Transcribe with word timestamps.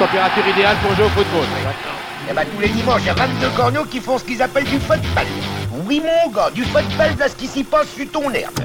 température 0.00 0.48
idéale 0.48 0.78
pour 0.82 0.94
jouer 0.94 1.04
au 1.04 1.08
football. 1.10 1.44
Et 2.30 2.32
bah 2.32 2.42
tous 2.46 2.60
les 2.62 2.70
dimanches, 2.70 3.02
il 3.02 3.08
y 3.08 3.10
a 3.10 3.14
22 3.14 3.50
corneaux 3.54 3.84
qui 3.84 4.00
font 4.00 4.16
ce 4.16 4.24
qu'ils 4.24 4.40
appellent 4.40 4.64
du 4.64 4.78
football. 4.78 5.26
Oui 5.86 6.00
mon 6.00 6.32
gars, 6.32 6.50
du 6.50 6.64
football, 6.64 7.18
là 7.18 7.28
ce 7.28 7.36
qui 7.36 7.46
s'y 7.46 7.64
passe 7.64 7.88
sur 7.90 8.10
ton 8.10 8.30
herbe. 8.30 8.60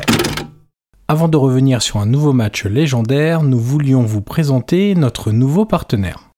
Avant 1.09 1.27
de 1.27 1.35
revenir 1.35 1.81
sur 1.81 1.97
un 1.97 2.05
nouveau 2.05 2.31
match 2.31 2.63
légendaire, 2.63 3.43
nous 3.43 3.59
voulions 3.59 4.03
vous 4.03 4.21
présenter 4.21 4.95
notre 4.95 5.31
nouveau 5.31 5.65
partenaire. 5.65 6.29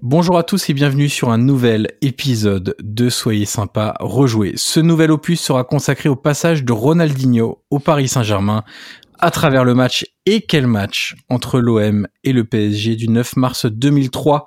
Bonjour 0.00 0.36
à 0.36 0.42
tous 0.42 0.68
et 0.68 0.74
bienvenue 0.74 1.08
sur 1.08 1.30
un 1.30 1.38
nouvel 1.38 1.88
épisode 2.02 2.76
de 2.82 3.08
Soyez 3.08 3.46
sympa, 3.46 3.94
rejouer. 4.00 4.52
Ce 4.56 4.80
nouvel 4.80 5.10
opus 5.10 5.40
sera 5.40 5.64
consacré 5.64 6.08
au 6.08 6.16
passage 6.16 6.64
de 6.64 6.72
Ronaldinho 6.72 7.62
au 7.70 7.78
Paris 7.78 8.08
Saint-Germain 8.08 8.64
à 9.18 9.30
travers 9.30 9.64
le 9.64 9.74
match 9.74 10.06
et 10.26 10.42
quel 10.42 10.66
match 10.66 11.14
entre 11.28 11.60
l'OM 11.60 12.06
et 12.24 12.32
le 12.32 12.44
PSG 12.44 12.96
du 12.96 13.08
9 13.08 13.36
mars 13.36 13.66
2003 13.66 14.46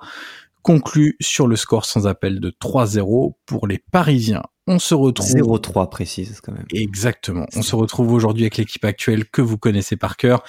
conclu 0.62 1.16
sur 1.20 1.46
le 1.46 1.56
score 1.56 1.84
sans 1.84 2.06
appel 2.06 2.40
de 2.40 2.50
3-0 2.50 3.32
pour 3.46 3.66
les 3.66 3.78
Parisiens. 3.78 4.42
On 4.66 4.78
se 4.78 4.94
retrouve 4.94 5.26
0-3 5.26 5.88
précise 5.88 6.42
quand 6.42 6.52
même. 6.52 6.66
Exactement. 6.74 7.46
On 7.56 7.62
se 7.62 7.74
retrouve 7.74 8.12
aujourd'hui 8.12 8.42
avec 8.42 8.58
l'équipe 8.58 8.84
actuelle 8.84 9.24
que 9.24 9.40
vous 9.40 9.56
connaissez 9.56 9.96
par 9.96 10.18
cœur. 10.18 10.42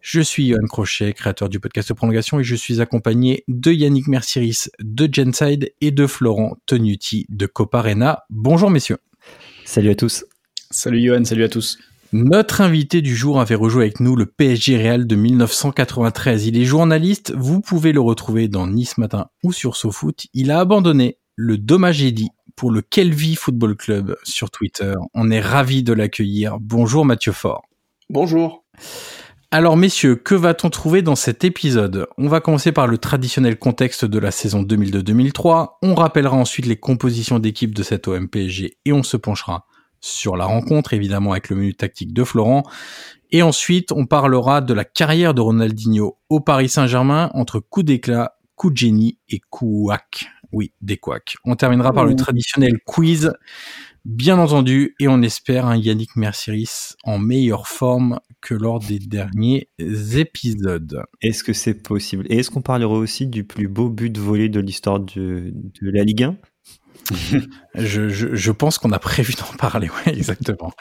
Je 0.00 0.20
suis 0.20 0.46
Johan 0.46 0.68
Crochet, 0.68 1.12
créateur 1.14 1.48
du 1.48 1.58
podcast 1.58 1.92
Prolongation, 1.92 2.38
et 2.38 2.44
je 2.44 2.54
suis 2.54 2.80
accompagné 2.80 3.42
de 3.48 3.72
Yannick 3.72 4.06
Merciris 4.06 4.70
de 4.78 5.12
Genside 5.12 5.72
et 5.80 5.90
de 5.90 6.06
Florent 6.06 6.56
Tonuti 6.66 7.26
de 7.28 7.46
Coparena. 7.46 8.22
Bonjour 8.30 8.70
messieurs. 8.70 8.98
Salut 9.64 9.90
à 9.90 9.96
tous. 9.96 10.24
Salut 10.70 11.04
Johan, 11.04 11.24
salut 11.24 11.42
à 11.42 11.48
tous. 11.48 11.76
Notre 12.12 12.60
invité 12.60 13.02
du 13.02 13.16
jour 13.16 13.40
avait 13.40 13.56
rejoué 13.56 13.84
avec 13.84 14.00
nous 14.00 14.14
le 14.14 14.26
PSG 14.26 14.76
Real 14.76 15.06
de 15.06 15.16
1993. 15.16 16.46
Il 16.46 16.56
est 16.56 16.64
journaliste, 16.64 17.32
vous 17.36 17.60
pouvez 17.60 17.92
le 17.92 18.00
retrouver 18.00 18.48
dans 18.48 18.66
Nice 18.66 18.96
Matin 18.96 19.26
ou 19.42 19.52
sur 19.52 19.76
SoFoot. 19.76 20.26
Il 20.32 20.50
a 20.50 20.60
abandonné 20.60 21.18
le 21.34 21.58
dommage 21.58 21.98
dit 21.98 22.30
pour 22.54 22.70
le 22.70 22.80
Kelvy 22.80 23.34
Football 23.34 23.76
Club 23.76 24.16
sur 24.22 24.50
Twitter. 24.50 24.94
On 25.14 25.30
est 25.30 25.40
ravi 25.40 25.82
de 25.82 25.92
l'accueillir. 25.92 26.58
Bonjour 26.60 27.04
Mathieu 27.04 27.32
Fort. 27.32 27.64
Bonjour. 28.08 28.64
Alors 29.50 29.76
messieurs, 29.76 30.14
que 30.16 30.34
va-t-on 30.34 30.70
trouver 30.70 31.02
dans 31.02 31.16
cet 31.16 31.42
épisode? 31.42 32.06
On 32.18 32.28
va 32.28 32.40
commencer 32.40 32.72
par 32.72 32.86
le 32.86 32.98
traditionnel 32.98 33.58
contexte 33.58 34.04
de 34.04 34.18
la 34.18 34.30
saison 34.30 34.62
2002-2003, 34.62 35.78
on 35.82 35.94
rappellera 35.94 36.36
ensuite 36.36 36.66
les 36.66 36.76
compositions 36.76 37.38
d'équipe 37.38 37.74
de 37.74 37.82
cette 37.82 38.06
OM-PSG 38.08 38.78
et 38.84 38.92
on 38.92 39.02
se 39.02 39.16
penchera 39.16 39.66
sur 40.06 40.36
la 40.36 40.44
rencontre, 40.44 40.94
évidemment 40.94 41.32
avec 41.32 41.48
le 41.50 41.56
menu 41.56 41.74
tactique 41.74 42.12
de 42.12 42.24
Florent. 42.24 42.62
Et 43.30 43.42
ensuite, 43.42 43.92
on 43.92 44.06
parlera 44.06 44.60
de 44.60 44.72
la 44.72 44.84
carrière 44.84 45.34
de 45.34 45.40
Ronaldinho 45.40 46.18
au 46.28 46.40
Paris 46.40 46.68
Saint-Germain 46.68 47.30
entre 47.34 47.58
coup 47.60 47.82
d'éclat, 47.82 48.38
coup 48.54 48.70
de 48.70 48.76
génie 48.76 49.18
et 49.28 49.40
couac. 49.50 50.26
Oui, 50.52 50.72
des 50.80 50.96
couacs. 50.96 51.36
On 51.44 51.56
terminera 51.56 51.92
par 51.92 52.04
le 52.04 52.14
traditionnel 52.14 52.78
quiz 52.86 53.32
bien 54.06 54.38
entendu, 54.38 54.94
et 55.00 55.08
on 55.08 55.20
espère 55.20 55.66
un 55.66 55.76
Yannick 55.76 56.14
Mercieris 56.14 56.94
en 57.02 57.18
meilleure 57.18 57.66
forme 57.66 58.20
que 58.40 58.54
lors 58.54 58.78
des 58.78 59.00
derniers 59.00 59.68
épisodes. 59.78 61.02
Est-ce 61.20 61.42
que 61.42 61.52
c'est 61.52 61.82
possible? 61.82 62.24
Et 62.30 62.38
est-ce 62.38 62.50
qu'on 62.50 62.62
parlera 62.62 62.94
aussi 62.94 63.26
du 63.26 63.42
plus 63.42 63.66
beau 63.66 63.88
but 63.90 64.16
volé 64.16 64.48
de 64.48 64.60
l'histoire 64.60 65.00
de, 65.00 65.52
de 65.52 65.90
la 65.90 66.04
Ligue 66.04 66.22
1 66.22 66.36
je, 67.74 68.08
je, 68.08 68.34
je, 68.34 68.52
pense 68.52 68.78
qu'on 68.78 68.92
a 68.92 68.98
prévu 68.98 69.34
d'en 69.34 69.56
parler, 69.56 69.90
exactement. 70.06 70.72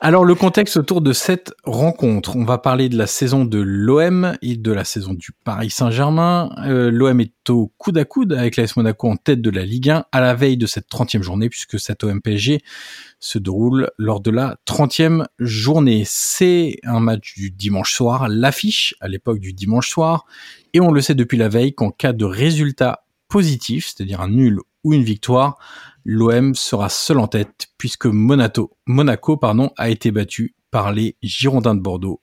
Alors 0.00 0.24
le 0.24 0.34
contexte 0.34 0.76
autour 0.76 1.00
de 1.00 1.12
cette 1.12 1.52
rencontre, 1.64 2.36
on 2.36 2.44
va 2.44 2.58
parler 2.58 2.88
de 2.88 2.96
la 2.96 3.06
saison 3.06 3.44
de 3.44 3.58
l'OM 3.58 4.36
et 4.42 4.56
de 4.56 4.72
la 4.72 4.84
saison 4.84 5.14
du 5.14 5.32
Paris 5.44 5.70
Saint-Germain. 5.70 6.50
Euh, 6.64 6.90
L'OM 6.90 7.20
est 7.20 7.50
au 7.50 7.72
coude 7.78 7.98
à 7.98 8.04
coude 8.04 8.32
avec 8.32 8.56
l'AS 8.56 8.76
Monaco 8.76 9.08
en 9.08 9.16
tête 9.16 9.40
de 9.40 9.50
la 9.50 9.64
Ligue 9.64 9.90
1 9.90 10.04
à 10.12 10.20
la 10.20 10.34
veille 10.34 10.56
de 10.56 10.66
cette 10.66 10.88
30e 10.88 11.22
journée, 11.22 11.48
puisque 11.48 11.80
cette 11.80 12.04
OM 12.04 12.20
PSG 12.20 12.60
se 13.18 13.38
déroule 13.38 13.90
lors 13.98 14.20
de 14.20 14.30
la 14.30 14.56
30e 14.66 15.26
journée. 15.38 16.04
C'est 16.06 16.76
un 16.84 17.00
match 17.00 17.34
du 17.34 17.50
dimanche 17.50 17.92
soir, 17.92 18.28
l'affiche 18.28 18.94
à 19.00 19.08
l'époque 19.08 19.40
du 19.40 19.52
dimanche 19.52 19.88
soir, 19.88 20.26
et 20.74 20.80
on 20.80 20.92
le 20.92 21.00
sait 21.00 21.14
depuis 21.14 21.38
la 21.38 21.48
veille 21.48 21.74
qu'en 21.74 21.90
cas 21.90 22.12
de 22.12 22.24
résultat 22.24 23.04
positif, 23.28 23.86
c'est-à-dire 23.86 24.20
un 24.20 24.28
nul 24.28 24.60
ou 24.86 24.92
une 24.92 25.02
victoire, 25.02 25.58
l'OM 26.04 26.54
sera 26.54 26.88
seul 26.88 27.18
en 27.18 27.26
tête 27.26 27.66
puisque 27.76 28.06
Monaco, 28.06 28.70
Monaco 28.86 29.36
pardon, 29.36 29.72
a 29.76 29.90
été 29.90 30.12
battu 30.12 30.54
par 30.70 30.92
les 30.92 31.16
Girondins 31.22 31.74
de 31.74 31.80
Bordeaux 31.80 32.22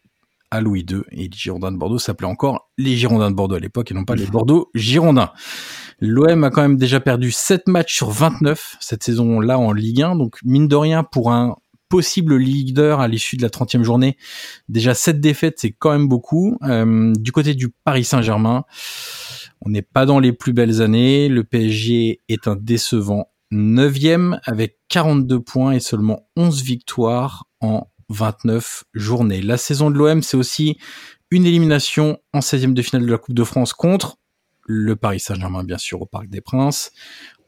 à 0.50 0.62
Louis 0.62 0.86
II 0.90 1.02
et 1.12 1.24
les 1.24 1.30
Girondins 1.34 1.74
de 1.74 1.78
Bordeaux 1.78 2.00
s'appelaient 2.00 2.30
encore 2.30 2.70
les 2.78 2.96
Girondins 2.96 3.32
de 3.32 3.36
Bordeaux 3.36 3.56
à 3.56 3.60
l'époque 3.60 3.92
et 3.92 3.94
non 3.94 4.06
pas 4.06 4.16
les 4.16 4.26
Bordeaux 4.32 4.72
Girondins. 4.74 5.32
L'OM 6.00 6.46
a 6.46 6.52
quand 6.52 6.62
même 6.62 6.78
déjà 6.78 7.02
perdu 7.02 7.32
7 7.32 7.68
matchs 7.68 7.96
sur 7.96 8.12
29 8.12 8.78
cette 8.80 9.04
saison-là 9.04 9.60
en 9.60 9.74
Ligue 9.74 10.02
1, 10.02 10.16
donc 10.16 10.38
mine 10.46 10.70
de 10.70 10.76
rien 10.78 11.04
pour 11.04 11.34
un 11.34 11.58
possible 11.90 12.38
leader 12.38 13.02
à 13.02 13.10
l'issue 13.10 13.36
de 13.36 13.42
la 13.42 13.50
30e 13.50 13.84
journée, 13.84 14.18
déjà 14.70 14.94
7 14.94 15.20
défaites 15.20 15.60
c'est 15.60 15.74
quand 15.74 15.92
même 15.92 16.08
beaucoup. 16.08 16.58
Euh, 16.64 17.12
du 17.20 17.34
côté 17.34 17.56
du 17.56 17.70
Paris 17.84 18.06
Saint-Germain, 18.06 18.64
on 19.66 19.70
n'est 19.70 19.82
pas 19.82 20.06
dans 20.06 20.20
les 20.20 20.34
plus 20.34 20.54
belles 20.54 20.82
années. 20.82 21.30
Le 21.30 21.44
PSG 21.44 22.22
est 22.28 22.48
un 22.48 22.56
décevant 22.56 23.30
9e 23.52 24.40
avec 24.44 24.80
42 24.90 25.40
points 25.40 25.72
et 25.74 25.80
seulement 25.80 26.28
11 26.36 26.64
victoires 26.64 27.46
en 27.62 27.88
29 28.10 28.84
journées. 28.94 29.42
La 29.42 29.58
saison 29.58 29.90
de 29.90 29.98
l'OM, 29.98 30.22
c'est 30.22 30.38
aussi 30.38 30.78
une 31.32 31.46
élimination 31.46 32.20
en 32.34 32.40
16e 32.40 32.74
de 32.74 32.82
finale 32.82 33.06
de 33.06 33.12
la 33.12 33.18
Coupe 33.18 33.36
de 33.36 33.44
France 33.44 33.74
contre 33.74 34.18
le 34.66 34.96
Paris 34.96 35.20
Saint-Germain, 35.20 35.64
bien 35.64 35.78
sûr, 35.78 36.02
au 36.02 36.06
Parc 36.06 36.28
des 36.28 36.42
Princes. 36.42 36.92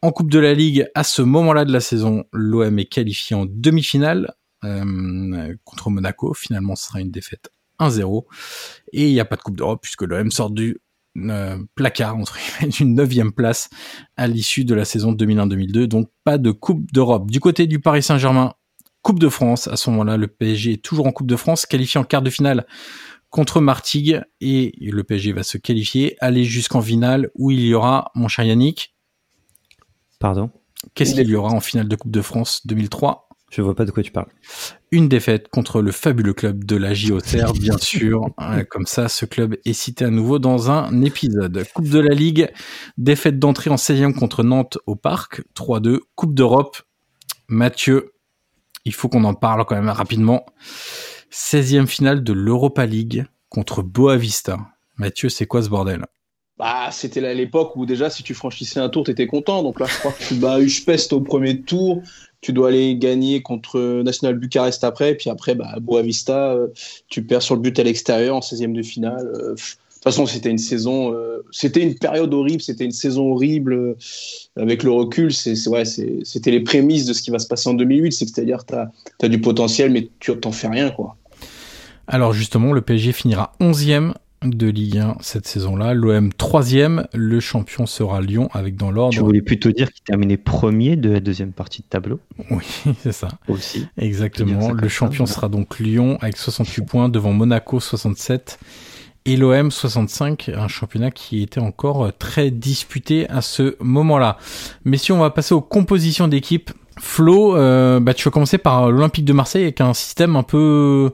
En 0.01 0.11
Coupe 0.11 0.29
de 0.29 0.39
la 0.39 0.53
Ligue, 0.53 0.87
à 0.95 1.03
ce 1.03 1.21
moment-là 1.21 1.65
de 1.65 1.71
la 1.71 1.79
saison, 1.79 2.25
l'OM 2.31 2.79
est 2.79 2.85
qualifié 2.85 3.35
en 3.35 3.45
demi-finale 3.47 4.33
euh, 4.63 5.55
contre 5.63 5.89
Monaco. 5.89 6.33
Finalement, 6.33 6.75
ce 6.75 6.87
sera 6.87 7.01
une 7.01 7.11
défaite 7.11 7.49
1-0. 7.79 8.25
Et 8.93 9.07
il 9.07 9.13
n'y 9.13 9.19
a 9.19 9.25
pas 9.25 9.35
de 9.35 9.41
Coupe 9.41 9.57
d'Europe 9.57 9.81
puisque 9.81 10.03
l'OM 10.03 10.31
sort 10.31 10.51
du 10.51 10.77
placard 11.75 12.17
entre 12.17 12.37
d'une 12.77 12.95
neuvième 12.95 13.31
place 13.31 13.69
à 14.17 14.27
l'issue 14.27 14.65
de 14.65 14.75
la 14.75 14.85
saison 14.85 15.13
2001-2002. 15.13 15.85
Donc 15.85 16.09
pas 16.23 16.37
de 16.37 16.51
Coupe 16.51 16.91
d'Europe. 16.91 17.31
Du 17.31 17.39
côté 17.39 17.67
du 17.67 17.79
Paris 17.79 18.03
Saint-Germain, 18.03 18.53
Coupe 19.01 19.19
de 19.19 19.29
France. 19.29 19.67
À 19.67 19.77
ce 19.77 19.89
moment-là, 19.91 20.17
le 20.17 20.27
PSG 20.27 20.73
est 20.73 20.83
toujours 20.83 21.07
en 21.07 21.11
Coupe 21.11 21.27
de 21.27 21.35
France, 21.35 21.65
qualifié 21.65 21.99
en 21.99 22.03
quart 22.03 22.21
de 22.21 22.29
finale 22.29 22.65
contre 23.29 23.59
Martigues 23.59 24.21
et 24.39 24.73
le 24.79 25.03
PSG 25.03 25.33
va 25.33 25.43
se 25.43 25.57
qualifier, 25.57 26.15
aller 26.21 26.43
jusqu'en 26.45 26.81
finale 26.81 27.29
où 27.35 27.51
il 27.51 27.59
y 27.59 27.73
aura, 27.73 28.11
mon 28.15 28.27
cher 28.27 28.45
Yannick? 28.45 28.95
Pardon? 30.19 30.49
Qu'est-ce 30.93 31.15
qu'il 31.15 31.27
y 31.27 31.35
aura 31.35 31.51
en 31.51 31.59
finale 31.59 31.87
de 31.87 31.95
Coupe 31.95 32.11
de 32.11 32.21
France 32.21 32.65
2003 32.65 33.27
je 33.51 33.61
vois 33.61 33.75
pas 33.75 33.85
de 33.85 33.91
quoi 33.91 34.03
tu 34.03 34.11
parles. 34.11 34.27
Une 34.91 35.07
défaite 35.07 35.47
contre 35.49 35.81
le 35.81 35.91
fabuleux 35.91 36.33
club 36.33 36.63
de 36.63 36.75
la 36.75 36.93
JOCR, 36.93 37.53
bien 37.53 37.77
sûr. 37.77 38.27
Comme 38.69 38.85
ça, 38.85 39.07
ce 39.07 39.25
club 39.25 39.55
est 39.65 39.73
cité 39.73 40.05
à 40.05 40.09
nouveau 40.09 40.39
dans 40.39 40.71
un 40.71 41.01
épisode. 41.03 41.65
Coupe 41.73 41.89
de 41.89 41.99
la 41.99 42.13
Ligue, 42.13 42.51
défaite 42.97 43.39
d'entrée 43.39 43.69
en 43.69 43.75
16e 43.75 44.13
contre 44.13 44.43
Nantes 44.43 44.77
au 44.87 44.95
Parc, 44.95 45.43
3-2. 45.55 45.99
Coupe 46.15 46.33
d'Europe, 46.33 46.81
Mathieu, 47.47 48.13
il 48.83 48.93
faut 48.93 49.09
qu'on 49.09 49.23
en 49.23 49.33
parle 49.33 49.65
quand 49.65 49.75
même 49.75 49.89
rapidement. 49.89 50.45
16e 51.31 51.87
finale 51.87 52.23
de 52.23 52.33
l'Europa 52.33 52.85
League 52.85 53.25
contre 53.49 53.83
Boavista. 53.83 54.57
Mathieu, 54.97 55.29
c'est 55.29 55.45
quoi 55.45 55.61
ce 55.61 55.69
bordel? 55.69 56.05
Bah, 56.57 56.89
c'était 56.91 57.33
l'époque 57.33 57.75
où 57.75 57.85
déjà 57.85 58.09
si 58.09 58.23
tu 58.23 58.33
franchissais 58.33 58.79
un 58.79 58.89
tour, 58.89 59.03
t'étais 59.03 59.27
content. 59.27 59.61
Donc 59.61 59.79
là, 59.79 59.87
je 59.87 59.97
crois 59.99 60.11
que 60.13 60.23
tu 60.23 60.35
bats 60.35 60.59
Uspest 60.59 61.11
au 61.11 61.19
premier 61.19 61.61
tour, 61.61 62.01
tu 62.39 62.53
dois 62.53 62.69
aller 62.69 62.95
gagner 62.95 63.41
contre 63.41 64.01
National 64.03 64.35
Bucarest 64.35 64.83
après, 64.83 65.11
et 65.11 65.15
puis 65.15 65.29
après, 65.29 65.55
bah, 65.55 65.75
Boavista, 65.81 66.53
euh, 66.53 66.67
tu 67.09 67.23
perds 67.23 67.41
sur 67.41 67.55
le 67.55 67.61
but 67.61 67.77
à 67.79 67.83
l'extérieur 67.83 68.35
en 68.35 68.39
16e 68.39 68.71
de 68.71 68.83
finale. 68.83 69.25
Euh, 69.25 69.49
de 69.49 69.55
toute 69.55 70.03
façon, 70.03 70.27
c'était 70.27 70.51
une 70.51 70.59
saison, 70.59 71.11
euh, 71.13 71.43
c'était 71.51 71.81
une 71.81 71.95
période 71.95 72.31
horrible, 72.33 72.61
c'était 72.61 72.85
une 72.85 72.91
saison 72.91 73.31
horrible. 73.31 73.95
avec 74.55 74.83
le 74.83 74.91
recul, 74.91 75.31
ouais, 75.67 75.85
c'était 75.85 76.51
les 76.51 76.59
prémices 76.59 77.05
de 77.05 77.13
ce 77.13 77.21
qui 77.23 77.31
va 77.31 77.39
se 77.39 77.47
passer 77.47 77.67
en 77.67 77.73
2008, 77.73 78.11
c'est-à-dire 78.11 78.63
tu 78.65 78.75
as, 78.75 79.27
du 79.27 79.41
potentiel, 79.41 79.91
mais 79.91 80.07
tu 80.19 80.37
t'en 80.37 80.51
fais 80.51 80.67
rien, 80.67 80.91
quoi. 80.91 81.17
Alors 82.07 82.33
justement, 82.33 82.71
le 82.71 82.81
PSG 82.81 83.11
finira 83.11 83.53
11e 83.59 84.13
de 84.53 84.67
Ligue 84.67 84.97
1 84.97 85.17
cette 85.21 85.47
saison-là. 85.47 85.93
L'OM 85.93 86.31
troisième, 86.33 87.07
le 87.13 87.39
champion 87.39 87.85
sera 87.85 88.21
Lyon 88.21 88.49
avec 88.53 88.75
dans 88.75 88.91
l'ordre. 88.91 89.13
Tu 89.13 89.19
voulais 89.19 89.41
plutôt 89.41 89.71
dire 89.71 89.91
qu'il 89.91 90.03
terminait 90.03 90.37
premier 90.37 90.95
de 90.95 91.09
la 91.09 91.19
deuxième 91.19 91.51
partie 91.51 91.81
de 91.81 91.87
tableau. 91.87 92.19
Oui, 92.51 92.63
c'est 93.01 93.11
ça. 93.11 93.29
Aussi. 93.47 93.87
Exactement. 93.97 94.71
Le 94.71 94.87
champion 94.87 95.25
sera 95.25 95.49
donc 95.49 95.79
Lyon 95.79 96.17
avec 96.21 96.37
68 96.37 96.85
points 96.85 97.09
devant 97.09 97.33
Monaco 97.33 97.79
67 97.79 98.59
et 99.25 99.37
l'OM 99.37 99.71
65, 99.71 100.51
un 100.55 100.67
championnat 100.67 101.09
qui 101.09 101.41
était 101.41 101.59
encore 101.59 102.11
très 102.19 102.51
disputé 102.51 103.27
à 103.29 103.41
ce 103.41 103.75
moment-là. 103.79 104.37
Mais 104.83 104.97
si 104.97 105.11
on 105.11 105.17
va 105.17 105.31
passer 105.31 105.55
aux 105.55 105.61
compositions 105.61 106.27
d'équipe, 106.27 106.71
Flo, 106.99 107.57
euh, 107.57 107.99
bah, 107.99 108.13
tu 108.13 108.23
vas 108.23 108.31
commencer 108.31 108.57
par 108.57 108.89
l'Olympique 108.89 109.25
de 109.25 109.33
Marseille 109.33 109.63
avec 109.63 109.81
un 109.81 109.93
système 109.93 110.35
un 110.35 110.43
peu 110.43 111.11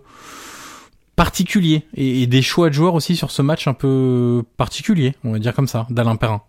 particulier 1.22 1.84
et, 1.94 2.26
des 2.26 2.42
choix 2.42 2.70
de 2.70 2.74
joueurs 2.74 2.96
aussi 2.96 3.16
sur 3.16 3.30
ce 3.30 3.44
match 3.44 3.68
un 3.68 3.76
peu 3.76 4.42
particulier, 4.58 5.14
on 5.24 5.34
va 5.34 5.38
dire 5.38 5.54
comme 5.54 5.68
ça, 5.68 5.86
d'Alain 5.92 6.16
Perrin. 6.16 6.42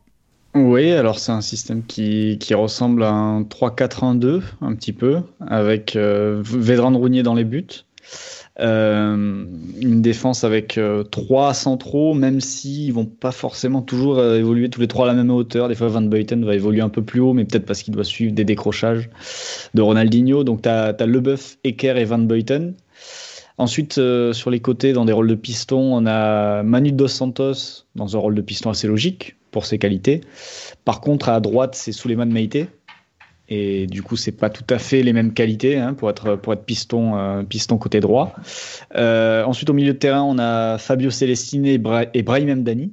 Oui, 0.54 0.92
alors 0.92 1.18
c'est 1.18 1.32
un 1.32 1.42
système 1.42 1.84
qui, 1.84 2.38
qui 2.40 2.54
ressemble 2.54 3.02
à 3.04 3.10
un 3.10 3.42
3-4-1-2 3.42 4.40
un 4.62 4.74
petit 4.74 4.94
peu, 4.94 5.20
avec 5.46 5.94
euh, 5.94 6.40
Vedran 6.42 6.96
Rounier 6.96 7.22
dans 7.22 7.34
les 7.34 7.44
buts. 7.44 7.84
Euh, 8.60 9.44
une 9.80 10.02
défense 10.02 10.44
avec 10.44 10.76
euh, 10.76 11.04
trois 11.04 11.54
centraux, 11.54 12.14
même 12.14 12.40
s'ils 12.40 12.84
ils 12.84 12.92
vont 12.92 13.06
pas 13.06 13.32
forcément 13.32 13.80
toujours 13.80 14.18
euh, 14.18 14.38
évoluer 14.38 14.68
tous 14.68 14.80
les 14.80 14.88
trois 14.88 15.06
à 15.06 15.08
la 15.08 15.14
même 15.14 15.30
hauteur. 15.30 15.68
Des 15.68 15.74
fois, 15.74 15.88
Van 15.88 16.02
Buiten 16.02 16.44
va 16.44 16.54
évoluer 16.54 16.80
un 16.80 16.90
peu 16.90 17.02
plus 17.02 17.20
haut, 17.20 17.32
mais 17.32 17.44
peut-être 17.44 17.66
parce 17.66 17.82
qu'il 17.82 17.94
doit 17.94 18.04
suivre 18.04 18.32
des 18.32 18.44
décrochages 18.44 19.10
de 19.74 19.82
Ronaldinho. 19.82 20.44
Donc, 20.44 20.62
tu 20.62 20.68
as, 20.68 20.94
as 20.98 21.06
Leboeuf, 21.06 21.58
Ecker 21.64 21.98
et 21.98 22.04
Van 22.04 22.18
Buiten. 22.18 22.74
Ensuite, 23.62 24.00
sur 24.32 24.50
les 24.50 24.58
côtés, 24.58 24.92
dans 24.92 25.04
des 25.04 25.12
rôles 25.12 25.28
de 25.28 25.36
piston, 25.36 25.78
on 25.78 26.04
a 26.04 26.64
Manu 26.64 26.90
Dos 26.90 27.06
Santos 27.06 27.86
dans 27.94 28.16
un 28.16 28.18
rôle 28.18 28.34
de 28.34 28.42
piston 28.42 28.70
assez 28.70 28.88
logique 28.88 29.36
pour 29.52 29.66
ses 29.66 29.78
qualités. 29.78 30.22
Par 30.84 31.00
contre, 31.00 31.28
à 31.28 31.38
droite, 31.38 31.76
c'est 31.76 31.92
Suleiman 31.92 32.26
Meite. 32.26 32.66
Et 33.48 33.86
du 33.86 34.02
coup, 34.02 34.16
c'est 34.16 34.32
pas 34.32 34.50
tout 34.50 34.64
à 34.68 34.78
fait 34.78 35.04
les 35.04 35.12
mêmes 35.12 35.32
qualités 35.32 35.76
hein, 35.76 35.94
pour 35.94 36.10
être 36.10 36.36
pour 36.36 36.54
être 36.54 36.64
piston 36.64 37.16
euh, 37.16 37.42
piston 37.42 37.76
côté 37.76 38.00
droit. 38.00 38.34
Euh, 38.96 39.44
ensuite, 39.44 39.68
au 39.70 39.74
milieu 39.74 39.92
de 39.92 39.98
terrain, 39.98 40.22
on 40.22 40.38
a 40.38 40.78
Fabio 40.78 41.10
Celestine 41.10 41.66
et, 41.66 41.78
Brahim 41.78 42.54
Mdani. 42.54 42.92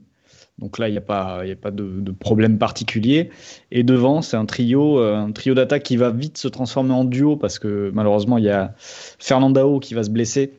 Donc 0.58 0.78
là, 0.78 0.90
il 0.90 0.92
n'y 0.92 0.98
a 0.98 1.02
pas, 1.02 1.46
y 1.46 1.52
a 1.52 1.56
pas 1.56 1.72
de, 1.72 2.12
problème 2.12 2.58
particulier. 2.58 3.30
Et 3.72 3.84
devant, 3.84 4.22
c'est 4.22 4.36
un 4.36 4.46
trio, 4.46 5.00
euh, 5.00 5.16
un 5.16 5.32
trio 5.32 5.54
d'attaque 5.54 5.84
qui 5.84 5.96
va 5.96 6.10
vite 6.10 6.38
se 6.38 6.50
transformer 6.50 6.94
en 6.94 7.06
duo 7.06 7.38
parce 7.38 7.58
que 7.58 7.90
malheureusement, 7.94 8.38
il 8.38 8.44
y 8.44 8.50
a 8.50 8.74
Fernandao 8.78 9.80
qui 9.80 9.94
va 9.94 10.04
se 10.04 10.10
blesser 10.10 10.59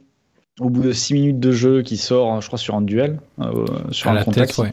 au 0.61 0.69
bout 0.69 0.83
de 0.83 0.93
6 0.93 1.15
minutes 1.15 1.41
de 1.41 1.53
jeu 1.53 1.83
qui 1.83 1.97
sort, 1.97 2.41
je 2.43 2.47
crois, 2.47 2.59
sur 2.59 2.75
un 2.75 2.83
duel, 2.83 3.19
euh, 3.41 3.65
sur 3.91 4.11
un 4.11 4.23
contact. 4.23 4.57
ouais. 4.59 4.71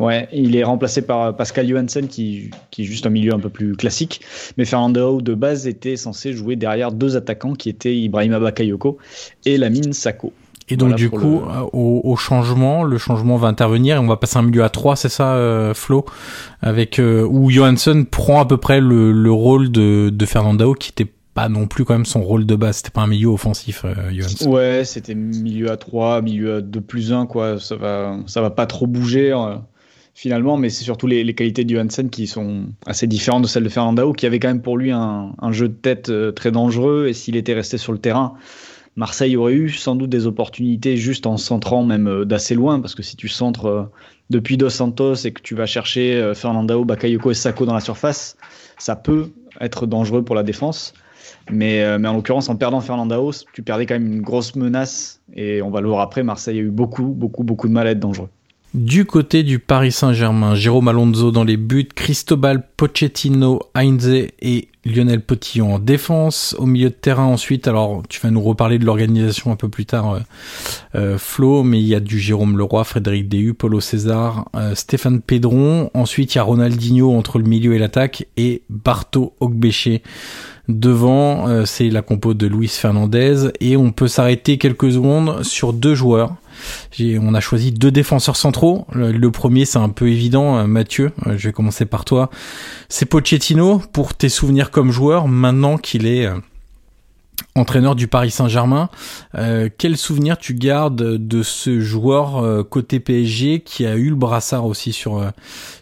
ouais. 0.00 0.28
il 0.32 0.56
est 0.56 0.64
remplacé 0.64 1.02
par 1.02 1.36
Pascal 1.36 1.68
Johansen 1.68 2.08
qui, 2.08 2.50
qui 2.70 2.82
est 2.82 2.84
juste 2.84 3.06
un 3.06 3.10
milieu 3.10 3.32
un 3.32 3.38
peu 3.38 3.48
plus 3.48 3.76
classique. 3.76 4.20
Mais 4.58 4.64
Fernando 4.64 5.20
de 5.20 5.34
base 5.34 5.68
était 5.68 5.96
censé 5.96 6.32
jouer 6.32 6.56
derrière 6.56 6.90
deux 6.90 7.16
attaquants 7.16 7.54
qui 7.54 7.68
étaient 7.68 7.96
Ibrahima 7.96 8.40
Bakayoko 8.40 8.98
et 9.46 9.56
Lamine 9.56 9.92
Sako. 9.92 10.32
Et 10.68 10.76
donc 10.76 10.94
du 10.94 11.10
coup, 11.10 11.42
euh, 11.42 11.68
au, 11.72 12.16
changement, 12.16 12.82
le 12.82 12.96
changement 12.98 13.36
va 13.36 13.48
intervenir 13.48 13.96
et 13.96 13.98
on 13.98 14.06
va 14.06 14.16
passer 14.16 14.38
un 14.38 14.42
milieu 14.42 14.64
à 14.64 14.70
3, 14.70 14.96
c'est 14.96 15.08
ça, 15.08 15.34
euh, 15.34 15.74
Flo, 15.74 16.04
avec 16.62 17.00
où 17.00 17.50
Johansson 17.50 18.06
prend 18.10 18.40
à 18.40 18.46
peu 18.46 18.56
près 18.56 18.80
le, 18.80 19.12
le 19.12 19.32
rôle 19.32 19.70
de, 19.70 20.08
de 20.10 20.26
Fernandao 20.26 20.74
qui 20.74 20.90
était 20.90 21.10
pas 21.34 21.48
non 21.48 21.66
plus 21.66 21.84
quand 21.84 21.94
même 21.94 22.06
son 22.06 22.22
rôle 22.22 22.46
de 22.46 22.54
base. 22.56 22.78
C'était 22.78 22.90
pas 22.90 23.02
un 23.02 23.06
milieu 23.06 23.28
offensif, 23.28 23.84
euh, 23.84 24.46
Ouais, 24.46 24.84
c'était 24.84 25.14
milieu 25.14 25.70
à 25.70 25.76
3, 25.76 26.22
milieu 26.22 26.56
à 26.56 26.60
2 26.60 26.80
plus 26.80 27.12
1, 27.12 27.26
quoi. 27.26 27.58
Ça 27.58 27.76
va, 27.76 28.18
ça 28.26 28.40
va 28.40 28.50
pas 28.50 28.66
trop 28.66 28.86
bouger 28.86 29.32
euh, 29.32 29.56
finalement, 30.14 30.56
mais 30.58 30.68
c'est 30.68 30.84
surtout 30.84 31.06
les, 31.06 31.34
qualités 31.34 31.64
de 31.64 31.74
Johansen 31.74 32.10
qui 32.10 32.26
sont 32.26 32.66
assez 32.86 33.06
différentes 33.06 33.42
de 33.42 33.48
celles 33.48 33.64
de 33.64 33.70
Fernandao, 33.70 34.12
qui 34.12 34.26
avait 34.26 34.38
quand 34.38 34.48
même 34.48 34.62
pour 34.62 34.76
lui 34.76 34.90
un, 34.90 35.32
jeu 35.50 35.68
de 35.68 35.74
tête 35.74 36.10
euh, 36.10 36.32
très 36.32 36.50
dangereux. 36.50 37.06
Et 37.08 37.14
s'il 37.14 37.36
était 37.36 37.54
resté 37.54 37.78
sur 37.78 37.92
le 37.92 37.98
terrain, 37.98 38.34
Marseille 38.96 39.36
aurait 39.36 39.54
eu 39.54 39.70
sans 39.70 39.96
doute 39.96 40.10
des 40.10 40.26
opportunités 40.26 40.98
juste 40.98 41.26
en 41.26 41.38
centrant 41.38 41.82
même 41.82 42.26
d'assez 42.26 42.54
loin, 42.54 42.78
parce 42.78 42.94
que 42.94 43.02
si 43.02 43.16
tu 43.16 43.28
centres 43.28 43.90
depuis 44.28 44.58
Dos 44.58 44.68
Santos 44.68 45.14
et 45.14 45.32
que 45.32 45.40
tu 45.40 45.54
vas 45.54 45.64
chercher 45.64 46.32
Fernandao, 46.34 46.84
Bakayoko 46.84 47.30
et 47.30 47.34
Sako 47.34 47.64
dans 47.64 47.72
la 47.72 47.80
surface, 47.80 48.36
ça 48.76 48.94
peut 48.94 49.30
être 49.62 49.86
dangereux 49.86 50.22
pour 50.22 50.34
la 50.34 50.42
défense. 50.42 50.92
Mais, 51.50 51.82
euh, 51.82 51.98
mais 51.98 52.08
en 52.08 52.14
l'occurrence, 52.14 52.48
en 52.48 52.56
perdant 52.56 52.80
Fernandaos, 52.80 53.44
tu 53.52 53.62
perdais 53.62 53.86
quand 53.86 53.94
même 53.94 54.12
une 54.12 54.22
grosse 54.22 54.54
menace. 54.54 55.20
Et 55.34 55.62
on 55.62 55.70
va 55.70 55.80
le 55.80 55.88
voir 55.88 56.00
après, 56.00 56.22
Marseille 56.22 56.58
a 56.58 56.62
eu 56.62 56.70
beaucoup, 56.70 57.06
beaucoup, 57.06 57.44
beaucoup 57.44 57.68
de 57.68 57.72
mal 57.72 57.86
à 57.86 57.90
être 57.90 58.00
dangereux. 58.00 58.28
Du 58.74 59.04
côté 59.04 59.42
du 59.42 59.58
Paris 59.58 59.92
Saint-Germain, 59.92 60.54
Jérôme 60.54 60.88
Alonso 60.88 61.30
dans 61.30 61.44
les 61.44 61.58
buts, 61.58 61.88
Cristobal 61.94 62.66
Pochettino, 62.78 63.60
Heinze 63.74 64.28
et 64.40 64.68
Lionel 64.86 65.20
Potillon 65.20 65.74
en 65.74 65.78
défense. 65.78 66.56
Au 66.58 66.64
milieu 66.64 66.88
de 66.88 66.94
terrain 66.94 67.26
ensuite, 67.26 67.68
alors 67.68 68.02
tu 68.08 68.18
vas 68.20 68.30
nous 68.30 68.40
reparler 68.40 68.78
de 68.78 68.86
l'organisation 68.86 69.52
un 69.52 69.56
peu 69.56 69.68
plus 69.68 69.84
tard, 69.84 70.12
euh, 70.12 70.20
euh 70.94 71.18
Flo, 71.18 71.64
mais 71.64 71.80
il 71.80 71.86
y 71.86 71.94
a 71.94 72.00
du 72.00 72.18
Jérôme 72.18 72.56
Leroy, 72.56 72.82
Frédéric 72.84 73.28
Déhu, 73.28 73.52
Paulo 73.52 73.80
César, 73.80 74.48
Stéphane 74.72 75.20
Pédron. 75.20 75.90
Ensuite, 75.92 76.34
il 76.34 76.38
y 76.38 76.40
a 76.40 76.42
Ronaldinho 76.42 77.14
entre 77.14 77.38
le 77.38 77.44
milieu 77.44 77.74
et 77.74 77.78
l'attaque 77.78 78.26
et 78.38 78.62
Barto 78.70 79.34
Ogbéché 79.40 80.02
Devant, 80.68 81.48
euh, 81.48 81.64
c'est 81.64 81.90
la 81.90 82.02
compo 82.02 82.34
de 82.34 82.46
Luis 82.46 82.68
Fernandez 82.68 83.50
et 83.60 83.76
on 83.76 83.90
peut 83.90 84.06
s'arrêter 84.06 84.58
quelques 84.58 84.92
secondes 84.92 85.42
sur 85.42 85.72
deux 85.72 85.96
joueurs. 85.96 86.36
On 87.00 87.34
a 87.34 87.40
choisi 87.40 87.72
deux 87.72 87.90
défenseurs 87.90 88.36
centraux. 88.36 88.86
Le, 88.92 89.30
premier, 89.30 89.64
c'est 89.64 89.78
un 89.78 89.88
peu 89.88 90.08
évident, 90.08 90.58
euh, 90.58 90.66
Mathieu. 90.66 91.10
Euh, 91.26 91.36
je 91.36 91.48
vais 91.48 91.52
commencer 91.52 91.84
par 91.84 92.04
toi. 92.04 92.30
C'est 92.88 93.06
Pochettino. 93.06 93.82
Pour 93.92 94.14
tes 94.14 94.28
souvenirs 94.28 94.70
comme 94.70 94.92
joueur, 94.92 95.26
maintenant 95.26 95.78
qu'il 95.78 96.06
est 96.06 96.28
entraîneur 97.54 97.94
du 97.94 98.08
Paris 98.08 98.30
Saint-Germain. 98.30 98.88
Euh, 99.34 99.68
quel 99.76 99.96
souvenir 99.96 100.38
tu 100.38 100.54
gardes 100.54 101.02
de 101.02 101.42
ce 101.42 101.80
joueur 101.80 102.38
euh, 102.38 102.62
côté 102.62 102.98
PSG 103.00 103.60
qui 103.60 103.86
a 103.86 103.96
eu 103.96 104.08
le 104.08 104.16
brassard 104.16 104.64
aussi 104.64 104.92
sur 104.92 105.18
euh, 105.18 105.30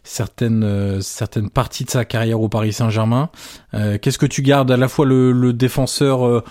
certaines 0.02 1.00
certaines 1.00 1.50
parties 1.50 1.84
de 1.84 1.90
sa 1.90 2.04
carrière 2.04 2.40
au 2.40 2.48
Paris 2.48 2.72
Saint-Germain? 2.72 3.30
Qu'est-ce 3.72 4.18
que 4.18 4.26
tu 4.26 4.42
gardes 4.42 4.70
à 4.70 4.76
la 4.76 4.88
fois 4.88 5.06
le, 5.06 5.52
défenseur 5.52 6.42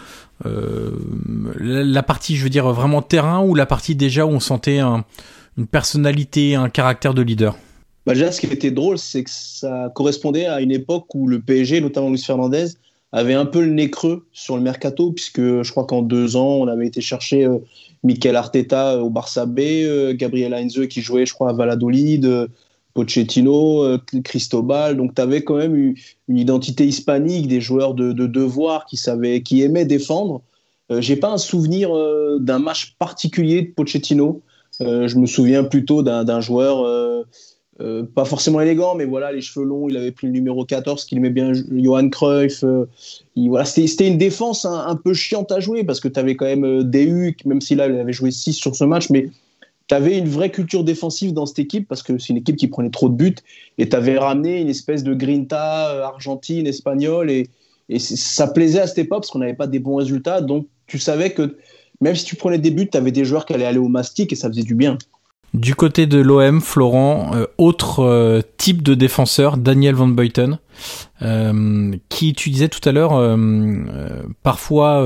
la, 0.46 2.04
partie 2.04 2.36
je 2.38 2.44
veux 2.44 2.50
dire 2.50 2.72
vraiment 2.72 3.02
terrain 3.02 3.42
ou 3.44 3.56
la 3.56 3.66
partie 3.66 3.96
déjà 3.96 4.26
où 4.26 4.30
on 4.30 4.40
sentait 4.40 4.80
une 4.80 5.68
personnalité, 5.70 6.56
un 6.56 6.70
caractère 6.70 7.14
de 7.14 7.22
leader? 7.22 7.58
Bah 8.06 8.14
déjà, 8.14 8.32
ce 8.32 8.40
qui 8.40 8.48
était 8.48 8.72
drôle, 8.72 8.98
c'est 8.98 9.24
que 9.24 9.30
ça 9.30 9.92
correspondait 9.94 10.46
à 10.46 10.62
une 10.62 10.72
époque 10.72 11.14
où 11.14 11.28
le 11.28 11.40
PSG, 11.40 11.82
notamment 11.82 12.10
Luis 12.10 12.24
Fernandez, 12.24 12.68
avait 13.12 13.34
un 13.34 13.46
peu 13.46 13.62
le 13.62 13.72
nez 13.72 13.90
creux 13.90 14.26
sur 14.32 14.56
le 14.56 14.62
mercato, 14.62 15.12
puisque 15.12 15.42
je 15.42 15.72
crois 15.72 15.86
qu'en 15.86 16.02
deux 16.02 16.36
ans, 16.36 16.58
on 16.60 16.68
avait 16.68 16.88
été 16.88 17.02
chercher 17.02 17.46
euh, 17.46 17.58
Mikel 18.04 18.36
Arteta 18.36 18.96
euh, 18.96 19.02
au 19.02 19.10
Barça 19.10 19.46
B, 19.46 19.60
euh, 19.60 20.14
Gabriel 20.14 20.54
Heinze 20.54 20.88
qui 20.88 21.02
jouait, 21.02 21.26
je 21.26 21.34
crois, 21.34 21.50
à 21.50 21.54
Valladolid, 21.54 22.48
Pochettino, 22.94 23.98
Cristobal. 24.24 24.98
Donc, 24.98 25.16
tu 25.16 25.22
avais 25.22 25.44
quand 25.44 25.56
même 25.56 25.76
une, 25.76 26.38
identité 26.38 26.86
hispanique, 26.86 27.48
des 27.48 27.62
joueurs 27.62 27.94
de, 27.94 28.12
devoir 28.12 28.86
qui, 28.86 28.98
savaient, 28.98 29.42
qui 29.42 29.62
aimaient 29.62 29.86
défendre. 29.86 30.42
J'ai 30.90 31.16
pas 31.16 31.30
un 31.30 31.38
souvenir 31.38 31.92
d'un 32.40 32.58
match 32.58 32.96
particulier 32.98 33.62
de 33.62 33.68
Pochettino. 33.68 34.42
je 34.82 35.16
me 35.18 35.28
souviens 35.28 35.64
plutôt 35.64 36.02
d'un 36.02 36.42
joueur 36.42 37.26
euh, 37.82 38.04
pas 38.04 38.26
forcément 38.26 38.60
élégant, 38.60 38.96
mais 38.96 39.06
voilà, 39.06 39.32
les 39.32 39.40
cheveux 39.40 39.66
longs, 39.66 39.88
il 39.88 39.96
avait 39.96 40.12
pris 40.12 40.28
le 40.28 40.34
numéro 40.34 40.66
14, 40.66 41.06
qu'il 41.06 41.18
aimait 41.18 41.30
bien 41.30 41.54
Johan 41.54 42.10
Cruyff. 42.10 42.64
Euh, 42.64 42.86
voilà, 43.38 43.64
c'était 43.64 44.08
une 44.08 44.18
défense 44.18 44.66
un, 44.66 44.96
peu 44.98 45.14
chiante 45.14 45.52
à 45.52 45.62
jouer 45.62 45.86
parce 45.86 46.02
que 46.02 46.10
tu 46.10 46.20
avais 46.20 46.36
quand 46.36 46.46
même 46.46 46.66
euh, 46.66 46.84
DU, 46.84 47.38
même 47.46 47.62
si 47.62 47.76
là, 47.76 47.88
il 47.88 47.98
avait 47.98 48.12
joué 48.12 48.32
6 48.32 48.54
sur 48.54 48.76
ce 48.76 48.84
match, 48.84 49.10
mais 49.10 49.30
tu 49.88 49.96
avais 49.96 50.18
une 50.18 50.28
vraie 50.28 50.52
culture 50.52 50.84
défensive 50.84 51.32
dans 51.32 51.46
cette 51.46 51.60
équipe 51.60 51.88
parce 51.88 52.04
que 52.04 52.18
c'est 52.18 52.30
une 52.30 52.38
équipe 52.38 52.58
qui 52.58 52.68
prenait 52.68 52.90
trop 52.90 53.08
de 53.08 53.16
buts 53.16 53.36
et 53.78 53.88
tu 53.88 53.96
avais 53.96 54.18
ramené 54.18 54.60
une 54.60 54.70
espèce 54.70 55.04
de 55.04 55.14
grinta 55.14 56.06
argentine, 56.06 56.68
espagnole 56.68 57.32
et, 57.32 57.50
et 57.88 57.98
ça 57.98 58.48
plaisait 58.48 58.82
à 58.82 58.88
cette 58.88 59.00
époque 59.00 59.22
parce 59.22 59.32
qu'on 59.32 59.40
n'avait 59.40 59.56
pas 59.56 59.68
des 59.68 59.80
bons 59.80 59.96
résultats. 59.96 60.42
Donc 60.42 60.68
tu 60.86 61.00
savais 61.00 61.32
que 61.32 61.58
même 62.02 62.16
si 62.16 62.26
tu 62.26 62.36
prenais 62.36 62.60
des 62.60 62.72
buts, 62.72 62.90
tu 62.92 62.98
avais 62.98 63.12
des 63.12 63.26
joueurs 63.26 63.46
qui 63.46 63.54
allaient 63.54 63.66
aller 63.66 63.80
au 63.80 63.88
mastic 63.88 64.32
et 64.32 64.36
ça 64.36 64.50
faisait 64.50 64.64
du 64.64 64.76
bien. 64.76 64.98
Du 65.56 65.74
côté 65.74 66.06
de 66.06 66.20
l'OM, 66.20 66.62
Florent, 66.62 67.32
euh, 67.34 67.48
autre 67.58 68.04
euh, 68.04 68.42
type 68.58 68.84
de 68.84 68.94
défenseur, 68.94 69.58
Daniel 69.58 69.96
Van 69.96 70.08
Buiten, 70.08 70.60
euh, 71.24 71.96
qui, 72.08 72.34
tu 72.34 72.52
disais 72.52 72.70
tout 72.70 72.88
à 72.88 72.92
l'heure, 72.92 73.38
parfois 74.44 75.06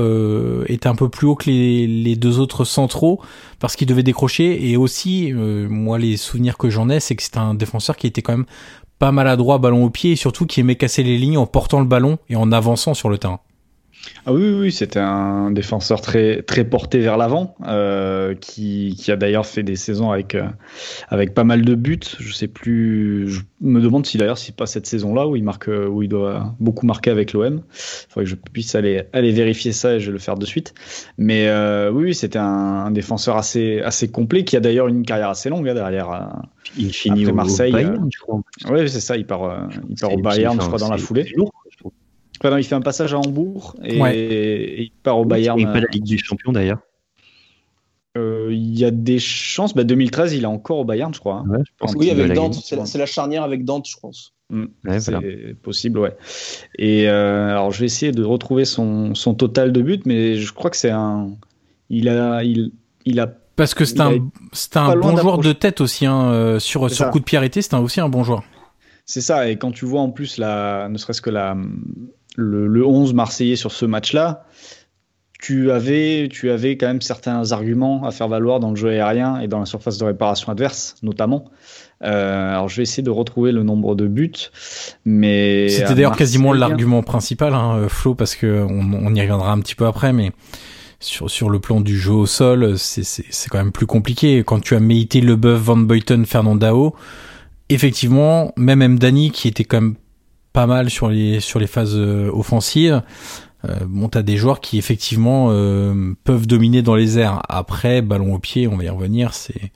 était 0.66 0.86
un 0.86 0.94
peu 0.94 1.08
plus 1.08 1.26
haut 1.26 1.34
que 1.34 1.48
les, 1.50 2.16
deux 2.16 2.38
autres 2.38 2.64
centraux 2.64 3.20
parce 3.58 3.74
qu'il 3.74 3.88
devait 3.88 4.02
décrocher. 4.02 4.70
Et 4.70 4.76
aussi, 4.76 5.32
moi, 5.32 5.98
les 5.98 6.16
souvenirs 6.16 6.58
que 6.58 6.68
j'en 6.68 6.90
ai, 6.90 7.00
c'est 7.00 7.16
que 7.16 7.22
c'était 7.22 7.38
un 7.38 7.54
défenseur 7.54 7.96
qui 7.96 8.06
était 8.06 8.22
quand 8.22 8.36
même 8.36 8.46
pas 8.98 9.12
maladroit, 9.12 9.58
ballon 9.58 9.84
au 9.84 9.90
pied, 9.90 10.12
et 10.12 10.16
surtout 10.16 10.46
qui 10.46 10.60
aimait 10.60 10.76
casser 10.76 11.02
les 11.02 11.18
lignes 11.18 11.38
en 11.38 11.46
portant 11.46 11.80
le 11.80 11.86
ballon 11.86 12.18
et 12.28 12.36
en 12.36 12.52
avançant 12.52 12.94
sur 12.94 13.08
le 13.08 13.18
terrain. 13.18 13.40
Ah 14.26 14.32
oui, 14.32 14.56
oui, 14.58 14.72
c'était 14.72 15.00
un 15.00 15.50
défenseur 15.50 16.00
très, 16.00 16.42
très 16.42 16.64
porté 16.64 16.98
vers 17.00 17.18
l'avant, 17.18 17.56
euh, 17.66 18.34
qui, 18.34 18.96
qui, 18.98 19.12
a 19.12 19.16
d'ailleurs 19.16 19.44
fait 19.44 19.62
des 19.62 19.76
saisons 19.76 20.10
avec, 20.10 20.34
euh, 20.34 20.46
avec 21.08 21.34
pas 21.34 21.44
mal 21.44 21.62
de 21.62 21.74
buts. 21.74 22.00
Je 22.18 22.32
sais 22.32 22.48
plus, 22.48 23.28
je 23.28 23.42
me 23.60 23.82
demande 23.82 24.06
si 24.06 24.16
d'ailleurs 24.16 24.38
c'est 24.38 24.56
pas 24.56 24.66
cette 24.66 24.86
saison-là 24.86 25.28
où 25.28 25.36
il 25.36 25.44
marque, 25.44 25.68
où 25.68 26.02
il 26.02 26.08
doit 26.08 26.54
beaucoup 26.58 26.86
marquer 26.86 27.10
avec 27.10 27.34
l'OM. 27.34 27.56
Il 27.56 27.62
faudrait 28.08 28.24
que 28.24 28.30
je 28.30 28.36
puisse 28.36 28.74
aller, 28.74 29.04
aller 29.12 29.32
vérifier 29.32 29.72
ça 29.72 29.94
et 29.94 30.00
je 30.00 30.06
vais 30.06 30.12
le 30.12 30.18
faire 30.18 30.36
de 30.36 30.46
suite. 30.46 30.72
Mais 31.18 31.48
euh, 31.48 31.90
oui, 31.90 32.14
c'était 32.14 32.38
un, 32.38 32.86
un, 32.86 32.90
défenseur 32.90 33.36
assez, 33.36 33.80
assez 33.80 34.08
complet 34.08 34.44
qui 34.44 34.56
a 34.56 34.60
d'ailleurs 34.60 34.88
une 34.88 35.04
carrière 35.04 35.28
assez 35.28 35.50
longue 35.50 35.68
hein, 35.68 35.74
derrière. 35.74 36.30
Il 36.78 36.94
finit 36.94 37.26
au 37.26 37.34
Marseille. 37.34 37.72
Bayern, 37.72 38.08
je 38.10 38.18
crois. 38.20 38.40
Oui, 38.70 38.88
c'est 38.88 39.00
ça. 39.00 39.18
Il 39.18 39.26
part, 39.26 39.68
il 39.88 39.96
part 39.96 40.14
au 40.14 40.18
Bayern, 40.18 40.58
je 40.60 40.66
crois, 40.66 40.78
dans 40.78 40.90
la 40.90 40.98
foulée. 40.98 41.30
Lourd, 41.36 41.52
Enfin, 42.44 42.58
il 42.58 42.64
fait 42.64 42.74
un 42.74 42.80
passage 42.82 43.14
à 43.14 43.18
Hambourg 43.18 43.74
et, 43.82 44.00
Ouais. 44.00 44.16
et 44.18 44.82
il 44.82 44.90
part 45.02 45.18
au 45.18 45.24
Bayern. 45.24 45.58
Et 45.58 45.64
pas 45.64 45.80
la 45.80 45.86
Ligue 45.92 46.04
du 46.04 46.18
Champion 46.18 46.52
d'ailleurs. 46.52 46.78
Euh, 48.16 48.48
Il 48.52 48.78
y 48.78 48.84
a 48.84 48.90
des 48.90 49.18
chances. 49.18 49.74
Bah, 49.74 49.82
2013, 49.84 50.34
il 50.34 50.44
est 50.44 50.46
encore 50.46 50.78
au 50.78 50.84
Bayern, 50.84 51.12
je 51.12 51.18
crois. 51.20 51.42
hein. 51.44 51.48
Ouais, 51.48 51.58
je 51.66 51.72
pense 51.78 51.94
Oui, 51.96 52.10
avec 52.10 52.32
Dante. 52.32 52.54
C'est 52.54 52.98
la, 52.98 53.06
charnière 53.06 53.42
avec 53.42 53.64
Dante, 53.64 53.88
je 53.88 53.96
pense. 54.00 54.32
Mm, 54.50 54.64
Ouais, 54.84 55.00
c'est 55.00 55.10
voilà. 55.10 55.26
possible, 55.62 55.98
ouais. 55.98 56.14
Et 56.78 57.08
euh, 57.08 57.48
alors, 57.50 57.72
je 57.72 57.80
vais 57.80 57.86
essayer 57.86 58.12
de 58.12 58.22
retrouver 58.22 58.64
son, 58.64 59.14
son 59.14 59.34
total 59.34 59.72
de 59.72 59.82
buts, 59.82 60.02
mais 60.06 60.36
je 60.36 60.52
crois 60.52 60.70
que 60.70 60.76
c'est 60.76 60.90
un. 60.90 61.30
Il 61.90 62.08
a, 62.08 62.44
il, 62.44 62.70
il 63.04 63.18
a. 63.20 63.26
Parce 63.56 63.74
que 63.74 63.84
c'est 63.84 63.96
Il 63.96 64.00
un, 64.02 64.10
un 64.80 64.96
bon 64.96 65.16
joueur 65.16 65.38
de 65.38 65.52
tête 65.52 65.80
aussi, 65.80 66.06
hein, 66.06 66.30
euh, 66.30 66.58
sur, 66.60 66.88
sur 66.90 67.06
ça. 67.06 67.10
coup 67.10 67.18
de 67.20 67.24
pied 67.24 67.38
arrêté, 67.38 67.62
c'est 67.62 67.74
un- 67.74 67.80
aussi 67.80 68.00
un 68.00 68.08
bon 68.08 68.22
joueur. 68.22 68.42
C'est 69.06 69.20
ça. 69.20 69.48
Et 69.50 69.56
quand 69.56 69.70
tu 69.72 69.84
vois 69.84 70.00
en 70.00 70.10
plus 70.10 70.38
la, 70.38 70.88
ne 70.88 70.96
serait-ce 70.98 71.20
que 71.20 71.30
la, 71.30 71.56
le, 72.34 72.66
le 72.66 72.86
11 72.86 73.14
marseillais 73.14 73.56
sur 73.56 73.72
ce 73.72 73.84
match-là, 73.86 74.44
tu 75.40 75.70
avais, 75.70 76.28
tu 76.30 76.50
avais 76.50 76.76
quand 76.78 76.86
même 76.86 77.02
certains 77.02 77.52
arguments 77.52 78.04
à 78.04 78.10
faire 78.12 78.28
valoir 78.28 78.60
dans 78.60 78.70
le 78.70 78.76
jeu 78.76 78.88
aérien 78.88 79.40
et 79.40 79.48
dans 79.48 79.58
la 79.60 79.66
surface 79.66 79.98
de 79.98 80.04
réparation 80.04 80.50
adverse, 80.50 80.96
notamment. 81.02 81.44
Euh, 82.02 82.50
alors, 82.50 82.68
je 82.70 82.76
vais 82.76 82.82
essayer 82.82 83.02
de 83.02 83.10
retrouver 83.10 83.52
le 83.52 83.62
nombre 83.62 83.94
de 83.94 84.06
buts, 84.06 84.32
mais 85.04 85.68
C'était 85.68 85.94
d'ailleurs 85.94 86.16
quasiment 86.16 86.52
l'argument 86.54 87.02
principal, 87.02 87.52
hein, 87.52 87.76
euh, 87.76 87.88
Flo, 87.88 88.14
parce 88.14 88.36
que 88.36 88.62
on, 88.68 88.92
on 88.94 89.14
y 89.14 89.20
reviendra 89.20 89.52
un 89.52 89.60
petit 89.60 89.74
peu 89.74 89.86
après, 89.86 90.12
mais 90.14 90.32
sur, 90.98 91.30
sur 91.30 91.50
le 91.50 91.58
plan 91.60 91.80
du 91.82 91.98
jeu 91.98 92.12
au 92.12 92.26
sol, 92.26 92.78
c'est- 92.78 93.48
quand 93.50 93.58
même 93.58 93.72
plus 93.72 93.86
compliqué. 93.86 94.42
Quand 94.46 94.60
tu 94.60 94.74
as 94.74 94.80
Meite, 94.80 95.14
Leboeuf, 95.14 95.60
Van 95.60 95.76
Beuten, 95.76 96.24
Fernandao, 96.24 96.94
effectivement, 97.68 98.52
même 98.56 98.86
Mdani, 98.94 99.30
qui 99.30 99.48
était 99.48 99.64
quand 99.64 99.80
même 99.80 99.94
pas 100.54 100.66
mal 100.66 100.88
sur 100.88 101.10
les, 101.10 101.40
sur 101.40 101.58
les 101.58 101.66
phases 101.66 101.96
euh, 101.96 102.30
offensives, 102.32 103.02
euh, 103.66 103.80
bon, 103.86 104.08
t'as 104.08 104.22
des 104.22 104.36
joueurs 104.38 104.60
qui 104.60 104.78
effectivement 104.78 105.48
euh, 105.50 106.14
peuvent 106.24 106.46
dominer 106.46 106.80
dans 106.80 106.94
les 106.94 107.18
airs. 107.18 107.42
Après, 107.50 108.00
ballon 108.00 108.32
au 108.34 108.38
pied, 108.38 108.66
on 108.68 108.76
va 108.76 108.84
y 108.84 108.88
revenir, 108.88 109.34
c'est 109.34 109.72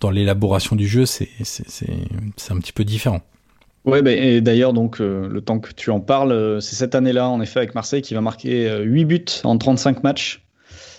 dans 0.00 0.10
l'élaboration 0.10 0.76
du 0.76 0.86
jeu, 0.86 1.06
c'est 1.06 1.28
c'est- 1.42 1.86
un 2.50 2.58
petit 2.58 2.72
peu 2.72 2.84
différent. 2.84 3.20
Ouais, 3.84 4.02
bah, 4.02 4.12
et 4.12 4.40
d'ailleurs, 4.40 4.72
donc, 4.72 5.00
euh, 5.00 5.28
le 5.28 5.40
temps 5.40 5.60
que 5.60 5.72
tu 5.72 5.90
en 5.90 6.00
parles, 6.00 6.60
c'est 6.60 6.74
cette 6.76 6.94
année-là, 6.94 7.28
en 7.28 7.40
effet, 7.40 7.60
avec 7.60 7.74
Marseille, 7.74 8.02
qui 8.02 8.14
va 8.14 8.20
marquer 8.20 8.68
euh, 8.68 8.82
8 8.82 9.04
buts 9.04 9.24
en 9.44 9.56
35 9.56 10.02
matchs. 10.02 10.44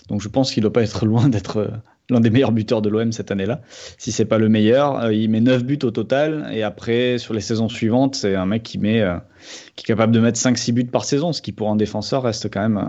Donc, 0.08 0.22
je 0.22 0.28
pense 0.28 0.50
qu'il 0.52 0.62
doit 0.62 0.72
pas 0.72 0.82
être 0.82 1.04
loin 1.06 1.28
d'être 1.28 1.70
l'un 2.10 2.20
des 2.20 2.30
meilleurs 2.30 2.52
buteurs 2.52 2.82
de 2.82 2.88
l'OM 2.88 3.12
cette 3.12 3.30
année-là. 3.30 3.60
Si 3.98 4.12
c'est 4.12 4.24
pas 4.24 4.38
le 4.38 4.48
meilleur, 4.48 5.00
Euh, 5.00 5.12
il 5.12 5.28
met 5.30 5.40
9 5.40 5.64
buts 5.64 5.78
au 5.82 5.90
total. 5.90 6.50
Et 6.52 6.62
après, 6.62 7.18
sur 7.18 7.34
les 7.34 7.40
saisons 7.40 7.68
suivantes, 7.68 8.14
c'est 8.14 8.34
un 8.34 8.46
mec 8.46 8.62
qui 8.62 8.78
met, 8.78 9.00
euh, 9.00 9.16
qui 9.76 9.84
est 9.84 9.86
capable 9.86 10.12
de 10.12 10.20
mettre 10.20 10.38
5-6 10.38 10.72
buts 10.72 10.84
par 10.84 11.04
saison, 11.04 11.32
ce 11.32 11.42
qui 11.42 11.52
pour 11.52 11.70
un 11.70 11.76
défenseur 11.76 12.22
reste 12.22 12.50
quand 12.50 12.60
même, 12.60 12.78
euh, 12.78 12.88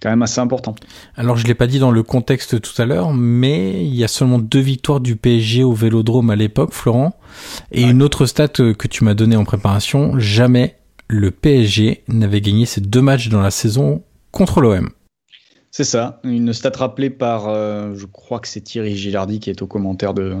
quand 0.00 0.10
même 0.10 0.22
assez 0.22 0.40
important. 0.40 0.74
Alors 1.16 1.36
je 1.36 1.46
l'ai 1.46 1.54
pas 1.54 1.66
dit 1.66 1.78
dans 1.78 1.90
le 1.90 2.02
contexte 2.02 2.60
tout 2.60 2.82
à 2.82 2.86
l'heure, 2.86 3.12
mais 3.12 3.84
il 3.84 3.94
y 3.94 4.04
a 4.04 4.08
seulement 4.08 4.38
deux 4.38 4.60
victoires 4.60 5.00
du 5.00 5.16
PSG 5.16 5.64
au 5.64 5.72
Vélodrome 5.72 6.30
à 6.30 6.36
l'époque, 6.36 6.72
Florent. 6.72 7.16
Et 7.72 7.82
une 7.82 8.02
autre 8.02 8.26
stat 8.26 8.48
que 8.48 8.88
tu 8.88 9.04
m'as 9.04 9.14
donnée 9.14 9.36
en 9.36 9.44
préparation, 9.44 10.18
jamais 10.18 10.76
le 11.08 11.30
PSG 11.30 12.02
n'avait 12.08 12.40
gagné 12.40 12.66
ces 12.66 12.80
deux 12.80 13.02
matchs 13.02 13.28
dans 13.28 13.40
la 13.40 13.50
saison 13.50 14.02
contre 14.32 14.60
l'OM. 14.60 14.90
C'est 15.76 15.84
ça, 15.84 16.20
une 16.24 16.54
stat 16.54 16.72
rappelée 16.74 17.10
par, 17.10 17.48
euh, 17.48 17.92
je 17.96 18.06
crois 18.06 18.40
que 18.40 18.48
c'est 18.48 18.62
Thierry 18.62 18.96
Gilardi 18.96 19.40
qui 19.40 19.50
est 19.50 19.60
au 19.60 19.66
commentaire 19.66 20.14
de, 20.14 20.36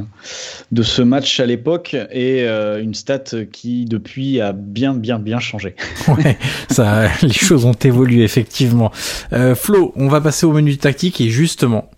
de 0.72 0.82
ce 0.82 1.02
match 1.02 1.40
à 1.40 1.44
l'époque, 1.44 1.94
et 2.10 2.44
euh, 2.44 2.82
une 2.82 2.94
stat 2.94 3.24
qui 3.52 3.84
depuis 3.84 4.40
a 4.40 4.52
bien 4.52 4.94
bien 4.94 5.18
bien 5.18 5.38
changé. 5.38 5.76
Ouais, 6.08 6.38
ça, 6.70 7.08
les 7.20 7.34
choses 7.34 7.66
ont 7.66 7.74
évolué 7.74 8.22
effectivement. 8.22 8.90
Euh, 9.34 9.54
Flo, 9.54 9.92
on 9.96 10.08
va 10.08 10.22
passer 10.22 10.46
au 10.46 10.52
menu 10.52 10.78
tactique 10.78 11.20
et 11.20 11.28
justement, 11.28 11.90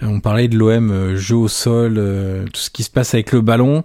on 0.00 0.20
parlait 0.20 0.46
de 0.46 0.56
l'OM, 0.56 1.16
jeu 1.16 1.34
au 1.34 1.48
sol, 1.48 1.94
tout 2.52 2.60
ce 2.60 2.70
qui 2.70 2.84
se 2.84 2.90
passe 2.90 3.14
avec 3.14 3.32
le 3.32 3.40
ballon. 3.40 3.82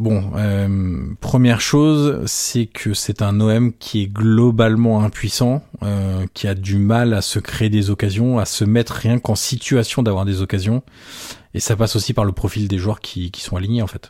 Bon, 0.00 0.32
euh, 0.34 1.12
première 1.20 1.60
chose, 1.60 2.22
c'est 2.24 2.64
que 2.64 2.94
c'est 2.94 3.20
un 3.20 3.38
OM 3.38 3.70
qui 3.74 4.00
est 4.00 4.06
globalement 4.06 5.02
impuissant, 5.02 5.62
euh, 5.82 6.24
qui 6.32 6.48
a 6.48 6.54
du 6.54 6.78
mal 6.78 7.12
à 7.12 7.20
se 7.20 7.38
créer 7.38 7.68
des 7.68 7.90
occasions, 7.90 8.38
à 8.38 8.46
se 8.46 8.64
mettre 8.64 8.94
rien 8.94 9.18
qu'en 9.18 9.34
situation 9.34 10.02
d'avoir 10.02 10.24
des 10.24 10.40
occasions. 10.40 10.82
Et 11.52 11.60
ça 11.60 11.76
passe 11.76 11.96
aussi 11.96 12.14
par 12.14 12.24
le 12.24 12.32
profil 12.32 12.66
des 12.66 12.78
joueurs 12.78 13.00
qui, 13.00 13.30
sont 13.36 13.56
alignés 13.56 13.82
en 13.82 13.86
fait. 13.86 14.08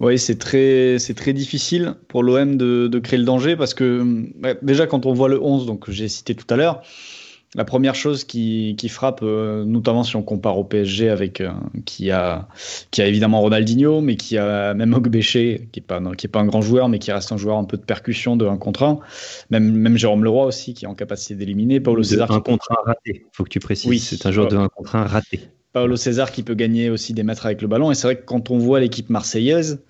Oui, 0.00 0.18
c'est 0.18 0.38
très, 0.38 0.98
c'est 0.98 1.12
très 1.12 1.34
difficile 1.34 1.96
pour 2.08 2.22
l'OM 2.22 2.56
de, 2.56 2.98
créer 2.98 3.18
le 3.18 3.26
danger 3.26 3.54
parce 3.54 3.74
que 3.74 4.02
bah, 4.36 4.54
déjà 4.62 4.86
quand 4.86 5.04
on 5.04 5.12
voit 5.12 5.28
le 5.28 5.38
11, 5.42 5.66
donc 5.66 5.90
j'ai 5.90 6.08
cité 6.08 6.34
tout 6.34 6.46
à 6.48 6.56
l'heure, 6.56 6.80
la 7.56 7.64
première 7.64 7.94
chose 7.94 8.24
qui, 8.24 8.76
qui 8.78 8.88
frappe, 8.88 9.20
euh, 9.22 9.64
notamment 9.64 10.04
si 10.04 10.14
on 10.14 10.22
compare 10.22 10.58
au 10.58 10.64
PSG 10.64 11.08
avec 11.08 11.40
euh, 11.40 11.50
qui 11.86 12.10
a 12.10 12.48
qui 12.90 13.00
a 13.02 13.06
évidemment 13.06 13.40
Ronaldinho, 13.40 14.02
mais 14.02 14.16
qui 14.16 14.36
a 14.36 14.74
même 14.74 14.92
Ogbeché, 14.92 15.68
qui 15.72 15.80
est 15.80 15.82
pas 15.82 16.00
qui 16.16 16.26
est 16.26 16.30
pas 16.30 16.40
un 16.40 16.46
grand 16.46 16.60
joueur, 16.60 16.88
mais 16.88 16.98
qui 16.98 17.10
reste 17.10 17.32
un 17.32 17.38
joueur 17.38 17.56
un 17.56 17.64
peu 17.64 17.78
de 17.78 17.82
percussion 17.82 18.36
de 18.36 18.46
1 18.46 18.58
contre 18.58 18.82
1. 18.82 18.98
Même 19.50 19.72
même 19.72 19.96
Jérôme 19.96 20.22
Leroy 20.22 20.44
aussi 20.44 20.74
qui 20.74 20.84
est 20.84 20.88
en 20.88 20.94
capacité 20.94 21.34
d'éliminer. 21.34 21.80
Paulo 21.80 22.02
De 22.02 22.06
César 22.06 22.30
un 22.30 22.40
contre 22.40 22.70
un 22.72 22.84
raté. 22.84 23.24
Faut 23.32 23.44
que 23.44 23.48
tu 23.48 23.60
précises. 23.60 23.88
Oui. 23.88 23.98
C'est 23.98 24.26
un 24.26 24.30
joueur 24.30 24.48
de 24.48 24.56
un 24.56 24.68
contre 24.68 24.94
un 24.94 25.04
raté. 25.04 25.40
Paolo 25.76 25.96
César 25.96 26.32
qui 26.32 26.42
peut 26.42 26.54
gagner 26.54 26.88
aussi 26.88 27.12
des 27.12 27.22
mètres 27.22 27.44
avec 27.44 27.60
le 27.60 27.68
ballon. 27.68 27.90
Et 27.90 27.94
c'est 27.94 28.06
vrai 28.06 28.16
que 28.16 28.24
quand 28.24 28.50
on 28.50 28.56
voit 28.56 28.80
l'équipe 28.80 29.10
marseillaise, 29.10 29.82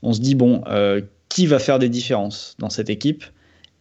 on 0.00 0.12
se 0.12 0.20
dit, 0.20 0.36
bon, 0.36 0.62
euh, 0.68 1.00
qui 1.28 1.48
va 1.48 1.58
faire 1.58 1.80
des 1.80 1.88
différences 1.88 2.54
dans 2.60 2.70
cette 2.70 2.90
équipe? 2.90 3.24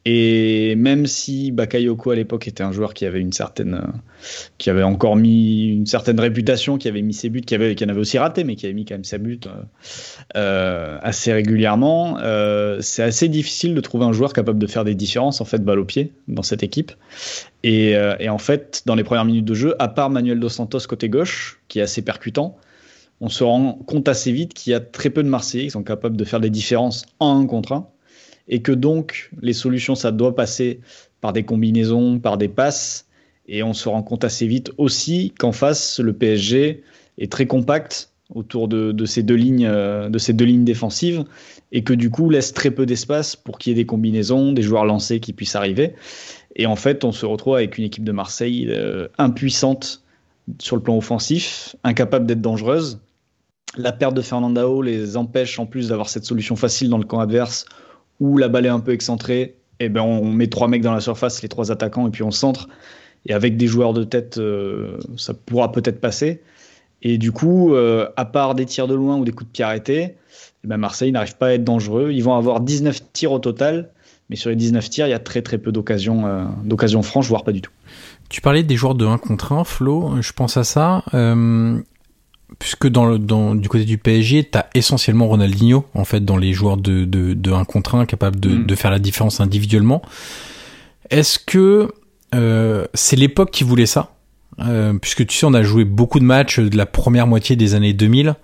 Et 0.06 0.76
même 0.78 1.06
si 1.06 1.52
Bakayoko 1.52 2.10
à 2.10 2.16
l'époque 2.16 2.48
était 2.48 2.64
un 2.64 2.72
joueur 2.72 2.96
qui 2.96 3.06
avait 3.06 3.20
une 3.20 3.34
certaine, 3.34 3.76
euh, 3.76 3.98
qui 4.58 4.72
avait 4.72 4.82
encore 4.82 5.16
mis 5.16 5.68
une 5.68 5.86
certaine 5.86 6.20
réputation, 6.20 6.80
qui 6.80 6.88
avait 6.88 7.04
mis 7.04 7.14
ses 7.14 7.30
buts, 7.30 7.42
qui 7.42 7.54
avait, 7.54 7.76
qui 7.76 7.86
en 7.86 7.90
avait 7.90 8.00
aussi 8.00 8.18
raté, 8.18 8.44
mais 8.44 8.56
qui 8.56 8.66
avait 8.66 8.74
mis 8.74 8.84
quand 8.84 8.96
même 8.96 9.04
ses 9.04 9.20
buts 9.20 9.40
euh, 9.46 9.52
euh, 10.36 10.98
assez 11.04 11.32
régulièrement, 11.32 12.18
c'est 12.82 13.04
assez 13.04 13.30
difficile 13.30 13.76
de 13.76 13.82
trouver 13.82 14.06
un 14.06 14.14
joueur 14.14 14.34
capable 14.34 14.58
de 14.58 14.68
faire 14.68 14.84
des 14.84 14.96
différences 14.96 15.40
en 15.40 15.46
fait 15.46 15.64
balle 15.64 15.80
au 15.80 15.86
pied 15.86 16.14
dans 16.28 16.44
cette 16.44 16.64
équipe. 16.64 16.92
Et, 17.64 17.92
et 17.92 18.30
en 18.30 18.38
fait, 18.38 18.84
dans 18.86 18.96
les 18.96 19.04
premières 19.04 19.26
minutes 19.26 19.46
de 19.46 19.54
jeu, 19.54 19.76
à 19.78 19.88
part 19.88 20.10
Manuel 20.10 20.40
Dos 20.40 20.50
Santos 20.50 20.80
côté 20.88 21.10
gauche, 21.10 21.60
qui 21.68 21.80
est 21.80 21.84
assez 21.84 22.02
percutant, 22.02 22.58
on 23.20 23.30
se 23.30 23.44
rend 23.44 23.74
compte 23.86 24.08
assez 24.08 24.32
vite 24.32 24.54
qu'il 24.54 24.72
y 24.72 24.74
a 24.74 24.80
très 24.80 25.12
peu 25.12 25.22
de 25.22 25.30
Marseillais 25.30 25.66
qui 25.66 25.72
sont 25.72 25.84
capables 25.84 26.18
de 26.18 26.24
faire 26.24 26.40
des 26.40 26.50
différences 26.50 27.06
en 27.20 27.40
un 27.40 27.46
contre 27.46 27.74
un, 27.74 27.88
et 28.52 28.62
que 28.62 28.72
donc 28.72 29.32
les 29.42 29.54
solutions, 29.54 29.96
ça 29.96 30.12
doit 30.12 30.36
passer 30.36 30.82
par 31.22 31.34
des 31.34 31.44
combinaisons, 31.44 32.20
par 32.20 32.38
des 32.38 32.50
passes, 32.50 33.08
et 33.48 33.64
on 33.64 33.74
se 33.74 33.90
rend 33.90 34.04
compte 34.04 34.24
assez 34.24 34.46
vite 34.46 34.72
aussi 34.78 35.34
qu'en 35.40 35.54
face, 35.54 36.00
le 36.00 36.14
PSG 36.14 36.84
est 37.18 37.32
très 37.32 37.48
compact 37.48 38.12
autour 38.36 38.68
de, 38.68 38.92
de 38.92 39.06
ces 39.06 39.24
deux 39.24 39.36
lignes, 39.36 39.66
euh, 39.66 40.10
de 40.10 40.18
ces 40.18 40.34
deux 40.34 40.46
lignes 40.46 40.64
défensives, 40.64 41.24
et 41.72 41.84
que 41.84 41.94
du 41.94 42.10
coup 42.10 42.30
laisse 42.30 42.54
très 42.54 42.72
peu 42.72 42.86
d'espace 42.86 43.36
pour 43.36 43.58
qu'il 43.58 43.72
y 43.72 43.74
ait 43.74 43.82
des 43.82 43.86
combinaisons, 43.86 44.54
des 44.54 44.62
joueurs 44.62 44.86
lancés 44.86 45.20
qui 45.20 45.34
puissent 45.34 45.56
arriver. 45.56 45.94
Et 46.56 46.66
en 46.66 46.76
fait, 46.76 47.04
on 47.04 47.12
se 47.12 47.26
retrouve 47.26 47.56
avec 47.56 47.78
une 47.78 47.86
équipe 47.86 48.04
de 48.04 48.12
Marseille 48.12 48.68
euh, 48.70 49.08
impuissante 49.18 50.04
sur 50.60 50.76
le 50.76 50.82
plan 50.82 50.98
offensif, 50.98 51.76
incapable 51.84 52.26
d'être 52.26 52.42
dangereuse. 52.42 53.00
La 53.78 53.94
perte 53.94 54.14
de 54.14 54.22
Fernandao 54.22 54.82
les 54.82 55.16
empêche 55.16 55.60
en 55.60 55.66
plus 55.66 55.90
d'avoir 55.90 56.10
cette 56.10 56.26
solution 56.26 56.58
facile 56.58 56.90
dans 56.90 56.98
le 56.98 57.06
camp 57.06 57.20
adverse 57.20 57.66
où 58.22 58.38
la 58.38 58.48
balle 58.48 58.68
est 58.68 58.70
un 58.70 58.80
peu 58.80 58.94
excentrée. 58.94 59.58
Et 59.82 59.90
ben 59.90 60.02
on 60.02 60.32
met 60.32 60.48
trois 60.48 60.68
mecs 60.68 60.84
dans 60.84 60.94
la 60.94 61.02
surface, 61.02 61.42
les 61.42 61.50
trois 61.50 61.72
attaquants, 61.72 62.08
et 62.08 62.12
puis 62.12 62.24
on 62.24 62.32
centre. 62.32 62.70
Et 63.26 63.34
avec 63.34 63.58
des 63.58 63.68
joueurs 63.68 63.94
de 63.94 64.04
tête, 64.04 64.38
euh, 64.38 64.98
ça 65.18 65.34
pourra 65.34 65.72
peut-être 65.72 66.00
passer. 66.00 66.42
Et 67.02 67.18
du 67.18 67.32
coup, 67.32 67.74
euh, 67.74 68.08
à 68.16 68.26
part 68.26 68.54
des 68.54 68.66
tirs 68.66 68.88
de 68.88 68.94
loin 68.94 69.18
ou 69.18 69.26
des 69.26 69.32
coups 69.32 69.48
de 69.48 69.52
pied 69.52 69.66
arrêtés, 69.66 70.16
eh 70.64 70.68
ben 70.68 70.78
Marseille 70.78 71.12
n'arrive 71.12 71.36
pas 71.36 71.48
à 71.48 71.52
être 71.54 71.64
dangereux. 71.64 72.12
Ils 72.12 72.24
vont 72.24 72.36
avoir 72.36 72.62
19 72.62 73.12
tirs 73.12 73.32
au 73.32 73.40
total, 73.40 73.90
mais 74.30 74.36
sur 74.36 74.52
les 74.52 74.56
19 74.56 74.88
tirs, 74.88 75.08
il 75.08 75.10
y 75.10 75.14
a 75.14 75.20
très 75.20 75.42
très 75.42 75.58
peu 75.58 75.72
d'occasions 75.72 76.28
euh, 76.28 76.46
d'occasions 76.64 77.02
franches, 77.02 77.28
voire 77.28 77.44
pas 77.44 77.52
du 77.52 77.62
tout. 77.62 77.72
Tu 78.30 78.40
parlais 78.40 78.62
des 78.62 78.76
joueurs 78.76 78.96
de 78.96 79.06
1 79.06 79.18
contre 79.18 79.52
1, 79.52 79.64
Flo, 79.64 80.22
je 80.22 80.32
pense 80.32 80.58
à 80.58 80.64
ça. 80.64 81.04
Puisque 82.62 82.88
dans, 82.88 83.06
le, 83.06 83.18
dans 83.18 83.56
du 83.56 83.68
côté 83.68 83.86
du 83.86 83.98
PSG, 83.98 84.44
t'as 84.44 84.68
essentiellement 84.76 85.28
Ronaldinho, 85.28 85.84
en 85.96 86.06
fait, 86.06 86.24
dans 86.24 86.38
les 86.38 86.54
joueurs 86.54 86.78
de, 86.78 87.06
de, 87.06 87.34
de 87.34 87.52
1 87.52 87.66
contre 87.66 87.96
1, 87.96 88.06
capables 88.06 88.40
de, 88.40 88.50
Mm. 88.50 88.66
de 88.68 88.76
faire 88.76 88.92
la 88.92 89.00
différence 89.00 89.40
individuellement. 89.40 90.04
Est-ce 91.10 91.40
que 91.40 91.92
euh, 92.36 92.86
c'est 92.94 93.16
l'époque 93.16 93.50
qui 93.50 93.64
voulait 93.64 93.88
ça? 93.88 94.14
Euh, 94.60 94.94
puisque 94.94 95.26
tu 95.26 95.36
sais, 95.36 95.48
on 95.48 95.56
a 95.56 95.64
joué 95.64 95.86
beaucoup 95.86 96.20
de 96.20 96.24
matchs 96.24 96.60
de 96.60 96.78
la 96.78 96.86
première 96.86 97.26
moitié 97.26 97.56
des 97.56 97.74
années 97.74 97.94
2000, 97.94 98.36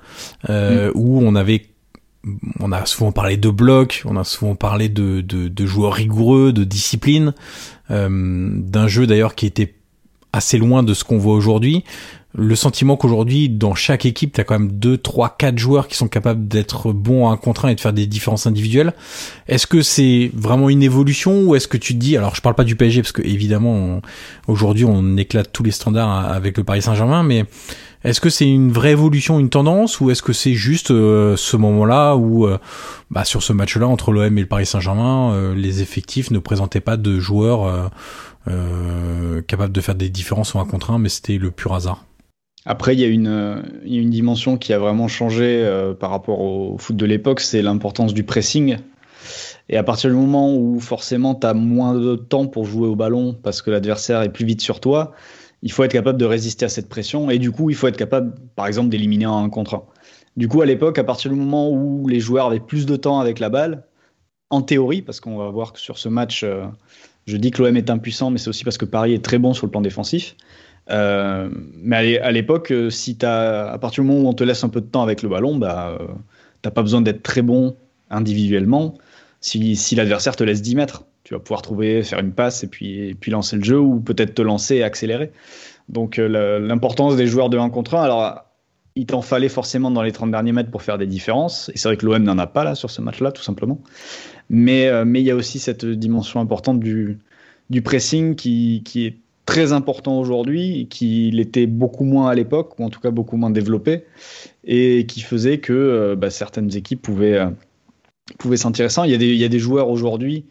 euh, 0.49 0.89
mm. 0.89 0.91
où 0.95 1.21
on 1.21 1.35
avait, 1.35 1.67
on 2.59 2.71
a 2.71 2.87
souvent 2.87 3.11
parlé 3.11 3.37
de 3.37 3.49
blocs, 3.51 4.01
on 4.05 4.17
a 4.17 4.23
souvent 4.23 4.55
parlé 4.55 4.89
de, 4.89 5.21
de, 5.21 5.47
de 5.47 5.65
joueurs 5.67 5.93
rigoureux, 5.93 6.53
de 6.53 6.63
discipline, 6.63 7.35
euh, 7.91 8.09
d'un 8.09 8.87
jeu 8.87 9.05
d'ailleurs 9.05 9.35
qui 9.35 9.45
était 9.45 9.75
assez 10.33 10.57
loin 10.57 10.81
de 10.81 10.95
ce 10.95 11.03
qu'on 11.03 11.19
voit 11.19 11.35
aujourd'hui 11.35 11.83
le 12.37 12.55
sentiment 12.55 12.95
qu'aujourd'hui, 12.95 13.49
dans 13.49 13.73
chaque 13.73 14.05
équipe, 14.05 14.33
tu 14.33 14.41
as 14.41 14.43
quand 14.43 14.57
même 14.57 14.71
2, 14.71 14.97
3, 14.99 15.35
4 15.37 15.57
joueurs 15.57 15.87
qui 15.87 15.97
sont 15.97 16.07
capables 16.07 16.47
d'être 16.47 16.93
bons 16.93 17.27
à 17.27 17.31
un 17.31 17.37
contre 17.37 17.65
un 17.65 17.69
et 17.69 17.75
de 17.75 17.81
faire 17.81 17.93
des 17.93 18.05
différences 18.05 18.45
individuelles. 18.45 18.93
Est-ce 19.47 19.65
que 19.65 19.81
c'est 19.81 20.31
vraiment 20.35 20.69
une 20.69 20.83
évolution 20.83 21.43
ou 21.43 21.55
est-ce 21.55 21.67
que 21.67 21.77
tu 21.77 21.93
te 21.93 21.99
dis, 21.99 22.15
alors 22.15 22.35
je 22.35 22.41
parle 22.41 22.55
pas 22.55 22.63
du 22.63 22.75
PSG 22.75 23.01
parce 23.01 23.11
que 23.11 23.23
évidemment, 23.23 24.01
aujourd'hui, 24.47 24.85
on 24.85 25.17
éclate 25.17 25.51
tous 25.51 25.63
les 25.63 25.71
standards 25.71 26.31
avec 26.31 26.57
le 26.57 26.63
Paris 26.63 26.83
Saint-Germain, 26.83 27.23
mais 27.23 27.45
est-ce 28.03 28.21
que 28.21 28.29
c'est 28.29 28.47
une 28.47 28.71
vraie 28.71 28.91
évolution, 28.91 29.39
une 29.39 29.49
tendance, 29.49 29.99
ou 29.99 30.11
est-ce 30.11 30.21
que 30.21 30.31
c'est 30.31 30.53
juste 30.53 30.91
euh, 30.91 31.35
ce 31.35 31.57
moment-là 31.57 32.15
où, 32.15 32.45
euh, 32.45 32.59
bah, 33.09 33.25
sur 33.25 33.41
ce 33.41 33.51
match-là 33.51 33.87
entre 33.87 34.11
l'OM 34.11 34.37
et 34.37 34.41
le 34.41 34.47
Paris 34.47 34.65
Saint-Germain, 34.65 35.33
euh, 35.33 35.55
les 35.55 35.81
effectifs 35.81 36.29
ne 36.29 36.39
présentaient 36.39 36.81
pas 36.81 36.97
de 36.97 37.19
joueurs 37.19 37.91
capables 39.47 39.73
de 39.73 39.81
faire 39.81 39.95
des 39.95 40.07
différences 40.07 40.55
en 40.55 40.61
un 40.61 40.65
contre 40.65 40.91
un, 40.91 40.99
mais 40.99 41.09
c'était 41.09 41.37
le 41.37 41.51
pur 41.51 41.73
hasard? 41.73 42.06
Après, 42.69 42.95
il 42.95 42.99
y, 42.99 43.05
a 43.05 43.07
une, 43.07 43.63
une 43.85 44.09
dimension 44.09 44.57
qui 44.57 44.73
a 44.73 44.77
vraiment 44.77 45.07
changé 45.07 45.63
euh, 45.63 45.93
par 45.93 46.09
rapport 46.09 46.41
au 46.41 46.77
foot 46.77 46.97
de 46.97 47.05
l'époque, 47.05 47.39
c'est 47.39 47.61
l'importance 47.61 48.13
du 48.13 48.23
pressing. 48.23 48.75
Et 49.69 49.77
à 49.77 49.83
partir 49.83 50.09
du 50.09 50.17
moment 50.17 50.53
où 50.53 50.77
forcément 50.81 51.33
tu 51.33 51.47
as 51.47 51.53
moins 51.53 51.93
de 51.93 52.17
temps 52.17 52.45
pour 52.45 52.65
jouer 52.65 52.89
au 52.89 52.97
ballon 52.97 53.33
parce 53.41 53.61
que 53.61 53.71
l'adversaire 53.71 54.21
est 54.21 54.33
plus 54.33 54.43
vite 54.43 54.59
sur 54.59 54.81
toi, 54.81 55.13
il 55.61 55.71
faut 55.71 55.85
être 55.85 55.93
capable 55.93 56.19
de 56.19 56.25
résister 56.25 56.65
à 56.65 56.69
cette 56.69 56.89
pression 56.89 57.29
et 57.29 57.39
du 57.39 57.53
coup 57.53 57.69
il 57.69 57.75
faut 57.75 57.87
être 57.87 57.95
capable 57.95 58.35
par 58.57 58.67
exemple 58.67 58.89
d'éliminer 58.89 59.25
un 59.25 59.47
contre 59.47 59.75
un. 59.75 59.83
Du 60.35 60.49
coup 60.49 60.61
à 60.61 60.65
l'époque, 60.65 60.99
à 60.99 61.05
partir 61.05 61.31
du 61.31 61.37
moment 61.37 61.71
où 61.71 62.09
les 62.09 62.19
joueurs 62.19 62.47
avaient 62.47 62.59
plus 62.59 62.85
de 62.85 62.97
temps 62.97 63.21
avec 63.21 63.39
la 63.39 63.47
balle, 63.47 63.85
en 64.49 64.61
théorie, 64.61 65.01
parce 65.01 65.21
qu'on 65.21 65.37
va 65.37 65.49
voir 65.49 65.71
que 65.71 65.79
sur 65.79 65.97
ce 65.97 66.09
match, 66.09 66.43
euh, 66.43 66.65
je 67.27 67.37
dis 67.37 67.51
que 67.51 67.61
l'OM 67.61 67.75
est 67.77 67.89
impuissant, 67.89 68.29
mais 68.29 68.37
c'est 68.37 68.49
aussi 68.49 68.65
parce 68.65 68.77
que 68.77 68.85
Paris 68.85 69.13
est 69.13 69.23
très 69.23 69.37
bon 69.37 69.53
sur 69.53 69.67
le 69.67 69.71
plan 69.71 69.81
défensif. 69.81 70.35
Euh, 70.89 71.49
mais 71.81 72.17
à 72.19 72.31
l'époque, 72.31 72.71
euh, 72.71 72.89
si 72.89 73.17
as, 73.23 73.71
à 73.71 73.77
partir 73.77 74.03
du 74.03 74.09
moment 74.09 74.27
où 74.27 74.29
on 74.29 74.33
te 74.33 74.43
laisse 74.43 74.63
un 74.63 74.69
peu 74.69 74.81
de 74.81 74.85
temps 74.85 75.03
avec 75.03 75.21
le 75.21 75.29
ballon, 75.29 75.57
bah, 75.57 75.97
euh, 75.99 76.05
t'as 76.61 76.71
pas 76.71 76.81
besoin 76.81 77.01
d'être 77.01 77.23
très 77.23 77.41
bon 77.41 77.75
individuellement. 78.09 78.97
Si, 79.41 79.95
l'adversaire 79.95 80.35
te 80.35 80.43
laisse 80.43 80.61
10 80.61 80.75
mètres, 80.75 81.03
tu 81.23 81.33
vas 81.33 81.39
pouvoir 81.39 81.61
trouver, 81.61 82.03
faire 82.03 82.19
une 82.19 82.31
passe 82.31 82.63
et 82.63 82.67
puis, 82.67 83.15
puis 83.15 83.31
lancer 83.31 83.57
le 83.57 83.63
jeu 83.63 83.79
ou 83.79 83.99
peut-être 83.99 84.33
te 84.33 84.41
lancer 84.41 84.77
et 84.77 84.83
accélérer. 84.83 85.31
Donc 85.89 86.17
l'importance 86.17 87.15
des 87.15 87.27
joueurs 87.27 87.49
de 87.49 87.57
1 87.57 87.69
contre 87.69 87.95
1, 87.95 88.03
alors 88.03 88.45
il 88.95 89.05
t'en 89.05 89.21
fallait 89.21 89.49
forcément 89.49 89.91
dans 89.91 90.01
les 90.01 90.11
30 90.11 90.31
derniers 90.31 90.53
mètres 90.53 90.71
pour 90.71 90.81
faire 90.81 90.97
des 90.97 91.05
différences. 91.05 91.69
Et 91.73 91.77
c'est 91.77 91.87
vrai 91.87 91.97
que 91.97 92.05
l'OM 92.05 92.23
n'en 92.23 92.37
a 92.37 92.47
pas 92.47 92.63
là 92.63 92.75
sur 92.75 92.89
ce 92.89 93.01
match-là, 93.01 93.31
tout 93.31 93.43
simplement. 93.43 93.79
Mais 94.49 94.89
mais 95.05 95.21
il 95.21 95.25
y 95.25 95.31
a 95.31 95.35
aussi 95.35 95.59
cette 95.59 95.85
dimension 95.85 96.39
importante 96.39 96.79
du, 96.79 97.19
du 97.69 97.81
pressing 97.81 98.35
qui, 98.35 98.81
qui 98.85 99.05
est 99.05 99.17
très 99.47 99.71
important 99.71 100.19
aujourd'hui, 100.19 100.87
qu'il 100.89 101.39
était 101.39 101.65
beaucoup 101.67 102.03
moins 102.03 102.29
à 102.29 102.35
l'époque, 102.35 102.77
ou 102.77 102.83
en 102.83 102.89
tout 102.89 102.99
cas 102.99 103.11
beaucoup 103.11 103.37
moins 103.37 103.49
développé, 103.49 104.03
et 104.65 105.05
qui 105.07 105.21
faisait 105.21 105.57
que 105.59 105.73
euh, 105.73 106.15
bah, 106.15 106.29
certaines 106.29 106.75
équipes 106.75 107.01
pouvaient, 107.01 107.37
euh, 107.37 107.49
pouvaient 108.37 108.57
s'intéresser. 108.57 109.01
Il, 109.05 109.19
il, 109.19 109.35
y 109.35 109.45
a 109.45 109.47
des 109.47 109.57
joueurs 109.57 109.89
aujourd'hui 109.89 110.45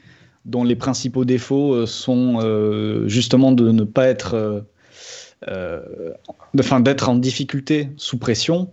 dont 0.46 0.64
les 0.64 0.76
principaux 0.76 1.26
défauts 1.26 1.74
euh, 1.74 1.86
sont 1.86 2.40
justement 3.06 3.52
de 3.52 3.70
ne 3.70 3.84
pas 3.84 4.06
être, 4.06 4.64
enfin 6.58 6.80
d'être 6.80 7.08
en 7.10 7.16
difficulté 7.16 7.90
sous 7.98 8.16
pression, 8.16 8.70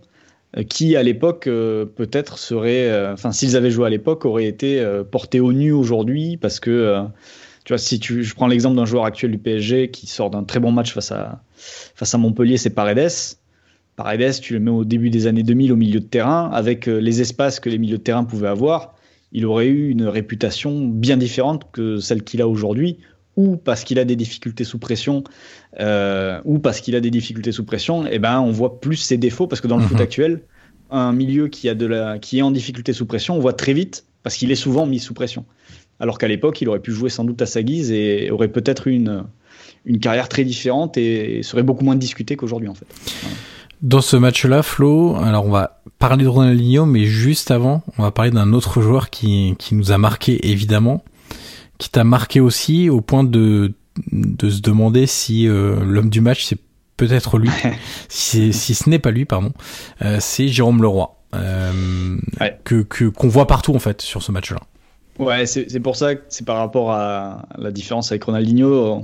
qui 0.70 0.96
à 0.96 1.02
l'époque 1.02 1.44
peut-être 1.44 2.38
seraient, 2.38 3.12
enfin 3.12 3.30
s'ils 3.32 3.56
avaient 3.56 3.70
joué 3.70 3.86
à 3.86 3.90
l'époque, 3.90 4.24
auraient 4.24 4.46
été 4.46 4.82
portés 5.10 5.40
au 5.40 5.52
nu 5.52 5.72
aujourd'hui 5.72 6.38
parce 6.38 6.60
que 6.60 7.04
tu 7.64 7.72
vois, 7.72 7.78
si 7.78 7.98
tu, 7.98 8.22
je 8.22 8.34
prends 8.34 8.46
l'exemple 8.46 8.76
d'un 8.76 8.84
joueur 8.84 9.06
actuel 9.06 9.30
du 9.30 9.38
PSG 9.38 9.90
qui 9.90 10.06
sort 10.06 10.30
d'un 10.30 10.44
très 10.44 10.60
bon 10.60 10.70
match 10.70 10.92
face 10.92 11.12
à, 11.12 11.42
face 11.56 12.14
à 12.14 12.18
Montpellier, 12.18 12.58
c'est 12.58 12.70
Paredes. 12.70 13.10
Paredes, 13.96 14.40
tu 14.40 14.52
le 14.52 14.60
mets 14.60 14.70
au 14.70 14.84
début 14.84 15.08
des 15.08 15.26
années 15.26 15.42
2000 15.42 15.72
au 15.72 15.76
milieu 15.76 16.00
de 16.00 16.04
terrain, 16.04 16.50
avec 16.52 16.88
euh, 16.88 16.98
les 16.98 17.20
espaces 17.20 17.60
que 17.60 17.70
les 17.70 17.78
milieux 17.78 17.98
de 17.98 18.02
terrain 18.02 18.24
pouvaient 18.24 18.48
avoir, 18.48 18.94
il 19.32 19.46
aurait 19.46 19.66
eu 19.66 19.88
une 19.88 20.06
réputation 20.06 20.86
bien 20.86 21.16
différente 21.16 21.70
que 21.72 21.98
celle 21.98 22.22
qu'il 22.22 22.42
a 22.42 22.48
aujourd'hui, 22.48 22.98
ou 23.36 23.56
parce 23.56 23.82
qu'il 23.82 23.98
a 23.98 24.04
des 24.04 24.16
difficultés 24.16 24.64
sous 24.64 24.78
pression, 24.78 25.24
euh, 25.80 26.40
ou 26.44 26.58
parce 26.58 26.80
qu'il 26.80 26.94
a 26.96 27.00
des 27.00 27.10
difficultés 27.10 27.50
sous 27.50 27.64
pression, 27.64 28.06
et 28.06 28.10
eh 28.12 28.18
ben 28.18 28.40
on 28.40 28.50
voit 28.50 28.80
plus 28.80 28.96
ses 28.96 29.16
défauts 29.16 29.46
parce 29.46 29.60
que 29.60 29.68
dans 29.68 29.76
le 29.76 29.82
foot 29.82 29.96
mhm. 29.96 30.02
actuel, 30.02 30.42
un 30.90 31.12
milieu 31.12 31.48
qui 31.48 31.68
a 31.68 31.74
de 31.74 31.86
la, 31.86 32.18
qui 32.18 32.38
est 32.38 32.42
en 32.42 32.50
difficulté 32.50 32.92
sous 32.92 33.06
pression, 33.06 33.36
on 33.36 33.40
voit 33.40 33.54
très 33.54 33.72
vite 33.72 34.04
parce 34.22 34.36
qu'il 34.36 34.52
est 34.52 34.56
souvent 34.56 34.86
mis 34.86 35.00
sous 35.00 35.14
pression 35.14 35.44
alors 36.00 36.18
qu'à 36.18 36.28
l'époque, 36.28 36.60
il 36.60 36.68
aurait 36.68 36.80
pu 36.80 36.92
jouer 36.92 37.10
sans 37.10 37.24
doute 37.24 37.40
à 37.42 37.46
sa 37.46 37.62
guise 37.62 37.90
et 37.92 38.30
aurait 38.30 38.48
peut-être 38.48 38.88
eu 38.88 38.92
une, 38.92 39.24
une 39.84 40.00
carrière 40.00 40.28
très 40.28 40.44
différente 40.44 40.96
et 40.96 41.42
serait 41.42 41.62
beaucoup 41.62 41.84
moins 41.84 41.96
discuté 41.96 42.36
qu'aujourd'hui 42.36 42.68
en 42.68 42.74
fait. 42.74 42.86
Dans 43.82 44.00
ce 44.00 44.16
match-là, 44.16 44.62
Flo, 44.62 45.16
alors 45.16 45.44
on 45.46 45.50
va 45.50 45.82
parler 45.98 46.24
de 46.24 46.28
Ronaldinho, 46.28 46.86
mais 46.86 47.04
juste 47.04 47.50
avant, 47.50 47.82
on 47.98 48.02
va 48.02 48.10
parler 48.10 48.30
d'un 48.30 48.52
autre 48.52 48.80
joueur 48.80 49.10
qui, 49.10 49.54
qui 49.58 49.74
nous 49.74 49.92
a 49.92 49.98
marqué 49.98 50.50
évidemment, 50.50 51.04
qui 51.78 51.90
t'a 51.90 52.04
marqué 52.04 52.40
aussi 52.40 52.88
au 52.88 53.00
point 53.00 53.24
de, 53.24 53.74
de 54.12 54.50
se 54.50 54.60
demander 54.60 55.06
si 55.06 55.46
euh, 55.48 55.84
l'homme 55.84 56.08
du 56.08 56.20
match 56.20 56.44
c'est 56.44 56.58
peut-être 56.96 57.38
lui, 57.38 57.50
si, 58.08 58.52
si, 58.52 58.74
ce 58.74 58.88
n'est 58.88 58.98
pas 58.98 59.10
lui, 59.10 59.24
pardon, 59.26 59.52
euh, 60.02 60.16
c'est 60.20 60.48
Jérôme 60.48 60.80
Leroy, 60.80 61.16
euh, 61.34 62.16
que 62.64 62.82
qu'on 62.82 63.28
voit 63.28 63.46
partout 63.46 63.74
en 63.74 63.80
fait 63.80 64.00
sur 64.00 64.22
ce 64.22 64.32
match-là. 64.32 64.60
Ouais, 65.18 65.46
c'est 65.46 65.80
pour 65.80 65.94
ça 65.94 66.16
que 66.16 66.22
c'est 66.28 66.44
par 66.44 66.56
rapport 66.56 66.90
à 66.90 67.46
la 67.56 67.70
différence 67.70 68.10
avec 68.10 68.24
Ronaldinho. 68.24 69.02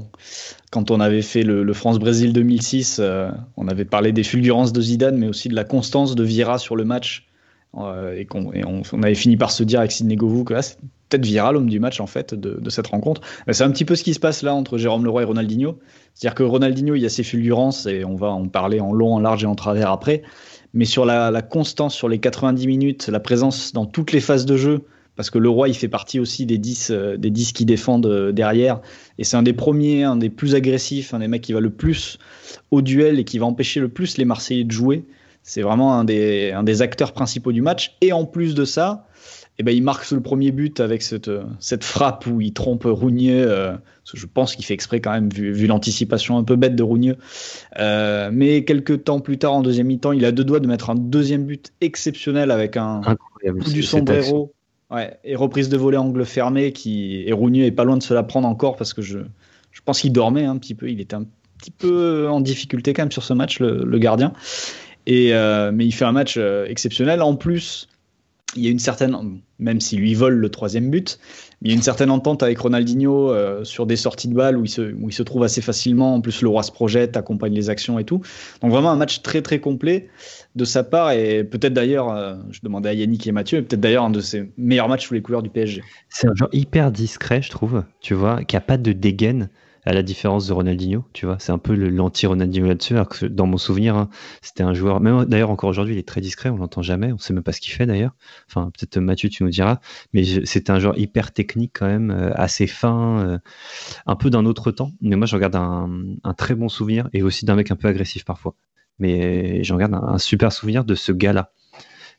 Quand 0.72 0.90
on 0.90 0.98
avait 0.98 1.22
fait 1.22 1.44
le, 1.44 1.72
France-Brésil 1.72 2.32
2006, 2.32 2.98
euh, 2.98 3.30
on 3.56 3.68
avait 3.68 3.84
parlé 3.84 4.10
des 4.10 4.24
fulgurances 4.24 4.72
de 4.72 4.80
Zidane, 4.80 5.16
mais 5.16 5.28
aussi 5.28 5.48
de 5.48 5.54
la 5.54 5.62
constance 5.62 6.16
de 6.16 6.24
Vira 6.24 6.58
sur 6.58 6.74
le 6.74 6.84
match. 6.84 7.28
Euh, 7.78 8.16
et, 8.16 8.26
on, 8.34 9.02
avait 9.04 9.14
fini 9.14 9.36
par 9.36 9.52
se 9.52 9.62
dire 9.62 9.78
avec 9.78 9.92
Sidney 9.92 10.16
Govou 10.16 10.42
que 10.42 10.54
ah, 10.54 10.62
c'est 10.62 10.78
peut-être 11.08 11.24
Vira 11.24 11.52
l'homme 11.52 11.68
du 11.68 11.78
match 11.78 12.00
en 12.00 12.08
fait 12.08 12.34
de, 12.34 12.70
cette 12.70 12.88
rencontre. 12.88 13.20
C'est 13.52 13.62
un 13.62 13.70
petit 13.70 13.84
peu 13.84 13.94
ce 13.94 14.02
qui 14.02 14.14
se 14.14 14.20
passe 14.20 14.42
là 14.42 14.52
entre 14.52 14.78
Jérôme 14.78 15.04
Leroy 15.04 15.22
et 15.22 15.26
Ronaldinho. 15.26 15.78
C'est-à-dire 16.14 16.34
que 16.34 16.42
Ronaldinho, 16.42 16.96
il 16.96 17.02
y 17.02 17.06
a 17.06 17.10
ses 17.10 17.22
fulgurances 17.22 17.86
et 17.86 18.04
on 18.04 18.16
va 18.16 18.30
en 18.30 18.48
parler 18.48 18.80
en 18.80 18.92
long, 18.92 19.14
en 19.14 19.20
large 19.20 19.44
et 19.44 19.46
en 19.46 19.54
travers 19.54 19.90
après. 19.90 20.22
Mais 20.74 20.86
sur 20.86 21.04
la 21.04 21.42
constance, 21.42 21.94
sur 21.94 22.08
les 22.08 22.18
90 22.18 22.66
minutes, 22.66 23.08
la 23.08 23.20
présence 23.20 23.72
dans 23.72 23.86
toutes 23.86 24.10
les 24.10 24.20
phases 24.20 24.44
de 24.44 24.56
jeu, 24.56 24.84
parce 25.16 25.30
que 25.30 25.38
le 25.38 25.48
roi, 25.48 25.68
il 25.68 25.74
fait 25.74 25.88
partie 25.88 26.18
aussi 26.18 26.46
des 26.46 26.58
10, 26.58 26.90
euh, 26.90 27.16
des 27.16 27.30
10 27.30 27.52
qui 27.52 27.64
défendent 27.64 28.06
euh, 28.06 28.32
derrière. 28.32 28.80
Et 29.18 29.24
c'est 29.24 29.36
un 29.36 29.42
des 29.42 29.52
premiers, 29.52 30.04
un 30.04 30.16
des 30.16 30.30
plus 30.30 30.54
agressifs, 30.54 31.14
un 31.14 31.18
des 31.18 31.28
mecs 31.28 31.42
qui 31.42 31.52
va 31.52 31.60
le 31.60 31.70
plus 31.70 32.18
au 32.70 32.80
duel 32.80 33.18
et 33.18 33.24
qui 33.24 33.38
va 33.38 33.46
empêcher 33.46 33.80
le 33.80 33.88
plus 33.88 34.16
les 34.16 34.24
Marseillais 34.24 34.64
de 34.64 34.70
jouer. 34.70 35.04
C'est 35.42 35.62
vraiment 35.62 35.94
un 35.94 36.04
des, 36.04 36.52
un 36.52 36.62
des 36.62 36.82
acteurs 36.82 37.12
principaux 37.12 37.52
du 37.52 37.60
match. 37.60 37.96
Et 38.00 38.12
en 38.12 38.24
plus 38.24 38.54
de 38.54 38.64
ça, 38.64 39.08
eh 39.58 39.62
ben, 39.62 39.72
il 39.72 39.82
marque 39.82 40.10
le 40.10 40.20
premier 40.20 40.52
but 40.52 40.80
avec 40.80 41.02
cette, 41.02 41.30
cette 41.58 41.84
frappe 41.84 42.26
où 42.26 42.40
il 42.40 42.52
trompe 42.52 42.84
Rougneux. 42.84 43.44
Euh, 43.46 43.76
je 44.12 44.26
pense 44.26 44.56
qu'il 44.56 44.64
fait 44.64 44.74
exprès 44.74 45.00
quand 45.00 45.12
même, 45.12 45.28
vu, 45.28 45.66
l'anticipation 45.66 46.38
un 46.38 46.44
peu 46.44 46.56
bête 46.56 46.76
de 46.76 46.82
Rougneux. 46.82 47.16
mais 47.76 48.64
quelques 48.64 49.04
temps 49.04 49.20
plus 49.20 49.38
tard, 49.38 49.52
en 49.52 49.62
deuxième 49.62 49.88
mi-temps, 49.88 50.12
il 50.12 50.24
a 50.24 50.32
deux 50.32 50.44
doigts 50.44 50.60
de 50.60 50.66
mettre 50.66 50.88
un 50.88 50.94
deuxième 50.94 51.44
but 51.44 51.72
exceptionnel 51.80 52.50
avec 52.50 52.76
un 52.76 53.02
coup 53.02 53.70
du 53.70 53.82
sombrero. 53.82 54.52
Ouais, 54.90 55.18
et 55.22 55.36
reprise 55.36 55.68
de 55.68 55.76
volet 55.76 55.96
angle 55.96 56.24
fermé 56.24 56.72
qui 56.72 57.24
est 57.26 57.32
Rougnier 57.32 57.66
est 57.66 57.72
pas 57.72 57.84
loin 57.84 57.96
de 57.96 58.02
se 58.02 58.12
la 58.12 58.24
prendre 58.24 58.48
encore 58.48 58.76
parce 58.76 58.92
que 58.92 59.02
je, 59.02 59.20
je 59.70 59.80
pense 59.84 60.00
qu'il 60.00 60.12
dormait 60.12 60.44
un 60.44 60.58
petit 60.58 60.74
peu. 60.74 60.90
Il 60.90 61.00
était 61.00 61.14
un 61.14 61.24
petit 61.58 61.70
peu 61.70 62.28
en 62.28 62.40
difficulté 62.40 62.92
quand 62.92 63.02
même 63.02 63.12
sur 63.12 63.22
ce 63.22 63.32
match, 63.32 63.60
le, 63.60 63.98
gardien. 63.98 64.32
Et, 65.06 65.32
euh, 65.32 65.70
mais 65.72 65.86
il 65.86 65.92
fait 65.92 66.04
un 66.04 66.12
match 66.12 66.34
euh, 66.36 66.66
exceptionnel. 66.66 67.22
En 67.22 67.36
plus, 67.36 67.88
il 68.56 68.64
y 68.64 68.68
a 68.68 68.70
une 68.70 68.78
certaine, 68.78 69.40
même 69.58 69.80
s'il 69.80 70.00
lui 70.00 70.14
vole 70.14 70.34
le 70.34 70.48
troisième 70.48 70.90
but, 70.90 71.18
il 71.62 71.68
y 71.68 71.70
a 71.72 71.74
une 71.74 71.82
certaine 71.82 72.10
entente 72.10 72.42
avec 72.42 72.58
Ronaldinho 72.58 73.30
euh, 73.30 73.64
sur 73.64 73.86
des 73.86 73.96
sorties 73.96 74.28
de 74.28 74.34
balles 74.34 74.56
où 74.56 74.64
il, 74.64 74.68
se, 74.68 74.92
où 74.92 75.08
il 75.08 75.12
se 75.12 75.22
trouve 75.22 75.42
assez 75.42 75.60
facilement. 75.60 76.14
En 76.14 76.20
plus, 76.20 76.42
le 76.42 76.48
roi 76.48 76.62
se 76.62 76.72
projette, 76.72 77.16
accompagne 77.16 77.52
les 77.52 77.70
actions 77.70 77.98
et 77.98 78.04
tout. 78.04 78.22
Donc 78.62 78.72
vraiment 78.72 78.90
un 78.90 78.96
match 78.96 79.22
très 79.22 79.42
très 79.42 79.60
complet 79.60 80.08
de 80.56 80.64
sa 80.64 80.82
part 80.82 81.12
et 81.12 81.44
peut-être 81.44 81.74
d'ailleurs, 81.74 82.10
euh, 82.10 82.34
je 82.50 82.60
demandais 82.62 82.88
à 82.88 82.94
Yannick 82.94 83.26
et 83.26 83.32
Mathieu, 83.32 83.62
peut-être 83.62 83.80
d'ailleurs 83.80 84.04
un 84.04 84.10
de 84.10 84.20
ses 84.20 84.50
meilleurs 84.56 84.88
matchs 84.88 85.06
sous 85.06 85.14
les 85.14 85.22
couleurs 85.22 85.42
du 85.42 85.50
PSG. 85.50 85.82
C'est 86.08 86.26
un 86.26 86.34
joueur 86.34 86.50
hyper 86.52 86.90
discret, 86.90 87.42
je 87.42 87.50
trouve, 87.50 87.84
tu 88.00 88.14
vois, 88.14 88.42
qui 88.44 88.56
a 88.56 88.60
pas 88.60 88.78
de 88.78 88.92
dégaine. 88.92 89.48
À 89.84 89.92
la 89.92 90.02
différence 90.02 90.46
de 90.46 90.52
Ronaldinho, 90.52 91.04
tu 91.12 91.26
vois. 91.26 91.36
C'est 91.38 91.52
un 91.52 91.58
peu 91.58 91.74
l'anti-Ronaldinho 91.74 92.66
là-dessus, 92.66 92.94
alors 92.94 93.08
que 93.08 93.26
dans 93.26 93.46
mon 93.46 93.56
souvenir, 93.56 93.96
hein, 93.96 94.08
c'était 94.42 94.62
un 94.62 94.74
joueur, 94.74 95.00
même 95.00 95.24
d'ailleurs 95.24 95.50
encore 95.50 95.70
aujourd'hui, 95.70 95.94
il 95.94 95.98
est 95.98 96.06
très 96.06 96.20
discret, 96.20 96.50
on 96.50 96.56
l'entend 96.56 96.82
jamais, 96.82 97.12
on 97.12 97.18
sait 97.18 97.32
même 97.32 97.42
pas 97.42 97.52
ce 97.52 97.60
qu'il 97.60 97.72
fait 97.72 97.86
d'ailleurs. 97.86 98.12
Enfin, 98.48 98.70
peut-être 98.70 98.98
Mathieu, 98.98 99.28
tu 99.28 99.42
nous 99.42 99.50
diras, 99.50 99.80
mais 100.12 100.24
c'était 100.44 100.70
un 100.70 100.78
joueur 100.78 100.98
hyper 100.98 101.32
technique 101.32 101.72
quand 101.78 101.86
même, 101.86 102.10
euh, 102.10 102.32
assez 102.34 102.66
fin, 102.66 103.20
euh, 103.20 103.38
un 104.06 104.16
peu 104.16 104.30
d'un 104.30 104.44
autre 104.44 104.70
temps. 104.70 104.92
Mais 105.00 105.16
moi, 105.16 105.26
je 105.26 105.34
regarde 105.34 105.56
un, 105.56 105.90
un 106.24 106.34
très 106.34 106.54
bon 106.54 106.68
souvenir 106.68 107.08
et 107.12 107.22
aussi 107.22 107.44
d'un 107.44 107.54
mec 107.54 107.70
un 107.70 107.76
peu 107.76 107.88
agressif 107.88 108.24
parfois. 108.24 108.54
Mais 108.98 109.64
j'en 109.64 109.78
garde 109.78 109.94
un, 109.94 110.18
super 110.18 110.52
souvenir 110.52 110.84
de 110.84 110.94
ce 110.94 111.10
gars-là. 111.10 111.52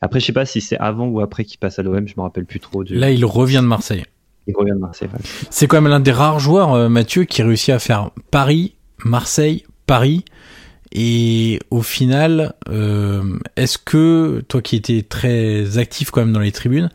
Après, 0.00 0.18
je 0.18 0.26
sais 0.26 0.32
pas 0.32 0.44
si 0.44 0.60
c'est 0.60 0.76
avant 0.78 1.06
ou 1.06 1.20
après 1.20 1.44
qu'il 1.44 1.58
passe 1.58 1.78
à 1.78 1.82
l'OM, 1.82 2.08
je 2.08 2.14
me 2.16 2.22
rappelle 2.22 2.44
plus 2.44 2.58
trop. 2.58 2.82
Là, 2.82 3.12
il 3.12 3.24
revient 3.24 3.60
de 3.62 3.68
Marseille. 3.68 4.02
Il 4.46 4.56
revient 4.56 4.72
de 4.72 4.78
Marseille. 4.78 5.08
C'est 5.50 5.66
quand 5.66 5.80
même 5.80 5.90
l'un 5.90 6.00
des 6.00 6.12
rares 6.12 6.40
joueurs, 6.40 6.74
euh, 6.74 6.88
Mathieu, 6.88 7.24
qui 7.24 7.42
réussit 7.42 7.70
à 7.70 7.78
faire 7.78 8.10
Paris, 8.30 8.74
Marseille, 9.04 9.64
Paris. 9.86 10.24
Et 10.94 11.58
au 11.70 11.80
final, 11.80 12.54
euh, 12.68 13.38
est-ce 13.56 13.78
que, 13.78 14.44
toi 14.46 14.60
qui 14.60 14.76
étais 14.76 15.02
très 15.02 15.78
actif 15.78 16.10
quand 16.10 16.20
même 16.20 16.34
dans 16.34 16.40
les 16.40 16.52
tribunes, 16.52 16.90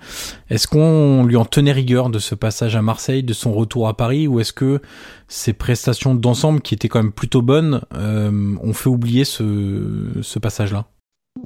est-ce 0.51 0.67
qu'on 0.67 1.23
lui 1.23 1.36
en 1.36 1.45
tenait 1.45 1.71
rigueur 1.71 2.12
de 2.12 2.19
ce 2.19 2.36
passage 2.36 2.75
à 2.75 2.83
Marseille, 2.83 3.23
de 3.23 3.33
son 3.33 3.53
retour 3.53 3.88
à 3.88 3.97
Paris, 3.97 4.27
ou 4.27 4.39
est-ce 4.39 4.53
que 4.53 4.81
ses 5.27 5.53
prestations 5.53 6.13
d'ensemble, 6.13 6.62
qui 6.62 6.75
étaient 6.75 6.89
quand 6.89 7.01
même 7.01 7.12
plutôt 7.12 7.41
bonnes, 7.41 7.81
euh, 7.95 8.55
ont 8.62 8.73
fait 8.73 8.89
oublier 8.89 9.25
ce, 9.25 10.12
ce 10.21 10.38
passage-là? 10.38 10.86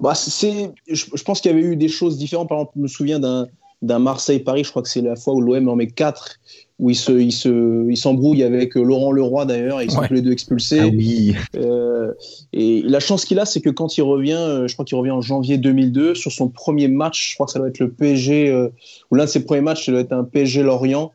Bah, 0.01 0.13
c'est, 0.13 0.73
je, 0.89 1.05
je 1.13 1.23
pense 1.23 1.39
qu'il 1.39 1.51
y 1.51 1.53
avait 1.53 1.63
eu 1.63 1.77
des 1.77 1.87
choses 1.87 2.17
différentes. 2.17 2.49
Par 2.49 2.57
exemple, 2.57 2.73
je 2.75 2.81
me 2.81 2.87
souviens 2.87 3.19
d'un, 3.19 3.47
d'un 3.81 3.99
Marseille-Paris, 3.99 4.63
je 4.63 4.69
crois 4.69 4.83
que 4.83 4.89
c'est 4.89 5.01
la 5.01 5.15
fois 5.15 5.33
où 5.33 5.41
l'OM 5.41 5.67
en 5.67 5.75
met 5.75 5.87
4, 5.87 6.39
où 6.79 6.89
il 6.89 6.95
se, 6.95 7.11
il 7.11 7.31
se, 7.31 7.89
il 7.89 7.97
s'embrouille 7.97 8.43
avec 8.43 8.75
euh, 8.75 8.83
Laurent 8.83 9.11
Leroy 9.11 9.45
d'ailleurs, 9.45 9.81
et 9.81 9.85
ils 9.85 9.91
sont 9.91 10.01
tous 10.01 10.13
les 10.13 10.21
deux 10.21 10.31
expulsés. 10.31 10.79
Ah 10.79 10.87
oui. 10.87 11.35
Euh, 11.55 12.11
et 12.53 12.81
la 12.83 12.99
chance 12.99 13.25
qu'il 13.25 13.39
a, 13.39 13.45
c'est 13.45 13.61
que 13.61 13.69
quand 13.69 13.97
il 13.97 14.01
revient, 14.01 14.33
euh, 14.33 14.67
je 14.67 14.73
crois 14.73 14.85
qu'il 14.85 14.97
revient 14.97 15.11
en 15.11 15.21
janvier 15.21 15.57
2002, 15.57 16.15
sur 16.15 16.31
son 16.31 16.49
premier 16.49 16.87
match, 16.87 17.31
je 17.31 17.35
crois 17.35 17.45
que 17.45 17.51
ça 17.51 17.59
doit 17.59 17.69
être 17.69 17.79
le 17.79 17.91
PSG, 17.91 18.49
euh, 18.49 18.69
ou 19.09 19.15
l'un 19.15 19.25
de 19.25 19.29
ses 19.29 19.45
premiers 19.45 19.61
matchs, 19.61 19.85
ça 19.85 19.91
doit 19.91 20.01
être 20.01 20.13
un 20.13 20.23
PSG 20.23 20.63
Lorient. 20.63 21.11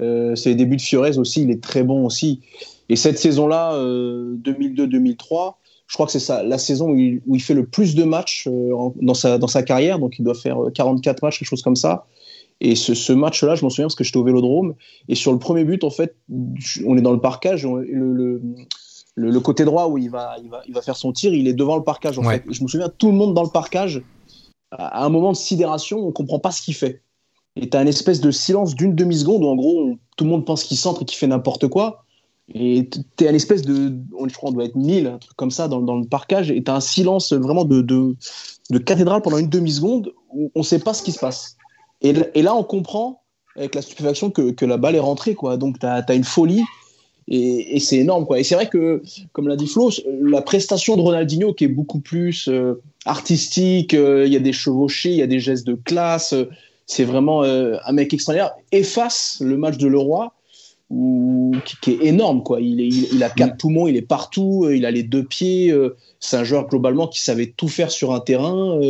Euh, 0.00 0.36
c'est 0.36 0.50
les 0.50 0.54
débuts 0.54 0.76
de 0.76 0.82
Fiorez 0.82 1.18
aussi, 1.18 1.42
il 1.42 1.50
est 1.50 1.62
très 1.62 1.82
bon 1.82 2.06
aussi. 2.06 2.40
Et 2.88 2.96
cette 2.96 3.18
saison-là, 3.18 3.74
2002-2003, 3.76 5.54
je 5.88 5.94
crois 5.94 6.06
que 6.06 6.12
c'est 6.12 6.20
ça, 6.20 6.42
la 6.42 6.58
saison 6.58 6.90
où 6.90 6.98
il, 6.98 7.22
où 7.26 7.34
il, 7.34 7.42
fait 7.42 7.54
le 7.54 7.66
plus 7.66 7.94
de 7.94 8.04
matchs 8.04 8.46
euh, 8.46 8.90
dans, 9.00 9.14
sa, 9.14 9.38
dans 9.38 9.48
sa 9.48 9.62
carrière, 9.62 9.98
donc 9.98 10.18
il 10.18 10.22
doit 10.22 10.34
faire 10.34 10.58
44 10.74 11.22
matchs, 11.22 11.38
quelque 11.38 11.48
chose 11.48 11.62
comme 11.62 11.76
ça. 11.76 12.06
Et 12.60 12.74
ce, 12.74 12.94
ce 12.94 13.12
match-là, 13.12 13.54
je 13.54 13.64
m'en 13.64 13.70
souviens 13.70 13.86
parce 13.86 13.94
que 13.94 14.04
j'étais 14.04 14.18
au 14.18 14.24
Vélodrome. 14.24 14.74
Et 15.08 15.14
sur 15.14 15.32
le 15.32 15.38
premier 15.38 15.64
but, 15.64 15.84
en 15.84 15.90
fait, 15.90 16.16
on 16.84 16.98
est 16.98 17.00
dans 17.00 17.12
le 17.12 17.20
parcage. 17.20 17.64
le, 17.64 17.82
le, 17.84 18.42
le, 19.14 19.30
le, 19.30 19.40
côté 19.40 19.64
droit 19.64 19.86
où 19.86 19.96
il 19.96 20.10
va, 20.10 20.36
il, 20.42 20.50
va, 20.50 20.62
il 20.66 20.74
va 20.74 20.82
faire 20.82 20.96
son 20.96 21.12
tir, 21.12 21.32
il 21.32 21.48
est 21.48 21.52
devant 21.54 21.76
le 21.76 21.84
parcage. 21.84 22.18
En 22.18 22.24
ouais. 22.24 22.38
fait. 22.38 22.50
Et 22.50 22.52
je 22.52 22.62
me 22.62 22.68
souviens, 22.68 22.88
tout 22.98 23.06
le 23.06 23.14
monde 23.14 23.32
dans 23.32 23.44
le 23.44 23.50
parcage, 23.50 24.02
à 24.72 25.04
un 25.04 25.08
moment 25.08 25.32
de 25.32 25.36
sidération, 25.36 25.98
on 26.00 26.12
comprend 26.12 26.40
pas 26.40 26.50
ce 26.50 26.60
qu'il 26.60 26.74
fait. 26.74 27.02
Et 27.56 27.70
tu 27.70 27.76
as 27.76 27.82
une 27.82 27.88
espèce 27.88 28.20
de 28.20 28.30
silence 28.30 28.74
d'une 28.74 28.94
demi-seconde 28.94 29.44
où, 29.44 29.48
en 29.48 29.56
gros, 29.56 29.80
on, 29.80 29.98
tout 30.16 30.24
le 30.24 30.30
monde 30.30 30.44
pense 30.44 30.64
qu'il 30.64 30.76
centre 30.76 31.02
et 31.02 31.04
qu'il 31.04 31.16
fait 31.16 31.26
n'importe 31.26 31.68
quoi. 31.68 32.04
Et 32.54 32.88
tu 33.16 33.24
es 33.24 33.28
à 33.28 33.32
l'espèce 33.32 33.62
de, 33.62 33.92
je 34.26 34.34
crois, 34.34 34.50
on 34.50 34.52
doit 34.52 34.64
être 34.64 34.76
1000, 34.76 35.06
un 35.06 35.18
truc 35.18 35.36
comme 35.36 35.50
ça, 35.50 35.68
dans, 35.68 35.80
dans 35.80 35.96
le 35.96 36.06
parcage, 36.06 36.50
et 36.50 36.62
tu 36.62 36.70
as 36.70 36.74
un 36.74 36.80
silence 36.80 37.32
vraiment 37.32 37.64
de, 37.64 37.82
de, 37.82 38.78
cathédrale 38.78 39.20
pendant 39.20 39.38
une 39.38 39.50
demi-seconde 39.50 40.12
où 40.32 40.50
on 40.54 40.62
sait 40.62 40.78
pas 40.78 40.94
ce 40.94 41.02
qui 41.02 41.12
se 41.12 41.18
passe. 41.18 41.56
Et, 42.00 42.14
et, 42.34 42.42
là, 42.42 42.54
on 42.54 42.64
comprend, 42.64 43.22
avec 43.54 43.74
la 43.74 43.82
stupéfaction, 43.82 44.30
que, 44.30 44.52
que 44.52 44.64
la 44.64 44.78
balle 44.78 44.94
est 44.94 45.00
rentrée, 45.00 45.34
quoi. 45.34 45.58
Donc, 45.58 45.78
tu 45.78 45.86
as, 45.86 46.14
une 46.14 46.24
folie, 46.24 46.64
et, 47.26 47.76
et 47.76 47.80
c'est 47.80 47.98
énorme, 47.98 48.24
quoi. 48.24 48.40
Et 48.40 48.44
c'est 48.44 48.54
vrai 48.54 48.68
que, 48.68 49.02
comme 49.32 49.48
l'a 49.48 49.56
dit 49.56 49.66
Flo, 49.66 49.90
la 50.22 50.40
prestation 50.40 50.96
de 50.96 51.02
Ronaldinho, 51.02 51.52
qui 51.52 51.64
est 51.64 51.68
beaucoup 51.68 52.00
plus 52.00 52.48
euh, 52.48 52.80
artistique, 53.04 53.92
il 53.92 53.98
euh, 53.98 54.26
y 54.26 54.36
a 54.36 54.40
des 54.40 54.54
chevauchés, 54.54 55.10
il 55.10 55.16
y 55.16 55.22
a 55.22 55.26
des 55.26 55.40
gestes 55.40 55.66
de 55.66 55.74
classe, 55.74 56.32
euh, 56.32 56.48
c'est 56.86 57.04
vraiment 57.04 57.42
un 57.42 57.92
mec 57.92 58.14
extraordinaire, 58.14 58.52
efface 58.72 59.42
le 59.42 59.58
match 59.58 59.76
de 59.76 59.86
Leroy 59.88 60.32
ou 60.90 61.54
qui, 61.64 61.76
qui, 61.80 61.90
est 61.92 62.06
énorme 62.06 62.42
quoi. 62.42 62.60
Il, 62.60 62.80
est, 62.80 62.88
il, 62.88 63.08
il, 63.14 63.22
a 63.22 63.30
quatre 63.30 63.56
poumons, 63.56 63.86
il 63.86 63.96
est 63.96 64.02
partout, 64.02 64.68
il 64.70 64.86
a 64.86 64.90
les 64.90 65.02
deux 65.02 65.24
pieds. 65.24 65.74
c'est 66.20 66.36
un 66.36 66.44
joueur 66.44 66.68
globalement 66.68 67.08
qui 67.08 67.20
savait 67.20 67.52
tout 67.56 67.68
faire 67.68 67.90
sur 67.90 68.14
un 68.14 68.20
terrain, 68.20 68.80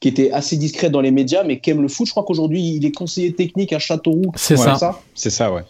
qui 0.00 0.08
était 0.08 0.30
assez 0.30 0.56
discret 0.56 0.90
dans 0.90 1.00
les 1.00 1.10
médias, 1.10 1.42
mais 1.42 1.58
qui 1.58 1.70
aime 1.70 1.80
le 1.80 1.88
foot. 1.88 2.06
Je 2.06 2.12
crois 2.12 2.24
qu'aujourd'hui 2.24 2.76
il 2.76 2.84
est 2.84 2.92
conseiller 2.92 3.32
technique 3.32 3.72
à 3.72 3.78
Châteauroux. 3.78 4.32
C'est 4.34 4.58
ouais, 4.58 4.76
ça. 4.76 5.00
C'est 5.14 5.30
ça, 5.30 5.52
ouais. 5.52 5.62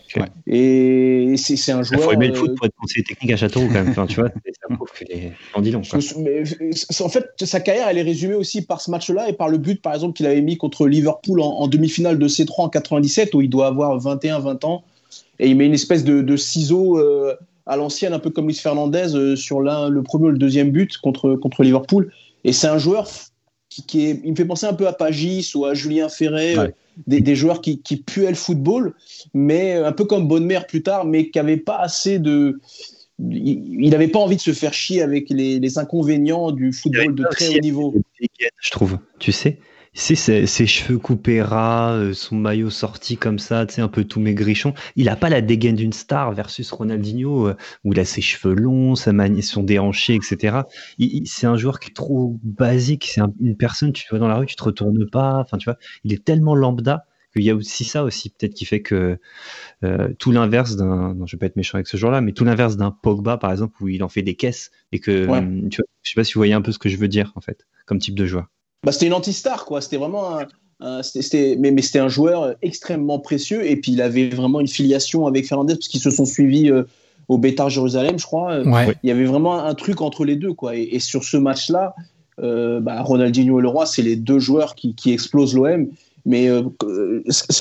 Et 0.47 1.37
c'est 1.37 1.73
un 1.73 1.83
joueur. 1.83 2.01
Il 2.01 2.05
faut 2.05 2.13
aimer 2.13 2.29
le 2.29 2.35
foot 2.35 2.55
pour 2.57 2.67
être 2.67 2.75
conseiller 2.77 3.05
technique 3.05 3.33
à 3.33 3.37
Châteauroux 3.37 3.69
quand 3.69 3.75
même. 3.75 3.91
enfin, 3.91 4.07
tu 4.07 4.21
vois, 4.21 4.31
c'est 4.45 4.73
un 4.73 4.77
qu'il 5.05 5.13
est 5.13 5.33
candidant. 5.53 5.81
En 5.81 7.09
fait, 7.09 7.27
sa 7.45 7.61
carrière, 7.61 7.89
elle 7.89 7.99
est 7.99 8.03
résumée 8.03 8.35
aussi 8.35 8.63
par 8.63 8.81
ce 8.81 8.91
match-là 8.91 9.29
et 9.29 9.33
par 9.33 9.49
le 9.49 9.59
but, 9.59 9.81
par 9.81 9.95
exemple, 9.95 10.15
qu'il 10.15 10.27
avait 10.27 10.43
mis 10.43 10.57
contre 10.57 10.87
Liverpool 10.87 11.41
en, 11.41 11.47
en 11.47 11.69
demi-finale 11.69 12.19
de 12.19 12.29
C3 12.29 12.63
en 12.63 12.69
97, 12.69 13.35
où 13.35 13.43
il 13.43 13.51
doit 13.51 13.69
avoir 13.69 13.97
21-20 13.99 14.67
ans 14.67 14.83
et 15.39 15.49
il 15.49 15.57
met 15.57 15.67
une 15.67 15.75
espèce 15.75 16.05
de, 16.05 16.23
de 16.23 16.37
ciseau 16.37 16.99
euh, 16.99 17.35
à 17.67 17.77
l'ancienne, 17.77 18.13
un 18.13 18.19
peu 18.19 18.31
comme 18.31 18.47
Luis 18.47 18.55
Fernandez, 18.55 19.15
euh, 19.15 19.37
sur 19.37 19.61
le 19.61 20.03
premier 20.03 20.29
ou 20.29 20.31
le 20.31 20.39
deuxième 20.39 20.71
but 20.71 20.97
contre, 20.99 21.35
contre 21.35 21.63
Liverpool. 21.63 22.13
Et 22.45 22.53
c'est 22.53 22.69
un 22.69 22.79
joueur 22.79 23.09
qui, 23.69 23.85
qui, 23.85 24.07
est, 24.07 24.21
il 24.25 24.31
me 24.31 24.37
fait 24.37 24.45
penser 24.45 24.67
un 24.67 24.75
peu 24.75 24.87
à 24.87 24.93
Pagis 24.93 25.53
ou 25.55 25.65
à 25.65 25.75
Julien 25.75 26.09
Ferret, 26.09 26.59
ouais. 26.59 26.75
des, 27.07 27.21
des, 27.21 27.35
joueurs 27.35 27.61
qui, 27.61 27.81
qui 27.81 27.97
puaient 27.97 28.29
le 28.29 28.37
football, 28.37 28.95
mais 29.35 29.75
un 29.75 29.93
peu 29.93 30.05
comme 30.05 30.29
Bonne 30.29 30.49
plus 30.69 30.83
tard, 30.83 31.05
mais 31.05 31.31
qui 31.31 31.39
n'avaient 31.39 31.57
pas 31.57 31.79
assez 31.79 32.19
de. 32.19 32.61
Il 33.19 33.89
n'avait 33.89 34.09
pas 34.09 34.19
envie 34.19 34.37
de 34.37 34.43
se 34.43 34.53
faire 34.53 34.75
chier 34.75 35.01
avec 35.01 35.31
les, 35.31 35.59
les 35.59 35.79
inconvénients 35.79 36.53
du 36.53 36.71
football 36.71 37.15
de 37.15 37.25
très 37.31 37.49
haut 37.49 37.61
niveau. 37.61 37.95
Je 38.61 38.71
trouve, 38.71 38.99
tu 39.19 39.33
sais 39.33 39.59
c'est 39.97 40.15
ses, 40.15 40.47
ses, 40.47 40.67
cheveux 40.67 40.99
coupés 40.99 41.41
ras, 41.41 41.95
euh, 41.95 42.13
son 42.13 42.37
maillot 42.37 42.69
sorti 42.69 43.17
comme 43.17 43.39
ça, 43.39 43.65
tu 43.65 43.75
sais, 43.75 43.81
un 43.81 43.89
peu 43.89 44.05
tout 44.05 44.21
maigrichon. 44.21 44.75
Il 44.95 45.09
a 45.09 45.17
pas 45.17 45.31
la 45.31 45.41
dégaine 45.41 45.75
d'une 45.75 45.95
star 45.95 46.33
versus 46.33 46.71
Ronaldinho, 46.71 47.49
euh, 47.49 47.57
où 47.83 47.95
il 47.95 48.01
a 48.01 48.05
ses 48.05 48.21
cheveux 48.21 48.55
longs, 48.55 48.95
sa 48.95 49.15
manie, 49.15 49.43
son 49.43 49.63
déhanché, 49.63 50.15
etc. 50.15 50.59
C'est 51.25 51.47
un 51.47 51.57
joueur 51.57 51.81
qui 51.81 51.91
est 51.91 51.95
trop 51.95 52.39
basique. 52.43 53.09
C'est 53.11 53.23
un, 53.23 53.33
une 53.41 53.57
personne, 53.57 53.95
tu 53.95 54.07
vois 54.11 54.19
dans 54.19 54.29
la 54.29 54.37
rue, 54.37 54.45
tu 54.47 54.55
te 54.55 54.63
retournes 54.63 55.09
pas. 55.11 55.39
Enfin, 55.39 55.57
tu 55.57 55.65
vois, 55.65 55.79
il 56.05 56.13
est 56.13 56.23
tellement 56.23 56.55
lambda 56.55 57.07
qu'il 57.35 57.45
y 57.45 57.51
a 57.51 57.55
aussi 57.55 57.85
ça 57.85 58.05
aussi, 58.05 58.31
peut-être 58.31 58.55
qui 58.55 58.67
fait 58.67 58.83
que 58.83 59.19
euh, 59.83 60.13
tout 60.19 60.31
l'inverse 60.31 60.77
d'un, 60.77 61.15
non, 61.15 61.27
je 61.27 61.37
vais 61.37 61.39
pas 61.39 61.47
être 61.47 61.57
méchant 61.57 61.77
avec 61.77 61.87
ce 61.87 61.97
joueur-là, 61.97 62.21
mais 62.21 62.33
tout 62.33 62.45
l'inverse 62.45 62.77
d'un 62.77 62.91
Pogba, 62.91 63.39
par 63.39 63.51
exemple, 63.51 63.83
où 63.83 63.89
il 63.89 64.05
en 64.05 64.09
fait 64.09 64.23
des 64.23 64.37
caisses 64.37 64.71
et 64.93 64.99
que, 64.99 65.27
ouais. 65.27 65.41
tu 65.71 65.79
vois, 65.79 65.87
je 66.03 66.11
sais 66.11 66.15
pas 66.15 66.25
si 66.25 66.35
vous 66.35 66.41
voyez 66.41 66.55
un 66.55 66.63
peu 66.63 66.73
ce 66.73 66.79
que 66.79 66.91
je 66.91 66.99
veux 66.99 67.09
dire, 67.09 67.33
en 67.35 67.41
fait, 67.41 67.67
comme 67.87 67.99
type 67.99 68.15
de 68.15 68.27
joueur 68.27 68.49
bah, 68.87 68.93
c'était 68.93 69.07
une 69.07 69.15
anti-star, 69.15 69.65
quoi. 69.65 69.81
C'était 69.81 69.97
vraiment 69.97 70.39
un, 70.39 71.01
mais, 71.59 71.73
mais 71.73 71.83
c'était 71.83 71.99
un 71.99 72.09
joueur 72.09 72.55
extrêmement 72.63 73.19
précieux. 73.19 73.69
Et 73.69 73.75
puis, 73.75 73.93
il 73.93 74.01
avait 74.01 74.29
vraiment 74.29 74.61
une 74.61 74.69
filiation 74.69 75.27
avec 75.27 75.49
Fernandez 75.49 75.75
parce 75.75 75.89
qu'ils 75.89 76.01
se 76.01 76.11
sont 76.11 76.25
suivis 76.25 76.71
euh, 76.71 76.85
au 77.27 77.37
Bétar 77.37 77.69
Jérusalem, 77.69 78.17
je 78.17 78.25
crois. 78.25 78.61
Ouais. 78.61 78.95
Il 79.03 79.09
y 79.09 79.11
avait 79.11 79.25
vraiment 79.25 79.59
un 79.59 79.75
truc 79.75 80.03
entre 80.03 80.25
les 80.25 80.37
deux, 80.37 80.53
quoi. 80.53 80.77
Et, 80.77 80.83
et 80.93 81.01
sur 81.01 81.25
ce 81.25 81.37
match-là, 81.37 81.97
euh, 82.41 82.79
bah, 82.79 83.03
Ronaldinho 83.03 83.59
et 83.59 83.63
Leroy, 83.63 83.87
c'est 83.87 84.03
les 84.03 84.15
deux 84.15 84.39
joueurs 84.39 84.77
qui, 84.77 84.95
qui 84.95 85.13
explosent 85.13 85.57
l'OM. 85.57 85.89
Mais 86.25 86.49
euh, 86.49 86.63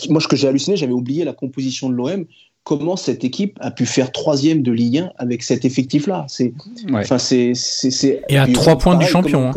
moi, 0.10 0.22
ce 0.22 0.28
que 0.28 0.36
j'ai 0.36 0.48
halluciné, 0.48 0.78
j'avais 0.78 0.94
oublié 0.94 1.24
la 1.24 1.34
composition 1.34 1.90
de 1.90 1.96
l'OM. 1.96 2.26
Comment 2.64 2.98
cette 2.98 3.24
équipe 3.24 3.58
a 3.62 3.72
pu 3.72 3.88
faire 3.88 4.12
troisième 4.12 4.62
de 4.62 4.72
Ligue 4.72 5.00
1 5.00 5.12
avec 5.18 5.42
cet 5.42 5.66
effectif-là? 5.66 6.26
C'est, 6.28 6.54
ouais. 6.92 7.02
enfin, 7.02 7.18
c'est, 7.18 7.54
c'est, 7.56 8.22
et 8.30 8.38
à 8.38 8.48
trois 8.48 8.78
points 8.78 8.94
pareil, 8.94 9.08
du 9.08 9.12
champion. 9.12 9.50
Hein. 9.50 9.54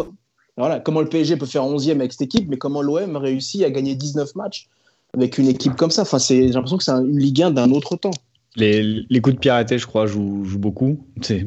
Voilà, 0.59 0.81
comment 0.81 1.01
le 1.01 1.09
PSG 1.09 1.37
peut 1.37 1.47
faire 1.47 1.62
11e 1.62 1.92
avec 1.92 2.12
cette 2.12 2.23
équipe, 2.23 2.49
mais 2.49 2.57
comment 2.57 2.83
l'OM 2.83 3.16
réussit 3.16 3.62
à 3.62 3.71
gagner 3.71 3.94
19 3.94 4.35
matchs 4.35 4.68
avec 5.14 5.38
une 5.38 5.47
équipe 5.47 5.77
comme 5.77 5.92
ça? 5.92 6.03
Enfin, 6.03 6.18
j'ai 6.18 6.49
l'impression 6.49 6.77
que 6.77 6.85
c'est 6.85 6.90
un, 6.90 7.05
une 7.05 7.18
Ligue 7.18 7.42
1 7.42 7.53
d'un 7.53 7.71
autre 7.71 7.94
temps. 7.94 8.11
Les, 8.57 9.05
les, 9.09 9.21
coups 9.21 9.37
de 9.37 9.40
pied 9.40 9.53
arrêtés, 9.53 9.79
je 9.79 9.87
crois, 9.87 10.07
jouent, 10.07 10.44
beaucoup, 10.59 10.99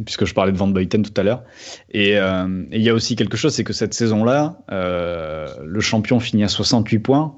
puisque 0.05 0.23
je 0.23 0.33
parlais 0.33 0.53
de 0.53 0.57
Van 0.57 0.67
Beuten 0.67 1.03
tout 1.03 1.13
à 1.19 1.23
l'heure. 1.23 1.43
Et 1.89 2.11
il 2.11 2.17
euh, 2.17 2.65
y 2.71 2.89
a 2.89 2.93
aussi 2.93 3.17
quelque 3.17 3.35
chose, 3.35 3.53
c'est 3.53 3.65
que 3.65 3.73
cette 3.73 3.93
saison-là, 3.93 4.59
euh, 4.71 5.47
le 5.61 5.81
champion 5.81 6.21
finit 6.21 6.45
à 6.45 6.47
68 6.47 6.99
points. 6.99 7.37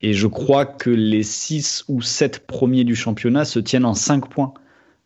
Et 0.00 0.14
je 0.14 0.26
crois 0.26 0.66
que 0.66 0.90
les 0.90 1.22
6 1.22 1.84
ou 1.86 2.02
7 2.02 2.44
premiers 2.46 2.82
du 2.82 2.96
championnat 2.96 3.44
se 3.44 3.60
tiennent 3.60 3.84
en 3.84 3.94
5 3.94 4.28
points. 4.28 4.52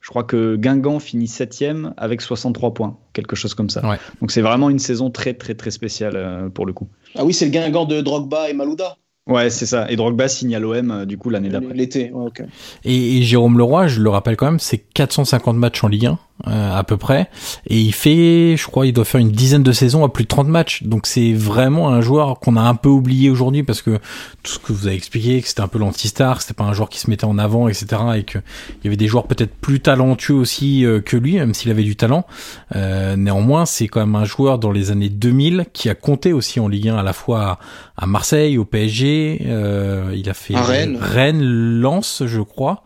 Je 0.03 0.09
crois 0.11 0.25
que 0.25 0.57
Guingamp 0.57 0.99
finit 0.99 1.29
septième 1.29 1.95
avec 1.97 2.21
63 2.21 2.75
points, 2.75 2.99
quelque 3.13 3.37
chose 3.37 3.55
comme 3.55 3.71
ça. 3.71 3.89
Ouais. 3.89 3.99
Donc 4.21 4.33
c'est 4.33 4.43
vraiment 4.43 4.69
une 4.69 4.81
saison 4.81 5.11
très 5.11 5.33
très 5.33 5.55
très 5.55 5.71
spéciale 5.71 6.17
euh, 6.17 6.49
pour 6.49 6.67
le 6.67 6.73
coup. 6.73 6.89
Ah 7.15 7.25
oui, 7.25 7.33
c'est 7.33 7.45
le 7.45 7.53
Guingamp 7.53 7.85
de 7.85 8.01
Drogba 8.01 8.51
et 8.51 8.53
Malouda. 8.53 8.97
Ouais, 9.29 9.51
c'est 9.51 9.67
ça. 9.67 9.89
Et 9.89 9.95
Drogba 9.95 10.27
signe 10.27 10.55
à 10.57 10.59
l'OM 10.59 11.05
du 11.07 11.17
coup 11.17 11.31
l'année 11.31 11.49
d'après. 11.49 11.75
L'été, 11.75 12.11
ouais, 12.13 12.27
ok. 12.27 12.43
Et, 12.85 13.19
et 13.19 13.23
Jérôme 13.23 13.57
Leroy, 13.57 13.87
je 13.87 14.01
le 14.01 14.11
rappelle 14.11 14.37
quand 14.37 14.47
même, 14.47 14.59
c'est 14.59 14.79
450 14.79 15.57
matchs 15.57 15.85
en 15.85 15.89
Ligue 15.89 16.07
1 16.07 16.19
euh, 16.49 16.77
à 16.77 16.83
peu 16.83 16.97
près, 16.97 17.31
et 17.69 17.79
il 17.79 17.93
fait, 17.93 18.57
je 18.57 18.67
crois, 18.67 18.85
il 18.85 18.93
doit 18.93 19.05
faire 19.05 19.21
une 19.21 19.31
dizaine 19.31 19.63
de 19.63 19.71
saisons 19.71 20.05
à 20.05 20.09
plus 20.09 20.25
de 20.25 20.29
30 20.29 20.49
matchs. 20.49 20.83
Donc 20.83 21.07
c'est 21.07 21.33
vraiment 21.33 21.91
un 21.91 22.01
joueur 22.01 22.41
qu'on 22.41 22.57
a 22.57 22.63
un 22.63 22.75
peu 22.75 22.89
oublié 22.89 23.31
aujourd'hui 23.31 23.63
parce 23.63 23.81
que 23.81 24.01
tout 24.43 24.53
ce 24.53 24.59
que 24.59 24.73
vous 24.73 24.89
avez 24.89 24.97
expliqué, 24.97 25.41
que 25.41 25.47
c'était 25.47 25.61
un 25.61 25.69
peu 25.69 25.79
l'anti-star, 25.79 26.39
que 26.39 26.43
c'était 26.43 26.55
pas 26.55 26.65
un 26.65 26.73
joueur 26.73 26.89
qui 26.89 26.99
se 26.99 27.09
mettait 27.09 27.27
en 27.27 27.39
avant, 27.39 27.69
etc. 27.69 27.87
Et 28.17 28.25
que 28.25 28.39
il 28.39 28.85
y 28.85 28.87
avait 28.89 28.97
des 28.97 29.07
joueurs 29.07 29.29
peut-être 29.29 29.55
plus 29.55 29.79
talentueux 29.79 30.35
aussi 30.35 30.85
euh, 30.85 31.01
que 31.01 31.17
lui, 31.17 31.35
même 31.35 31.55
s'il 31.55 31.71
avait 31.71 31.85
du 31.85 31.95
talent. 31.95 32.27
Euh, 32.75 33.15
néanmoins, 33.15 33.65
c'est 33.65 33.87
quand 33.87 34.01
même 34.01 34.17
un 34.17 34.25
joueur 34.25 34.59
dans 34.59 34.73
les 34.73 34.91
années 34.91 35.11
2000 35.11 35.67
qui 35.73 35.91
a 35.91 35.95
compté 35.95 36.33
aussi 36.33 36.59
en 36.59 36.67
Ligue 36.67 36.89
1 36.89 36.97
à 36.97 37.05
la 37.05 37.13
fois 37.13 37.61
à, 37.92 37.92
Marseille, 38.07 38.59
au 38.59 38.65
PSG. 38.65 39.43
Euh, 39.47 40.13
il 40.15 40.29
a 40.29 40.35
fait 40.35 40.57
Rennes, 40.57 40.99
Rennes, 41.01 41.43
Lens, 41.81 42.23
je 42.27 42.41
crois. 42.41 42.83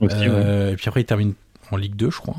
Et 0.00 0.06
puis 0.76 0.88
après, 0.88 1.02
il 1.02 1.06
termine 1.06 1.34
en 1.70 1.76
Ligue 1.76 1.96
2, 1.96 2.10
je 2.10 2.18
crois. 2.18 2.36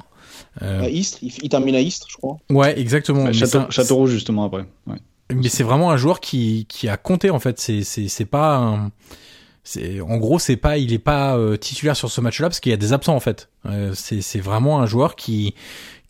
Euh... 0.62 0.84
À 0.84 0.90
Istres, 0.90 1.20
il, 1.22 1.34
il, 1.44 1.50
termine 1.50 1.76
à 1.76 1.82
Istres, 1.82 2.08
je 2.10 2.18
crois. 2.18 2.38
Ouais, 2.50 2.80
exactement. 2.80 3.32
Château, 3.34 3.70
Châteauroux, 3.70 4.08
justement, 4.08 4.46
après. 4.46 4.66
Ouais. 4.88 4.98
Mais 5.34 5.50
c'est 5.50 5.64
vraiment 5.64 5.92
un 5.92 5.98
joueur 5.98 6.20
qui, 6.20 6.66
qui 6.70 6.88
a 6.88 6.98
compté, 6.98 7.30
en 7.30 7.40
fait. 7.40 7.60
C'est, 7.60 7.84
c'est, 7.84 8.08
c'est 8.08 8.26
pas 8.26 8.58
un... 8.58 8.92
C'est, 9.68 10.00
en 10.00 10.18
gros, 10.18 10.38
c'est 10.38 10.58
pas, 10.58 10.78
il 10.78 10.94
est 10.94 11.00
pas 11.00 11.36
euh, 11.36 11.58
titulaire 11.58 11.98
sur 11.98 12.12
ce 12.12 12.22
match-là 12.22 12.50
parce 12.50 12.60
qu'il 12.60 12.70
y 12.70 12.74
a 12.74 12.78
des 12.78 12.94
absents 12.94 13.16
en 13.16 13.20
fait. 13.20 13.50
Euh, 13.66 13.94
c'est, 13.96 14.22
c'est 14.22 14.40
vraiment 14.40 14.80
un 14.80 14.86
joueur 14.86 15.16
qui, 15.16 15.56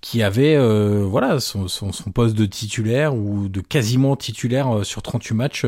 qui 0.01 0.23
avait, 0.23 0.55
euh, 0.55 1.03
voilà, 1.05 1.39
son, 1.39 1.67
son, 1.67 1.91
son, 1.91 2.12
poste 2.12 2.36
de 2.36 2.45
titulaire 2.45 3.15
ou 3.15 3.47
de 3.47 3.62
quasiment 3.62 4.15
titulaire 4.15 4.86
sur 4.86 5.01
38 5.01 5.36
matchs 5.36 5.65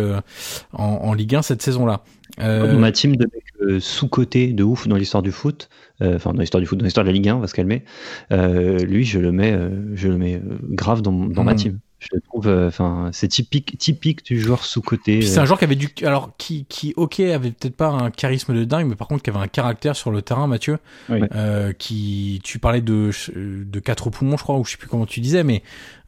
en, 0.74 0.84
en, 0.84 1.14
Ligue 1.14 1.36
1 1.36 1.42
cette 1.42 1.62
saison-là. 1.62 2.04
Euh... 2.40 2.78
Ma 2.78 2.92
team 2.92 3.16
de 3.16 3.26
mecs 3.26 3.82
sous-côté 3.82 4.54
de 4.54 4.64
ouf 4.64 4.88
dans 4.88 4.96
l'histoire 4.96 5.24
du 5.24 5.32
foot, 5.32 5.70
enfin 6.02 6.34
dans 6.34 6.40
l'histoire 6.40 6.62
du 6.62 6.68
foot, 6.68 6.78
dans 6.78 6.86
l'histoire 6.86 7.04
de 7.04 7.10
la 7.10 7.14
Ligue 7.14 7.28
1, 7.28 7.36
on 7.36 7.40
va 7.40 7.48
se 7.48 7.54
calmer. 7.54 7.84
Euh, 8.32 8.78
lui, 8.80 9.04
je 9.04 9.20
le 9.20 9.32
mets, 9.32 9.58
je 9.94 10.08
le 10.08 10.18
mets 10.18 10.42
grave 10.70 11.02
dans, 11.02 11.12
dans 11.12 11.44
mmh. 11.44 11.46
ma 11.46 11.56
team. 11.56 11.80
Je 12.00 12.10
le 12.14 12.22
trouve, 12.22 12.48
enfin, 12.48 13.10
c'est 13.12 13.28
typique, 13.28 13.78
typique 13.78 14.24
du 14.24 14.40
joueur 14.40 14.64
sous 14.64 14.82
côté. 14.82 15.22
C'est 15.24 15.40
un 15.40 15.46
joueur 15.46 15.58
qui 15.58 15.66
avait 15.66 15.76
du, 15.76 15.90
alors 16.04 16.32
qui, 16.38 16.66
qui, 16.70 16.94
ok, 16.96 17.20
avait 17.20 17.52
peut-être 17.52 17.76
pas 17.76 17.88
un 17.88 18.12
charisme 18.12 18.54
de 18.54 18.66
dingue, 18.66 18.88
mais 18.88 18.96
par 18.96 19.08
contre 19.08 19.24
qui 19.24 19.32
avait 19.32 19.40
un 19.40 19.48
caractère 19.48 19.96
sur 19.96 20.12
le 20.12 20.22
terrain, 20.22 20.46
Mathieu. 20.46 20.78
Oui. 21.10 21.22
Euh, 21.34 21.74
qui, 21.74 22.40
tu 22.44 22.60
parlais 22.60 22.82
de 22.82 23.10
de 23.36 23.80
quatre 23.80 24.10
poumons, 24.10 24.38
je 24.38 24.44
crois, 24.44 24.58
ou 24.58 24.66
je 24.66 24.72
sais 24.72 24.78
plus 24.78 24.88
comment 24.88 25.06
tu 25.06 25.20
disais, 25.22 25.44
mais 25.44 25.64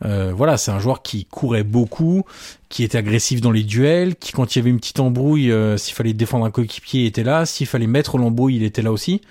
euh, 0.06 0.32
voilà, 0.36 0.58
c'est 0.58 0.71
un 0.71 0.80
joueur 0.80 1.02
qui 1.02 1.25
courait 1.25 1.63
beaucoup, 1.63 2.23
qui 2.69 2.84
était 2.84 2.97
agressif 2.97 3.41
dans 3.41 3.52
les 3.52 3.63
duels, 3.63 4.15
qui 4.15 4.32
quand 4.32 4.56
il 4.56 4.60
y 4.60 4.62
avait 4.62 4.69
une 4.69 4.80
petite 4.80 4.99
embrouille, 4.99 5.52
euh, 5.52 5.78
s'il 5.78 5.95
fallait 5.95 6.13
défendre 6.13 6.45
un 6.45 6.52
coéquipier, 6.52 7.02
il 7.02 7.06
était 7.08 7.23
là, 7.23 7.45
s'il 7.45 7.67
fallait 7.67 7.88
mettre 7.88 8.17
l'embrouille, 8.17 8.58
il 8.58 8.63
était 8.63 8.82
là 8.82 8.91
aussi. 8.91 9.21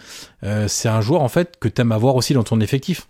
Euh, 0.45 0.69
c'est 0.69 0.89
un 0.89 1.01
joueur 1.01 1.23
en 1.23 1.29
fait 1.29 1.57
que 1.59 1.69
t'aimes 1.69 1.93
avoir 1.93 2.17
aussi 2.17 2.35
dans 2.35 2.45
ton 2.45 2.61
effectif 2.61 3.09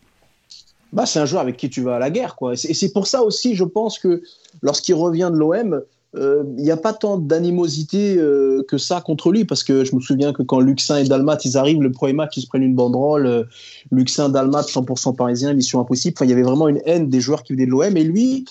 bah, 0.92 1.06
c'est 1.06 1.18
un 1.18 1.26
joueur 1.26 1.42
avec 1.42 1.56
qui 1.56 1.70
tu 1.70 1.82
vas 1.82 1.96
à 1.96 1.98
la 1.98 2.10
guerre. 2.10 2.36
Quoi. 2.36 2.54
Et 2.54 2.74
c'est 2.74 2.92
pour 2.92 3.06
ça 3.06 3.22
aussi, 3.22 3.54
je 3.54 3.64
pense 3.64 3.98
que 3.98 4.22
lorsqu'il 4.62 4.94
revient 4.94 5.30
de 5.32 5.36
l'OM, 5.38 5.82
il 6.14 6.20
euh, 6.20 6.42
n'y 6.56 6.70
a 6.70 6.78
pas 6.78 6.94
tant 6.94 7.18
d'animosité 7.18 8.16
euh, 8.16 8.64
que 8.66 8.78
ça 8.78 9.02
contre 9.02 9.30
lui, 9.30 9.44
parce 9.44 9.62
que 9.62 9.84
je 9.84 9.94
me 9.94 10.00
souviens 10.00 10.32
que 10.32 10.42
quand 10.42 10.58
Luxin 10.58 10.96
et 10.96 11.04
Dalmat 11.04 11.38
ils 11.44 11.58
arrivent, 11.58 11.82
le 11.82 11.92
premier 11.92 12.14
match, 12.14 12.36
ils 12.38 12.42
se 12.42 12.46
prennent 12.46 12.62
une 12.62 12.74
banderole, 12.74 13.26
euh, 13.26 13.44
Luxin, 13.92 14.30
Dalmat, 14.30 14.62
100% 14.62 15.14
parisien, 15.14 15.52
mission 15.52 15.80
impossible. 15.80 16.16
Il 16.22 16.30
y 16.30 16.32
avait 16.32 16.42
vraiment 16.42 16.68
une 16.68 16.80
haine 16.86 17.10
des 17.10 17.20
joueurs 17.20 17.42
qui 17.42 17.52
venaient 17.52 17.66
de 17.66 17.70
l'OM. 17.70 17.94
Et 17.94 18.04
lui, 18.04 18.46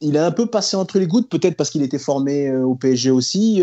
il 0.00 0.16
a 0.16 0.24
un 0.24 0.30
peu 0.30 0.46
passé 0.46 0.76
entre 0.76 1.00
les 1.00 1.08
gouttes, 1.08 1.28
peut-être 1.28 1.56
parce 1.56 1.70
qu'il 1.70 1.82
était 1.82 1.98
formé 1.98 2.50
au 2.54 2.76
PSG 2.76 3.10
aussi, 3.10 3.62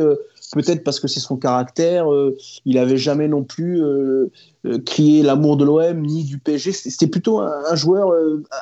peut-être 0.54 0.84
parce 0.84 1.00
que 1.00 1.08
c'est 1.08 1.20
son 1.20 1.38
caractère. 1.38 2.12
Euh, 2.12 2.38
il 2.66 2.78
avait 2.78 2.98
jamais 2.98 3.28
non 3.28 3.44
plus 3.44 3.84
euh, 3.84 4.32
euh 4.66 4.80
crié 4.80 5.24
l'amour 5.24 5.58
de 5.58 5.66
l'OM 5.66 6.02
ni 6.02 6.24
du 6.24 6.40
PSG. 6.40 6.72
C'était 6.72 7.08
plutôt 7.08 7.40
un, 7.40 7.76
joueur 7.76 8.14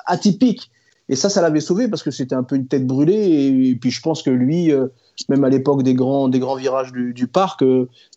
atypique. 0.05 0.71
Et 1.07 1.15
ça, 1.15 1.29
ça 1.29 1.41
l'avait 1.41 1.61
sauvé 1.61 1.87
parce 1.87 2.01
que 2.01 2.09
c'était 2.09 2.33
un 2.33 2.43
peu 2.43 2.55
une 2.55 2.67
tête 2.67 2.87
brûlée. 2.87 3.69
Et, 3.69 3.75
puis 3.75 3.91
je 3.91 4.01
pense 4.01 4.23
que 4.23 4.31
lui, 4.31 4.71
même 5.29 5.43
à 5.43 5.49
l'époque 5.49 5.83
des 5.83 5.93
grands, 5.93 6.27
des 6.27 6.39
grands 6.39 6.55
virages 6.55 6.91
du, 6.91 7.27
parc, 7.27 7.63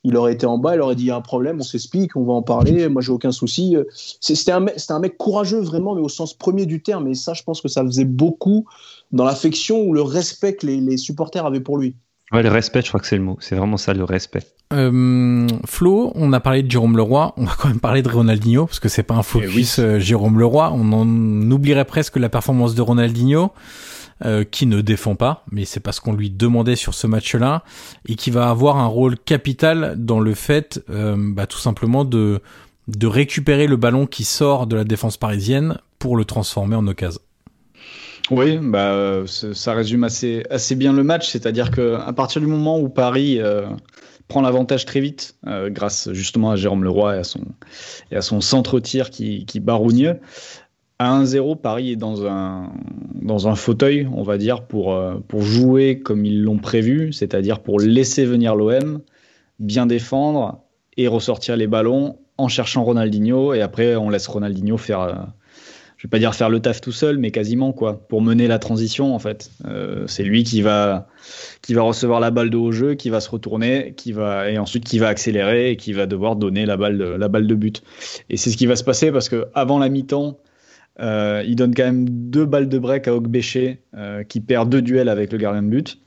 il 0.05 0.17
aurait 0.17 0.33
été 0.33 0.47
en 0.47 0.57
bas, 0.57 0.75
il 0.75 0.81
aurait 0.81 0.97
dit 0.97 1.05
il 1.05 1.09
y 1.09 1.11
a 1.11 1.17
un 1.17 1.21
problème, 1.21 1.59
on 1.61 1.65
s'explique, 1.65 2.17
on 2.17 2.25
va 2.25 2.33
en 2.33 2.43
parler. 2.43 2.89
Moi, 2.89 3.03
j'ai 3.03 3.13
aucun 3.13 3.33
souci. 3.33 3.77
C'était 4.21 4.53
un, 4.53 4.65
un 4.89 4.99
mec 4.99 5.19
courageux 5.19 5.61
vraiment, 5.61 5.95
mais 5.95 6.01
au 6.01 6.09
sens 6.09 6.33
premier 6.33 6.65
du 6.65 6.83
terme. 6.83 7.07
Et 7.09 7.15
ça, 7.15 7.35
je 7.35 7.43
pense 7.43 7.61
que 7.61 7.69
ça 7.69 7.85
faisait 7.85 8.07
beaucoup 8.07 8.65
dans 9.13 9.25
l'affection 9.25 9.83
ou 9.83 9.93
le 9.93 10.01
respect 10.01 10.55
que 10.57 10.67
les 10.67 10.97
supporters 10.97 11.45
avaient 11.45 11.61
pour 11.61 11.77
lui. 11.77 11.95
Ouais, 12.33 12.43
le 12.43 12.51
respect, 12.51 12.83
je 12.83 12.89
crois 12.89 13.01
que 13.01 13.07
c'est 13.07 13.17
le 13.17 13.23
mot. 13.23 13.39
C'est 13.41 13.57
vraiment 13.57 13.77
ça, 13.77 13.95
le 13.95 14.05
respect. 14.05 14.43
Euh, 14.73 15.47
Flo, 15.65 16.13
on 16.15 16.33
a 16.33 16.41
parlé 16.41 16.63
de 16.63 16.71
Jérôme 16.71 16.97
Leroy. 16.97 17.33
On 17.37 17.45
va 17.45 17.53
quand 17.59 17.69
même 17.69 17.81
parler 17.81 18.03
de 18.03 18.11
Ronaldinho 18.11 18.67
parce 18.67 18.81
que 18.81 18.89
c'est 18.89 19.03
pas 19.03 19.15
un 19.15 19.23
focus 19.23 19.79
oui. 19.79 19.85
euh, 19.85 19.99
Jérôme 19.99 20.39
Leroy. 20.39 20.71
On 20.75 20.93
en 20.93 21.51
oublierait 21.51 21.87
presque 21.87 22.17
la 22.17 22.29
performance 22.29 22.75
de 22.75 22.83
Ronaldinho. 22.83 23.53
Euh, 24.25 24.43
qui 24.43 24.67
ne 24.67 24.81
défend 24.81 25.15
pas, 25.15 25.45
mais 25.53 25.65
c'est 25.65 25.79
parce 25.79 26.01
qu'on 26.01 26.13
lui 26.13 26.29
demandait 26.29 26.75
sur 26.75 26.93
ce 26.93 27.07
match-là, 27.07 27.63
et 28.09 28.17
qui 28.17 28.33
va 28.33 28.51
avoir 28.51 28.79
un 28.79 28.87
rôle 28.87 29.17
capital 29.17 29.95
dans 29.97 30.19
le 30.19 30.35
fait, 30.35 30.83
euh, 30.91 31.15
bah, 31.17 31.47
tout 31.47 31.59
simplement, 31.59 32.05
de, 32.05 32.43
de 32.89 33.07
récupérer 33.07 33.69
le 33.69 33.77
ballon 33.77 34.07
qui 34.07 34.25
sort 34.25 34.67
de 34.67 34.75
la 34.75 34.83
défense 34.83 35.19
parisienne 35.19 35.79
pour 36.01 36.17
le 36.17 36.25
transformer 36.25 36.75
en 36.75 36.89
occasion. 36.89 37.21
Oui, 38.31 38.59
bah, 38.61 39.23
ça 39.27 39.73
résume 39.73 40.05
assez, 40.05 40.43
assez 40.51 40.75
bien 40.75 40.93
le 40.93 41.03
match, 41.03 41.31
c'est-à-dire 41.31 41.71
qu'à 41.71 42.13
partir 42.13 42.41
du 42.43 42.47
moment 42.47 42.79
où 42.79 42.91
Paris 42.91 43.41
euh, 43.41 43.67
prend 44.29 44.43
l'avantage 44.43 44.85
très 44.85 45.01
vite, 45.01 45.37
euh, 45.47 45.71
grâce 45.71 46.13
justement 46.13 46.51
à 46.51 46.57
Jérôme 46.57 46.85
Leroy 46.85 47.17
et 47.17 47.19
à 47.21 47.25
son, 47.25 47.41
et 48.11 48.17
à 48.17 48.23
son 48.23 48.43
centre-tir 48.43 49.11
qui, 49.11 49.47
qui 49.47 49.61
barougne, 49.61 50.17
à 50.99 51.19
1-0, 51.23 51.61
Paris 51.61 51.93
est 51.93 51.97
dans 51.97 52.27
un, 52.27 52.73
dans 53.15 53.49
un 53.49 53.55
fauteuil, 53.55 54.07
on 54.13 54.25
va 54.25 54.37
dire, 54.37 54.65
pour, 54.65 54.93
euh, 54.93 55.15
pour 55.27 55.43
jouer 55.43 56.01
comme 56.01 56.27
ils 56.27 56.43
l'ont 56.43 56.59
prévu, 56.59 57.13
c'est-à-dire 57.13 57.61
pour 57.61 57.81
laisser 57.81 58.27
venir 58.27 58.57
l'OM, 58.57 59.01
bien 59.59 59.87
défendre 59.87 60.61
et 60.99 61.09
ressortir 61.09 61.57
les 61.57 61.67
ballons 61.67 62.19
en 62.37 62.49
cherchant 62.49 62.85
Ronaldinho, 62.85 63.55
et 63.55 63.63
après 63.63 63.97
on 63.97 64.11
laisse 64.11 64.27
Ronaldinho 64.27 64.77
faire 64.77 65.29
je 65.99 66.07
vais 66.07 66.11
pas 66.11 66.21
dire 66.21 66.33
faire 66.33 66.49
le 66.49 66.61
taf 66.61 66.81
tout 66.81 66.93
seul, 66.93 67.19
mais 67.19 67.33
quasiment 67.33 67.73
quoi, 67.73 68.07
pour 68.09 68.23
mener 68.23 68.47
la 68.47 68.61
transition 68.61 69.17
en 69.17 69.19
fait. 69.19 69.51
Euh, 69.67 70.05
c'est 70.07 70.23
lui 70.23 70.45
qui 70.45 70.63
va 70.63 71.09
qui 71.61 71.75
va 71.75 71.83
recevoir 71.83 72.21
la 72.21 72.31
balle 72.31 72.51
de 72.51 72.57
haut 72.57 72.71
jeu, 72.71 72.95
qui 72.95 73.11
va 73.11 73.21
se 73.21 73.29
retourner, 73.29 73.95
qui 73.97 74.13
va 74.13 74.49
et 74.49 74.59
ensuite 74.59 74.85
qui 74.85 75.01
va 75.01 75.09
accélérer 75.09 75.73
et 75.73 75.77
qui 75.77 75.93
va 75.93 76.07
devoir 76.07 76.37
donner 76.37 76.67
la 76.67 76.77
balle 76.77 76.99
de, 76.99 77.05
la 77.05 77.27
balle 77.27 77.49
de 77.49 77.55
but. 77.55 77.83
Et 78.31 78.37
c'est 78.37 78.51
ce 78.51 78.57
qui 78.57 78.67
va 78.67 78.77
se 78.77 78.85
passer 78.85 79.11
parce 79.11 79.29
que 79.29 79.47
avant 79.55 79.81
la 79.81 79.89
mi-temps, 79.89 80.39
euh, 81.01 81.43
il 81.45 81.57
donne 81.57 81.75
quand 81.75 81.85
même 81.85 82.09
deux 82.09 82.47
balles 82.47 82.69
de 82.69 82.79
break 82.79 83.09
à 83.09 83.15
Ogbéché 83.17 83.81
euh, 83.97 84.23
qui 84.23 84.39
perd 84.39 84.69
deux 84.69 84.83
duels 84.83 85.09
avec 85.09 85.33
le 85.33 85.39
gardien 85.39 85.65
de 85.65 85.69
but. 85.69 85.99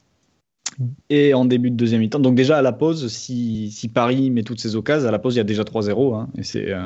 Et 1.10 1.34
en 1.34 1.44
début 1.44 1.70
de 1.70 1.76
deuxième 1.76 2.00
mi-temps, 2.00 2.20
donc 2.20 2.36
déjà 2.36 2.58
à 2.58 2.62
la 2.62 2.72
pause, 2.72 3.10
si, 3.10 3.70
si, 3.72 3.90
Paris 3.90 4.32
met 4.32 4.44
toutes 4.44 4.62
ses 4.62 4.78
occasions, 4.78 5.10
à 5.10 5.12
la 5.12 5.20
pause 5.20 5.36
il 5.36 5.40
y 5.40 5.42
a 5.42 5.44
déjà 5.44 5.64
3-0 5.64 6.16
hein, 6.16 6.30
et 6.38 6.44
c'est 6.44 6.72
euh, 6.72 6.86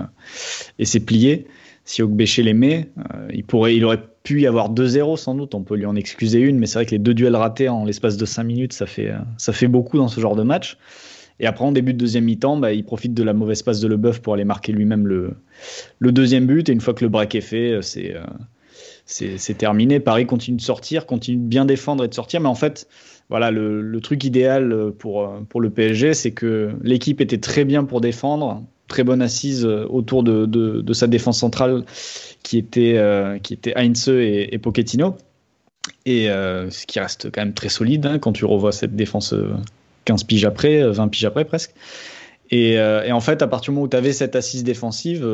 et 0.79 0.85
c'est 0.85 1.01
plié 1.01 1.45
si 1.85 2.01
Ogbéché 2.01 2.51
met, 2.53 2.89
euh, 2.97 3.27
il, 3.31 3.45
pourrait, 3.45 3.75
il 3.75 3.85
aurait 3.85 4.01
pu 4.23 4.41
y 4.41 4.47
avoir 4.47 4.73
2-0 4.73 5.17
sans 5.17 5.35
doute, 5.35 5.53
on 5.53 5.63
peut 5.63 5.75
lui 5.75 5.85
en 5.85 5.95
excuser 5.95 6.39
une, 6.39 6.57
mais 6.57 6.65
c'est 6.65 6.79
vrai 6.79 6.85
que 6.87 6.91
les 6.91 6.99
deux 6.99 7.13
duels 7.13 7.35
ratés 7.35 7.69
en 7.69 7.85
l'espace 7.85 8.17
de 8.17 8.25
5 8.25 8.43
minutes, 8.43 8.73
ça 8.73 8.87
fait, 8.87 9.11
euh, 9.11 9.19
ça 9.37 9.53
fait 9.53 9.67
beaucoup 9.67 9.97
dans 9.97 10.07
ce 10.07 10.19
genre 10.19 10.35
de 10.35 10.41
match. 10.41 10.77
Et 11.39 11.45
après, 11.45 11.63
en 11.63 11.71
début 11.71 11.93
de 11.93 11.99
deuxième 11.99 12.23
mi-temps, 12.23 12.57
bah, 12.57 12.73
il 12.73 12.83
profite 12.83 13.13
de 13.13 13.21
la 13.21 13.33
mauvaise 13.33 13.61
passe 13.61 13.81
de 13.81 13.87
Leboeuf 13.87 14.19
pour 14.19 14.33
aller 14.33 14.45
marquer 14.45 14.71
lui-même 14.71 15.05
le, 15.05 15.35
le 15.99 16.11
deuxième 16.11 16.47
but. 16.47 16.69
Et 16.69 16.71
une 16.71 16.81
fois 16.81 16.93
que 16.93 17.03
le 17.03 17.09
break 17.09 17.35
est 17.35 17.41
fait, 17.41 17.71
euh, 17.71 17.81
c'est, 17.81 18.15
c'est, 19.37 19.57
terminé. 19.57 19.99
Paris 19.99 20.25
continue 20.25 20.57
de 20.57 20.61
sortir, 20.61 21.05
continue 21.05 21.37
de 21.37 21.47
bien 21.47 21.65
défendre 21.65 22.05
et 22.05 22.07
de 22.07 22.13
sortir. 22.13 22.39
Mais 22.39 22.47
en 22.47 22.55
fait, 22.55 22.87
voilà, 23.29 23.51
le, 23.51 23.81
le 23.81 24.01
truc 24.01 24.23
idéal 24.23 24.91
pour, 24.97 25.29
pour 25.49 25.59
le 25.59 25.69
PSG, 25.69 26.13
c'est 26.13 26.31
que 26.31 26.71
l'équipe 26.81 27.19
était 27.19 27.37
très 27.37 27.65
bien 27.65 27.83
pour 27.83 27.99
défendre, 27.99 28.63
très 28.87 29.03
bonne 29.03 29.21
assise 29.21 29.65
euh, 29.65 29.85
autour 29.89 30.23
de, 30.23 30.45
de, 30.45 30.93
sa 30.93 31.07
défense 31.07 31.39
centrale 31.39 31.83
qui 32.43 32.57
était, 32.57 32.97
euh, 32.97 33.39
qui 33.39 33.53
était 33.53 33.73
Heinze 33.75 34.09
et, 34.09 34.53
et 34.53 34.57
Pochettino. 34.57 35.17
Et 36.05 36.29
euh, 36.29 36.69
ce 36.69 36.85
qui 36.85 36.99
reste 36.99 37.31
quand 37.31 37.41
même 37.41 37.53
très 37.53 37.69
solide 37.69 38.05
hein, 38.05 38.19
quand 38.19 38.31
tu 38.31 38.45
revois 38.45 38.71
cette 38.71 38.95
défense 38.95 39.35
15 40.05 40.21
euh, 40.21 40.25
piges 40.25 40.45
après, 40.45 40.87
20 40.87 41.07
piges 41.09 41.25
après 41.25 41.45
presque. 41.45 41.73
Et, 42.51 42.79
en 42.79 43.19
fait, 43.21 43.41
à 43.41 43.47
partir 43.47 43.71
du 43.71 43.75
moment 43.75 43.85
où 43.85 43.89
tu 43.89 43.97
avais 43.97 44.13
cette 44.13 44.35
assise 44.35 44.63
défensive, 44.63 45.27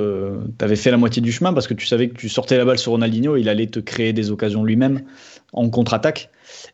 tu 0.57 0.65
avais 0.65 0.77
fait 0.77 0.91
la 0.91 0.97
moitié 0.97 1.21
du 1.21 1.33
chemin 1.33 1.51
parce 1.51 1.67
que 1.67 1.73
tu 1.73 1.85
savais 1.85 2.07
que 2.07 2.15
tu 2.15 2.29
sortais 2.29 2.57
la 2.57 2.63
balle 2.63 2.79
sur 2.79 2.93
Ronaldinho, 2.93 3.35
il 3.35 3.49
allait 3.49 3.67
te 3.67 3.79
créer 3.79 4.13
des 4.13 4.31
occasions 4.31 4.63
lui-même 4.63 5.01
en 5.51 5.69
contre-attaque. 5.69 6.29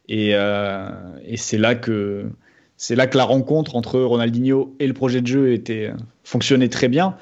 Et, 0.07 0.33
et 0.33 1.37
c'est 1.37 1.57
là 1.57 1.73
que 1.73 2.27
c'est 2.77 2.95
là 2.95 3.07
que 3.07 3.17
la 3.17 3.23
rencontre 3.23 3.75
entre 3.75 3.99
Ronaldinho 3.99 4.75
et 4.79 4.87
le 4.87 4.93
projet 4.93 5.21
de 5.21 5.27
jeu 5.27 5.51
était 5.51 5.91
fonctionnait 6.23 6.69
très 6.69 6.87
bien. 6.87 7.15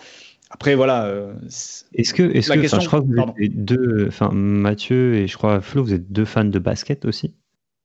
Après, 0.52 0.76
voilà. 0.76 1.06
Euh, 1.06 1.34
est-ce 1.94 2.14
que, 2.14 2.24
est-ce 2.24 2.52
que, 2.52 2.60
question, 2.60 2.80
je 2.80 2.88
crois 2.88 3.02
que 3.02 3.08
vous 3.08 3.44
êtes 3.44 3.66
deux, 3.66 4.06
enfin 4.08 4.30
Mathieu 4.32 5.16
et 5.16 5.28
je 5.28 5.38
crois 5.38 5.62
Flo, 5.62 5.84
vous 5.84 5.94
êtes 5.94 6.12
deux 6.12 6.26
fans 6.26 6.46
de 6.46 6.60
basket 6.60 7.06
aussi. 7.06 7.34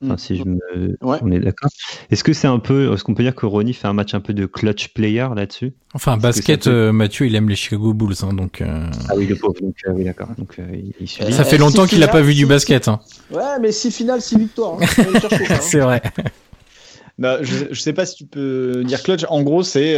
Enfin, 0.03 0.17
si 0.17 0.37
je 0.37 0.45
me... 0.45 0.97
On 1.03 1.31
est 1.31 1.41
d'accord. 1.41 1.69
Est-ce 2.11 2.25
que 2.25 2.33
c'est 2.33 2.47
un 2.47 2.59
peu, 2.59 2.95
est-ce 2.95 3.05
qu'on 3.05 3.13
peut 3.13 3.23
dire 3.23 3.35
que 3.35 3.45
Ronnie 3.45 3.75
fait 3.75 3.87
un 3.87 3.93
match 3.93 4.15
un 4.15 4.21
peu 4.21 4.33
de 4.33 4.47
clutch 4.47 4.95
player 4.95 5.27
là-dessus? 5.37 5.75
Enfin, 5.93 6.17
basket, 6.17 6.69
euh, 6.69 6.91
Mathieu, 6.91 7.27
il 7.27 7.35
aime 7.35 7.51
les 7.51 7.55
Chicago 7.55 7.93
Bulls, 7.93 8.15
hein, 8.23 8.33
donc. 8.33 8.63
Euh, 8.63 8.87
ah 9.11 9.13
oui, 9.15 9.27
le 9.27 9.37
pauvre. 9.37 9.61
Donc, 9.61 9.77
euh, 9.87 9.93
oui, 9.93 10.05
d'accord. 10.05 10.29
Donc, 10.39 10.59
il, 11.01 11.07
Ça 11.07 11.45
fait 11.45 11.59
longtemps 11.59 11.87
qu'il 11.87 11.99
n'a 11.99 12.09
pas 12.09 12.23
vu 12.23 12.35
du 12.35 12.47
basket. 12.47 12.89
Hein. 12.89 13.01
Ouais, 13.31 13.59
mais 13.61 13.73
six 13.73 13.91
finales, 13.91 14.23
six 14.23 14.39
victoires. 14.39 14.79
Hein. 14.81 14.87
c'est 15.61 15.81
vrai. 15.81 16.01
Bah, 17.19 17.39
je, 17.43 17.67
je 17.71 17.81
sais 17.81 17.93
pas 17.93 18.07
si 18.07 18.17
tu 18.17 18.27
peux 18.27 18.83
dire 18.85 19.03
clutch. 19.03 19.25
En 19.29 19.43
gros, 19.43 19.63
c'est 19.63 19.97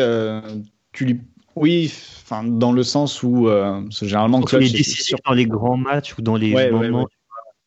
tu 0.93 1.05
lui, 1.07 1.21
oui, 1.57 1.93
enfin 2.23 2.45
dans 2.45 2.73
le 2.73 2.83
sens 2.83 3.23
où 3.23 3.49
généralement 3.91 4.41
clutch. 4.43 4.73
Les 4.73 5.17
dans 5.25 5.33
les 5.33 5.47
grands 5.47 5.77
matchs 5.77 6.17
ou 6.19 6.23
dans 6.23 6.37
les 6.37 6.71
moments 6.71 7.09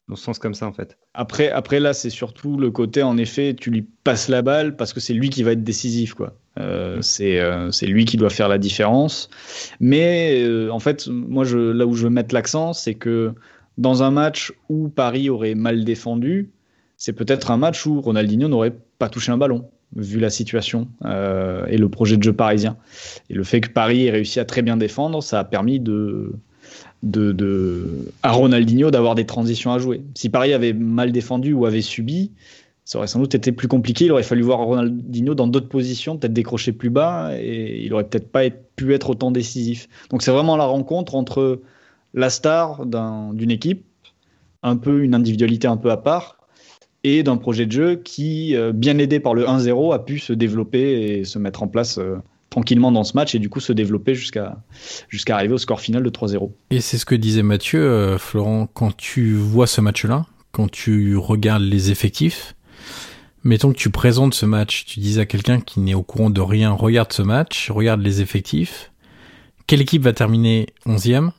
dans 0.07 0.15
ce 0.15 0.23
sens 0.23 0.39
comme 0.39 0.53
ça 0.53 0.67
en 0.67 0.73
fait. 0.73 0.97
Après, 1.13 1.49
après 1.49 1.79
là, 1.79 1.93
c'est 1.93 2.09
surtout 2.09 2.57
le 2.57 2.69
côté 2.69 3.01
en 3.01 3.17
effet, 3.17 3.55
tu 3.55 3.71
lui 3.71 3.81
passes 3.81 4.29
la 4.29 4.41
balle 4.41 4.75
parce 4.75 4.93
que 4.93 4.99
c'est 4.99 5.13
lui 5.13 5.29
qui 5.29 5.43
va 5.43 5.53
être 5.53 5.63
décisif 5.63 6.13
quoi. 6.13 6.37
Euh, 6.59 7.01
c'est 7.01 7.39
euh, 7.39 7.71
c'est 7.71 7.87
lui 7.87 8.05
qui 8.05 8.17
doit 8.17 8.29
faire 8.29 8.47
la 8.47 8.57
différence. 8.57 9.29
Mais 9.79 10.41
euh, 10.43 10.69
en 10.69 10.79
fait, 10.79 11.07
moi, 11.07 11.43
je, 11.43 11.57
là 11.57 11.85
où 11.85 11.95
je 11.95 12.03
veux 12.03 12.09
mettre 12.09 12.35
l'accent, 12.35 12.73
c'est 12.73 12.95
que 12.95 13.33
dans 13.77 14.03
un 14.03 14.11
match 14.11 14.53
où 14.69 14.89
Paris 14.89 15.29
aurait 15.29 15.55
mal 15.55 15.83
défendu, 15.83 16.51
c'est 16.97 17.13
peut-être 17.13 17.51
un 17.51 17.57
match 17.57 17.85
où 17.85 17.99
Ronaldinho 17.99 18.47
n'aurait 18.47 18.75
pas 18.97 19.09
touché 19.09 19.31
un 19.31 19.37
ballon 19.37 19.69
vu 19.95 20.19
la 20.19 20.29
situation 20.29 20.87
et 21.03 21.77
le 21.77 21.87
projet 21.89 22.17
de 22.17 22.23
jeu 22.23 22.33
parisien. 22.33 22.77
Et 23.29 23.33
le 23.33 23.43
fait 23.43 23.61
que 23.61 23.69
Paris 23.69 24.07
ait 24.07 24.11
réussi 24.11 24.39
à 24.39 24.45
très 24.45 24.61
bien 24.61 24.77
défendre, 24.77 25.23
ça 25.23 25.39
a 25.39 25.43
permis 25.43 25.81
à 28.23 28.31
Ronaldinho 28.31 28.91
d'avoir 28.91 29.15
des 29.15 29.25
transitions 29.25 29.71
à 29.71 29.79
jouer. 29.79 30.01
Si 30.15 30.29
Paris 30.29 30.53
avait 30.53 30.73
mal 30.73 31.11
défendu 31.11 31.53
ou 31.53 31.65
avait 31.65 31.81
subi, 31.81 32.31
ça 32.83 32.97
aurait 32.97 33.07
sans 33.07 33.19
doute 33.19 33.33
été 33.35 33.51
plus 33.51 33.67
compliqué. 33.67 34.05
Il 34.05 34.11
aurait 34.11 34.23
fallu 34.23 34.41
voir 34.41 34.59
Ronaldinho 34.59 35.33
dans 35.33 35.47
d'autres 35.47 35.69
positions, 35.69 36.17
peut-être 36.17 36.33
décrocher 36.33 36.71
plus 36.71 36.89
bas, 36.89 37.31
et 37.39 37.83
il 37.83 37.93
aurait 37.93 38.03
peut-être 38.07 38.31
pas 38.31 38.49
pu 38.75 38.93
être 38.93 39.11
autant 39.11 39.31
décisif. 39.31 39.87
Donc 40.09 40.23
c'est 40.23 40.31
vraiment 40.31 40.57
la 40.57 40.65
rencontre 40.65 41.15
entre 41.15 41.61
la 42.13 42.29
star 42.29 42.85
d'une 42.85 43.51
équipe, 43.51 43.85
un 44.61 44.77
peu 44.77 45.03
une 45.03 45.15
individualité 45.15 45.67
un 45.67 45.77
peu 45.77 45.91
à 45.91 45.97
part, 45.97 46.34
et 47.05 47.21
d'un 47.21 47.37
projet 47.37 47.67
de 47.67 47.71
jeu 47.71 47.95
qui, 48.03 48.55
euh, 48.55 48.71
bien 48.71 48.97
aidé 48.97 49.19
par 49.19 49.35
le 49.35 49.45
1-0, 49.45 49.93
a 49.93 49.99
pu 49.99 50.17
se 50.17 50.33
développer 50.33 51.19
et 51.19 51.23
se 51.23 51.37
mettre 51.37 51.61
en 51.61 51.67
place. 51.67 51.99
Euh, 51.99 52.17
tranquillement 52.51 52.89
dans 52.89 53.03
ce 53.03 53.17
match 53.17 53.35
et 53.35 53.39
du 53.39 53.49
coup 53.49 53.59
se 53.59 53.73
développer 53.73 54.15
jusqu'à 54.15 54.55
jusqu'à 55.09 55.35
arriver 55.35 55.55
au 55.55 55.57
score 55.57 55.81
final 55.81 56.03
de 56.03 56.09
3-0. 56.09 56.51
Et 56.69 56.79
c'est 56.79 56.97
ce 56.97 57.05
que 57.05 57.13
disait 57.13 57.43
Mathieu, 57.43 57.81
euh, 57.81 58.17
Florent, 58.17 58.69
quand 58.73 58.95
tu 58.95 59.33
vois 59.33 59.67
ce 59.67 59.81
match-là, 59.81 60.25
quand 60.53 60.71
tu 60.71 61.17
regardes 61.17 61.63
les 61.63 61.91
effectifs, 61.91 62.55
mettons 63.43 63.73
que 63.73 63.77
tu 63.77 63.89
présentes 63.89 64.35
ce 64.35 64.45
match, 64.45 64.85
tu 64.85 65.01
dis 65.01 65.19
à 65.19 65.25
quelqu'un 65.25 65.59
qui 65.59 65.81
n'est 65.81 65.95
au 65.95 66.03
courant 66.03 66.29
de 66.29 66.39
rien, 66.39 66.71
regarde 66.71 67.11
ce 67.11 67.23
match, 67.23 67.69
regarde 67.71 67.99
les 68.01 68.21
effectifs, 68.21 68.93
quelle 69.67 69.81
équipe 69.81 70.03
va 70.03 70.13
terminer 70.13 70.67
11e 70.85 71.31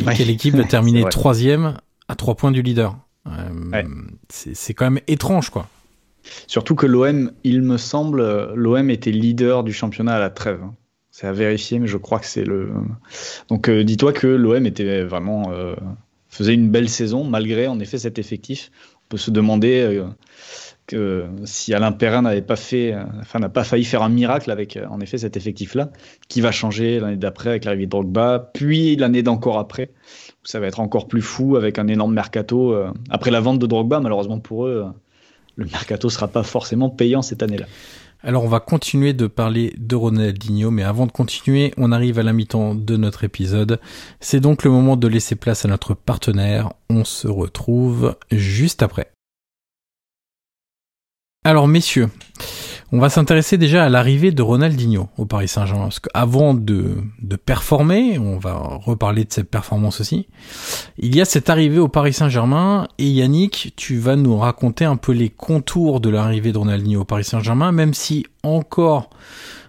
et 0.00 0.04
quelle 0.14 0.28
équipe 0.28 0.54
va 0.54 0.64
terminer 0.68 1.04
3e 1.04 1.76
à 2.08 2.14
3 2.14 2.34
points 2.34 2.52
du 2.52 2.60
leader? 2.60 2.98
Euh, 3.26 3.82
C'est 4.28 4.74
quand 4.74 4.90
même 4.90 5.02
étrange 5.06 5.50
quoi. 5.50 5.68
Surtout 6.46 6.74
que 6.74 6.86
l'OM, 6.86 7.30
il 7.44 7.62
me 7.62 7.76
semble, 7.76 8.52
l'OM 8.54 8.90
était 8.90 9.12
leader 9.12 9.64
du 9.64 9.72
championnat 9.72 10.16
à 10.16 10.18
la 10.18 10.30
trêve. 10.30 10.60
C'est 11.10 11.26
à 11.26 11.32
vérifier, 11.32 11.78
mais 11.78 11.86
je 11.86 11.96
crois 11.96 12.18
que 12.18 12.26
c'est 12.26 12.44
le. 12.44 12.70
Donc 13.48 13.70
euh, 13.70 13.84
dis-toi 13.84 14.12
que 14.12 14.26
l'OM 14.26 14.66
était 14.66 15.02
vraiment 15.02 15.50
euh, 15.50 15.74
faisait 16.28 16.52
une 16.52 16.68
belle 16.68 16.90
saison 16.90 17.24
malgré 17.24 17.68
en 17.68 17.80
effet 17.80 17.96
cet 17.96 18.18
effectif. 18.18 18.70
On 18.96 19.08
peut 19.08 19.16
se 19.16 19.30
demander 19.30 19.80
euh, 19.80 20.04
que 20.86 21.24
si 21.44 21.72
Alain 21.72 21.92
Perrin 21.92 22.20
n'avait 22.20 22.42
pas 22.42 22.56
fait, 22.56 22.94
enfin 23.20 23.38
n'a 23.38 23.48
pas 23.48 23.64
failli 23.64 23.84
faire 23.84 24.02
un 24.02 24.10
miracle 24.10 24.50
avec 24.50 24.78
en 24.90 25.00
effet 25.00 25.16
cet 25.16 25.38
effectif-là, 25.38 25.90
qui 26.28 26.42
va 26.42 26.52
changer 26.52 27.00
l'année 27.00 27.16
d'après 27.16 27.48
avec 27.48 27.64
l'arrivée 27.64 27.86
de 27.86 27.90
Drogba, 27.90 28.50
puis 28.52 28.96
l'année 28.96 29.22
d'encore 29.22 29.58
après. 29.58 29.88
Ça 30.46 30.60
va 30.60 30.66
être 30.68 30.80
encore 30.80 31.08
plus 31.08 31.22
fou 31.22 31.56
avec 31.56 31.78
un 31.78 31.88
énorme 31.88 32.14
mercato. 32.14 32.74
Après 33.10 33.30
la 33.30 33.40
vente 33.40 33.58
de 33.58 33.66
Drogba, 33.66 34.00
malheureusement 34.00 34.38
pour 34.38 34.66
eux, 34.66 34.86
le 35.56 35.64
mercato 35.64 36.08
sera 36.08 36.28
pas 36.28 36.44
forcément 36.44 36.88
payant 36.88 37.20
cette 37.20 37.42
année-là. 37.42 37.66
Alors 38.22 38.44
on 38.44 38.48
va 38.48 38.60
continuer 38.60 39.12
de 39.12 39.26
parler 39.26 39.74
de 39.76 39.94
Ronaldinho, 39.94 40.70
mais 40.70 40.84
avant 40.84 41.06
de 41.06 41.12
continuer, 41.12 41.74
on 41.76 41.92
arrive 41.92 42.18
à 42.18 42.22
la 42.22 42.32
mi-temps 42.32 42.74
de 42.74 42.96
notre 42.96 43.24
épisode. 43.24 43.80
C'est 44.20 44.40
donc 44.40 44.64
le 44.64 44.70
moment 44.70 44.96
de 44.96 45.06
laisser 45.06 45.34
place 45.34 45.64
à 45.64 45.68
notre 45.68 45.94
partenaire. 45.94 46.72
On 46.90 47.04
se 47.04 47.28
retrouve 47.28 48.16
juste 48.30 48.82
après. 48.82 49.10
Alors 51.46 51.68
messieurs, 51.68 52.08
on 52.90 52.98
va 52.98 53.08
s'intéresser 53.08 53.56
déjà 53.56 53.84
à 53.84 53.88
l'arrivée 53.88 54.32
de 54.32 54.42
Ronaldinho 54.42 55.08
au 55.16 55.26
Paris 55.26 55.46
Saint-Germain. 55.46 55.84
Parce 55.84 56.00
qu'avant 56.00 56.54
de, 56.54 56.96
de 57.22 57.36
performer, 57.36 58.18
on 58.18 58.36
va 58.36 58.54
reparler 58.54 59.22
de 59.22 59.32
cette 59.32 59.48
performance 59.48 60.00
aussi, 60.00 60.26
il 60.98 61.14
y 61.14 61.20
a 61.20 61.24
cette 61.24 61.48
arrivée 61.48 61.78
au 61.78 61.86
Paris 61.86 62.14
Saint-Germain. 62.14 62.88
Et 62.98 63.06
Yannick, 63.06 63.74
tu 63.76 63.96
vas 63.98 64.16
nous 64.16 64.36
raconter 64.36 64.86
un 64.86 64.96
peu 64.96 65.12
les 65.12 65.28
contours 65.28 66.00
de 66.00 66.10
l'arrivée 66.10 66.50
de 66.50 66.58
Ronaldinho 66.58 67.02
au 67.02 67.04
Paris 67.04 67.22
Saint-Germain, 67.22 67.70
même 67.70 67.94
si 67.94 68.26
encore 68.42 69.10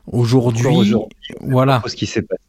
aujourd'hui, 0.07 0.95
voilà. 1.41 1.83
Ce 1.85 1.95
qui 1.95 2.07
s'est 2.07 2.23
passé 2.23 2.41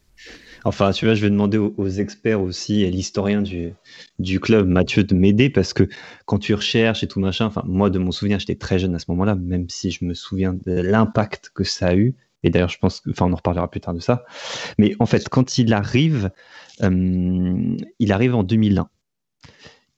Enfin, 0.65 0.91
tu 0.91 1.05
vois, 1.05 1.15
je 1.15 1.21
vais 1.21 1.29
demander 1.29 1.57
aux, 1.57 1.87
experts 1.87 2.41
aussi 2.41 2.83
et 2.83 2.91
l'historien 2.91 3.41
du, 3.41 4.39
club, 4.39 4.67
Mathieu, 4.67 5.03
de 5.03 5.15
m'aider 5.15 5.49
parce 5.49 5.73
que 5.73 5.87
quand 6.25 6.39
tu 6.39 6.53
recherches 6.53 7.03
et 7.03 7.07
tout 7.07 7.19
machin, 7.19 7.45
enfin, 7.45 7.63
moi, 7.65 7.89
de 7.89 7.99
mon 7.99 8.11
souvenir, 8.11 8.39
j'étais 8.39 8.55
très 8.55 8.79
jeune 8.79 8.95
à 8.95 8.99
ce 8.99 9.05
moment-là, 9.09 9.35
même 9.35 9.69
si 9.69 9.91
je 9.91 10.05
me 10.05 10.13
souviens 10.13 10.53
de 10.53 10.71
l'impact 10.71 11.51
que 11.53 11.63
ça 11.63 11.87
a 11.87 11.95
eu. 11.95 12.15
Et 12.43 12.49
d'ailleurs, 12.49 12.69
je 12.69 12.77
pense, 12.77 13.01
enfin, 13.09 13.25
on 13.25 13.33
en 13.33 13.35
reparlera 13.35 13.69
plus 13.69 13.81
tard 13.81 13.93
de 13.93 13.99
ça. 13.99 14.25
Mais 14.77 14.95
en 14.99 15.05
fait, 15.05 15.27
quand 15.29 15.57
il 15.57 15.73
arrive, 15.73 16.31
euh, 16.83 17.75
il 17.99 18.11
arrive 18.11 18.35
en 18.35 18.43
2001 18.43 18.89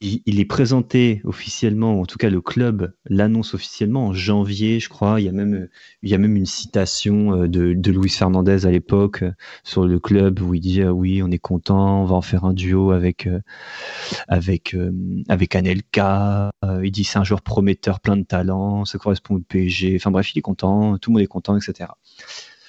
il, 0.02 0.40
est 0.40 0.46
présenté 0.46 1.22
officiellement, 1.26 2.00
en 2.02 2.06
tout 2.06 2.18
cas 2.18 2.30
le 2.30 2.42
club 2.42 2.94
l'annonce 3.06 3.54
officiellement 3.54 4.08
en 4.08 4.14
janvier, 4.14 4.80
je 4.80 4.90
crois. 4.90 5.22
Il 5.22 5.26
y 5.26 5.30
a 5.30 5.32
même, 5.32 5.68
il 6.02 6.10
y 6.10 6.16
a 6.16 6.18
même 6.18 6.36
une 6.36 6.48
citation 6.48 7.44
euh, 7.44 7.48
de, 7.48 7.74
de 7.74 7.92
Luis 7.92 8.10
Fernandez 8.10 8.66
à 8.66 8.72
l'époque 8.72 9.22
euh, 9.22 9.32
sur 9.64 9.86
le 9.86 10.00
club 10.00 10.40
où 10.42 10.56
il 10.56 10.62
dit 10.62 10.82
ah 10.82 10.92
oui, 10.92 11.22
on 11.24 11.30
est 11.30 11.38
content, 11.38 12.02
on 12.02 12.06
va 12.06 12.16
en 12.16 12.22
faire 12.22 12.46
un 12.46 12.54
duo 12.54 12.92
avec 12.92 13.28
euh, 13.28 13.42
avec 14.28 14.76
avec 15.30 15.56
Anelka. 15.56 16.52
il 16.84 16.92
dit 16.92 17.04
c'est 17.04 17.20
un 17.20 17.24
joueur 17.24 17.42
prometteur, 17.42 18.00
plein 18.00 18.18
de 18.18 18.24
talent, 18.24 18.86
ça 18.86 18.98
correspond 18.98 19.36
au 19.36 19.40
PSG. 19.40 19.96
Enfin 19.98 20.12
bref, 20.12 20.34
il 20.34 20.40
est 20.40 20.42
content, 20.42 20.98
tout 20.98 21.12
le 21.12 21.14
monde 21.14 21.22
est 21.22 21.28
content, 21.28 21.58
etc. 21.58 21.90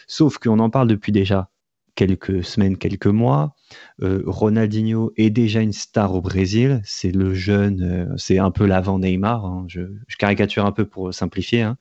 Sauf 0.07 0.39
qu'on 0.39 0.59
en 0.59 0.71
parle 0.71 0.89
depuis 0.89 1.13
déjà 1.13 1.51
quelques 1.95 2.45
semaines, 2.45 2.77
quelques 2.77 3.07
mois. 3.07 3.55
Euh, 4.03 4.23
Ronaldinho 4.27 5.13
est 5.17 5.31
déjà 5.31 5.61
une 5.61 5.73
star 5.73 6.15
au 6.15 6.21
Brésil. 6.21 6.81
C'est 6.85 7.11
le 7.11 7.35
jeune, 7.35 7.83
euh, 7.83 8.15
c'est 8.17 8.39
un 8.39 8.51
peu 8.51 8.67
l'avant 8.67 8.99
Neymar. 8.99 9.45
Hein. 9.45 9.65
Je, 9.69 9.83
caricature 10.19 10.65
un 10.67 10.73
peu 10.73 10.85
pour 10.85 11.13
simplifier. 11.13 11.63
Hein. 11.63 11.79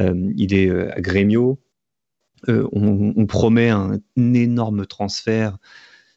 Euh, 0.00 0.32
il 0.36 0.54
est 0.54 0.70
à 0.70 1.00
Grêmio. 1.00 1.60
On, 2.46 3.24
promet 3.24 3.70
un, 3.70 4.00
un, 4.18 4.34
énorme 4.34 4.84
transfert, 4.84 5.56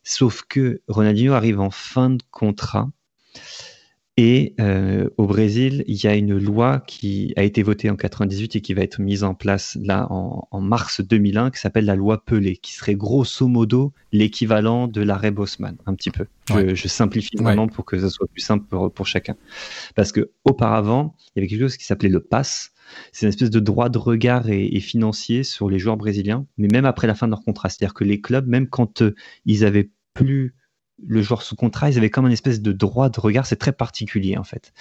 sauf 0.04 0.44
que 0.50 0.82
Ronaldinho 0.90 1.32
arrive 1.32 1.62
en 1.62 1.70
fin 1.70 2.10
de 2.10 2.22
contrat 2.32 2.90
et 4.20 4.56
euh, 4.60 5.08
au 5.18 5.28
Brésil, 5.28 5.84
il 5.86 6.04
y 6.04 6.08
a 6.08 6.16
une 6.16 6.40
loi 6.40 6.80
qui 6.80 7.34
a 7.36 7.44
été 7.44 7.62
votée 7.62 7.92
en 7.92 7.96
98 7.96 8.56
et 8.56 8.62
qui 8.62 8.74
va 8.74 8.82
être 8.82 9.00
mise 9.00 9.24
en 9.24 9.36
place 9.36 9.78
là 9.80 10.08
en, 10.10 10.48
en 10.50 10.60
mars 10.60 11.02
2001, 11.02 11.52
qui 11.52 11.60
s'appelle 11.60 11.86
la 11.86 11.96
loi 11.96 12.26
Pelé, 12.26 12.58
qui 12.58 12.74
serait 12.74 12.96
grosso 12.96 13.48
modo 13.48 13.94
l'équivalent 14.12 14.88
de 14.88 15.02
l'arrêt 15.02 15.30
Bosman, 15.30 15.78
un 15.86 15.94
petit 15.94 16.10
peu. 16.10 16.26
Je, 16.50 16.74
je 16.74 16.88
simplifie 16.88 17.38
vraiment 17.38 17.68
pour 17.68 17.86
que 17.86 18.00
ça 18.00 18.10
soit 18.10 18.26
plus 18.28 18.42
simple 18.42 18.66
pour, 18.68 18.92
pour 18.92 19.06
chacun. 19.06 19.36
Parce 19.94 20.12
que 20.12 20.32
auparavant, 20.46 21.16
il 21.20 21.32
y 21.36 21.40
avait 21.42 21.48
quelque 21.48 21.62
chose 21.62 21.78
qui 21.78 21.86
s'appelait 21.86 22.10
le 22.10 22.22
pass. 22.22 22.72
C'est 23.12 23.28
une 23.28 23.30
espèce 23.30 23.52
de 23.52 23.60
droit 23.60 23.90
de 23.90 24.00
regard 24.00 24.50
et, 24.50 24.66
et, 24.66 24.80
financier 24.80 25.44
sur 25.44 25.70
les 25.70 25.78
joueurs 25.78 25.98
brésiliens, 25.98 26.48
mais 26.58 26.70
même 26.72 26.86
après 26.86 27.06
la 27.06 27.14
fin 27.14 27.28
de 27.28 27.32
leur 27.32 27.44
contrat. 27.44 27.70
C'est-à-dire 27.70 27.94
que 27.94 28.04
les 28.04 28.20
clubs, 28.20 28.48
même 28.48 28.68
quand 28.68 29.04
euh, 29.04 29.14
ils 29.46 29.64
avaient 29.64 29.92
plus 30.16 30.56
le 31.06 31.22
joueur 31.22 31.42
sous 31.42 31.56
contrat, 31.56 31.90
ils 31.90 31.98
avaient 31.98 32.10
comme 32.10 32.26
une 32.26 32.32
espèce 32.32 32.62
de 32.62 32.72
droit 32.72 33.10
de 33.10 33.20
regard, 33.20 33.46
c'est 33.46 33.58
très 33.58 33.72
particulier 33.72 34.38
en 34.38 34.44
fait. 34.44 34.74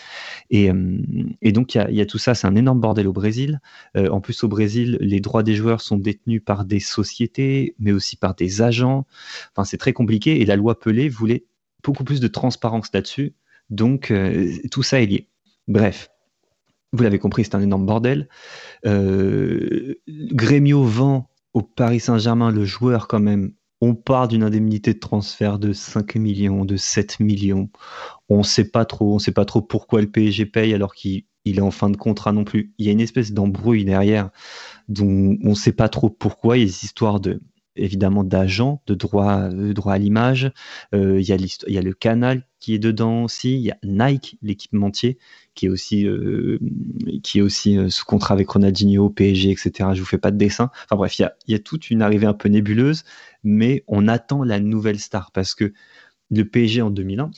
Et, 0.50 0.70
euh, 0.70 0.98
donc 1.44 1.74
il 1.74 1.94
y, 1.94 2.00
a, 2.00 2.06
tout 2.06 2.18
ça, 2.18 2.34
c'est 2.34 2.46
un 2.46 2.56
énorme 2.56 2.80
bordel 2.80 3.06
au 3.06 3.12
Brésil. 3.12 3.60
Euh, 3.96 4.08
en 4.08 4.20
plus 4.20 4.42
au 4.44 4.48
Brésil, 4.48 4.98
les 5.00 5.20
droits 5.20 5.42
des 5.42 5.54
joueurs 5.54 5.80
sont 5.80 5.96
détenus 5.96 6.42
par 6.44 6.64
des 6.64 6.80
sociétés, 6.80 7.74
mais 7.78 7.92
aussi 7.92 8.16
par 8.16 8.34
des 8.34 8.62
agents. 8.62 9.06
Enfin 9.52 9.64
c'est 9.64 9.78
très 9.78 9.92
compliqué 9.92 10.40
et 10.40 10.46
la 10.46 10.56
loi 10.56 10.78
Pelé 10.78 11.08
voulait 11.08 11.44
beaucoup 11.82 12.04
plus 12.04 12.20
de 12.20 12.28
transparence 12.28 12.92
là-dessus. 12.92 13.34
Donc 13.68 14.10
euh, 14.10 14.52
tout 14.70 14.82
ça 14.82 15.02
est 15.02 15.06
lié. 15.06 15.28
Bref. 15.68 16.10
Vous 16.92 17.02
l'avez 17.02 17.18
compris, 17.18 17.44
c'est 17.44 17.56
un 17.56 17.60
énorme 17.60 17.84
bordel. 17.84 18.28
Grémio 18.84 20.84
vend 20.84 21.28
au 21.52 21.62
Paris 21.62 22.00
Saint-Germain 22.00 22.50
le 22.50 22.64
joueur 22.64 23.08
quand 23.08 23.20
même 23.20 23.52
on 23.80 23.94
part 23.94 24.28
d'une 24.28 24.42
indemnité 24.42 24.94
de 24.94 24.98
transfert 24.98 25.58
de 25.58 25.72
5 25.72 26.16
millions, 26.16 26.64
de 26.64 26.76
7 26.76 27.20
millions. 27.20 27.70
On 28.28 28.42
sait 28.42 28.68
pas 28.70 28.84
trop, 28.84 29.14
on 29.14 29.18
sait 29.18 29.32
pas 29.32 29.44
trop 29.44 29.62
pourquoi 29.62 30.00
le 30.00 30.10
PSG 30.10 30.46
paye 30.46 30.74
alors 30.74 30.94
qu'il 30.94 31.24
il 31.44 31.58
est 31.58 31.62
en 31.62 31.70
fin 31.70 31.90
de 31.90 31.96
contrat 31.96 32.32
non 32.32 32.44
plus. 32.44 32.74
Il 32.78 32.86
y 32.86 32.88
a 32.88 32.92
une 32.92 33.00
espèce 33.00 33.32
d'embrouille 33.32 33.84
derrière 33.84 34.30
dont 34.88 35.36
on 35.42 35.50
ne 35.50 35.54
sait 35.54 35.72
pas 35.72 35.88
trop 35.88 36.10
pourquoi. 36.10 36.56
Il 36.56 36.60
y 36.60 36.62
a 36.64 36.66
des 36.66 36.84
histoires 36.84 37.20
de 37.20 37.40
évidemment 37.76 38.24
d'agents, 38.24 38.82
de 38.86 38.94
droit, 38.94 39.48
à 39.86 39.98
l'image. 39.98 40.50
Euh, 40.94 41.20
il, 41.20 41.28
y 41.28 41.32
a 41.32 41.36
il 41.36 41.74
y 41.74 41.78
a 41.78 41.82
le 41.82 41.92
canal 41.92 42.46
qui 42.58 42.74
est 42.74 42.78
dedans 42.78 43.24
aussi. 43.24 43.54
Il 43.54 43.60
y 43.60 43.70
a 43.70 43.76
Nike, 43.84 44.38
l'équipementier, 44.42 45.18
qui 45.54 45.66
est 45.66 45.68
aussi, 45.68 46.06
euh, 46.06 46.58
qui 47.22 47.38
est 47.38 47.42
aussi 47.42 47.78
euh, 47.78 47.88
sous 47.90 48.04
contrat 48.04 48.34
avec 48.34 48.48
Ronaldinho, 48.48 49.10
PSG, 49.10 49.50
etc. 49.50 49.90
Je 49.92 50.00
vous 50.00 50.06
fais 50.06 50.18
pas 50.18 50.30
de 50.30 50.38
dessin. 50.38 50.70
Enfin 50.84 50.96
bref, 50.96 51.18
il 51.18 51.22
y 51.22 51.24
a, 51.24 51.34
il 51.46 51.52
y 51.52 51.54
a 51.54 51.58
toute 51.58 51.90
une 51.90 52.02
arrivée 52.02 52.26
un 52.26 52.34
peu 52.34 52.48
nébuleuse, 52.48 53.04
mais 53.46 53.84
on 53.86 54.08
attend 54.08 54.42
la 54.42 54.58
nouvelle 54.58 54.98
star 54.98 55.30
parce 55.30 55.54
que 55.54 55.72
le 56.30 56.44
PSG 56.44 56.82
en 56.82 56.90
2001, 56.90 57.30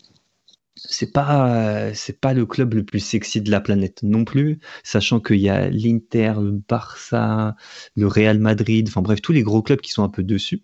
c'est 0.75 1.13
pas 1.13 1.93
pas 2.21 2.33
le 2.33 2.47
club 2.47 2.75
le 2.75 2.85
plus 2.85 3.01
sexy 3.01 3.43
de 3.43 3.51
la 3.51 3.61
planète 3.61 4.03
non 4.03 4.25
plus, 4.25 4.59
sachant 4.83 5.21
qu'il 5.21 5.39
y 5.41 5.51
a 5.51 5.69
l'Inter, 5.69 6.35
le 6.41 6.53
Barça, 6.53 7.57
le 7.95 8.07
Real 8.07 8.39
Madrid, 8.39 8.89
enfin 8.89 9.03
bref 9.03 9.21
tous 9.21 9.33
les 9.33 9.43
gros 9.43 9.63
clubs 9.63 9.81
qui 9.81 9.93
sont 9.93 10.03
un 10.03 10.09
peu 10.09 10.23
dessus. 10.23 10.63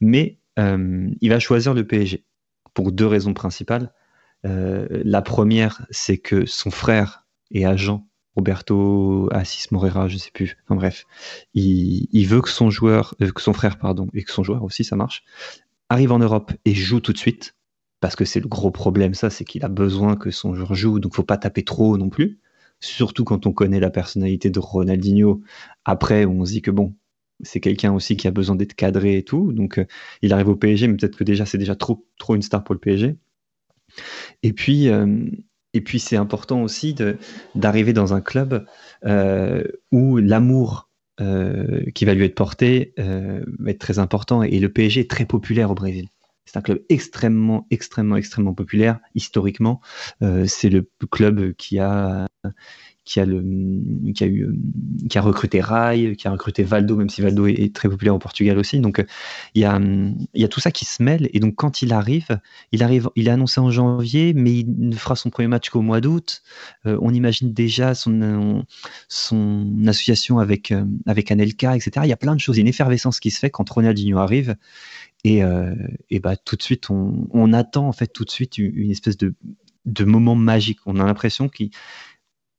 Mais 0.00 0.38
euh, 0.58 1.10
il 1.20 1.30
va 1.30 1.40
choisir 1.40 1.74
le 1.74 1.84
PSG 1.86 2.24
pour 2.72 2.92
deux 2.92 3.06
raisons 3.06 3.34
principales. 3.34 3.92
Euh, 4.46 4.86
la 5.04 5.20
première, 5.20 5.84
c'est 5.90 6.18
que 6.18 6.46
son 6.46 6.70
frère 6.70 7.26
est 7.52 7.64
agent, 7.64 8.06
Roberto 8.36 9.28
Assis 9.32 9.66
Moreira, 9.70 10.08
je 10.08 10.18
sais 10.18 10.30
plus. 10.32 10.56
Enfin 10.64 10.76
bref, 10.76 11.06
il, 11.54 12.08
il 12.12 12.26
veut 12.26 12.40
que 12.40 12.48
son 12.48 12.70
joueur, 12.70 13.14
euh, 13.22 13.30
que 13.30 13.42
son 13.42 13.52
frère 13.52 13.78
pardon, 13.78 14.08
et 14.14 14.22
que 14.22 14.32
son 14.32 14.42
joueur 14.42 14.62
aussi, 14.62 14.84
ça 14.84 14.96
marche, 14.96 15.24
arrive 15.88 16.12
en 16.12 16.18
Europe 16.18 16.52
et 16.64 16.74
joue 16.74 17.00
tout 17.00 17.12
de 17.12 17.18
suite 17.18 17.54
parce 18.00 18.16
que 18.16 18.24
c'est 18.24 18.40
le 18.40 18.48
gros 18.48 18.70
problème, 18.70 19.14
ça, 19.14 19.30
c'est 19.30 19.44
qu'il 19.44 19.64
a 19.64 19.68
besoin 19.68 20.16
que 20.16 20.30
son 20.30 20.54
joueur 20.54 20.74
joue, 20.74 21.00
donc 21.00 21.14
faut 21.14 21.22
pas 21.22 21.36
taper 21.36 21.64
trop 21.64 21.98
non 21.98 22.08
plus. 22.08 22.40
Surtout 22.80 23.24
quand 23.24 23.46
on 23.46 23.52
connaît 23.52 23.80
la 23.80 23.90
personnalité 23.90 24.48
de 24.48 24.58
Ronaldinho. 24.58 25.42
Après, 25.84 26.24
on 26.24 26.46
se 26.46 26.52
dit 26.52 26.62
que 26.62 26.70
bon, 26.70 26.94
c'est 27.42 27.60
quelqu'un 27.60 27.92
aussi 27.92 28.16
qui 28.16 28.26
a 28.26 28.30
besoin 28.30 28.56
d'être 28.56 28.74
cadré 28.74 29.18
et 29.18 29.24
tout. 29.24 29.52
Donc, 29.52 29.78
euh, 29.78 29.86
il 30.22 30.32
arrive 30.32 30.48
au 30.48 30.56
PSG, 30.56 30.88
mais 30.88 30.96
peut-être 30.96 31.16
que 31.16 31.24
déjà, 31.24 31.44
c'est 31.44 31.58
déjà 31.58 31.76
trop, 31.76 32.06
trop 32.18 32.34
une 32.34 32.42
star 32.42 32.64
pour 32.64 32.74
le 32.74 32.80
PSG. 32.80 33.16
Et 34.42 34.52
puis, 34.52 34.88
euh, 34.88 35.26
et 35.74 35.80
puis 35.80 35.98
c'est 35.98 36.16
important 36.16 36.62
aussi 36.62 36.94
d'arriver 37.54 37.92
dans 37.92 38.14
un 38.14 38.20
club 38.20 38.66
euh, 39.04 39.64
où 39.92 40.18
l'amour 40.18 40.88
qui 41.94 42.06
va 42.06 42.14
lui 42.14 42.24
être 42.24 42.34
porté 42.34 42.94
va 42.96 43.70
être 43.70 43.78
très 43.78 43.98
important. 43.98 44.42
Et 44.42 44.58
le 44.58 44.72
PSG 44.72 45.02
est 45.02 45.10
très 45.10 45.26
populaire 45.26 45.70
au 45.70 45.74
Brésil. 45.74 46.08
C'est 46.50 46.56
un 46.58 46.62
club 46.62 46.82
extrêmement, 46.88 47.68
extrêmement, 47.70 48.16
extrêmement 48.16 48.54
populaire 48.54 48.98
historiquement. 49.14 49.80
Euh, 50.20 50.46
c'est 50.48 50.68
le 50.68 50.90
club 51.08 51.52
qui 51.54 51.78
a 51.78 52.26
qui 53.04 53.18
a 53.18 53.24
eu 53.24 54.58
qui 55.08 55.18
a 55.18 55.20
recruté 55.20 55.60
Rai, 55.60 56.14
qui 56.16 56.28
a 56.28 56.30
recruté 56.30 56.62
Valdo, 56.62 56.96
même 56.96 57.08
si 57.08 57.22
Valdo 57.22 57.46
est, 57.46 57.74
très 57.74 57.88
populaire 57.88 58.14
au 58.14 58.18
Portugal 58.18 58.58
aussi. 58.58 58.78
Donc 58.80 59.04
il 59.54 59.62
y 59.62 59.64
a 59.64 59.80
il 59.80 60.40
y 60.40 60.44
a 60.44 60.48
tout 60.48 60.60
ça 60.60 60.70
qui 60.70 60.84
se 60.84 61.02
mêle 61.02 61.28
et 61.32 61.40
donc 61.40 61.56
quand 61.56 61.82
il 61.82 61.92
arrive, 61.92 62.40
il 62.72 62.82
arrive, 62.82 63.08
il 63.16 63.28
est 63.28 63.30
annoncé 63.30 63.60
en 63.60 63.70
janvier, 63.70 64.32
mais 64.34 64.52
il 64.52 64.66
ne 64.78 64.94
fera 64.94 65.16
son 65.16 65.30
premier 65.30 65.48
match 65.48 65.70
qu'au 65.70 65.82
mois 65.82 66.00
d'août. 66.00 66.42
Euh, 66.86 66.98
on 67.00 67.12
imagine 67.12 67.52
déjà 67.52 67.94
son 67.94 68.64
son 69.08 69.66
association 69.86 70.38
avec 70.38 70.70
euh, 70.70 70.84
avec 71.06 71.30
Anelka, 71.30 71.76
etc. 71.76 72.02
Il 72.04 72.08
y 72.08 72.12
a 72.12 72.16
plein 72.16 72.34
de 72.34 72.40
choses, 72.40 72.58
une 72.58 72.68
effervescence 72.68 73.18
qui 73.18 73.30
se 73.30 73.38
fait 73.38 73.50
quand 73.50 73.68
Ronaldinho 73.68 74.18
arrive 74.18 74.56
et, 75.24 75.42
euh, 75.44 75.74
et 76.08 76.20
bah, 76.20 76.36
tout 76.36 76.56
de 76.56 76.62
suite, 76.62 76.90
on, 76.90 77.52
attend 77.52 77.88
en 77.88 77.92
fait 77.92 78.06
tout 78.06 78.24
de 78.24 78.30
suite 78.30 78.58
une, 78.58 78.90
espèce 78.90 79.16
de, 79.16 79.34
de 79.84 80.04
moment 80.04 80.34
magique. 80.34 80.78
On 80.86 80.98
a 80.98 81.04
l'impression 81.04 81.48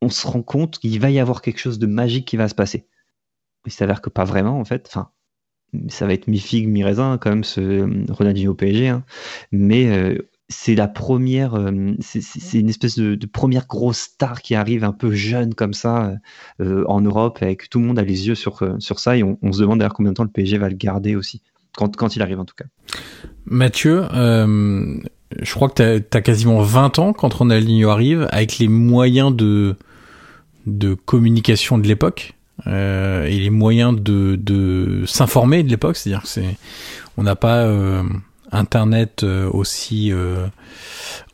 qu'on 0.02 0.10
se 0.10 0.28
rend 0.28 0.42
compte 0.42 0.80
qu'il 0.80 1.00
va 1.00 1.10
y 1.10 1.20
avoir 1.20 1.42
quelque 1.42 1.60
chose 1.60 1.80
de 1.80 1.88
magique 1.88 2.28
qui 2.28 2.38
va 2.38 2.48
se 2.48 2.56
passer. 2.56 2.88
Il 3.66 3.72
s'avère 3.72 4.02
que 4.02 4.10
pas 4.10 4.26
vraiment 4.26 4.60
en 4.60 4.66
fait. 4.66 4.88
Enfin, 4.88 5.10
ça 5.90 6.08
va 6.08 6.14
être 6.14 6.28
mi-figue, 6.28 6.68
mi-raisin 6.68 7.18
quand 7.20 7.30
même 7.30 7.44
ce 7.44 8.12
Ronaldinho 8.12 8.52
au 8.52 8.56
PSG. 8.56 8.88
Hein. 8.90 9.04
Mais 9.52 9.88
euh, 9.88 10.18
c'est 10.50 10.76
la 10.76 10.88
première, 10.88 11.56
euh, 11.56 11.94
c'est 12.02 12.60
une 12.60 12.70
espèce 12.70 12.98
de, 12.98 13.26
première 13.28 13.68
grosse 13.68 14.00
star 14.00 14.42
qui 14.42 14.56
arrive 14.56 14.84
un 14.84 14.92
peu 14.92 15.12
jeune 15.12 15.54
comme 15.54 15.74
ça 15.74 16.18
euh, 16.60 16.84
en 16.88 17.02
Europe, 17.02 17.40
avec 17.42 17.70
tout 17.70 17.80
le 17.80 17.86
monde 17.86 18.00
a 18.00 18.04
les 18.04 18.28
yeux 18.28 18.36
sur, 18.36 18.62
sur 18.80 19.00
ça 19.00 19.16
et 19.16 19.24
on, 19.24 19.38
on 19.42 19.54
se 19.54 19.62
demande 19.62 19.80
d'ailleurs 19.80 19.94
combien 19.94 20.12
de 20.12 20.16
temps 20.16 20.24
le 20.24 20.30
PSG 20.30 20.58
va 20.58 20.68
le 20.68 20.76
garder 20.76 21.16
aussi 21.16 21.42
quand, 21.76 21.96
quand 21.96 22.16
il 22.16 22.22
arrive 22.22 22.40
en 22.40 22.46
tout 22.46 22.56
cas. 22.56 22.66
Mathieu, 23.46 24.06
euh, 24.14 24.98
je 25.42 25.54
crois 25.54 25.70
que 25.70 26.00
tu 26.00 26.18
as, 26.18 26.22
quasiment 26.22 26.62
20 26.62 27.00
ans 27.00 27.14
quand 27.14 27.34
Ronaldinho 27.34 27.90
arrive, 27.90 28.28
avec 28.32 28.58
les 28.60 28.68
moyens 28.68 29.36
de, 29.36 29.76
de 30.66 30.94
communication 30.94 31.78
de 31.78 31.88
l'époque. 31.88 32.36
Euh, 32.68 33.26
et 33.26 33.40
les 33.40 33.50
moyens 33.50 34.00
de, 34.00 34.36
de 34.36 35.04
s'informer 35.06 35.64
de 35.64 35.70
l'époque, 35.70 35.98
c'est-à-dire 35.98 36.24
que 36.24 36.28
c'est, 36.28 36.58
on 37.18 37.24
n'a 37.24 37.36
pas 37.36 37.64
euh, 37.64 38.04
Internet 38.52 39.24
euh, 39.24 39.50
aussi 39.52 40.12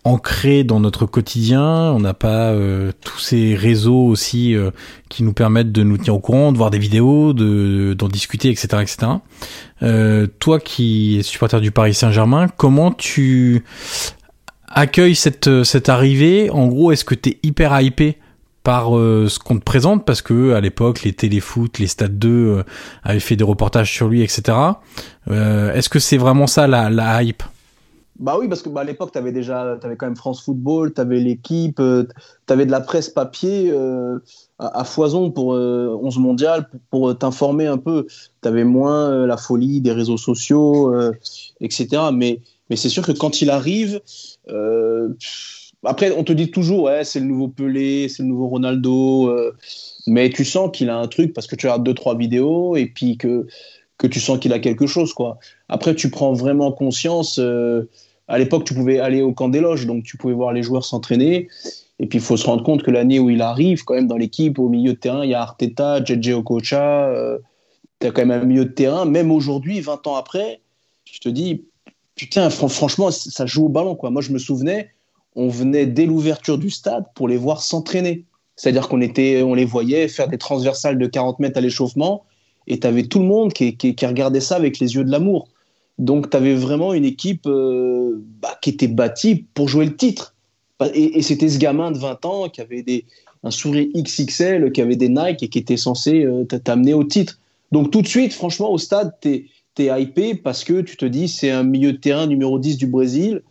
ancré 0.04 0.64
dans 0.64 0.80
notre 0.80 1.06
quotidien. 1.06 1.64
On 1.64 2.00
n'a 2.00 2.14
pas 2.14 2.56
tous 3.02 3.20
ces 3.20 3.56
réseaux 3.56 4.06
aussi 4.06 4.56
qui 5.10 5.24
nous 5.24 5.34
permettent 5.34 5.72
de 5.72 5.84
nous 5.84 5.98
tenir 5.98 6.16
au 6.16 6.20
courant, 6.20 6.52
de 6.54 6.58
voir 6.58 6.70
des 6.70 6.80
vidéos, 6.80 7.34
de 7.34 7.94
d'en 7.98 8.08
discuter, 8.08 8.50
etc., 8.50 8.68
etc. 8.82 10.30
toi 10.40 10.60
qui 10.60 11.18
es 11.18 11.24
supporter 11.24 11.60
du 11.60 11.72
Paris 11.72 11.94
Saint-Germain, 11.94 12.48
comment 12.56 12.92
tu 12.92 13.66
accueilles 14.70 15.16
cette 15.16 15.64
cette 15.64 15.90
arrivée? 15.90 16.50
En 16.52 16.68
gros, 16.68 16.94
est-ce 16.94 17.04
que 17.04 17.16
tu 17.16 17.32
es 17.32 17.40
hyper 17.44 17.78
hypé? 17.82 18.18
Par 18.68 18.98
euh, 18.98 19.30
ce 19.30 19.40
qu'on 19.40 19.58
te 19.58 19.64
présente 19.64 20.04
parce 20.04 20.22
que 20.22 20.52
à 20.52 20.60
l'époque 20.60 21.04
les 21.04 21.14
téléfoot, 21.14 21.80
les 21.80 21.88
stades 21.88 22.20
2 22.20 22.30
euh, 22.30 22.64
avaient 23.02 23.22
fait 23.22 23.38
des 23.38 23.46
reportages 23.46 23.94
sur 23.94 24.10
lui, 24.10 24.22
etc. 24.22 24.58
Euh, 25.30 25.72
Est-ce 25.72 25.88
que 25.88 26.00
c'est 26.00 26.18
vraiment 26.18 26.48
ça 26.48 26.68
la, 26.68 27.24
hype? 27.24 27.44
Bah 28.20 28.36
oui, 28.38 28.50
parce 28.50 28.62
que 28.62 28.68
bah, 28.68 28.82
à 28.82 28.84
l'époque, 28.84 29.14
tu 29.14 29.20
avais 29.20 29.32
déjà 29.32 29.78
avais 29.82 29.96
quand 29.96 30.08
même 30.08 30.18
France 30.18 30.44
Football, 30.44 30.94
tu 30.94 31.00
avais 31.00 31.22
l'équipe, 31.22 31.80
euh, 31.80 32.04
tu 32.46 32.52
avais 32.52 32.66
de 32.66 32.72
la 32.72 32.82
presse 32.82 33.08
papier 33.08 33.74
à, 34.60 34.84
foison 34.84 35.32
pour 35.32 35.52
11 35.52 36.18
mondial, 36.18 36.70
pour, 36.92 37.18
t'informer 37.18 37.68
un 37.68 37.78
peu. 37.78 38.06
Tu 38.42 38.50
avais 38.50 38.66
moins 38.66 39.26
la 39.26 39.38
folie 39.38 39.80
des 39.80 39.94
réseaux 39.94 40.18
sociaux, 40.18 40.94
etc. 41.62 41.88
Mais, 42.12 42.42
mais 42.70 42.76
c'est 42.76 42.90
sûr 42.90 43.06
que 43.06 43.14
quand 43.14 43.42
il 43.42 43.50
arrive, 43.50 44.02
après, 45.88 46.12
on 46.12 46.24
te 46.24 46.34
dit 46.34 46.52
toujours, 46.52 46.84
ouais, 46.84 47.04
c'est 47.04 47.20
le 47.20 47.26
nouveau 47.26 47.48
Pelé, 47.48 48.10
c'est 48.10 48.24
le 48.24 48.30
nouveau 48.30 48.48
Ronaldo, 48.48 49.30
euh, 49.30 49.56
mais 50.06 50.30
tu 50.30 50.46
sens 50.46 50.70
qu'il 50.74 50.90
a 50.90 50.98
un 50.98 51.08
truc 51.08 51.34
parce 51.34 51.48
que 51.48 51.56
tu 51.56 51.66
regardes 51.66 51.84
deux, 51.84 51.94
trois 51.94 52.16
vidéos 52.16 52.76
et 52.76 52.86
puis 52.86 53.18
que, 53.18 53.48
que 53.98 54.08
tu 54.08 54.20
sens 54.20 54.40
qu'il 54.40 54.54
a 54.54 54.60
quelque 54.60 54.86
chose, 54.86 55.14
quoi. 55.14 55.40
Après, 55.70 55.96
tu 55.96 56.10
prends 56.10 56.34
vraiment 56.34 56.72
conscience. 56.72 57.40
Euh, 57.40 57.90
à 58.28 58.38
l'époque, 58.38 58.66
tu 58.66 58.74
pouvais 58.74 59.00
aller 59.00 59.22
au 59.22 59.32
camp 59.34 59.50
des 59.50 59.62
loges, 59.62 59.86
donc 59.86 60.04
tu 60.04 60.18
pouvais 60.18 60.34
voir 60.34 60.52
les 60.54 60.62
joueurs 60.62 60.86
s'entraîner. 60.86 61.48
Et 62.00 62.06
puis, 62.06 62.20
il 62.20 62.22
faut 62.22 62.38
se 62.38 62.46
rendre 62.46 62.64
compte 62.64 62.84
que 62.84 62.92
l'année 62.92 63.20
où 63.20 63.30
il 63.30 63.42
arrive, 63.42 63.84
quand 63.84 63.96
même, 63.96 64.08
dans 64.08 64.18
l'équipe, 64.18 64.60
au 64.60 64.70
milieu 64.70 64.94
de 64.94 64.98
terrain, 64.98 65.24
il 65.24 65.32
y 65.32 65.34
a 65.34 65.42
Arteta, 65.42 66.04
JJ 66.04 66.32
Okocha, 66.32 67.08
euh, 67.08 67.40
tu 68.00 68.08
as 68.08 68.12
quand 68.12 68.26
même 68.26 68.42
un 68.42 68.46
milieu 68.46 68.66
de 68.66 68.72
terrain. 68.72 69.06
Même 69.06 69.32
aujourd'hui, 69.32 69.80
20 69.80 70.06
ans 70.08 70.16
après, 70.16 70.62
je 71.06 71.20
te 71.20 71.30
dis, 71.30 71.64
putain, 72.16 72.50
franchement, 72.50 73.10
ça 73.12 73.46
joue 73.46 73.66
au 73.66 73.70
ballon, 73.70 73.96
quoi. 73.96 74.12
Moi, 74.12 74.22
je 74.22 74.32
me 74.32 74.38
souvenais, 74.38 74.92
on 75.38 75.50
venait 75.50 75.86
dès 75.86 76.08
l'ouverture 76.08 76.58
du 76.58 76.72
stade 76.72 77.06
pour 77.14 77.28
les 77.28 77.38
voir 77.38 77.62
s'entraîner. 77.62 78.26
C'est-à-dire 78.56 78.90
qu'on 78.90 79.02
était, 79.02 79.44
on 79.44 79.54
les 79.54 79.66
voyait 79.66 80.08
faire 80.08 80.28
des 80.28 80.40
transversales 80.40 80.98
de 80.98 81.06
40 81.06 81.38
mètres 81.40 81.60
à 81.60 81.62
l'échauffement, 81.62 82.26
et 82.66 82.80
tu 82.80 82.88
avais 82.88 83.04
tout 83.04 83.20
le 83.20 83.26
monde 83.26 83.54
qui, 83.54 83.78
regardait 84.02 84.42
ça 84.42 84.56
avec 84.56 84.80
les 84.80 84.96
yeux 84.96 85.04
de 85.04 85.12
l'amour. 85.12 85.48
Donc 86.00 86.32
tu 86.32 86.38
avais 86.38 86.56
vraiment 86.56 86.94
une 86.94 87.06
équipe 87.06 87.46
euh, 87.46 88.20
bah, 88.42 88.58
qui 88.62 88.72
était 88.72 88.88
bâtie 88.88 89.46
pour 89.54 89.70
jouer 89.70 89.86
le 89.86 89.96
titre. 89.96 90.36
Et, 90.94 91.22
c'était 91.22 91.50
ce 91.50 91.60
gamin 91.60 91.92
de 91.92 92.00
20 92.00 92.26
ans 92.26 92.50
qui 92.50 92.62
avait 92.62 93.06
un 93.44 93.52
sourire 93.52 93.88
XXL, 93.96 94.72
qui 94.72 94.82
avait 94.82 94.96
des 94.96 95.10
Nike 95.10 95.44
et 95.44 95.48
qui 95.50 95.60
était 95.60 95.78
censé 95.78 96.24
euh, 96.24 96.46
t'amener 96.46 96.96
au 96.96 97.04
titre. 97.04 97.40
Donc 97.72 97.92
tout 97.92 98.02
de 98.02 98.08
suite, 98.08 98.34
franchement, 98.34 98.72
au 98.72 98.80
stade, 98.80 99.14
tu 99.22 99.46
es, 99.78 100.02
hypé 100.02 100.34
parce 100.34 100.64
que 100.64 100.82
tu 100.82 100.98
te 100.98 101.06
dis 101.06 101.28
c'est 101.28 101.52
un 101.52 101.64
milieu 101.64 101.94
de 101.94 101.98
terrain 101.98 102.26
numéro 102.26 102.58
10 102.58 102.78
du 102.78 102.88
Brésil 102.88 103.44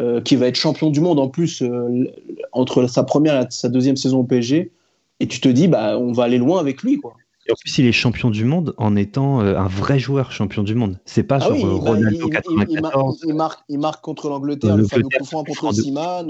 euh, 0.00 0.20
qui 0.20 0.34
va 0.34 0.48
être 0.48 0.56
champion 0.56 0.90
du 0.90 1.00
monde 1.00 1.20
en 1.20 1.28
plus 1.28 1.62
euh, 1.62 2.10
entre 2.50 2.88
sa 2.88 3.04
première 3.04 3.40
et 3.40 3.46
sa 3.50 3.68
deuxième 3.68 3.96
saison 3.96 4.18
au 4.20 4.24
PSG. 4.24 4.72
Et 5.20 5.28
tu 5.28 5.40
te 5.40 5.48
dis, 5.48 5.68
bah, 5.68 5.96
on 5.98 6.12
va 6.12 6.24
aller 6.24 6.38
loin 6.38 6.58
avec 6.58 6.82
lui. 6.82 6.98
Quoi. 6.98 7.14
Et 7.46 7.52
en 7.52 7.54
plus, 7.54 7.78
il 7.78 7.86
est 7.86 7.92
champion 7.92 8.30
du 8.30 8.44
monde 8.44 8.74
en 8.76 8.96
étant 8.96 9.40
euh, 9.40 9.56
un 9.56 9.68
vrai 9.68 10.00
joueur 10.00 10.32
champion 10.32 10.64
du 10.64 10.74
monde. 10.74 10.98
C'est 11.04 11.22
pas 11.22 11.36
ah 11.36 11.46
sur 11.46 11.54
bah, 11.54 11.90
Ronaldo 11.90 12.26
il, 12.26 12.32
94. 12.32 13.20
Il, 13.24 13.34
marque, 13.34 13.60
il, 13.68 13.78
marque, 13.78 14.02
contre 14.02 14.28
l'Angleterre, 14.28 14.76
le 14.76 14.84
fameux 14.84 15.04
coup 15.04 15.24
franc 15.24 15.44
contre 15.44 15.72
Simon. 15.72 16.26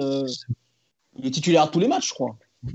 il 1.18 1.26
est 1.26 1.30
titulaire 1.30 1.62
à 1.62 1.68
tous 1.68 1.80
les 1.80 1.88
matchs, 1.88 2.08
je 2.08 2.14
crois. 2.14 2.36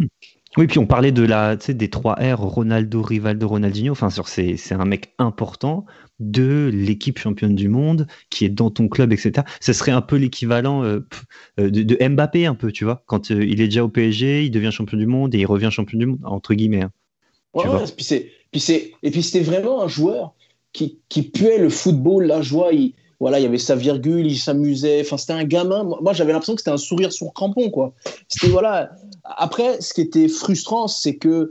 Oui, 0.57 0.65
puis 0.65 0.79
on 0.79 0.87
parlait 0.87 1.11
de 1.11 1.21
la, 1.21 1.55
des 1.55 1.89
trois 1.91 2.15
R, 2.15 2.39
Ronaldo, 2.39 3.03
Rivaldo, 3.03 3.47
Ronaldinho. 3.47 3.91
Enfin, 3.91 4.09
c'est 4.09 4.71
un 4.71 4.85
mec 4.85 5.13
important 5.19 5.85
de 6.19 6.69
l'équipe 6.73 7.17
championne 7.17 7.55
du 7.55 7.69
monde 7.69 8.07
qui 8.29 8.45
est 8.45 8.49
dans 8.49 8.69
ton 8.69 8.87
club, 8.87 9.13
etc. 9.13 9.45
Ce 9.61 9.73
serait 9.73 9.91
un 9.91 10.01
peu 10.01 10.17
l'équivalent 10.17 10.83
euh, 10.83 11.05
euh, 11.59 11.69
de, 11.69 12.07
Mbappé, 12.07 12.45
un 12.45 12.55
peu, 12.55 12.71
tu 12.71 12.83
vois. 12.83 13.03
Quand 13.05 13.31
euh, 13.31 13.43
il 13.43 13.61
est 13.61 13.65
déjà 13.65 13.83
au 13.83 13.89
PSG, 13.89 14.45
il 14.45 14.51
devient 14.51 14.71
champion 14.71 14.97
du 14.97 15.07
monde 15.07 15.33
et 15.35 15.39
il 15.39 15.45
revient 15.45 15.69
champion 15.71 15.97
du 15.97 16.05
monde, 16.05 16.19
entre 16.23 16.53
guillemets. 16.53 16.83
Hein. 16.83 16.91
Ouais, 17.53 17.65
et 19.01 19.11
puis 19.11 19.23
c'était 19.23 19.39
vraiment 19.39 19.81
un 19.81 19.87
joueur 19.87 20.35
qui, 20.71 20.99
qui 21.09 21.23
puait 21.23 21.57
le 21.57 21.69
football, 21.69 22.25
la 22.25 22.41
joie. 22.41 22.73
Il, 22.73 22.93
voilà, 23.19 23.39
il 23.39 23.43
y 23.43 23.45
avait 23.45 23.57
sa 23.57 23.75
virgule, 23.75 24.25
il 24.27 24.37
s'amusait. 24.37 25.01
Enfin, 25.01 25.17
c'était 25.17 25.33
un 25.33 25.43
gamin. 25.43 25.83
Moi, 25.83 26.13
j'avais 26.13 26.31
l'impression 26.31 26.55
que 26.55 26.61
c'était 26.61 26.71
un 26.71 26.77
sourire 26.77 27.11
sur 27.11 27.33
crampon, 27.33 27.69
quoi. 27.69 27.93
C'était 28.27 28.47
voilà. 28.47 28.91
Après, 29.23 29.81
ce 29.81 29.93
qui 29.93 30.01
était 30.01 30.27
frustrant, 30.27 30.87
c'est 30.87 31.17
que 31.17 31.49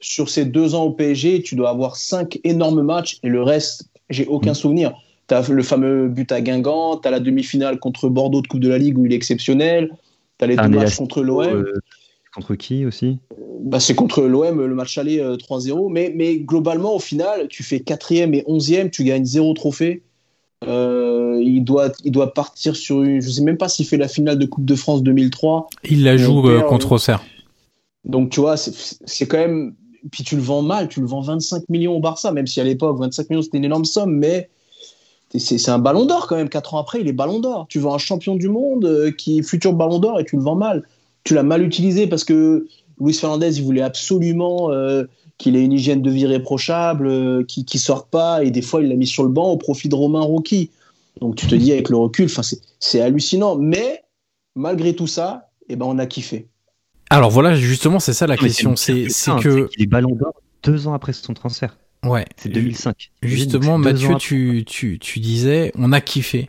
sur 0.00 0.30
ces 0.30 0.46
deux 0.46 0.74
ans 0.74 0.84
au 0.84 0.92
PSG, 0.92 1.42
tu 1.42 1.54
dois 1.54 1.70
avoir 1.70 1.96
cinq 1.96 2.40
énormes 2.44 2.82
matchs 2.82 3.18
et 3.22 3.28
le 3.28 3.42
reste, 3.42 3.90
j'ai 4.12 4.26
aucun 4.26 4.52
mm. 4.52 4.54
souvenir. 4.54 4.92
Tu 5.28 5.34
as 5.34 5.48
le 5.48 5.62
fameux 5.62 6.08
but 6.08 6.30
à 6.32 6.40
Guingamp, 6.40 6.98
tu 6.98 7.08
as 7.08 7.10
la 7.10 7.20
demi-finale 7.20 7.78
contre 7.78 8.08
Bordeaux 8.08 8.42
de 8.42 8.46
Coupe 8.46 8.60
de 8.60 8.68
la 8.68 8.78
Ligue 8.78 8.98
où 8.98 9.06
il 9.06 9.12
est 9.12 9.16
exceptionnel, 9.16 9.90
tu 10.38 10.44
as 10.44 10.48
les 10.48 10.56
deux 10.56 10.68
matchs 10.68 10.96
contre 10.96 11.22
l'OM. 11.22 11.46
Euh, 11.46 11.80
contre 12.34 12.54
qui 12.54 12.86
aussi? 12.86 13.18
Bah, 13.60 13.80
C'est 13.80 13.94
contre 13.94 14.22
l'OM, 14.22 14.64
le 14.64 14.74
match 14.74 14.98
aller 14.98 15.18
3-0. 15.18 15.90
Mais, 15.92 16.12
mais 16.14 16.38
globalement, 16.38 16.94
au 16.94 16.98
final, 16.98 17.48
tu 17.48 17.62
fais 17.62 17.80
quatrième 17.80 18.34
et 18.34 18.42
onzième, 18.46 18.90
tu 18.90 19.04
gagnes 19.04 19.24
zéro 19.24 19.52
trophée. 19.54 20.02
Euh, 20.66 21.40
il, 21.42 21.64
doit, 21.64 21.92
il 22.04 22.12
doit 22.12 22.34
partir 22.34 22.76
sur 22.76 23.02
une. 23.02 23.20
Je 23.20 23.28
sais 23.28 23.42
même 23.42 23.56
pas 23.56 23.68
s'il 23.68 23.86
fait 23.86 23.96
la 23.96 24.08
finale 24.08 24.38
de 24.38 24.46
Coupe 24.46 24.64
de 24.64 24.74
France 24.74 25.02
2003. 25.02 25.68
Il 25.84 26.04
la 26.04 26.16
joue 26.16 26.48
euh, 26.48 26.60
contre 26.62 26.92
Auxerre. 26.92 27.24
Donc 28.04 28.30
tu 28.30 28.40
vois, 28.40 28.56
c'est 28.56 29.26
quand 29.26 29.38
même. 29.38 29.74
Puis 30.10 30.24
tu 30.24 30.36
le 30.36 30.42
vends 30.42 30.62
mal, 30.62 30.88
tu 30.88 31.00
le 31.00 31.06
vends 31.06 31.20
25 31.20 31.68
millions 31.68 31.96
au 31.96 32.00
Barça, 32.00 32.32
même 32.32 32.46
si 32.46 32.60
à 32.60 32.64
l'époque 32.64 32.98
25 32.98 33.30
millions 33.30 33.42
c'était 33.42 33.58
une 33.58 33.64
énorme 33.64 33.84
somme, 33.84 34.16
mais 34.16 34.50
c'est 35.38 35.70
un 35.70 35.78
ballon 35.78 36.04
d'or 36.04 36.26
quand 36.26 36.36
même. 36.36 36.48
Quatre 36.48 36.74
ans 36.74 36.78
après, 36.78 37.00
il 37.00 37.08
est 37.08 37.12
ballon 37.12 37.38
d'or. 37.38 37.66
Tu 37.68 37.78
vends 37.78 37.94
un 37.94 37.98
champion 37.98 38.36
du 38.36 38.48
monde 38.48 38.84
euh, 38.84 39.10
qui 39.10 39.38
est 39.38 39.42
futur 39.42 39.72
ballon 39.72 39.98
d'or 39.98 40.20
et 40.20 40.24
tu 40.24 40.36
le 40.36 40.42
vends 40.42 40.56
mal. 40.56 40.82
Tu 41.24 41.34
l'as 41.34 41.42
mal 41.42 41.62
utilisé 41.62 42.06
parce 42.06 42.24
que 42.24 42.66
Luis 43.00 43.14
Fernandez, 43.14 43.56
il 43.58 43.64
voulait 43.64 43.82
absolument 43.82 44.70
qu'il 45.42 45.56
ait 45.56 45.64
une 45.64 45.72
hygiène 45.72 46.02
de 46.02 46.10
vie 46.10 46.26
réprochable, 46.26 47.08
euh, 47.08 47.44
qui 47.44 47.66
ne 47.72 47.78
sort 47.78 48.06
pas, 48.06 48.44
et 48.44 48.50
des 48.50 48.62
fois 48.62 48.80
il 48.80 48.88
l'a 48.88 48.94
mis 48.94 49.06
sur 49.06 49.24
le 49.24 49.28
banc 49.28 49.50
au 49.50 49.56
profit 49.56 49.88
de 49.88 49.94
Romain 49.94 50.20
Rocky. 50.20 50.70
Donc 51.20 51.36
tu 51.36 51.46
te 51.46 51.54
dis 51.54 51.72
avec 51.72 51.88
le 51.88 51.96
recul, 51.96 52.30
c'est 52.78 53.00
hallucinant. 53.00 53.56
Mais 53.56 54.04
malgré 54.54 54.94
tout 54.94 55.06
ça, 55.06 55.50
eh 55.68 55.76
ben, 55.76 55.86
on 55.86 55.98
a 55.98 56.06
kiffé. 56.06 56.48
Alors 57.12 57.28
voilà, 57.30 57.54
justement, 57.54 58.00
c'est 58.00 58.14
ça 58.14 58.26
la 58.26 58.38
question. 58.38 58.74
C'est 58.74 59.06
que. 59.40 59.68
Il 59.76 59.82
est 59.82 59.86
ballon 59.86 60.14
d'or 60.14 60.34
deux 60.62 60.86
ans 60.86 60.94
après 60.94 61.12
son 61.12 61.34
transfert. 61.34 61.76
Ouais. 62.04 62.24
C'est 62.36 62.48
2005. 62.48 63.10
Justement, 63.22 63.76
Mathieu, 63.76 64.14
tu, 64.18 64.64
tu, 64.66 64.98
tu, 64.98 65.20
disais, 65.20 65.72
on 65.76 65.92
a 65.92 66.00
kiffé. 66.00 66.48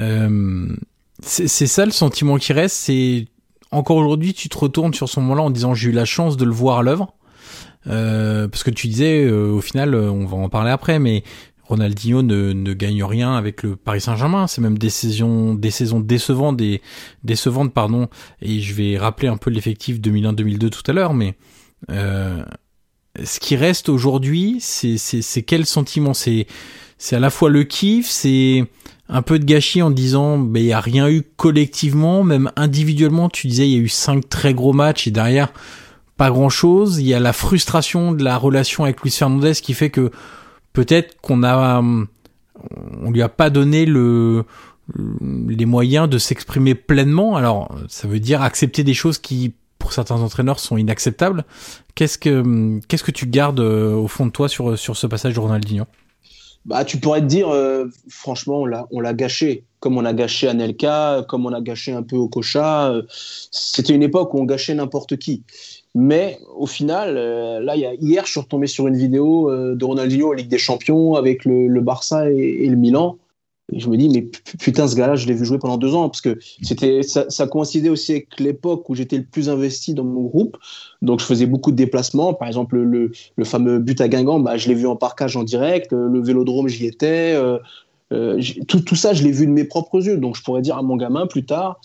Euh, 0.00 0.74
c'est 1.20 1.46
ça 1.46 1.86
le 1.86 1.92
sentiment 1.92 2.36
qui 2.36 2.52
reste. 2.52 2.76
C'est 2.76 3.28
encore 3.70 3.96
aujourd'hui, 3.96 4.34
tu 4.34 4.48
te 4.48 4.58
retournes 4.58 4.92
sur 4.92 5.08
ce 5.08 5.20
moment-là 5.20 5.42
en 5.42 5.50
disant 5.50 5.72
j'ai 5.72 5.90
eu 5.90 5.92
la 5.92 6.04
chance 6.04 6.36
de 6.36 6.44
le 6.44 6.50
voir 6.50 6.78
à 6.78 6.82
l'œuvre. 6.82 7.14
Euh, 7.88 8.48
parce 8.48 8.62
que 8.62 8.70
tu 8.70 8.88
disais, 8.88 9.24
euh, 9.24 9.50
au 9.50 9.60
final, 9.60 9.94
euh, 9.94 10.10
on 10.10 10.24
va 10.24 10.36
en 10.36 10.48
parler 10.48 10.70
après, 10.70 10.98
mais 10.98 11.24
Ronaldinho 11.72 12.20
ne, 12.20 12.52
ne 12.52 12.72
gagne 12.74 13.02
rien 13.02 13.34
avec 13.34 13.62
le 13.62 13.76
Paris 13.76 14.02
Saint-Germain. 14.02 14.46
C'est 14.46 14.60
même 14.60 14.76
des 14.76 14.90
saisons, 14.90 15.54
des 15.54 15.70
saisons 15.70 16.00
décevantes, 16.00 16.60
décevantes, 17.24 17.72
pardon. 17.72 18.08
Et 18.42 18.60
je 18.60 18.74
vais 18.74 18.98
rappeler 18.98 19.28
un 19.28 19.38
peu 19.38 19.48
l'effectif 19.48 19.98
2001-2002 19.98 20.68
tout 20.68 20.82
à 20.86 20.92
l'heure, 20.92 21.14
mais 21.14 21.34
euh, 21.90 22.44
ce 23.24 23.40
qui 23.40 23.56
reste 23.56 23.88
aujourd'hui, 23.88 24.58
c'est, 24.60 25.42
quel 25.46 25.64
sentiment? 25.64 26.12
C'est, 26.12 26.46
à 27.10 27.18
la 27.18 27.30
fois 27.30 27.48
le 27.48 27.64
kiff, 27.64 28.06
c'est 28.06 28.66
un 29.08 29.22
peu 29.22 29.38
de 29.38 29.44
gâchis 29.46 29.80
en 29.80 29.90
disant, 29.90 30.38
ben 30.38 30.62
il 30.62 30.66
y 30.66 30.72
a 30.74 30.80
rien 30.80 31.08
eu 31.08 31.22
collectivement, 31.36 32.22
même 32.22 32.52
individuellement. 32.56 33.30
Tu 33.30 33.46
disais, 33.46 33.66
il 33.66 33.72
y 33.72 33.76
a 33.76 33.82
eu 33.82 33.88
cinq 33.88 34.28
très 34.28 34.52
gros 34.52 34.74
matchs 34.74 35.06
et 35.06 35.10
derrière 35.10 35.54
pas 36.18 36.28
grand 36.28 36.50
chose. 36.50 36.98
Il 36.98 37.06
y 37.06 37.14
a 37.14 37.20
la 37.20 37.32
frustration 37.32 38.12
de 38.12 38.22
la 38.22 38.36
relation 38.36 38.84
avec 38.84 39.00
Luis 39.00 39.10
Fernandez 39.10 39.54
qui 39.54 39.72
fait 39.72 39.88
que 39.88 40.10
peut-être 40.72 41.20
qu'on 41.20 41.42
a, 41.42 41.80
on 41.80 43.10
lui 43.10 43.22
a 43.22 43.28
pas 43.28 43.50
donné 43.50 43.86
le, 43.86 44.44
les 45.48 45.66
moyens 45.66 46.08
de 46.08 46.18
s'exprimer 46.18 46.74
pleinement. 46.74 47.36
Alors, 47.36 47.74
ça 47.88 48.08
veut 48.08 48.20
dire 48.20 48.42
accepter 48.42 48.84
des 48.84 48.94
choses 48.94 49.18
qui, 49.18 49.54
pour 49.78 49.92
certains 49.92 50.20
entraîneurs, 50.20 50.60
sont 50.60 50.76
inacceptables. 50.76 51.44
Qu'est-ce 51.94 52.18
que, 52.18 52.80
qu'est-ce 52.88 53.04
que 53.04 53.10
tu 53.10 53.26
gardes 53.26 53.60
euh, 53.60 53.94
au 53.94 54.08
fond 54.08 54.26
de 54.26 54.30
toi 54.30 54.48
sur, 54.48 54.78
sur 54.78 54.96
ce 54.96 55.06
passage 55.06 55.34
de 55.34 55.40
Ronaldinho? 55.40 55.84
Bah, 56.64 56.84
tu 56.84 56.98
pourrais 56.98 57.20
te 57.20 57.26
dire, 57.26 57.48
euh, 57.48 57.86
franchement, 58.08 58.60
on 58.60 58.66
l'a, 58.66 58.86
on 58.92 59.00
l'a 59.00 59.14
gâché. 59.14 59.64
Comme 59.80 59.98
on 59.98 60.04
a 60.04 60.12
gâché 60.12 60.46
Anelka, 60.46 61.24
comme 61.28 61.44
on 61.44 61.52
a 61.52 61.60
gâché 61.60 61.92
un 61.92 62.04
peu 62.04 62.14
Okocha. 62.16 62.90
Euh, 62.90 63.02
c'était 63.50 63.94
une 63.94 64.04
époque 64.04 64.32
où 64.32 64.38
on 64.38 64.44
gâchait 64.44 64.74
n'importe 64.74 65.16
qui. 65.16 65.42
Mais 65.94 66.38
au 66.56 66.66
final, 66.66 67.16
euh, 67.18 67.60
là, 67.60 67.76
hier, 67.76 68.24
je 68.24 68.30
suis 68.30 68.40
retombé 68.40 68.66
sur 68.66 68.88
une 68.88 68.96
vidéo 68.96 69.50
euh, 69.50 69.74
de 69.74 69.84
Ronaldinho 69.84 70.30
en 70.30 70.32
Ligue 70.32 70.48
des 70.48 70.58
Champions 70.58 71.16
avec 71.16 71.44
le, 71.44 71.80
Barça 71.80 72.30
et, 72.30 72.66
le 72.66 72.76
Milan. 72.76 73.18
Je 73.74 73.88
me 73.88 73.96
dis, 73.96 74.08
mais 74.08 74.22
putain, 74.58 74.88
ce 74.88 74.96
gars-là, 74.96 75.16
je 75.16 75.26
l'ai 75.26 75.34
vu 75.34 75.44
jouer 75.44 75.58
pendant 75.58 75.76
deux 75.76 75.94
ans, 75.94 76.08
parce 76.08 76.20
que 76.20 76.38
ça, 77.02 77.26
ça 77.28 77.46
coïncidait 77.46 77.88
aussi 77.88 78.12
avec 78.12 78.40
l'époque 78.40 78.88
où 78.88 78.94
j'étais 78.94 79.18
le 79.18 79.24
plus 79.24 79.48
investi 79.48 79.94
dans 79.94 80.04
mon 80.04 80.22
groupe. 80.22 80.56
Donc, 81.00 81.20
je 81.20 81.24
faisais 81.24 81.46
beaucoup 81.46 81.70
de 81.70 81.76
déplacements. 81.76 82.34
Par 82.34 82.48
exemple, 82.48 82.76
le, 82.76 83.12
fameux 83.44 83.78
but 83.78 84.00
à 84.00 84.08
Guingamp, 84.08 84.40
bah, 84.40 84.56
je 84.56 84.68
l'ai 84.68 84.74
vu 84.74 84.86
en 84.86 84.96
parcage 84.96 85.36
en 85.36 85.42
direct. 85.42 85.92
Le, 85.92 86.22
vélodrome, 86.22 86.68
j'y 86.68 86.86
étais. 86.86 87.34
Euh, 87.34 87.58
euh 88.12 88.40
tout, 88.66 88.96
ça, 88.96 89.12
je 89.14 89.22
l'ai 89.24 89.32
vu 89.32 89.46
de 89.46 89.52
mes 89.52 89.64
propres 89.64 90.06
yeux. 90.06 90.16
Donc, 90.16 90.36
je 90.36 90.42
pourrais 90.42 90.62
dire 90.62 90.76
à 90.76 90.82
mon 90.82 90.96
gamin 90.96 91.26
plus 91.26 91.44
tard, 91.44 91.80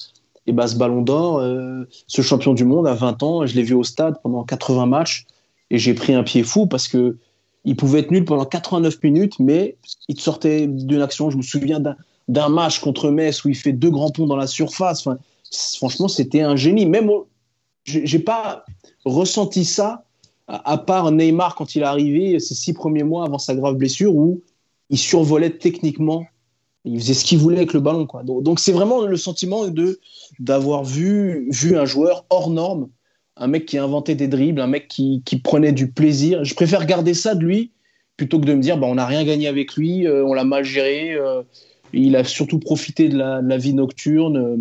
et 0.47 0.53
bah, 0.53 0.67
ce 0.67 0.75
ballon 0.75 1.01
d'or, 1.01 1.39
euh, 1.39 1.83
ce 2.07 2.21
champion 2.21 2.53
du 2.53 2.63
monde 2.63 2.87
à 2.87 2.93
20 2.93 3.21
ans, 3.21 3.45
je 3.45 3.55
l'ai 3.55 3.63
vu 3.63 3.73
au 3.73 3.83
stade 3.83 4.15
pendant 4.23 4.43
80 4.43 4.85
matchs 4.85 5.25
et 5.69 5.77
j'ai 5.77 5.93
pris 5.93 6.13
un 6.13 6.23
pied 6.23 6.43
fou 6.43 6.67
parce 6.67 6.87
que 6.87 7.17
il 7.65 7.75
pouvait 7.75 7.99
être 7.99 8.11
nul 8.11 8.23
pendant 8.23 8.45
89 8.45 9.03
minutes, 9.03 9.39
mais 9.39 9.75
il 10.07 10.17
sortait 10.19 10.67
d'une 10.67 11.01
action. 11.01 11.29
Je 11.29 11.35
me 11.35 11.41
souviens 11.41 11.81
d'un 12.29 12.49
match 12.49 12.79
contre 12.79 13.11
Metz 13.11 13.43
où 13.43 13.49
il 13.49 13.55
fait 13.55 13.73
deux 13.73 13.89
grands 13.89 14.09
ponts 14.09 14.25
dans 14.25 14.37
la 14.37 14.47
surface. 14.47 15.05
Franchement, 15.75 16.07
c'était 16.07 16.41
un 16.41 16.55
génie. 16.55 16.85
Même 16.85 17.11
j'ai 17.83 18.19
pas 18.19 18.63
ressenti 19.03 19.65
ça 19.65 20.05
à 20.47 20.77
part 20.77 21.11
Neymar 21.11 21.55
quand 21.55 21.75
il 21.75 21.81
est 21.81 21.85
arrivé 21.85 22.39
ces 22.39 22.55
six 22.55 22.71
premiers 22.71 23.03
mois 23.03 23.25
avant 23.25 23.37
sa 23.37 23.53
grave 23.53 23.75
blessure 23.75 24.15
où 24.15 24.41
il 24.89 24.97
survolait 24.97 25.57
techniquement 25.57 26.25
il 26.87 26.99
faisait 26.99 27.13
ce 27.13 27.25
qu'il 27.25 27.37
voulait 27.37 27.57
avec 27.57 27.73
le 27.73 27.79
ballon. 27.79 28.05
Quoi. 28.05 28.23
Donc 28.23 28.59
c'est 28.59 28.71
vraiment 28.71 29.01
le 29.01 29.17
sentiment 29.17 29.67
de 29.67 29.99
d'avoir 30.39 30.83
vu, 30.83 31.47
vu 31.51 31.77
un 31.77 31.85
joueur 31.85 32.25
hors 32.29 32.49
norme, 32.49 32.89
un 33.35 33.47
mec 33.47 33.65
qui 33.65 33.77
inventait 33.77 34.15
des 34.15 34.27
dribbles, 34.27 34.61
un 34.61 34.67
mec 34.67 34.87
qui, 34.87 35.21
qui 35.25 35.37
prenait 35.37 35.71
du 35.71 35.91
plaisir. 35.91 36.43
Je 36.43 36.53
préfère 36.55 36.85
garder 36.85 37.13
ça 37.13 37.35
de 37.35 37.43
lui 37.43 37.71
plutôt 38.17 38.39
que 38.39 38.45
de 38.45 38.53
me 38.53 38.61
dire 38.61 38.77
bah, 38.77 38.87
on 38.87 38.95
n'a 38.95 39.05
rien 39.05 39.23
gagné 39.23 39.47
avec 39.47 39.75
lui, 39.75 40.07
euh, 40.07 40.25
on 40.25 40.33
l'a 40.33 40.43
mal 40.43 40.63
géré. 40.63 41.13
Euh, 41.13 41.43
il 41.93 42.15
a 42.15 42.23
surtout 42.23 42.59
profité 42.59 43.07
de 43.07 43.17
la, 43.17 43.57
vie 43.57 43.73
nocturne. 43.73 44.37
Euh, 44.37 44.57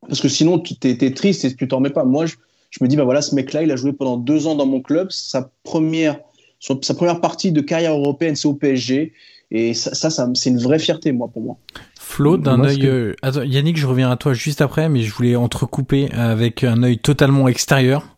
parce 0.00 0.20
que 0.20 0.28
sinon, 0.28 0.58
tu 0.58 0.74
es, 0.82 1.10
triste 1.12 1.44
et 1.44 1.54
tu 1.54 1.68
t'en 1.68 1.76
remets 1.76 1.90
pas. 1.90 2.04
Moi, 2.04 2.26
je, 2.26 2.36
je, 2.70 2.82
me 2.82 2.88
dis, 2.88 2.96
bah 2.96 3.04
voilà, 3.04 3.22
ce 3.22 3.34
mec-là, 3.34 3.62
il 3.62 3.70
a 3.70 3.76
joué 3.76 3.92
pendant 3.92 4.16
deux 4.16 4.46
ans 4.46 4.54
dans 4.54 4.66
mon 4.66 4.80
club. 4.80 5.10
Sa 5.10 5.50
première, 5.62 6.18
sa 6.60 6.94
première 6.94 7.20
partie 7.20 7.52
de 7.52 7.60
carrière 7.60 7.92
européenne, 7.92 8.36
c'est 8.36 8.48
au 8.48 8.54
PSG. 8.54 9.12
Et 9.50 9.74
ça, 9.74 9.94
ça, 9.94 10.28
c'est 10.34 10.50
une 10.50 10.58
vraie 10.58 10.78
fierté, 10.78 11.12
moi, 11.12 11.28
pour 11.32 11.42
moi. 11.42 11.56
Flo, 11.98 12.36
d'un 12.36 12.64
œil. 12.64 12.86
Euh, 12.86 13.14
Yannick, 13.44 13.76
je 13.76 13.86
reviens 13.86 14.10
à 14.10 14.16
toi 14.16 14.32
juste 14.32 14.60
après, 14.60 14.88
mais 14.88 15.02
je 15.02 15.12
voulais 15.12 15.36
entrecouper 15.36 16.10
avec 16.12 16.64
un 16.64 16.82
œil 16.82 16.98
totalement 16.98 17.46
extérieur. 17.48 18.16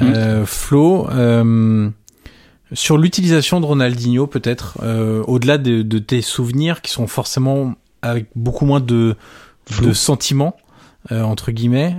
Hmm. 0.00 0.04
Euh, 0.04 0.46
Flo, 0.46 1.08
euh, 1.10 1.90
sur 2.72 2.98
l'utilisation 2.98 3.60
de 3.60 3.66
Ronaldinho, 3.66 4.26
peut-être, 4.26 4.78
euh, 4.82 5.22
au-delà 5.26 5.58
de, 5.58 5.82
de, 5.82 5.98
tes 5.98 6.22
souvenirs 6.22 6.82
qui 6.82 6.90
sont 6.90 7.06
forcément 7.06 7.74
avec 8.02 8.26
beaucoup 8.34 8.64
moins 8.64 8.80
de, 8.80 9.16
de 9.82 9.92
sentiments, 9.92 10.56
euh, 11.12 11.22
entre 11.22 11.52
guillemets, 11.52 11.96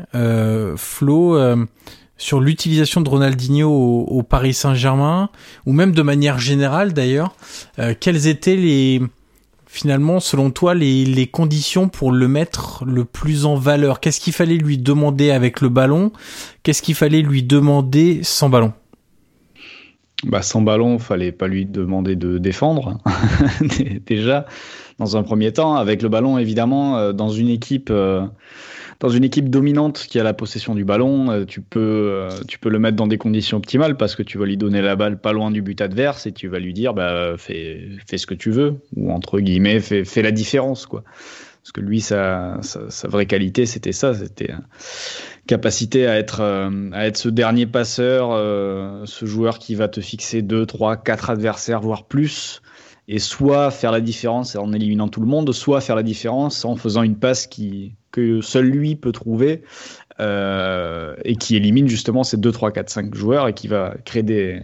Flo 0.75 1.37
sur 2.17 2.39
l'utilisation 2.39 3.01
de 3.01 3.09
Ronaldinho 3.09 3.69
au, 3.69 4.23
Paris 4.23 4.53
Saint-Germain, 4.53 5.29
ou 5.65 5.73
même 5.73 5.91
de 5.91 6.01
manière 6.01 6.39
générale 6.39 6.93
d'ailleurs, 6.93 7.35
euh, 7.79 7.93
quelles 7.99 8.27
étaient 8.27 8.55
les 8.55 9.01
finalement 9.67 10.21
selon 10.21 10.51
toi 10.51 10.73
les, 10.73 11.27
conditions 11.27 11.89
pour 11.89 12.13
le 12.13 12.27
mettre 12.29 12.85
le 12.85 13.03
plus 13.03 13.45
en 13.45 13.55
valeur? 13.55 13.99
Qu'est-ce 13.99 14.21
qu'il 14.21 14.31
fallait 14.31 14.57
lui 14.57 14.77
demander 14.77 15.31
avec 15.31 15.59
le 15.59 15.67
ballon? 15.67 16.11
Qu'est-ce 16.63 16.81
qu'il 16.81 16.95
fallait 16.95 17.21
lui 17.21 17.43
demander 17.43 18.21
sans 18.23 18.49
ballon? 18.49 18.71
Bah, 20.23 20.41
sans 20.41 20.61
ballon, 20.61 20.97
fallait 20.97 21.33
pas 21.33 21.47
lui 21.47 21.65
demander 21.65 22.15
de 22.15 22.37
défendre 22.37 22.97
déjà 24.05 24.45
dans 24.97 25.17
un 25.17 25.23
premier 25.23 25.51
temps. 25.51 25.75
Avec 25.75 26.01
le 26.01 26.07
ballon, 26.07 26.37
évidemment, 26.37 26.97
euh, 26.97 27.11
dans 27.11 27.29
une 27.29 27.49
équipe. 27.49 27.89
Euh, 27.91 28.25
dans 28.99 29.09
une 29.09 29.23
équipe 29.23 29.49
dominante 29.49 30.05
qui 30.09 30.19
a 30.19 30.23
la 30.23 30.33
possession 30.33 30.75
du 30.75 30.85
ballon, 30.85 31.31
euh, 31.31 31.45
tu 31.45 31.61
peux, 31.61 31.79
euh, 31.79 32.29
tu 32.47 32.59
peux 32.59 32.69
le 32.69 32.79
mettre 32.79 32.95
dans 32.95 33.07
des 33.07 33.17
conditions 33.17 33.57
optimales 33.57 33.97
parce 33.97 34.15
que 34.15 34.23
tu 34.23 34.37
vas 34.37 34.45
lui 34.45 34.57
donner 34.57 34.81
la 34.81 34.95
balle 34.95 35.19
pas 35.19 35.33
loin 35.33 35.51
du 35.51 35.61
but 35.61 35.81
adverse 35.81 36.25
et 36.25 36.31
tu 36.31 36.47
vas 36.47 36.59
lui 36.59 36.73
dire 36.73 36.93
bah, 36.93 37.35
fais, 37.37 37.89
fais 38.07 38.17
ce 38.17 38.25
que 38.25 38.33
tu 38.33 38.51
veux, 38.51 38.75
ou 38.95 39.11
entre 39.11 39.39
guillemets, 39.39 39.79
fais, 39.79 40.05
fais 40.05 40.21
la 40.21 40.31
différence. 40.31 40.85
quoi. 40.85 41.03
Parce 41.61 41.71
que 41.71 41.81
lui, 41.81 41.99
sa, 41.99 42.59
sa, 42.61 43.07
vraie 43.07 43.25
qualité, 43.25 43.65
c'était 43.65 43.91
ça, 43.91 44.13
c'était 44.13 44.51
capacité 45.47 46.05
à 46.05 46.15
être, 46.17 46.41
à 46.41 47.07
être 47.07 47.17
ce 47.17 47.27
dernier 47.27 47.65
passeur, 47.65 48.37
ce 49.07 49.25
joueur 49.25 49.57
qui 49.57 49.73
va 49.73 49.87
te 49.87 49.99
fixer 49.99 50.43
2, 50.43 50.67
3, 50.67 50.97
4 50.97 51.31
adversaires, 51.31 51.81
voire 51.81 52.05
plus 52.05 52.61
et 53.07 53.19
soit 53.19 53.71
faire 53.71 53.91
la 53.91 54.01
différence 54.01 54.55
en 54.55 54.73
éliminant 54.73 55.07
tout 55.07 55.21
le 55.21 55.27
monde, 55.27 55.51
soit 55.53 55.81
faire 55.81 55.95
la 55.95 56.03
différence 56.03 56.65
en 56.65 56.75
faisant 56.75 57.03
une 57.03 57.17
passe 57.17 57.47
que 58.11 58.41
seul 58.41 58.65
lui 58.65 58.95
peut 58.95 59.11
trouver 59.11 59.61
euh, 60.19 61.15
et 61.25 61.35
qui 61.35 61.55
élimine 61.55 61.87
justement 61.87 62.23
ces 62.23 62.37
2, 62.37 62.51
3, 62.51 62.71
4, 62.71 62.89
5 62.89 63.15
joueurs 63.15 63.47
et 63.47 63.53
qui 63.53 63.67
va 63.67 63.95
créer 64.05 64.23
des. 64.23 64.61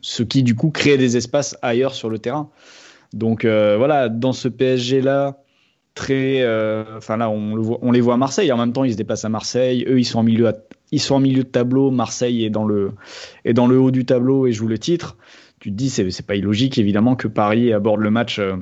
ce 0.00 0.22
qui 0.22 0.42
du 0.42 0.54
coup 0.54 0.70
crée 0.70 0.96
des 0.96 1.16
espaces 1.16 1.56
ailleurs 1.60 1.94
sur 1.94 2.08
le 2.08 2.18
terrain. 2.18 2.50
Donc 3.12 3.44
euh, 3.44 3.76
voilà, 3.76 4.08
dans 4.08 4.32
ce 4.32 4.48
PSG 4.48 5.00
là, 5.00 5.42
très. 5.94 6.42
Euh, 6.42 6.84
enfin 6.96 7.16
là, 7.16 7.28
on, 7.28 7.56
le 7.56 7.62
voit, 7.62 7.78
les 7.92 8.00
voit 8.00 8.14
à 8.14 8.16
Marseille, 8.16 8.50
en 8.52 8.56
même 8.56 8.72
temps 8.72 8.84
ils 8.84 8.92
se 8.92 8.96
déplacent 8.96 9.24
à 9.24 9.28
Marseille, 9.28 9.84
eux 9.88 9.98
ils 9.98 10.04
sont 10.04 10.20
en 10.20 10.22
milieu, 10.22 10.52
ils 10.92 11.00
sont 11.00 11.16
en 11.16 11.20
milieu 11.20 11.42
de 11.42 11.48
tableau, 11.48 11.90
Marseille 11.90 12.44
est 12.44 12.50
dans, 12.50 12.64
le, 12.64 12.92
est 13.44 13.54
dans 13.54 13.66
le 13.66 13.78
haut 13.78 13.90
du 13.90 14.04
tableau 14.04 14.46
et 14.46 14.52
joue 14.52 14.68
le 14.68 14.78
titre 14.78 15.16
tu 15.62 15.70
te 15.70 15.76
dis 15.76 15.90
c'est 15.90 16.26
pas 16.26 16.34
illogique 16.34 16.76
évidemment 16.76 17.14
que 17.14 17.28
Paris 17.28 17.72
aborde 17.72 18.00
le 18.00 18.10
match 18.10 18.40
euh, 18.40 18.56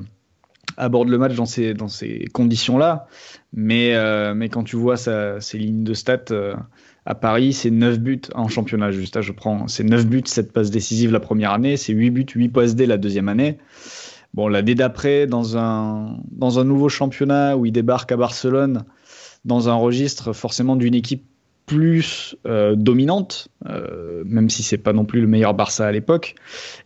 aborde 0.77 1.09
le 1.09 1.17
match 1.17 1.33
dans 1.33 1.47
ces 1.47 1.73
dans 1.73 1.87
ces 1.87 2.27
conditions 2.31 2.77
là 2.77 3.07
mais 3.53 3.95
euh, 3.95 4.35
mais 4.35 4.49
quand 4.49 4.63
tu 4.63 4.75
vois 4.75 4.97
sa, 4.97 5.41
ces 5.41 5.57
lignes 5.57 5.83
de 5.83 5.95
stats 5.95 6.25
euh, 6.29 6.55
à 7.07 7.15
Paris 7.15 7.53
c'est 7.53 7.71
9 7.71 7.97
buts 7.97 8.21
en 8.35 8.49
championnat. 8.49 8.91
Juste 8.91 9.19
je 9.19 9.31
prends 9.31 9.67
c'est 9.67 9.83
9 9.83 10.05
buts 10.05 10.21
7 10.23 10.53
passes 10.53 10.69
décisives 10.69 11.11
la 11.11 11.19
première 11.19 11.53
année 11.53 11.75
c'est 11.75 11.91
8 11.91 12.11
buts 12.11 12.25
8 12.35 12.49
passes 12.49 12.75
D 12.75 12.85
la 12.85 12.97
deuxième 12.97 13.29
année. 13.29 13.57
Bon 14.35 14.47
l'année 14.47 14.75
d'après 14.75 15.25
dans 15.25 15.57
un 15.57 16.19
dans 16.31 16.59
un 16.59 16.63
nouveau 16.63 16.87
championnat 16.87 17.57
où 17.57 17.65
il 17.65 17.71
débarque 17.71 18.11
à 18.11 18.17
Barcelone 18.17 18.83
dans 19.43 19.69
un 19.69 19.73
registre 19.73 20.33
forcément 20.33 20.75
d'une 20.75 20.93
équipe 20.93 21.25
plus 21.71 22.35
euh, 22.45 22.75
dominante, 22.75 23.47
euh, 23.69 24.23
même 24.25 24.49
si 24.49 24.61
c'est 24.61 24.77
pas 24.77 24.91
non 24.91 25.05
plus 25.05 25.21
le 25.21 25.27
meilleur 25.27 25.53
Barça 25.53 25.87
à 25.87 25.91
l'époque, 25.93 26.35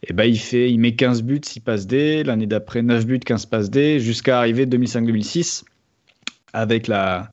et 0.04 0.08
eh 0.12 0.14
ben 0.14 0.26
il 0.26 0.38
fait, 0.38 0.72
il 0.72 0.78
met 0.78 0.94
15 0.94 1.24
buts, 1.24 1.42
6 1.44 1.60
passes 1.62 1.88
D, 1.88 2.24
l'année 2.24 2.46
d'après 2.46 2.84
9 2.84 3.08
buts, 3.08 3.20
15 3.20 3.48
passes 3.48 3.72
D, 3.72 4.00
jusqu'à 4.00 4.38
arriver 4.38 4.68
2005-2006 4.68 5.64
avec 6.54 6.86
la, 6.88 7.32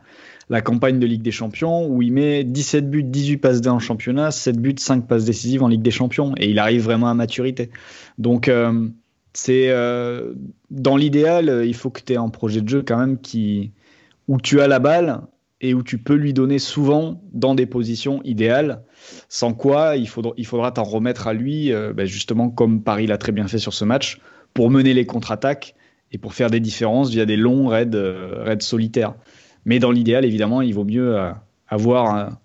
la 0.49 0.63
campagne 0.63 0.99
de 0.99 1.07
Ligue 1.07 1.21
des 1.21 1.31
Champions 1.31 1.87
où 1.87 2.01
il 2.01 2.15
met 2.15 2.43
17 2.43 2.89
buts, 2.89 3.03
18 3.03 3.37
passes 3.37 3.61
D 3.61 3.69
en 3.69 3.79
championnat, 3.79 4.31
7 4.31 4.57
buts, 4.57 4.75
5 4.79 5.07
passes 5.07 5.27
décisives 5.27 5.63
en 5.63 5.69
Ligue 5.69 5.83
des 5.83 5.91
Champions 5.91 6.33
et 6.39 6.49
il 6.49 6.59
arrive 6.59 6.83
vraiment 6.83 7.09
à 7.09 7.15
maturité. 7.15 7.69
Donc 8.17 8.49
euh, 8.49 8.89
c'est 9.35 9.71
dans 10.71 10.97
l'idéal, 10.97 11.65
il 11.67 11.75
faut 11.75 11.91
que 11.91 12.01
tu 12.01 12.15
aies 12.15 12.17
un 12.17 12.31
projet 12.31 12.63
de 12.63 12.69
jeu 12.71 12.83
quand 12.83 12.97
même 12.97 13.19
qui 13.19 13.73
où 14.27 14.41
tu 14.41 14.63
as 14.63 14.69
la 14.69 14.79
balle 14.79 15.21
et 15.63 15.75
où 15.75 15.83
tu 15.83 15.97
peux 15.97 16.15
lui 16.15 16.35
donner 16.35 16.59
souvent 16.59 17.23
dans 17.33 17.55
des 17.55 17.67
positions 17.67 18.21
idéales, 18.25 18.83
sans 19.29 19.55
quoi 19.55 19.97
il 19.97 20.09
faudra, 20.09 20.33
il 20.37 20.45
faudra 20.45 20.73
t'en 20.73 20.83
remettre 20.83 21.29
à 21.29 21.33
lui, 21.33 21.73
euh, 21.73 21.93
ben 21.93 22.05
justement 22.05 22.51
comme 22.51 22.83
Paris 22.83 23.07
l'a 23.07 23.17
très 23.17 23.33
bien 23.33 23.47
fait 23.47 23.59
sur 23.59 23.73
ce 23.73 23.85
match, 23.85 24.21
pour 24.55 24.71
mener 24.71 24.93
les 24.93 25.07
contre-attaques 25.07 25.77
et 26.11 26.19
pour 26.19 26.35
faire 26.35 26.51
des 26.51 26.61
différences 26.61 27.11
via 27.11 27.25
des 27.25 27.37
longs 27.37 27.69
raids, 27.69 27.95
euh, 27.95 28.43
raids 28.43 28.61
solitaires. 28.61 29.15
Mais 29.65 29.79
dans 29.79 29.93
l'idéal, 29.93 30.25
évidemment, 30.25 30.61
il 30.61 30.75
vaut 30.75 30.85
mieux 30.85 31.17
euh, 31.17 31.31
avoir, 31.69 32.37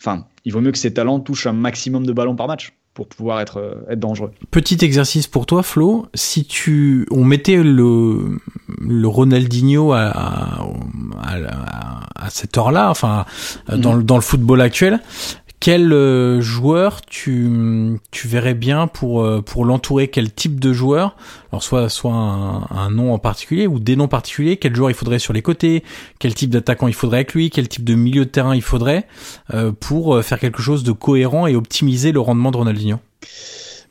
enfin, 0.00 0.26
il 0.44 0.52
vaut 0.52 0.60
mieux 0.60 0.72
que 0.72 0.78
ses 0.78 0.94
talents 0.94 1.18
touchent 1.18 1.48
un 1.48 1.52
maximum 1.52 2.06
de 2.06 2.12
ballons 2.12 2.36
par 2.36 2.46
match 2.46 2.72
pour 2.94 3.08
pouvoir 3.08 3.40
être, 3.40 3.58
euh, 3.58 3.74
être 3.90 3.98
dangereux. 3.98 4.30
Petit 4.50 4.84
exercice 4.84 5.26
pour 5.26 5.46
toi, 5.46 5.62
Flo. 5.62 6.06
Si 6.14 6.44
tu, 6.46 7.06
on 7.10 7.24
mettait 7.24 7.56
le, 7.62 8.38
le 8.80 9.08
Ronaldinho 9.08 9.92
à, 9.92 10.06
à, 10.06 10.64
à, 12.14 12.30
cette 12.30 12.56
heure-là, 12.56 12.90
enfin, 12.90 13.24
dans, 13.68 13.96
mhm. 13.96 14.04
dans 14.04 14.14
le 14.14 14.22
football 14.22 14.60
actuel, 14.60 15.00
quel 15.64 15.94
euh, 15.94 16.42
joueur 16.42 17.00
tu, 17.00 17.98
tu 18.10 18.28
verrais 18.28 18.52
bien 18.52 18.86
pour, 18.86 19.22
euh, 19.22 19.40
pour 19.40 19.64
l'entourer? 19.64 20.08
Quel 20.08 20.30
type 20.30 20.60
de 20.60 20.74
joueur? 20.74 21.16
Alors 21.52 21.62
soit, 21.62 21.88
soit 21.88 22.12
un, 22.12 22.90
nom 22.90 23.14
en 23.14 23.18
particulier 23.18 23.66
ou 23.66 23.78
des 23.78 23.96
noms 23.96 24.06
particuliers. 24.06 24.58
Quel 24.58 24.76
joueur 24.76 24.90
il 24.90 24.94
faudrait 24.94 25.18
sur 25.18 25.32
les 25.32 25.40
côtés? 25.40 25.82
Quel 26.18 26.34
type 26.34 26.50
d'attaquant 26.50 26.86
il 26.86 26.92
faudrait 26.92 27.20
avec 27.20 27.32
lui? 27.32 27.48
Quel 27.48 27.66
type 27.66 27.82
de 27.82 27.94
milieu 27.94 28.26
de 28.26 28.30
terrain 28.30 28.54
il 28.54 28.60
faudrait 28.60 29.06
euh, 29.54 29.72
pour 29.72 30.22
faire 30.22 30.38
quelque 30.38 30.60
chose 30.60 30.84
de 30.84 30.92
cohérent 30.92 31.46
et 31.46 31.56
optimiser 31.56 32.12
le 32.12 32.20
rendement 32.20 32.50
de 32.50 32.58
Ronaldinho? 32.58 32.98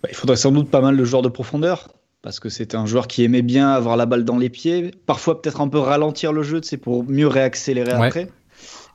Bah, 0.03 0.09
Il 0.11 0.15
faudrait 0.15 0.38
sans 0.38 0.51
doute 0.51 0.69
pas 0.69 0.82
mal 0.82 0.95
de 0.95 1.03
joueurs 1.03 1.24
de 1.24 1.30
profondeur 1.30 1.88
parce 2.21 2.39
que 2.39 2.49
c'était 2.49 2.78
un 2.78 2.86
joueur 2.86 3.07
qui 3.07 3.24
aimait 3.24 3.41
bien 3.41 3.69
avoir 3.69 3.97
la 3.97 4.05
balle 4.05 4.26
dans 4.26 4.38
les 4.38 4.49
pieds, 4.49 4.91
parfois 5.07 5.41
peut-être 5.41 5.59
un 5.59 5.67
peu 5.67 5.80
ralentir 5.80 6.34
le 6.34 6.43
jeu, 6.43 6.61
c'est 6.63 6.78
pour 6.78 7.03
mieux 7.03 7.28
réaccélérer 7.28 7.91
après. 7.93 8.30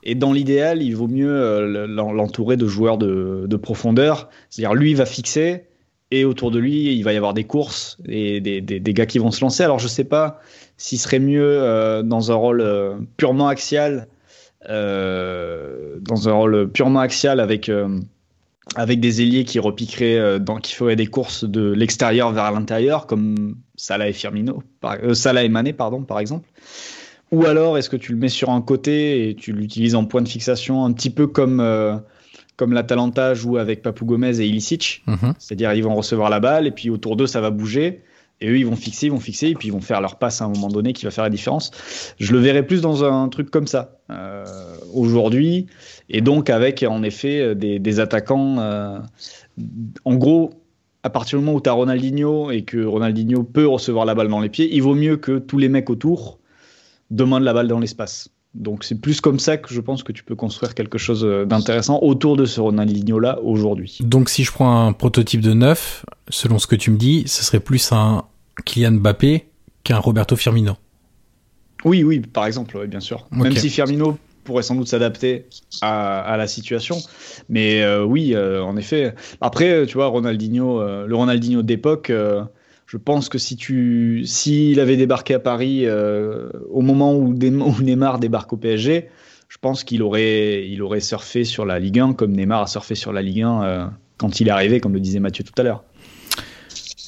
Et 0.03 0.15
dans 0.15 0.33
l'idéal, 0.33 0.83
il 0.83 0.95
vaut 0.95 1.09
mieux 1.09 1.31
euh, 1.31 1.87
l'entourer 1.87 2.57
de 2.57 2.67
joueurs 2.67 2.99
de, 2.99 3.57
profondeur. 3.57 4.29
C'est-à-dire, 4.51 4.75
lui, 4.75 4.95
va 4.95 5.07
fixer, 5.07 5.65
et 6.11 6.25
autour 6.25 6.51
de 6.51 6.59
lui, 6.59 6.95
il 6.95 7.03
va 7.03 7.13
y 7.13 7.17
avoir 7.17 7.35
des 7.35 7.45
courses 7.45 7.99
et 8.07 8.41
des, 8.41 8.95
gars 8.95 9.07
qui 9.07 9.19
vont 9.19 9.31
se 9.31 9.41
lancer. 9.41 9.63
Alors, 9.63 9.79
je 9.79 9.89
sais 9.89 10.05
pas 10.05 10.41
s'il 10.77 10.99
serait 10.99 11.19
mieux 11.19 11.43
euh, 11.45 12.03
dans 12.03 12.31
un 12.31 12.37
rôle 12.37 12.61
euh, 12.61 12.97
purement 13.17 13.49
axial, 13.49 14.09
dans 14.69 16.29
un 16.29 16.33
rôle 16.33 16.69
purement 16.71 17.01
axial 17.01 17.41
avec 17.41 17.71
avec 18.75 19.01
des 19.01 19.23
ailiers 19.23 19.45
qui 19.45 19.61
repiqueraient, 19.61 20.41
dans, 20.41 20.57
qui 20.57 20.75
feraient 20.75 20.97
des 20.97 21.07
courses 21.07 21.45
de 21.45 21.73
l'extérieur 21.73 22.33
vers 22.33 22.51
l'intérieur, 22.53 23.07
comme 23.07 23.55
Salah 23.77 24.09
et 24.09 24.13
Firmino, 24.13 24.63
Salah 25.15 25.45
et 25.45 25.49
Mané, 25.49 25.73
pardon, 25.73 26.03
par 26.03 26.19
exemple. 26.19 26.47
Ou 27.31 27.45
alors, 27.45 27.77
est-ce 27.77 27.91
que 27.91 27.97
tu 27.97 28.13
le 28.13 28.19
mets 28.19 28.29
sur 28.29 28.51
un 28.51 28.63
côté 28.63 29.29
et 29.29 29.35
tu 29.35 29.53
l'utilises 29.53 29.95
en 29.95 30.05
point 30.05 30.23
de 30.23 30.29
fixation, 30.29 30.85
un 30.85 30.93
petit 30.93 31.11
peu 31.11 31.27
comme, 31.27 31.61
euh, 31.61 31.97
comme 32.57 32.73
l'Atalanta 32.73 33.35
joue 33.35 33.59
avec 33.59 33.83
Papou 33.83 34.07
Gomez 34.07 34.41
et 34.41 34.47
Ilicic 34.47 35.03
mhm. 35.07 35.35
C'est-à-dire, 35.39 35.73
ils 35.75 35.85
vont 35.85 35.95
recevoir 35.95 36.31
la 36.31 36.41
balle 36.41 36.67
et 36.67 36.71
puis 36.71 36.91
autour 36.91 37.17
d'eux, 37.17 37.27
ça 37.27 37.41
va 37.41 37.51
bouger. 37.51 38.03
Et 38.41 38.49
eux, 38.49 38.57
ils 38.57 38.67
vont 38.67 38.77
fixer, 38.77 39.07
ils 39.07 39.13
vont 39.13 39.19
fixer, 39.19 39.49
et 39.49 39.55
puis 39.55 39.67
ils 39.67 39.73
vont 39.73 39.81
faire 39.81 40.01
leur 40.01 40.17
passe 40.17 40.41
à 40.41 40.45
un 40.45 40.49
moment 40.49 40.69
donné 40.69 40.93
qui 40.93 41.05
va 41.05 41.11
faire 41.11 41.25
la 41.25 41.31
différence. 41.31 41.73
Je 42.21 42.33
le 42.33 42.39
verrais 42.39 42.65
plus 42.65 42.81
dans 42.81 43.03
un 43.03 43.29
truc 43.29 43.51
comme 43.51 43.67
ça 43.67 43.99
euh, 44.11 44.45
aujourd'hui, 44.95 45.67
et 46.09 46.21
donc 46.21 46.49
avec 46.49 46.85
en 46.85 47.03
effet 47.03 47.57
des, 47.57 47.81
des 47.81 47.99
attaquants. 47.99 48.61
Euh, 48.61 49.01
en 50.05 50.15
gros, 50.15 50.51
à 51.03 51.11
partir 51.11 51.39
du 51.39 51.45
moment 51.45 51.59
où 51.59 51.61
tu 51.61 51.69
as 51.69 51.73
Ronaldinho 51.73 52.53
et 52.53 52.63
que 52.63 52.85
Ronaldinho 52.85 53.43
peut 53.43 53.67
recevoir 53.67 54.05
la 54.05 54.15
balle 54.15 54.29
dans 54.29 54.41
les 54.41 54.49
pieds, 54.49 54.69
il 54.73 54.83
vaut 54.83 54.95
mieux 54.95 55.17
que 55.17 55.39
tous 55.39 55.59
les 55.59 55.69
mecs 55.69 55.91
autour 55.91 56.39
demande 57.11 57.43
la 57.43 57.53
balle 57.53 57.69
dans 57.69 57.79
l'espace. 57.79 58.31
Donc 58.55 58.83
c'est 58.83 59.01
plus 59.01 59.21
comme 59.21 59.39
ça 59.39 59.57
que 59.57 59.73
je 59.73 59.81
pense 59.81 60.03
que 60.03 60.13
tu 60.13 60.25
peux 60.25 60.35
construire 60.35 60.75
quelque 60.75 60.99
chose 60.99 61.25
euh, 61.25 61.45
d'intéressant 61.45 62.01
autour 62.03 62.37
de 62.37 62.45
ce 62.45 62.61
Ronaldinho-là 62.61 63.41
aujourd'hui. 63.43 63.99
Donc 64.01 64.31
si 64.31 64.43
je 64.43 64.53
prends 64.53 64.87
un 64.87 64.93
prototype 64.93 65.41
de 65.41 65.53
neuf, 65.53 66.05
selon 66.29 66.59
ce 66.59 66.67
que 66.67 66.75
tu 66.75 66.91
me 66.91 66.97
dis, 66.97 67.25
ce 67.27 67.45
serait 67.45 67.61
plus 67.61 67.93
un 67.93 68.25
Kylian 68.65 68.93
Mbappé 68.93 69.47
qu'un 69.85 69.99
Roberto 69.99 70.35
Firmino. 70.35 70.75
Oui, 71.85 72.03
oui, 72.03 72.21
par 72.21 72.47
exemple, 72.47 72.87
bien 72.89 73.01
sûr. 73.01 73.29
Même 73.31 73.55
si 73.55 73.71
Firmino 73.71 74.19
pourrait 74.43 74.65
sans 74.65 74.75
doute 74.75 74.89
s'adapter 74.89 75.47
à, 75.81 76.35
la 76.37 76.49
situation. 76.49 76.97
Mais 77.49 77.83
euh, 77.83 78.03
oui, 78.03 78.35
euh, 78.35 78.65
en 78.65 78.77
effet. 78.77 79.15
Après, 79.41 79.87
tu 79.87 79.95
vois, 79.95 80.07
Ronaldinho, 80.07 80.83
le 81.07 81.15
Ronaldinho 81.15 81.63
d'époque, 81.63 82.11
je 82.89 82.97
pense 82.97 83.29
que 83.29 83.37
si 83.37 83.55
tu, 83.57 84.23
s'il 84.25 84.81
avait 84.81 84.97
débarqué 84.97 85.35
à 85.35 85.39
Paris 85.39 85.83
euh, 85.85 86.49
au 86.71 86.81
moment 86.81 87.15
où, 87.15 87.35
Neymar 87.83 88.19
débarque 88.19 88.55
au 88.55 88.57
PSG, 88.57 89.11
je 89.47 89.57
pense 89.61 89.85
qu'il 89.85 90.03
aurait, 90.03 90.67
il 90.67 90.83
aurait 90.83 91.01
surfé 91.01 91.45
sur 91.45 91.67
la 91.67 91.79
Ligue 91.79 92.01
1 92.01 92.15
comme 92.15 92.33
Neymar 92.33 92.63
a 92.63 92.67
surfé 92.67 92.95
sur 92.95 93.13
la 93.13 93.21
Ligue 93.21 93.43
1 93.43 93.63
euh, 93.63 93.87
quand 94.17 94.41
il 94.41 94.49
est 94.49 94.51
arrivé, 94.51 94.81
comme 94.81 94.95
le 94.95 95.01
disait 95.01 95.21
Mathieu 95.21 95.45
tout 95.45 95.53
à 95.59 95.63
l'heure. 95.63 95.85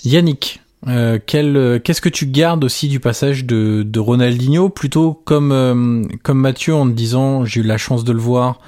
Yannick, 0.04 0.60
euh, 0.88 1.18
qu'est-ce 1.26 2.00
que 2.00 2.08
tu 2.08 2.26
gardes 2.26 2.64
aussi 2.64 2.88
du 2.88 3.00
passage 3.00 3.44
de, 3.44 3.82
de 3.82 4.00
Ronaldinho? 4.00 4.70
Plutôt 4.70 5.12
comme 5.12 5.52
euh, 5.52 6.04
comme 6.22 6.38
Mathieu 6.38 6.74
en 6.74 6.86
te 6.86 6.92
disant 6.92 7.44
j'ai 7.44 7.60
eu 7.60 7.62
la 7.62 7.76
chance 7.76 8.02
de 8.02 8.12
le 8.12 8.18
voir. 8.18 8.60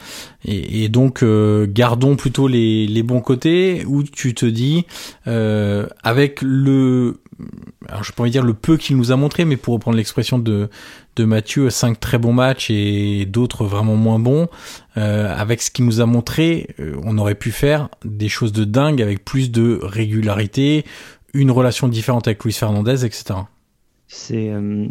Et, 0.45 0.85
et 0.85 0.89
donc 0.89 1.23
euh, 1.23 1.67
gardons 1.69 2.17
plutôt 2.17 2.49
les, 2.49 2.87
les 2.87 3.03
bons 3.03 3.21
côtés. 3.21 3.85
Ou 3.87 4.03
tu 4.03 4.35
te 4.35 4.45
dis 4.45 4.85
avec 5.25 6.41
le 6.43 7.17
alors 7.89 8.05
je 8.05 8.13
pourrais 8.13 8.31
dire 8.31 8.45
le 8.45 8.55
peu 8.55 8.77
qu'il 8.77 8.97
nous 8.97 9.11
a 9.11 9.17
montré 9.17 9.45
mais 9.45 9.57
pour 9.57 9.75
reprendre 9.75 9.97
l'expression 9.97 10.39
de 10.39 10.69
de 11.17 11.25
Mathieu 11.25 11.71
cinq 11.71 11.99
très 11.99 12.19
bons 12.19 12.33
matchs 12.33 12.71
et 12.71 13.27
d'autres 13.27 13.65
vraiment 13.65 13.97
moins 13.97 14.19
bons. 14.19 14.49
Avec 14.95 15.63
ce 15.63 15.71
qu'il 15.71 15.87
nous 15.87 16.03
a 16.03 16.07
montré 16.07 16.69
on 17.03 17.17
aurait 17.17 17.35
pu 17.35 17.51
faire 17.51 17.89
des 18.05 18.29
choses 18.29 18.53
de 18.53 18.65
dingue 18.65 19.01
avec 19.01 19.25
plus 19.25 19.51
de 19.51 19.81
régularité 19.83 20.85
une 21.33 21.51
relation 21.51 21.89
différente 21.89 22.27
avec 22.29 22.45
Luis 22.45 22.53
Fernandez, 22.53 23.05
etc. 23.05 23.41
C'est 24.07 24.51
euh, 24.51 24.89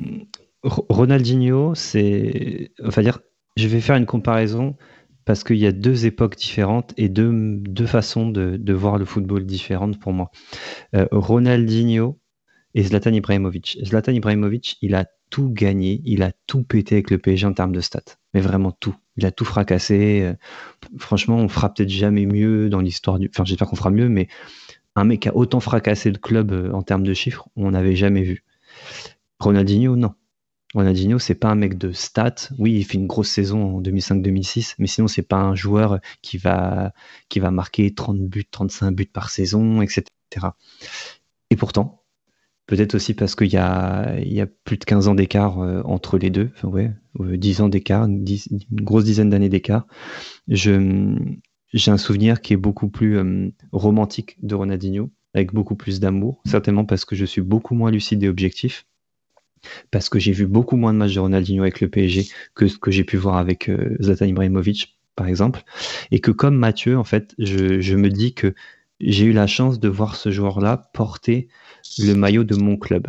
Ronaldinho, 0.64 1.76
c'est, 1.76 2.72
enfin 2.84 3.02
dire, 3.02 3.20
je 3.58 3.68
vais 3.68 3.82
faire 3.82 3.96
une 3.96 4.06
comparaison 4.06 4.76
parce 5.26 5.44
qu'il 5.44 5.58
y 5.58 5.68
a 5.68 5.72
deux 5.72 6.06
époques 6.06 6.36
différentes 6.36 6.94
et 6.98 7.10
deux, 7.10 7.32
deux 7.58 7.86
façons 7.86 8.30
de, 8.30 8.58
de 8.58 8.74
voir 8.74 8.98
le 8.98 9.06
football 9.06 9.46
différentes 9.46 10.00
pour 10.00 10.14
moi. 10.14 10.32
Euh, 10.96 11.08
Ronaldinho 11.12 12.20
et 12.74 12.84
Zlatan 12.84 13.14
Ibrahimovic. 13.14 13.78
Zlatan 13.84 14.14
Ibrahimovic, 14.14 14.78
il 14.82 14.96
a 14.96 15.06
tout 15.30 15.50
gagné, 15.50 16.02
il 16.06 16.24
a 16.24 16.32
tout 16.48 16.64
pété 16.64 16.96
avec 16.96 17.10
le 17.10 17.18
PSG 17.18 17.48
en 17.48 17.54
termes 17.54 17.72
de 17.72 17.80
stats, 17.80 18.18
mais 18.34 18.42
vraiment 18.42 18.72
tout. 18.72 18.96
Il 19.18 19.26
a 19.26 19.32
tout 19.32 19.46
fracassé. 19.46 20.22
Euh, 20.24 20.34
franchement, 20.98 21.38
on 21.38 21.48
fera 21.48 21.74
peut-être 21.74 21.90
jamais 21.90 22.26
mieux 22.26 22.70
dans 22.70 22.82
l'histoire 22.82 23.20
du. 23.20 23.30
Enfin, 23.34 23.46
j'espère 23.46 23.68
qu'on 23.68 23.76
fera 23.76 23.92
mieux, 23.92 24.10
mais 24.10 24.28
un 24.96 25.04
mec 25.04 25.28
a 25.28 25.36
autant 25.36 25.60
fracassé 25.60 26.12
le 26.12 26.18
club 26.18 26.52
euh, 26.52 26.72
en 26.72 26.84
termes 26.84 27.04
de 27.04 27.14
chiffres, 27.14 27.50
on 27.56 27.72
n'avait 27.72 27.96
jamais 27.96 28.24
vu. 28.24 28.44
Ronaldinho, 29.40 29.96
non. 29.96 30.14
Ronaldinho, 30.74 31.20
c'est 31.20 31.36
pas 31.36 31.50
un 31.50 31.56
mec 31.56 31.78
de 31.78 31.92
stats. 31.92 32.50
Oui, 32.58 32.74
il 32.74 32.84
fait 32.84 32.98
une 32.98 33.08
grosse 33.08 33.30
saison 33.30 33.78
en 33.78 33.82
2005-2006, 33.82 34.76
mais 34.80 34.88
sinon, 34.88 35.08
c'est 35.08 35.22
pas 35.22 35.40
un 35.40 35.56
joueur 35.56 36.00
qui 36.22 36.38
va, 36.38 36.94
qui 37.28 37.42
marquer 37.42 37.94
30 37.94 38.20
buts, 38.22 38.46
35 38.50 38.92
buts 38.92 39.06
par 39.06 39.30
saison, 39.30 39.82
etc. 39.82 40.06
Et 41.50 41.58
pourtant, 41.58 42.04
peut-être 42.68 42.96
aussi 42.96 43.14
parce 43.14 43.36
qu'il 43.36 43.52
y 43.52 43.58
a, 43.58 44.18
y 44.20 44.40
a 44.40 44.48
plus 44.48 44.78
de 44.78 44.86
15 44.86 45.10
ans 45.10 45.16
d'écart 45.16 45.60
euh, 45.60 45.82
entre 45.84 46.18
les 46.18 46.30
deux, 46.30 46.52
enfin, 46.56 46.70
ouais, 46.70 46.94
10 47.20 47.60
euh, 47.60 47.64
ans 47.66 47.70
d'écart, 47.70 48.06
une, 48.06 48.24
grosse 48.72 49.04
dizaine 49.04 49.30
d'années 49.30 49.50
d'écart, 49.50 49.88
je, 50.48 51.18
j'ai 51.74 51.92
un 51.92 51.98
souvenir 51.98 52.42
qui 52.42 52.54
est 52.54 52.58
beaucoup 52.58 52.90
plus 52.90 53.18
euh, 53.18 53.50
romantique 53.72 54.38
de 54.42 54.56
Ronaldinho, 54.56 55.12
avec 55.34 55.54
beaucoup 55.54 55.76
plus 55.76 56.00
d'amour, 56.00 56.42
certainement 56.46 56.86
parce 56.86 57.06
que 57.06 57.16
je 57.16 57.26
suis 57.26 57.42
beaucoup 57.42 57.76
moins 57.76 57.92
lucide 57.92 58.24
et 58.24 58.30
objectif 58.30 58.86
parce 59.92 60.10
que 60.10 60.20
j'ai 60.20 60.32
vu 60.32 60.48
beaucoup 60.48 60.76
moins 60.76 60.94
de 60.94 60.98
matchs 60.98 61.16
de 61.16 61.20
Ronaldinho 61.20 61.64
avec 61.64 61.82
le 61.82 61.90
PSG 61.90 62.28
que 62.56 62.68
ce 62.68 62.78
que 62.78 62.92
j'ai 62.92 63.04
pu 63.04 63.18
voir 63.18 63.38
avec 63.38 63.70
euh, 63.70 63.96
Zlatan 64.02 64.26
Ibrahimovic, 64.26 64.98
par 65.16 65.28
exemple. 65.28 65.64
Et 66.12 66.20
que 66.20 66.32
comme 66.32 66.56
Mathieu, 66.56 66.98
en 66.98 67.04
fait, 67.04 67.36
je, 67.38 67.96
me 67.96 68.10
dis 68.10 68.34
que 68.34 68.54
j'ai 69.00 69.26
eu 69.26 69.34
la 69.34 69.48
chance 69.48 69.80
de 69.80 69.90
voir 69.90 70.16
ce 70.16 70.32
joueur-là 70.32 70.90
porter 70.94 71.48
le 72.00 72.14
maillot 72.14 72.44
de 72.44 72.56
mon 72.56 72.78
club. 72.78 73.08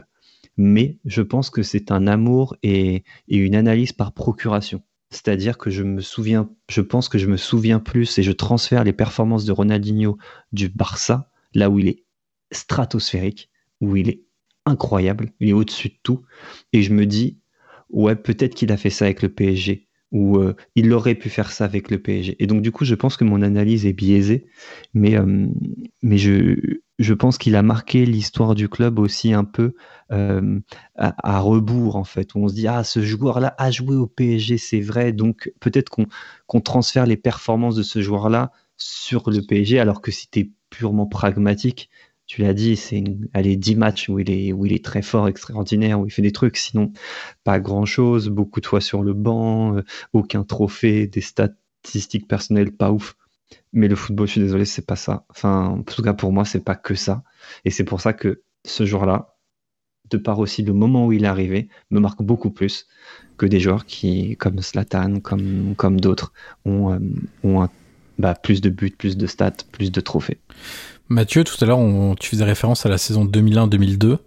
Mais 0.56 0.98
je 1.04 1.22
pense 1.22 1.48
que 1.48 1.62
c'est 1.62 1.90
un 1.90 2.06
amour 2.06 2.56
et, 2.62 3.04
une 3.28 3.54
analyse 3.54 3.92
par 3.92 4.12
procuration. 4.12 4.82
C'est-à-dire 5.12 5.58
que 5.58 5.70
je 5.70 5.82
me 5.82 6.00
souviens, 6.00 6.50
je 6.70 6.80
pense 6.80 7.08
que 7.08 7.18
je 7.18 7.26
me 7.26 7.36
souviens 7.36 7.78
plus 7.78 8.18
et 8.18 8.22
je 8.22 8.32
transfère 8.32 8.82
les 8.82 8.94
performances 8.94 9.44
de 9.44 9.52
Ronaldinho 9.52 10.16
du 10.52 10.68
Barça, 10.70 11.30
là 11.54 11.68
où 11.68 11.78
il 11.78 11.88
est 11.88 12.04
stratosphérique, 12.50 13.50
où 13.80 13.94
il 13.96 14.08
est 14.08 14.24
incroyable, 14.64 15.30
il 15.38 15.50
est 15.50 15.52
au-dessus 15.52 15.90
de 15.90 15.98
tout. 16.02 16.22
Et 16.72 16.82
je 16.82 16.94
me 16.94 17.04
dis, 17.04 17.38
ouais, 17.90 18.16
peut-être 18.16 18.54
qu'il 18.54 18.72
a 18.72 18.76
fait 18.78 18.90
ça 18.90 19.04
avec 19.04 19.20
le 19.22 19.28
PSG, 19.28 19.86
ou 20.12 20.38
euh, 20.38 20.54
il 20.76 20.92
aurait 20.92 21.14
pu 21.14 21.28
faire 21.28 21.52
ça 21.52 21.66
avec 21.66 21.90
le 21.90 21.98
PSG. 21.98 22.36
Et 22.42 22.46
donc, 22.46 22.62
du 22.62 22.72
coup, 22.72 22.84
je 22.86 22.94
pense 22.94 23.16
que 23.18 23.24
mon 23.24 23.42
analyse 23.42 23.84
est 23.84 23.92
biaisée, 23.92 24.46
mais, 24.94 25.18
euh, 25.18 25.46
mais 26.02 26.16
je, 26.16 26.80
je 27.03 27.14
pense 27.14 27.38
qu'il 27.38 27.57
a 27.57 27.62
marqué 27.62 28.07
l'histoire 28.07 28.55
du 28.55 28.68
club 28.68 28.98
aussi 28.98 29.32
un 29.32 29.44
peu 29.44 29.74
euh, 30.12 30.61
à, 30.96 31.40
rebours, 31.40 31.96
en 31.96 32.05
fait, 32.05 32.36
on 32.36 32.48
se 32.48 32.55
dit, 32.55 32.68
ah, 32.68 32.84
ce 32.84 33.03
joueur-là 33.03 33.55
a 33.59 33.70
joué 33.70 33.96
au 33.96 34.07
PSG, 34.07 34.59
c'est 34.59 34.80
vrai, 34.80 35.12
donc 35.12 35.53
peut-être 35.61 35.90
qu'on 35.90 36.61
transfère 36.61 37.07
les 37.07 37.16
performances 37.16 37.76
de 37.76 37.82
ce 37.82 38.00
joueur-là 38.03 38.53
sur 38.76 39.30
le 39.30 39.40
PSG, 39.42 39.78
alors 39.80 40.00
que 40.00 40.11
c'était 40.11 40.50
purement 40.70 41.07
pragmatique, 41.07 41.90
tu 42.26 42.42
l'as 42.42 42.55
dit, 42.55 42.76
c'est 42.76 43.03
allez, 43.34 43.57
10 43.57 43.76
matchs 43.76 44.09
où 44.09 44.18
il, 44.18 44.30
est, 44.30 44.53
où 44.53 44.64
il 44.64 44.72
est 44.72 44.84
très 44.84 45.03
fort, 45.03 45.28
extraordinaire, 45.28 46.00
où 46.00 46.07
il 46.07 46.11
fait 46.11 46.22
des 46.22 46.32
trucs, 46.32 46.57
sinon 46.57 46.92
pas 47.44 47.61
grand-chose, 47.61 48.28
beaucoup 48.28 48.61
de 48.61 48.66
fois 48.66 48.80
sur 48.80 49.03
le 49.03 49.12
banc, 49.12 49.76
euh, 49.76 49.84
aucun 50.12 50.44
trophée, 50.44 51.07
des 51.07 51.20
statistiques 51.20 52.28
personnelles 52.28 52.72
pas 52.72 52.92
ouf. 52.92 53.16
Mais 53.72 53.88
le 53.88 53.96
football, 53.96 54.26
je 54.26 54.32
suis 54.32 54.40
désolé, 54.40 54.64
c'est 54.64 54.86
pas 54.86 54.96
ça. 54.96 55.24
Enfin, 55.30 55.66
en 55.66 55.82
tout 55.82 56.03
cas 56.03 56.14
pour 56.14 56.32
moi, 56.32 56.44
c'est 56.44 56.64
pas 56.64 56.74
que 56.74 56.94
ça. 56.94 57.22
Et 57.64 57.70
c'est 57.70 57.84
pour 57.84 58.00
ça 58.00 58.12
que 58.12 58.42
ce 58.64 58.84
jour-là, 58.84 59.36
de 60.11 60.18
par 60.18 60.38
aussi 60.38 60.62
le 60.62 60.72
moment 60.72 61.07
où 61.07 61.12
il 61.12 61.24
est 61.24 61.28
arrivé, 61.28 61.68
me 61.90 62.00
marque 62.00 62.22
beaucoup 62.22 62.50
plus 62.50 62.86
que 63.38 63.46
des 63.46 63.61
joueurs 63.61 63.86
qui, 63.86 64.36
comme 64.36 64.61
Slatan, 64.61 65.20
comme, 65.20 66.00
d'autres, 66.00 66.32
ont, 66.64 66.92
euh, 66.92 67.66
bah, 68.18 68.34
plus 68.34 68.61
de 68.61 68.68
buts, 68.68 68.94
plus 68.96 69.16
de 69.16 69.26
stats, 69.26 69.53
plus 69.72 69.90
de 69.90 70.00
trophées. 70.00 70.38
Mathieu, 71.09 71.44
tout 71.44 71.62
à 71.62 71.66
l'heure, 71.66 71.80
tu 72.20 72.30
faisais 72.30 72.44
référence 72.44 72.86
à 72.86 72.88
la 72.88 72.98
saison 72.98 73.24
2001-2002. 73.24 74.18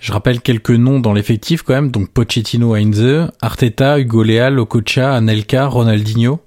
Je 0.00 0.12
rappelle 0.12 0.40
quelques 0.40 0.70
noms 0.70 1.00
dans 1.00 1.12
l'effectif 1.12 1.62
quand 1.62 1.74
même. 1.74 1.90
Donc 1.90 2.10
Pochettino, 2.10 2.74
Heinze, 2.74 3.30
Arteta, 3.40 3.98
Hugo 3.98 4.22
Leal, 4.22 4.58
Okocha, 4.58 5.14
Anelka, 5.14 5.66
Ronaldinho. 5.66 6.40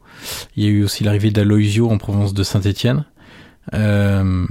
Il 0.55 0.63
y 0.63 0.67
a 0.67 0.69
eu 0.69 0.83
aussi 0.83 1.03
l'arrivée 1.03 1.31
d'Aloisio 1.31 1.89
en 1.89 1.97
province 1.97 2.33
de 2.33 2.43
Saint-Etienne. 2.43 3.05
Euh, 3.73 4.45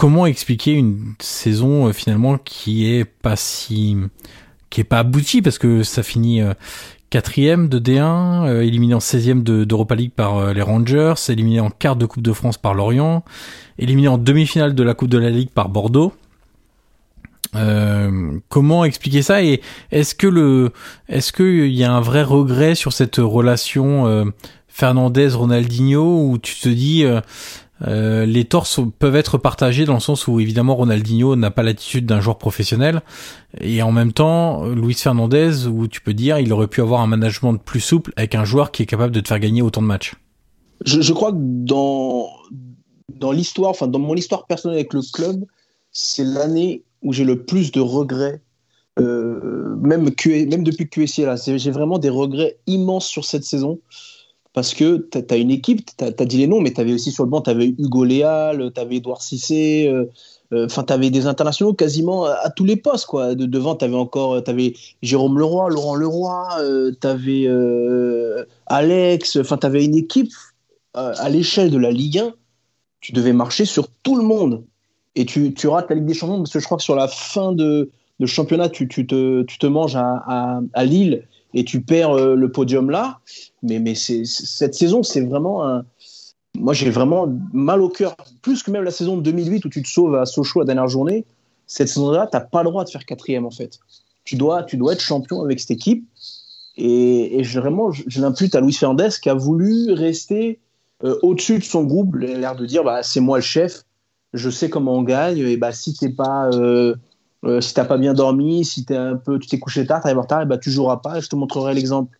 comment 0.00 0.24
expliquer 0.24 0.72
une 0.72 1.12
saison 1.18 1.88
euh, 1.88 1.92
finalement 1.92 2.38
qui 2.38 2.90
est 2.90 3.04
pas 3.04 3.36
si 3.36 3.98
qui 4.70 4.80
est 4.80 4.84
pas 4.84 5.00
aboutie? 5.00 5.42
Parce 5.42 5.58
que 5.58 5.82
ça 5.82 6.02
finit 6.02 6.40
euh, 6.40 6.54
quatrième 7.10 7.68
de 7.68 7.78
D1, 7.78 8.46
euh, 8.46 8.62
éliminé 8.62 8.94
en 8.94 8.98
16e 8.98 9.42
d'Europa 9.42 9.94
League 9.94 10.12
par 10.16 10.54
les 10.54 10.62
Rangers, 10.62 11.12
éliminé 11.28 11.60
en 11.60 11.68
quart 11.68 11.96
de 11.96 12.06
Coupe 12.06 12.22
de 12.22 12.32
France 12.32 12.56
par 12.56 12.72
Lorient, 12.72 13.24
éliminé 13.78 14.08
en 14.08 14.16
demi-finale 14.16 14.74
de 14.74 14.82
la 14.82 14.94
Coupe 14.94 15.10
de 15.10 15.18
la 15.18 15.28
Ligue 15.28 15.50
par 15.50 15.68
Bordeaux. 15.68 16.14
Euh, 17.56 18.38
comment 18.48 18.84
expliquer 18.84 19.22
ça 19.22 19.42
et 19.42 19.60
est-ce 19.90 20.14
que 20.14 20.28
le 20.28 20.72
est-ce 21.08 21.32
qu'il 21.32 21.74
y 21.74 21.82
a 21.82 21.92
un 21.92 22.00
vrai 22.00 22.22
regret 22.22 22.76
sur 22.76 22.92
cette 22.92 23.16
relation 23.16 24.32
Fernandez 24.68 25.28
Ronaldinho 25.28 26.28
où 26.28 26.38
tu 26.38 26.54
te 26.60 26.68
dis 26.68 27.04
euh, 27.86 28.26
les 28.26 28.44
torts 28.44 28.68
peuvent 28.98 29.16
être 29.16 29.36
partagés 29.36 29.84
dans 29.84 29.94
le 29.94 30.00
sens 30.00 30.28
où 30.28 30.38
évidemment 30.38 30.76
Ronaldinho 30.76 31.34
n'a 31.34 31.50
pas 31.50 31.62
l'attitude 31.62 32.06
d'un 32.06 32.20
joueur 32.20 32.38
professionnel 32.38 33.02
et 33.60 33.82
en 33.82 33.90
même 33.90 34.12
temps 34.12 34.66
Luis 34.66 34.94
Fernandez 34.94 35.66
où 35.66 35.88
tu 35.88 36.00
peux 36.00 36.14
dire 36.14 36.38
il 36.38 36.52
aurait 36.52 36.68
pu 36.68 36.82
avoir 36.82 37.00
un 37.00 37.06
management 37.06 37.56
plus 37.56 37.80
souple 37.80 38.12
avec 38.16 38.34
un 38.34 38.44
joueur 38.44 38.70
qui 38.70 38.82
est 38.82 38.86
capable 38.86 39.12
de 39.12 39.20
te 39.20 39.28
faire 39.28 39.40
gagner 39.40 39.62
autant 39.62 39.82
de 39.82 39.86
matchs. 39.86 40.14
Je, 40.84 41.12
crois 41.12 41.32
que 41.32 41.38
dans 41.38 42.28
dans 43.08 43.32
l'histoire, 43.32 43.70
enfin 43.70 43.86
dans 43.86 43.98
mon 43.98 44.14
histoire 44.14 44.46
personnelle 44.46 44.78
avec 44.78 44.94
le 44.94 45.00
club, 45.12 45.44
c'est 45.92 46.24
l'année 46.24 46.84
où 47.02 47.12
j'ai 47.12 47.24
le 47.24 47.44
plus 47.44 47.72
de 47.72 47.80
regrets. 47.80 48.40
Euh, 48.98 49.76
même, 49.76 50.10
même 50.26 50.64
depuis 50.64 50.88
QSI 50.88 51.22
là, 51.22 51.36
j'ai 51.36 51.70
vraiment 51.70 51.98
des 51.98 52.10
regrets 52.10 52.58
immenses 52.66 53.06
sur 53.06 53.24
cette 53.24 53.44
saison 53.44 53.78
parce 54.52 54.74
que 54.74 55.08
tu 55.12 55.18
as, 55.32 55.36
une 55.36 55.50
équipe, 55.50 55.88
tu 55.96 56.04
as, 56.04 56.10
dit 56.10 56.38
les 56.38 56.46
noms, 56.46 56.60
mais 56.60 56.72
tu 56.72 56.80
avais 56.80 56.92
aussi 56.92 57.12
sur 57.12 57.24
le 57.24 57.30
banc, 57.30 57.40
tu 57.40 57.50
avais 57.50 57.66
Hugo 57.66 58.04
Léal, 58.04 58.72
tu 58.74 58.80
avais 58.80 58.96
Edouard 58.96 59.22
Cissé, 59.22 59.86
euh, 59.86 60.10
euh, 60.52 60.66
enfin, 60.66 60.82
tu 60.82 60.92
avais 60.92 61.10
des 61.10 61.26
internationaux 61.26 61.72
quasiment 61.72 62.24
à, 62.24 62.50
tous 62.50 62.64
les 62.64 62.76
postes. 62.76 63.06
Quoi. 63.06 63.36
De, 63.36 63.46
devant, 63.46 63.76
tu 63.76 63.84
avais 63.84 63.94
encore 63.94 64.42
Jérôme 65.02 65.38
Leroy, 65.38 65.70
Laurent 65.70 65.94
Leroy, 65.94 66.48
euh, 66.60 66.92
tu 67.00 67.06
avais 67.06 67.46
Alex, 68.66 69.38
tu 69.42 69.66
avais 69.66 69.84
une 69.84 69.94
équipe 69.94 70.32
à 70.94 71.28
l'échelle 71.28 71.70
de 71.70 71.78
la 71.78 71.92
Ligue 71.92 72.18
1, 72.18 72.34
tu 73.00 73.12
devais 73.12 73.32
marcher 73.32 73.64
sur 73.64 73.88
tout 74.02 74.16
le 74.16 74.24
monde. 74.24 74.64
Et 75.20 75.26
tu, 75.26 75.52
tu, 75.52 75.68
rates 75.68 75.90
la 75.90 75.96
Ligue 75.96 76.06
des 76.06 76.14
Champions 76.14 76.38
parce 76.38 76.50
que 76.50 76.60
je 76.60 76.64
crois 76.64 76.78
que 76.78 76.82
sur 76.82 76.96
la 76.96 77.06
fin 77.06 77.52
de, 77.52 77.90
championnat, 78.24 78.70
tu, 78.70 78.88
te, 78.88 79.66
manges 79.66 79.94
à, 79.94 80.62
Lille 80.82 81.24
et 81.52 81.62
tu 81.62 81.82
perds 81.82 82.12
euh, 82.12 82.34
le 82.34 82.50
podium 82.50 82.88
là. 82.88 83.18
Mais, 83.62 83.94
cette 83.94 84.74
saison, 84.74 85.02
c'est 85.02 85.20
vraiment 85.20 85.68
un. 85.68 85.84
Moi, 86.56 86.72
j'ai 86.72 86.88
vraiment 86.88 87.28
mal 87.52 87.82
au 87.82 87.90
cœur, 87.90 88.16
plus 88.40 88.62
que 88.62 88.70
même 88.70 88.82
la 88.82 88.90
saison 88.90 89.18
de 89.18 89.22
2008 89.22 89.66
où 89.66 89.68
tu 89.68 89.82
te 89.82 89.88
sauves 89.88 90.14
à 90.14 90.24
Sochaux 90.24 90.60
la 90.60 90.64
dernière 90.64 90.88
journée. 90.88 91.26
Cette 91.66 91.88
saison-là, 91.88 92.26
tu 92.30 92.34
n'as 92.38 92.44
pas 92.44 92.62
le 92.62 92.70
droit 92.70 92.84
de 92.84 92.88
faire 92.88 93.04
quatrième 93.04 93.44
en 93.44 93.50
fait. 93.50 93.78
Tu 94.24 94.36
dois, 94.36 94.62
tu 94.62 94.78
dois 94.78 94.94
être 94.94 95.02
champion 95.02 95.42
avec 95.42 95.60
cette 95.60 95.72
équipe. 95.72 96.08
Et, 96.78 97.38
et 97.38 97.44
je, 97.44 97.60
vraiment, 97.60 97.92
je, 97.92 98.22
l'impute 98.22 98.54
à 98.54 98.62
Luis 98.62 98.72
Fernandez 98.72 99.10
qui 99.20 99.28
a 99.28 99.34
voulu 99.34 99.92
rester 99.92 100.60
euh, 101.04 101.18
au-dessus 101.20 101.58
de 101.58 101.64
son 101.64 101.84
groupe, 101.84 102.16
l'air 102.16 102.56
de 102.56 102.64
dire 102.64 102.84
bah, 102.84 103.02
c'est 103.02 103.20
moi 103.20 103.36
le 103.36 103.42
chef, 103.42 103.84
je 104.32 104.50
sais 104.50 104.70
comment 104.70 104.94
on 104.94 105.02
gagne. 105.02 105.38
Et 105.38 105.56
bah, 105.56 105.72
si 105.72 105.94
tu 105.94 106.06
n'es 106.06 106.12
pas. 106.12 106.50
Euh, 106.52 106.94
euh, 107.44 107.62
si 107.62 107.72
t'as 107.72 107.86
pas 107.86 107.96
bien 107.96 108.12
dormi, 108.12 108.66
si 108.66 108.84
es 108.90 108.96
un 108.96 109.16
peu, 109.16 109.38
tu 109.38 109.48
t'es 109.48 109.58
couché 109.58 109.86
tard, 109.86 110.02
t'arrives 110.02 110.18
en 110.18 110.22
retard, 110.22 110.42
et 110.42 110.46
bah, 110.46 110.58
tu 110.58 110.70
joueras 110.70 110.98
pas. 110.98 111.20
je 111.20 111.28
te 111.28 111.36
montrerai 111.36 111.74
l'exemple. 111.74 112.18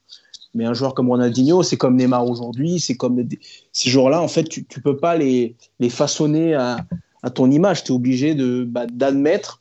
Mais 0.55 0.65
un 0.65 0.73
joueur 0.73 0.95
comme 0.95 1.11
Ronaldinho, 1.11 1.63
c'est 1.63 1.77
comme 1.77 1.97
Neymar 1.97 2.27
aujourd'hui, 2.27 2.81
c'est 2.81 2.97
comme 2.97 3.23
ces 3.73 3.91
joueurs-là. 3.91 4.21
En 4.21 4.29
fait, 4.29 4.45
tu, 4.45 4.65
peux 4.65 4.97
pas 4.97 5.17
les, 5.17 5.55
façonner 5.91 6.55
à, 6.55 6.79
à 7.23 7.31
ton 7.31 7.51
image. 7.51 7.85
Tu 7.85 7.93
es 7.93 7.95
obligé 7.95 8.35
de 8.35 8.65
bah, 8.65 8.87
d'admettre 8.87 9.61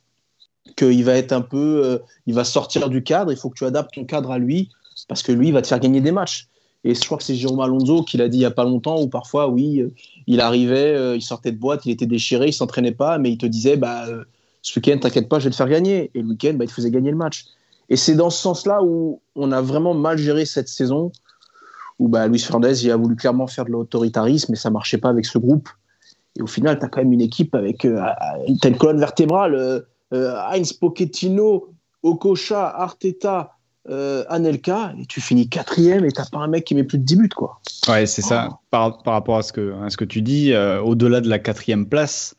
qu'il 0.76 1.04
va 1.04 1.14
être 1.14 1.32
un 1.32 1.42
peu, 1.42 1.82
euh, 1.84 1.98
il 2.26 2.34
va 2.34 2.44
sortir 2.44 2.88
du 2.88 3.02
cadre. 3.02 3.30
Il 3.30 3.38
faut 3.38 3.50
que 3.50 3.58
tu 3.58 3.64
adaptes 3.64 3.94
ton 3.94 4.04
cadre 4.04 4.30
à 4.30 4.38
lui 4.38 4.70
parce 5.08 5.22
que 5.22 5.32
lui, 5.32 5.48
il 5.48 5.52
va 5.52 5.62
te 5.62 5.66
faire 5.66 5.80
gagner 5.80 6.00
des 6.00 6.12
matchs. 6.12 6.48
Et 6.84 6.94
je 6.94 7.00
crois 7.04 7.18
que 7.18 7.24
c'est 7.24 7.34
Jérôme 7.34 7.60
Alonso 7.60 8.02
qui 8.02 8.16
l'a 8.16 8.28
dit 8.28 8.38
il 8.38 8.42
y 8.42 8.46
a 8.46 8.50
pas 8.50 8.64
longtemps, 8.64 9.00
où 9.00 9.08
parfois, 9.08 9.48
oui, 9.48 9.80
euh, 9.80 9.92
il 10.26 10.40
arrivait, 10.40 11.16
il 11.16 11.22
sortait 11.22 11.52
de 11.52 11.58
boîte, 11.58 11.84
il 11.86 11.92
était 11.92 12.06
déchiré, 12.06 12.48
il 12.48 12.52
s'entraînait 12.52 12.92
pas, 12.92 13.18
mais 13.18 13.30
il 13.30 13.38
te 13.38 13.46
disait, 13.46 13.76
bah 13.76 14.06
ce 14.62 14.78
week-end, 14.78 14.98
t'inquiète 14.98 15.28
pas, 15.28 15.38
je 15.38 15.44
vais 15.44 15.50
te 15.50 15.56
faire 15.56 15.68
gagner. 15.68 16.10
Et 16.14 16.22
le 16.22 16.28
week-end, 16.28 16.54
bah, 16.54 16.64
il 16.64 16.68
te 16.68 16.72
faisait 16.72 16.90
gagner 16.90 17.10
le 17.10 17.16
match. 17.16 17.46
Et 17.88 17.96
c'est 17.96 18.14
dans 18.14 18.30
ce 18.30 18.40
sens-là 18.40 18.82
où 18.82 19.20
on 19.34 19.52
a 19.52 19.60
vraiment 19.60 19.94
mal 19.94 20.18
géré 20.18 20.44
cette 20.44 20.68
saison. 20.68 21.12
où 21.98 22.08
bah, 22.08 22.28
Luis 22.28 22.38
Fernandez 22.38 22.84
il 22.84 22.90
a 22.90 22.96
voulu 22.96 23.16
clairement 23.16 23.46
faire 23.46 23.64
de 23.64 23.70
l'autoritarisme, 23.70 24.52
mais 24.52 24.56
ça 24.56 24.70
marchait 24.70 24.98
pas 24.98 25.08
avec 25.08 25.26
ce 25.26 25.38
groupe. 25.38 25.68
Et 26.38 26.42
au 26.42 26.46
final, 26.46 26.78
tu 26.78 26.84
as 26.84 26.88
quand 26.88 27.00
même 27.00 27.12
une 27.12 27.20
équipe 27.20 27.54
avec 27.54 27.84
euh, 27.84 28.00
une 28.46 28.58
telle 28.58 28.78
colonne 28.78 29.00
vertébrale. 29.00 29.54
Euh, 29.54 29.80
euh, 30.12 30.34
Heinz 30.50 30.72
Pochettino, 30.72 31.68
Okocha, 32.02 32.68
Arteta, 32.68 33.56
Anelka, 33.86 34.94
et 35.00 35.06
tu 35.06 35.20
finis 35.20 35.48
quatrième 35.48 36.04
et 36.04 36.12
t'as 36.12 36.26
pas 36.26 36.38
un 36.38 36.48
mec 36.48 36.64
qui 36.64 36.74
met 36.74 36.84
plus 36.84 36.98
de 36.98 37.04
10 37.04 37.16
buts. 37.16 37.28
Quoi. 37.28 37.60
Ouais, 37.88 38.06
c'est 38.06 38.22
ça. 38.22 38.48
Oh. 38.50 38.54
Par, 38.70 39.02
par, 39.02 39.14
rapport 39.14 39.38
à 39.38 39.42
ce 39.42 39.52
que, 39.52 39.74
à 39.82 39.90
ce 39.90 39.96
que 39.96 40.04
tu 40.04 40.22
dis, 40.22 40.54
au-delà 40.54 41.20
de 41.20 41.28
la 41.28 41.38
quatrième 41.38 41.86
place, 41.86 42.36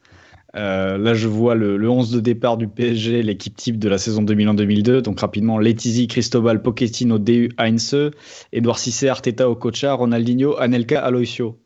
là, 0.53 1.13
je 1.13 1.27
vois 1.27 1.55
le, 1.55 1.77
le, 1.77 1.89
11 1.89 2.11
de 2.11 2.19
départ 2.19 2.57
du 2.57 2.67
PSG, 2.67 3.23
l'équipe 3.23 3.55
type 3.55 3.79
de 3.79 3.89
la 3.89 3.97
saison 3.97 4.23
2001-2002. 4.23 5.01
Donc, 5.01 5.19
rapidement, 5.19 5.57
Letizy, 5.57 6.07
Cristobal, 6.07 6.61
Pochettino, 6.61 7.19
DU, 7.19 7.51
Heinze, 7.57 8.11
Edouard 8.51 8.79
Cissé, 8.79 9.09
Arteta, 9.09 9.49
Okocha, 9.49 9.93
Ronaldinho, 9.93 10.57
Anelka, 10.57 11.03
Aloisio. 11.03 11.57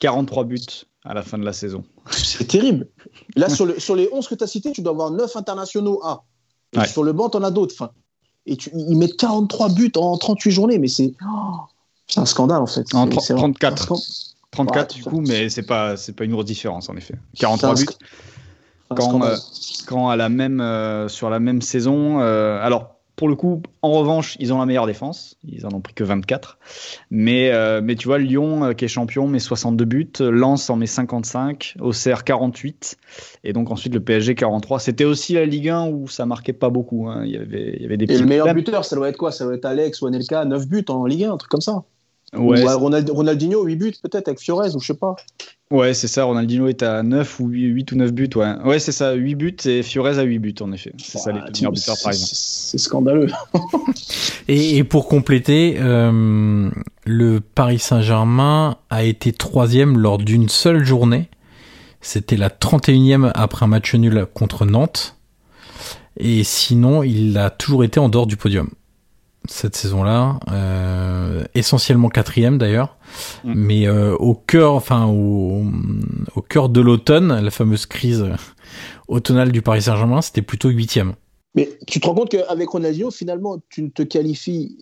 43 0.00 0.44
buts 0.44 0.86
à 1.04 1.14
la 1.14 1.22
fin 1.22 1.38
de 1.38 1.44
la 1.44 1.52
saison. 1.52 1.84
C'est 2.10 2.46
terrible. 2.46 2.88
Là, 3.36 3.48
sur, 3.48 3.66
le, 3.66 3.78
sur, 3.78 3.96
les 3.96 4.08
11 4.12 4.28
que 4.28 4.34
tu 4.34 4.44
as 4.44 4.46
cités, 4.46 4.72
tu 4.72 4.82
dois 4.82 4.92
avoir 4.92 5.10
9 5.10 5.36
internationaux 5.36 6.00
A. 6.04 6.24
Sur 6.86 7.02
le 7.02 7.12
banc, 7.12 7.30
tu 7.30 7.38
en 7.38 7.42
as 7.42 7.50
d'autres. 7.50 7.74
Enfin, 7.74 7.90
et 8.48 8.56
tu, 8.56 8.70
ils 8.74 8.96
mettent 8.96 9.16
43 9.16 9.68
buts 9.70 9.92
en 9.96 10.16
38 10.16 10.50
journées, 10.50 10.78
mais 10.78 10.88
c'est 10.88 11.12
un 12.16 12.24
scandale 12.24 12.62
en 12.62 12.66
fait. 12.66 12.94
En 12.94 13.06
34. 13.06 13.92
34 14.50 14.94
du 14.94 15.04
coup, 15.04 15.20
mais 15.20 15.50
c'est 15.50 15.62
pas, 15.62 15.94
pas 16.16 16.24
une 16.24 16.32
grosse 16.32 16.46
différence 16.46 16.88
en 16.88 16.96
effet. 16.96 17.14
43 17.38 17.74
buts. 17.74 17.86
Quand, 18.96 19.22
euh, 19.22 19.36
quand, 19.86 20.08
à 20.08 20.16
la 20.16 20.30
même, 20.30 20.62
euh, 20.62 21.08
sur 21.08 21.28
la 21.28 21.40
même 21.40 21.60
saison, 21.60 22.20
euh, 22.20 22.58
alors 22.62 22.97
pour 23.18 23.28
le 23.28 23.34
coup, 23.34 23.62
en 23.82 23.90
revanche, 23.90 24.36
ils 24.38 24.52
ont 24.52 24.58
la 24.58 24.64
meilleure 24.64 24.86
défense. 24.86 25.36
Ils 25.42 25.66
en 25.66 25.70
ont 25.70 25.80
pris 25.80 25.92
que 25.92 26.04
24. 26.04 26.56
Mais, 27.10 27.50
euh, 27.50 27.80
mais 27.82 27.96
tu 27.96 28.06
vois, 28.06 28.18
Lyon, 28.18 28.64
euh, 28.64 28.72
qui 28.74 28.84
est 28.84 28.88
champion, 28.88 29.26
met 29.26 29.40
62 29.40 29.84
buts. 29.84 30.12
Lens 30.20 30.70
en 30.70 30.76
met 30.76 30.86
55. 30.86 31.74
Auxerre, 31.80 32.22
48. 32.22 32.96
Et 33.42 33.52
donc 33.52 33.72
ensuite, 33.72 33.92
le 33.92 34.00
PSG, 34.00 34.36
43. 34.36 34.78
C'était 34.78 35.04
aussi 35.04 35.34
la 35.34 35.46
Ligue 35.46 35.68
1 35.68 35.88
où 35.88 36.06
ça 36.06 36.26
marquait 36.26 36.52
pas 36.52 36.70
beaucoup. 36.70 37.08
Hein. 37.08 37.24
Il, 37.24 37.32
y 37.32 37.36
avait, 37.36 37.74
il 37.74 37.82
y 37.82 37.84
avait 37.86 37.96
des 37.96 38.04
Et 38.04 38.18
le 38.18 38.24
meilleur 38.24 38.54
buteur, 38.54 38.84
ça 38.84 38.94
doit 38.94 39.08
être 39.08 39.16
quoi? 39.16 39.32
Ça 39.32 39.44
doit 39.44 39.54
être 39.54 39.64
Alex 39.64 40.00
ou 40.00 40.06
Anelka, 40.06 40.44
9 40.44 40.68
buts 40.68 40.84
en 40.88 41.04
Ligue 41.04 41.24
1, 41.24 41.32
un 41.32 41.36
truc 41.38 41.50
comme 41.50 41.60
ça. 41.60 41.82
Ouais. 42.36 42.62
Ou 42.62 42.78
Ronaldinho, 42.78 43.64
8 43.64 43.76
buts 43.76 43.94
peut-être 44.02 44.28
avec 44.28 44.40
Fiorez 44.40 44.74
ou 44.74 44.80
je 44.80 44.86
sais 44.86 44.94
pas. 44.94 45.16
Ouais, 45.70 45.94
c'est 45.94 46.08
ça. 46.08 46.24
Ronaldinho 46.24 46.68
est 46.68 46.82
à 46.82 47.02
9 47.02 47.40
ou 47.40 47.48
8, 47.48 47.92
ou 47.92 47.96
9 47.96 48.12
buts. 48.12 48.30
Ouais, 48.36 48.54
ouais 48.64 48.78
c'est 48.78 48.92
ça. 48.92 49.12
8 49.12 49.34
buts 49.34 49.56
et 49.64 49.82
Fiorez 49.82 50.18
à 50.18 50.22
8 50.22 50.38
buts, 50.38 50.54
en 50.60 50.72
effet. 50.72 50.92
C'est 50.98 51.18
ça 51.18 51.32
les 51.32 51.40
meilleurs 51.40 51.72
buteurs, 51.72 51.96
par 52.02 52.12
exemple. 52.12 52.32
C'est 52.34 52.78
scandaleux. 52.78 53.28
et, 54.48 54.76
et, 54.76 54.84
pour 54.84 55.08
compléter, 55.08 55.76
euh, 55.78 56.70
le 57.04 57.40
Paris 57.40 57.78
Saint-Germain 57.78 58.76
a 58.90 59.04
été 59.04 59.32
troisième 59.32 59.98
lors 59.98 60.18
d'une 60.18 60.48
seule 60.48 60.84
journée. 60.84 61.28
C'était 62.00 62.36
la 62.36 62.48
31e 62.48 63.30
après 63.34 63.64
un 63.64 63.68
match 63.68 63.94
nul 63.94 64.26
contre 64.32 64.64
Nantes. 64.64 65.16
Et 66.18 66.44
sinon, 66.44 67.02
il 67.02 67.38
a 67.38 67.50
toujours 67.50 67.84
été 67.84 68.00
en 68.00 68.08
dehors 68.08 68.26
du 68.26 68.36
podium 68.36 68.70
cette 69.50 69.76
saison-là, 69.76 70.38
euh, 70.50 71.44
essentiellement 71.54 72.08
quatrième 72.08 72.58
d'ailleurs, 72.58 72.96
mm. 73.44 73.52
mais 73.54 73.86
euh, 73.86 74.14
au 74.16 74.34
cœur, 74.34 74.74
enfin 74.74 75.06
au, 75.06 75.64
au 76.36 76.42
cœur 76.42 76.68
de 76.68 76.80
l'automne, 76.80 77.40
la 77.40 77.50
fameuse 77.50 77.86
crise 77.86 78.24
automnale 79.08 79.52
du 79.52 79.62
Paris 79.62 79.82
Saint-Germain, 79.82 80.22
c'était 80.22 80.42
plutôt 80.42 80.68
huitième. 80.68 81.14
Mais 81.54 81.70
tu 81.86 82.00
te 82.00 82.06
rends 82.06 82.14
compte 82.14 82.30
qu'avec 82.30 82.68
Ronaldinho, 82.68 83.10
finalement, 83.10 83.58
tu 83.70 83.82
ne 83.82 83.88
te 83.88 84.02
qualifies 84.02 84.76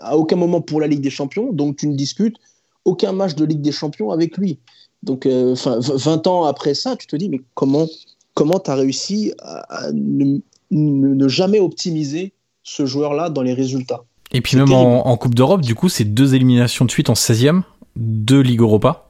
à 0.00 0.16
aucun 0.16 0.36
moment 0.36 0.60
pour 0.60 0.80
la 0.80 0.86
Ligue 0.86 1.00
des 1.00 1.10
Champions, 1.10 1.52
donc 1.52 1.76
tu 1.76 1.88
ne 1.88 1.94
discutes 1.94 2.36
aucun 2.84 3.12
match 3.12 3.34
de 3.34 3.44
Ligue 3.44 3.62
des 3.62 3.72
Champions 3.72 4.10
avec 4.10 4.36
lui. 4.36 4.58
Donc, 5.02 5.26
euh, 5.26 5.52
enfin, 5.52 5.78
20 5.80 6.26
ans 6.26 6.44
après 6.44 6.74
ça, 6.74 6.96
tu 6.96 7.06
te 7.06 7.16
dis, 7.16 7.28
mais 7.28 7.40
comment 7.54 7.86
comment 8.34 8.60
tu 8.60 8.70
as 8.70 8.76
réussi 8.76 9.32
à, 9.40 9.90
ne, 9.92 10.38
ne 10.70 11.28
jamais 11.28 11.58
optimiser 11.58 12.32
ce 12.62 12.86
joueur-là 12.86 13.30
dans 13.30 13.42
les 13.42 13.52
résultats? 13.52 14.04
Et 14.32 14.40
puis 14.40 14.56
même 14.56 14.72
en, 14.72 15.16
Coupe 15.16 15.34
d'Europe, 15.34 15.62
du 15.62 15.74
coup, 15.74 15.88
c'est 15.88 16.04
deux 16.04 16.34
éliminations 16.34 16.84
de 16.84 16.90
suite 16.90 17.10
en 17.10 17.14
16e 17.14 17.62
de 17.96 18.38
Ligue 18.38 18.60
Europa 18.60 19.08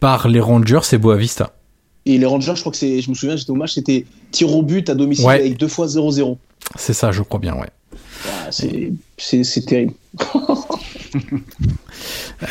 par 0.00 0.28
les 0.28 0.40
Rangers 0.40 0.80
et 0.92 0.98
Boavista. 0.98 1.54
Et 2.06 2.18
les 2.18 2.26
Rangers, 2.26 2.54
je 2.56 2.60
crois 2.60 2.72
que 2.72 2.78
c'est, 2.78 3.00
je 3.00 3.08
me 3.08 3.14
souviens, 3.14 3.36
j'étais 3.36 3.52
au 3.52 3.54
match, 3.54 3.74
c'était 3.74 4.04
tir 4.32 4.52
au 4.54 4.62
but 4.62 4.90
à 4.90 4.94
domicile 4.96 5.28
avec 5.28 5.56
deux 5.56 5.68
fois 5.68 5.86
0-0. 5.86 6.36
C'est 6.76 6.92
ça, 6.92 7.12
je 7.12 7.22
crois 7.22 7.38
bien, 7.38 7.54
ouais. 7.54 7.68
c'est 8.50 9.66
terrible. 9.66 9.94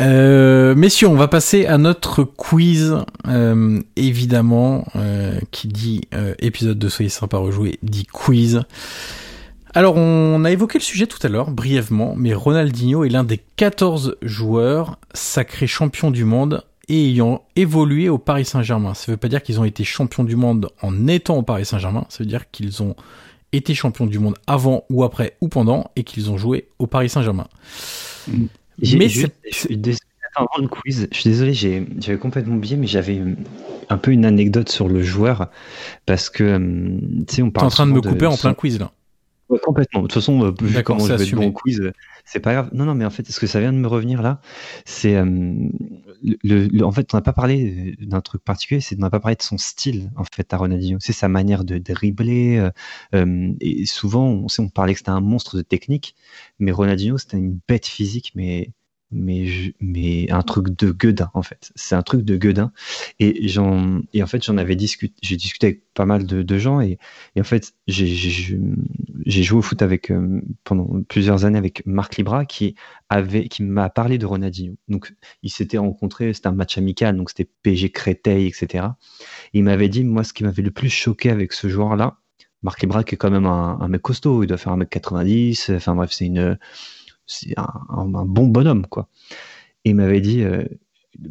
euh, 0.01 0.75
messieurs, 0.75 1.07
on 1.07 1.15
va 1.15 1.27
passer 1.27 1.65
à 1.65 1.77
notre 1.77 2.23
quiz. 2.23 2.95
Euh, 3.27 3.81
évidemment, 3.95 4.85
euh, 4.95 5.39
qui 5.51 5.67
dit 5.67 6.01
épisode 6.39 6.79
de 6.79 6.89
Soyez 6.89 7.09
sympa 7.09 7.37
rejouer, 7.37 7.79
dit 7.83 8.05
quiz. 8.05 8.61
Alors, 9.73 9.95
on 9.95 10.43
a 10.43 10.51
évoqué 10.51 10.79
le 10.79 10.83
sujet 10.83 11.07
tout 11.07 11.19
à 11.23 11.29
l'heure, 11.29 11.49
brièvement, 11.49 12.13
mais 12.17 12.33
Ronaldinho 12.33 13.05
est 13.05 13.09
l'un 13.09 13.23
des 13.23 13.39
14 13.55 14.17
joueurs 14.21 14.97
sacrés 15.13 15.67
champions 15.67 16.11
du 16.11 16.25
monde 16.25 16.65
et 16.89 17.07
ayant 17.07 17.43
évolué 17.55 18.09
au 18.09 18.17
Paris 18.17 18.43
Saint-Germain. 18.43 18.93
Ça 18.93 19.05
ne 19.07 19.13
veut 19.13 19.17
pas 19.17 19.29
dire 19.29 19.41
qu'ils 19.41 19.61
ont 19.61 19.63
été 19.63 19.85
champions 19.85 20.25
du 20.25 20.35
monde 20.35 20.69
en 20.81 21.07
étant 21.07 21.37
au 21.37 21.43
Paris 21.43 21.65
Saint-Germain, 21.65 22.05
ça 22.09 22.17
veut 22.19 22.29
dire 22.29 22.51
qu'ils 22.51 22.83
ont 22.83 22.95
été 23.53 23.73
champions 23.73 24.05
du 24.05 24.19
monde 24.19 24.35
avant 24.45 24.83
ou 24.89 25.03
après 25.03 25.37
ou 25.39 25.47
pendant 25.47 25.91
et 25.95 26.03
qu'ils 26.03 26.29
ont 26.31 26.37
joué 26.37 26.67
au 26.79 26.87
Paris 26.87 27.09
Saint-Germain. 27.09 27.47
Mais 28.27 29.09
c'est... 29.09 29.31
Avant 30.33 30.47
le 30.61 30.69
quiz, 30.69 31.09
je 31.11 31.17
suis 31.17 31.29
désolé, 31.29 31.53
j'avais 31.53 32.17
complètement 32.17 32.55
oublié, 32.55 32.77
mais 32.77 32.87
j'avais 32.87 33.21
un 33.89 33.97
peu 33.97 34.11
une 34.11 34.23
anecdote 34.23 34.69
sur 34.69 34.87
le 34.87 35.03
joueur 35.03 35.49
parce 36.05 36.29
que 36.29 36.43
euh, 36.43 36.97
tu 37.27 37.35
sais, 37.35 37.41
on 37.41 37.51
parle. 37.51 37.67
T'es 37.67 37.73
en 37.73 37.75
train 37.75 37.87
de 37.87 37.91
me 37.91 37.99
couper 37.99 38.27
en 38.27 38.37
plein 38.37 38.53
quiz 38.53 38.79
là 38.79 38.93
complètement. 39.59 40.01
De 40.01 40.07
toute 40.07 40.13
façon, 40.13 40.45
euh, 40.45 40.51
vu 40.61 40.83
comment 40.83 41.05
je 41.05 41.13
vais 41.13 41.23
être 41.23 41.35
bon 41.35 41.51
quiz, 41.51 41.81
euh, 41.81 41.91
c'est 42.25 42.39
pas 42.39 42.53
grave. 42.53 42.69
Non, 42.73 42.85
non, 42.85 42.95
mais 42.95 43.05
en 43.05 43.09
fait, 43.09 43.29
ce 43.29 43.39
que 43.39 43.47
ça 43.47 43.59
vient 43.59 43.73
de 43.73 43.77
me 43.77 43.87
revenir 43.87 44.21
là, 44.21 44.41
c'est 44.85 45.15
euh, 45.15 45.25
le, 46.21 46.83
En 46.83 46.91
fait, 46.91 47.13
on 47.13 47.17
n'a 47.17 47.21
pas 47.21 47.33
parlé 47.33 47.95
d'un 47.99 48.21
truc 48.21 48.43
particulier, 48.43 48.81
c'est 48.81 48.95
on 48.97 48.99
n'a 48.99 49.09
pas 49.09 49.19
parlé 49.19 49.35
de 49.35 49.41
son 49.43 49.57
style 49.57 50.11
en 50.15 50.23
fait 50.23 50.53
à 50.53 50.57
Ronaldinho. 50.57 50.97
C'est 50.99 51.13
sa 51.13 51.27
manière 51.27 51.63
de 51.63 51.77
dribbler. 51.77 52.69
et 53.13 53.85
souvent, 53.85 54.27
on, 54.27 54.47
sait, 54.47 54.61
on 54.61 54.69
parlait 54.69 54.93
que 54.93 54.99
c'était 54.99 55.11
un 55.11 55.21
monstre 55.21 55.57
de 55.57 55.61
technique, 55.61 56.15
mais 56.59 56.71
Ronaldinho, 56.71 57.17
c'était 57.17 57.37
une 57.37 57.59
bête 57.67 57.85
physique, 57.87 58.31
mais 58.35 58.71
mais 59.11 59.73
mais 59.79 60.31
un 60.31 60.41
truc 60.41 60.69
de 60.69 60.91
gueudin 60.91 61.29
en 61.33 61.43
fait 61.43 61.71
c'est 61.75 61.95
un 61.95 62.01
truc 62.01 62.21
de 62.21 62.37
gueudin 62.37 62.71
et 63.19 63.47
j'en 63.47 64.01
et 64.13 64.23
en 64.23 64.27
fait 64.27 64.43
j'en 64.43 64.57
avais 64.57 64.75
discuté 64.75 65.13
j'ai 65.21 65.35
discuté 65.35 65.67
avec 65.67 65.81
pas 65.93 66.05
mal 66.05 66.25
de, 66.25 66.41
de 66.43 66.57
gens 66.57 66.81
et, 66.81 66.97
et 67.35 67.41
en 67.41 67.43
fait 67.43 67.73
j'ai 67.87 68.07
j'ai 68.07 68.59
joué 69.25 69.59
au 69.59 69.61
foot 69.61 69.81
avec 69.81 70.11
euh, 70.11 70.41
pendant 70.63 71.01
plusieurs 71.03 71.45
années 71.45 71.57
avec 71.57 71.85
Marc 71.85 72.17
Libra 72.17 72.45
qui 72.45 72.75
avait 73.09 73.47
qui 73.47 73.63
m'a 73.63 73.89
parlé 73.89 74.17
de 74.17 74.25
Ronaldinho 74.25 74.75
donc 74.87 75.13
il 75.43 75.49
s'était 75.49 75.77
rencontré 75.77 76.33
c'était 76.33 76.47
un 76.47 76.53
match 76.53 76.77
amical 76.77 77.15
donc 77.15 77.29
c'était 77.29 77.49
PG 77.63 77.91
Créteil 77.91 78.47
etc 78.47 78.87
il 79.53 79.63
m'avait 79.63 79.89
dit 79.89 80.03
moi 80.03 80.23
ce 80.23 80.33
qui 80.33 80.43
m'avait 80.43 80.63
le 80.63 80.71
plus 80.71 80.89
choqué 80.89 81.29
avec 81.29 81.53
ce 81.53 81.67
joueur 81.67 81.95
là 81.95 82.17
Marc 82.63 82.81
Libra 82.81 83.03
qui 83.03 83.15
est 83.15 83.17
quand 83.17 83.31
même 83.31 83.45
un, 83.45 83.87
mec 83.87 84.01
costaud 84.01 84.43
il 84.43 84.47
doit 84.47 84.57
faire 84.57 84.73
un 84.73 84.77
mec 84.77 84.89
90 84.89 85.71
enfin 85.75 85.95
bref 85.95 86.11
c'est 86.11 86.25
une 86.25 86.57
un, 87.57 88.25
bon 88.25 88.47
bonhomme, 88.47 88.85
quoi. 88.87 89.07
Il 89.85 89.95
m'avait 89.95 90.21
dit, 90.21 90.43
euh, 90.43 90.65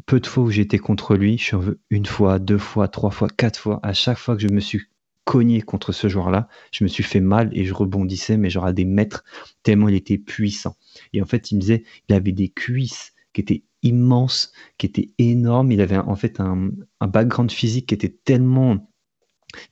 peu 0.06 0.20
de 0.20 0.26
fois 0.26 0.44
où 0.44 0.50
j'étais 0.50 0.78
contre 0.78 1.14
lui, 1.14 1.38
je 1.38 1.44
suis 1.44 1.56
une 1.90 2.06
fois, 2.06 2.38
deux 2.38 2.58
fois, 2.58 2.88
trois 2.88 3.10
fois, 3.10 3.28
quatre 3.28 3.58
fois, 3.58 3.80
à 3.82 3.92
chaque 3.92 4.18
fois 4.18 4.36
que 4.36 4.42
je 4.42 4.48
me 4.48 4.60
suis 4.60 4.82
cogné 5.24 5.62
contre 5.62 5.92
ce 5.92 6.08
joueur-là, 6.08 6.48
je 6.72 6.84
me 6.84 6.88
suis 6.88 7.02
fait 7.02 7.20
mal 7.20 7.50
et 7.52 7.64
je 7.64 7.74
rebondissais, 7.74 8.36
mais 8.36 8.50
genre 8.50 8.66
à 8.66 8.72
des 8.72 8.84
mètres, 8.84 9.24
tellement 9.62 9.88
il 9.88 9.94
était 9.94 10.18
puissant. 10.18 10.76
Et 11.12 11.22
en 11.22 11.26
fait, 11.26 11.50
il 11.50 11.56
me 11.56 11.60
disait, 11.60 11.84
il 12.08 12.14
avait 12.14 12.32
des 12.32 12.48
cuisses 12.48 13.12
qui 13.32 13.40
étaient 13.40 13.64
immenses, 13.82 14.52
qui 14.78 14.86
étaient 14.86 15.10
énormes. 15.18 15.72
Il 15.72 15.80
avait 15.80 15.98
en 15.98 16.16
fait 16.16 16.40
un, 16.40 16.70
un 17.00 17.06
background 17.06 17.50
physique 17.52 17.86
qui 17.86 17.94
était 17.94 18.16
tellement 18.24 18.90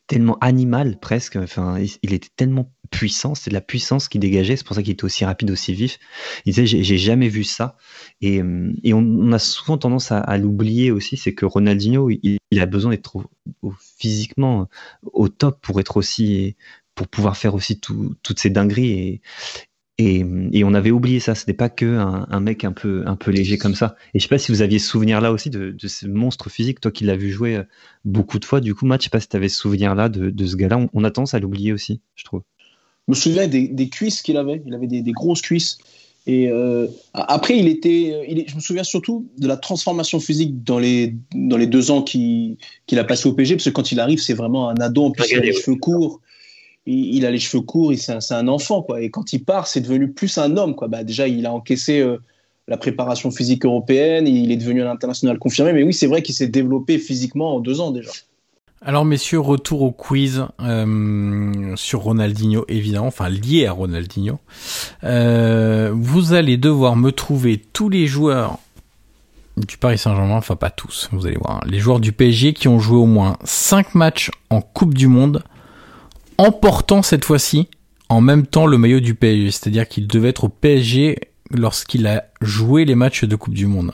tellement 0.07 0.39
animal 0.41 0.99
presque. 0.99 1.37
Enfin, 1.37 1.79
il 2.03 2.13
était 2.13 2.31
tellement 2.35 2.73
puissant, 2.91 3.35
c'est 3.35 3.51
de 3.51 3.55
la 3.55 3.61
puissance 3.61 4.09
qui 4.09 4.19
dégageait. 4.19 4.57
C'est 4.57 4.67
pour 4.67 4.77
ça 4.77 4.83
qu'il 4.83 4.93
était 4.93 5.05
aussi 5.05 5.25
rapide, 5.25 5.51
aussi 5.51 5.75
vif. 5.75 5.99
Il 6.45 6.53
disait 6.53 6.67
j'ai 6.67 6.99
jamais 6.99 7.29
vu 7.29 7.45
ça. 7.45 7.77
Et, 8.21 8.41
euh, 8.43 8.73
on, 8.93 9.33
a 9.33 9.39
souvent 9.39 9.79
tendance 9.79 10.13
à, 10.13 10.39
l'oublier 10.39 10.91
aussi, 10.91 11.17
c'est 11.17 11.35
que 11.35 11.47
Ronaldinho, 11.47 12.11
il, 12.11 12.39
a 12.59 12.67
besoin 12.67 12.91
d'être 12.91 13.25
physiquement 13.99 14.69
au 15.03 15.29
top 15.29 15.61
pour 15.61 15.81
être 15.81 15.97
aussi 15.97 16.57
pour 16.95 17.09
pouvoir 17.09 17.37
faire 17.37 17.55
aussi 17.55 17.79
toutes 17.81 18.39
ces 18.39 18.51
dingueries 18.51 19.21
et, 19.99 20.65
on 20.65 20.75
avait 20.75 20.93
oublié 20.93 21.19
ça. 21.21 21.35
C'était 21.35 21.55
pas 21.55 21.69
que 21.69 21.87
un, 21.87 22.41
mec 22.41 22.65
un 22.65 22.73
peu, 22.73 23.05
léger 23.27 23.59
comme 23.59 23.75
ça. 23.75 23.97
Et 24.15 24.19
je 24.19 24.25
sais 24.25 24.29
pas 24.29 24.39
si 24.39 24.53
vous 24.53 24.63
aviez 24.63 24.79
ce 24.79 24.89
souvenir 24.89 25.21
là 25.21 25.33
aussi 25.33 25.51
de, 25.51 25.75
ce 25.87 26.07
monstre 26.07 26.51
physique, 26.51 26.81
toi 26.81 26.93
qui 26.93 27.05
l'as 27.05 27.17
vu 27.17 27.31
jouer 27.31 27.57
euh, 27.57 27.65
beaucoup 28.05 28.39
de 28.39 28.45
fois. 28.45 28.61
Du 28.61 28.75
coup, 28.75 28.87
Matt, 28.87 29.01
je 29.01 29.05
sais 29.05 29.11
pas 29.11 29.21
si 29.21 29.29
tu 29.29 29.37
avais 29.37 29.49
ce 29.49 29.59
souvenir 29.59 29.95
là 29.95 30.09
de 30.09 30.47
ce 30.47 30.57
gars-là. 30.57 30.87
On, 30.93 31.05
a 31.05 31.11
tendance 31.11 31.35
à 31.35 31.41
l'oublier 31.41 31.73
aussi, 31.73 32.01
je 32.15 32.25
trouve. 32.25 32.43
Je 33.09 33.13
me 33.13 33.17
souviens 33.17 33.49
des, 33.49 33.69
des 33.69 33.89
cuisses 33.89 34.21
qu'il 34.21 34.37
avait. 34.37 34.63
Il 34.67 34.75
avait 34.75 34.87
des, 34.87 35.01
des, 35.01 35.13
grosses 35.13 35.41
cuisses. 35.41 35.79
Et 36.27 36.51
euh, 36.51 36.87
après, 37.15 37.57
il 37.57 37.69
était, 37.69 38.13
euh, 38.13 38.25
il 38.29 38.45
je 38.47 38.55
me 38.55 38.61
souviens 38.61 38.85
surtout 38.85 39.27
de 39.39 39.49
la 39.49 39.57
transformation 39.57 40.21
physique 40.21 40.63
dans 40.63 40.79
les, 40.79 41.15
dans 41.35 41.57
les 41.57 41.67
deux 41.67 41.91
ans 41.91 42.03
qu'il 42.03 42.59
a 42.93 43.05
passé 43.05 43.29
au 43.29 43.33
PSG, 43.33 43.57
parce 43.57 43.65
que 43.65 43.71
quand 43.71 43.93
il 43.93 43.99
arrive, 43.99 44.21
c'est 44.21 44.35
vraiment 44.35 44.69
un 44.69 44.75
ado, 44.77 45.05
en 45.05 45.11
plus 45.11 45.25
il 45.31 45.39
a 45.39 45.41
les 45.41 45.55
cheveux 45.55 45.79
courts, 45.79 46.21
il, 46.85 47.17
il, 47.17 47.25
a 47.25 47.31
les 47.31 47.39
cheveux 47.39 47.63
courts, 47.63 47.95
c'est 47.97 48.13
un, 48.13 48.37
un, 48.37 48.49
enfant, 48.49 48.83
quoi. 48.83 49.01
Et 49.01 49.09
quand 49.09 49.33
il 49.33 49.43
part, 49.43 49.69
c'est 49.69 49.81
devenu 49.81 50.13
plus 50.13 50.37
un 50.37 50.59
homme, 50.59 50.75
quoi. 50.75 50.89
Bah, 50.89 51.03
déjà, 51.03 51.27
il 51.27 51.47
a 51.47 51.53
encaissé 51.55 52.01
euh, 52.01 52.19
la 52.67 52.77
préparation 52.77 53.31
physique 53.31 53.65
européenne, 53.65 54.29
il 54.29 54.53
est 54.53 54.59
devenu 54.59 54.83
un 54.83 54.91
international 54.91 55.39
confirmé, 55.39 55.73
mais 55.73 55.83
oui, 55.83 55.95
c'est 55.95 56.07
vrai 56.07 56.21
qu'il 56.21 56.35
s'est 56.35 56.49
développé 56.49 56.99
physiquement 56.99 57.57
en 57.57 57.61
deux 57.61 57.81
ans 57.81 57.91
déjà. 57.91 58.11
Alors 58.81 59.05
messieurs, 59.05 59.41
retour 59.41 59.83
au 59.83 59.91
quiz 59.91 60.47
euh, 60.61 61.73
sur 61.77 62.01
Ronaldinho 62.01 62.65
évidemment, 62.69 63.09
enfin 63.09 63.29
lié 63.29 63.67
à 63.67 63.73
Ronaldinho. 63.73 64.39
Euh, 65.03 65.91
vous 65.95 66.33
allez 66.33 66.57
devoir 66.57 66.95
me 66.95 67.11
trouver 67.11 67.61
tous 67.73 67.89
les 67.89 68.07
joueurs 68.07 68.59
du 69.57 69.77
Paris 69.77 69.99
Saint-Germain, 69.99 70.37
enfin 70.37 70.55
pas 70.55 70.71
tous, 70.71 71.09
vous 71.11 71.27
allez 71.27 71.37
voir, 71.37 71.61
les 71.67 71.81
joueurs 71.81 71.99
du 71.99 72.13
PSG 72.13 72.53
qui 72.53 72.69
ont 72.69 72.79
joué 72.79 72.97
au 72.97 73.07
moins 73.07 73.37
5 73.43 73.97
matchs 73.97 74.31
en 74.51 74.61
Coupe 74.61 74.95
du 74.95 75.09
Monde, 75.09 75.43
en 76.39 76.53
portant 76.53 77.03
cette 77.03 77.25
fois-ci 77.25 77.69
en 78.09 78.21
même 78.21 78.47
temps 78.47 78.67
le 78.67 78.79
maillot 78.79 79.01
du 79.01 79.15
PSG, 79.15 79.51
c'est-à-dire 79.51 79.89
qu'il 79.89 80.07
devait 80.07 80.29
être 80.29 80.45
au 80.45 80.49
PSG 80.49 81.19
lorsqu'il 81.51 82.07
a 82.07 82.27
joué 82.41 82.85
les 82.85 82.95
matchs 82.95 83.25
de 83.25 83.37
Coupe 83.37 83.55
du 83.55 83.67
Monde. 83.67 83.93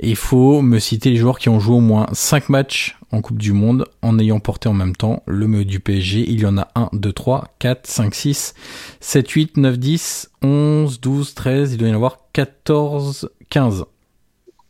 Il 0.00 0.16
faut 0.16 0.62
me 0.62 0.78
citer 0.78 1.10
les 1.10 1.16
joueurs 1.16 1.38
qui 1.38 1.50
ont 1.50 1.60
joué 1.60 1.76
au 1.76 1.80
moins 1.80 2.06
5 2.12 2.48
matchs 2.48 2.96
en 3.12 3.20
Coupe 3.22 3.38
du 3.38 3.52
Monde 3.52 3.86
en 4.02 4.18
ayant 4.18 4.40
porté 4.40 4.68
en 4.68 4.72
même 4.72 4.94
temps 4.94 5.22
le 5.26 5.46
maillot 5.46 5.64
du 5.64 5.80
PSG. 5.80 6.28
Il 6.30 6.40
y 6.40 6.46
en 6.46 6.58
a 6.58 6.68
1, 6.74 6.90
2, 6.92 7.12
3, 7.12 7.54
4, 7.58 7.86
5, 7.86 8.14
6, 8.14 8.54
7, 9.00 9.28
8, 9.30 9.56
9, 9.56 9.78
10, 9.78 10.30
11, 10.42 11.00
12, 11.00 11.34
13, 11.34 11.72
il 11.72 11.78
doit 11.78 11.88
y 11.88 11.92
en 11.92 11.96
avoir 11.96 12.18
14, 12.32 13.30
15. 13.48 13.84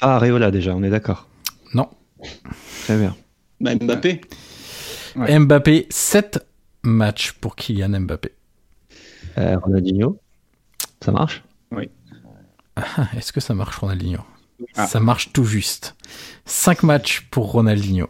Ah, 0.00 0.16
Areola 0.16 0.50
déjà, 0.50 0.74
on 0.74 0.82
est 0.82 0.90
d'accord. 0.90 1.28
Non. 1.74 1.88
Très 2.84 2.98
bien. 2.98 3.14
Bah, 3.60 3.74
Mbappé. 3.74 4.20
Ouais. 5.16 5.38
Mbappé, 5.38 5.86
7 5.90 6.46
matchs 6.82 7.32
pour 7.32 7.56
Kylian 7.56 8.00
Mbappé. 8.00 8.32
Euh, 9.38 9.58
Ronaldinho, 9.58 10.18
ça 11.04 11.12
marche? 11.12 11.42
Oui. 11.72 11.88
Ah, 12.76 13.08
Est-ce 13.16 13.32
que 13.32 13.40
ça 13.40 13.54
marche 13.54 13.76
Ronaldinho? 13.76 14.20
Ah. 14.76 14.86
Ça 14.86 15.00
marche 15.00 15.32
tout 15.32 15.44
juste. 15.44 15.96
5 16.44 16.82
matchs 16.82 17.26
pour 17.30 17.50
Ronaldinho. 17.50 18.08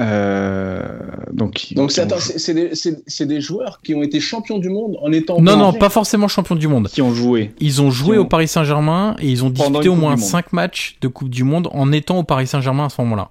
Euh, 0.00 0.86
donc, 1.32 1.72
donc 1.72 1.90
c'est, 1.90 3.26
des, 3.26 3.40
joueurs 3.40 3.80
qui 3.82 3.96
ont 3.96 4.02
été 4.02 4.20
champions 4.20 4.58
du 4.58 4.68
monde 4.68 4.96
en 5.02 5.10
étant. 5.10 5.40
Non, 5.40 5.56
non, 5.56 5.72
pas 5.72 5.88
forcément 5.88 6.28
champions 6.28 6.54
du 6.54 6.68
monde. 6.68 6.88
Qui 6.88 7.02
ont 7.02 7.12
joué. 7.12 7.52
Ils 7.58 7.82
ont 7.82 7.90
joué 7.90 8.16
ont... 8.16 8.22
au 8.22 8.24
Paris 8.24 8.46
Saint-Germain 8.46 9.16
et 9.18 9.28
ils 9.28 9.44
ont 9.44 9.50
disputé 9.50 9.88
au 9.88 9.96
moins 9.96 10.16
5 10.16 10.52
matchs 10.52 10.98
de 11.00 11.08
Coupe 11.08 11.30
du 11.30 11.42
Monde 11.42 11.68
en 11.72 11.90
étant 11.90 12.18
au 12.18 12.22
Paris 12.22 12.46
Saint-Germain 12.46 12.86
à 12.86 12.88
ce 12.90 13.00
moment-là. 13.00 13.30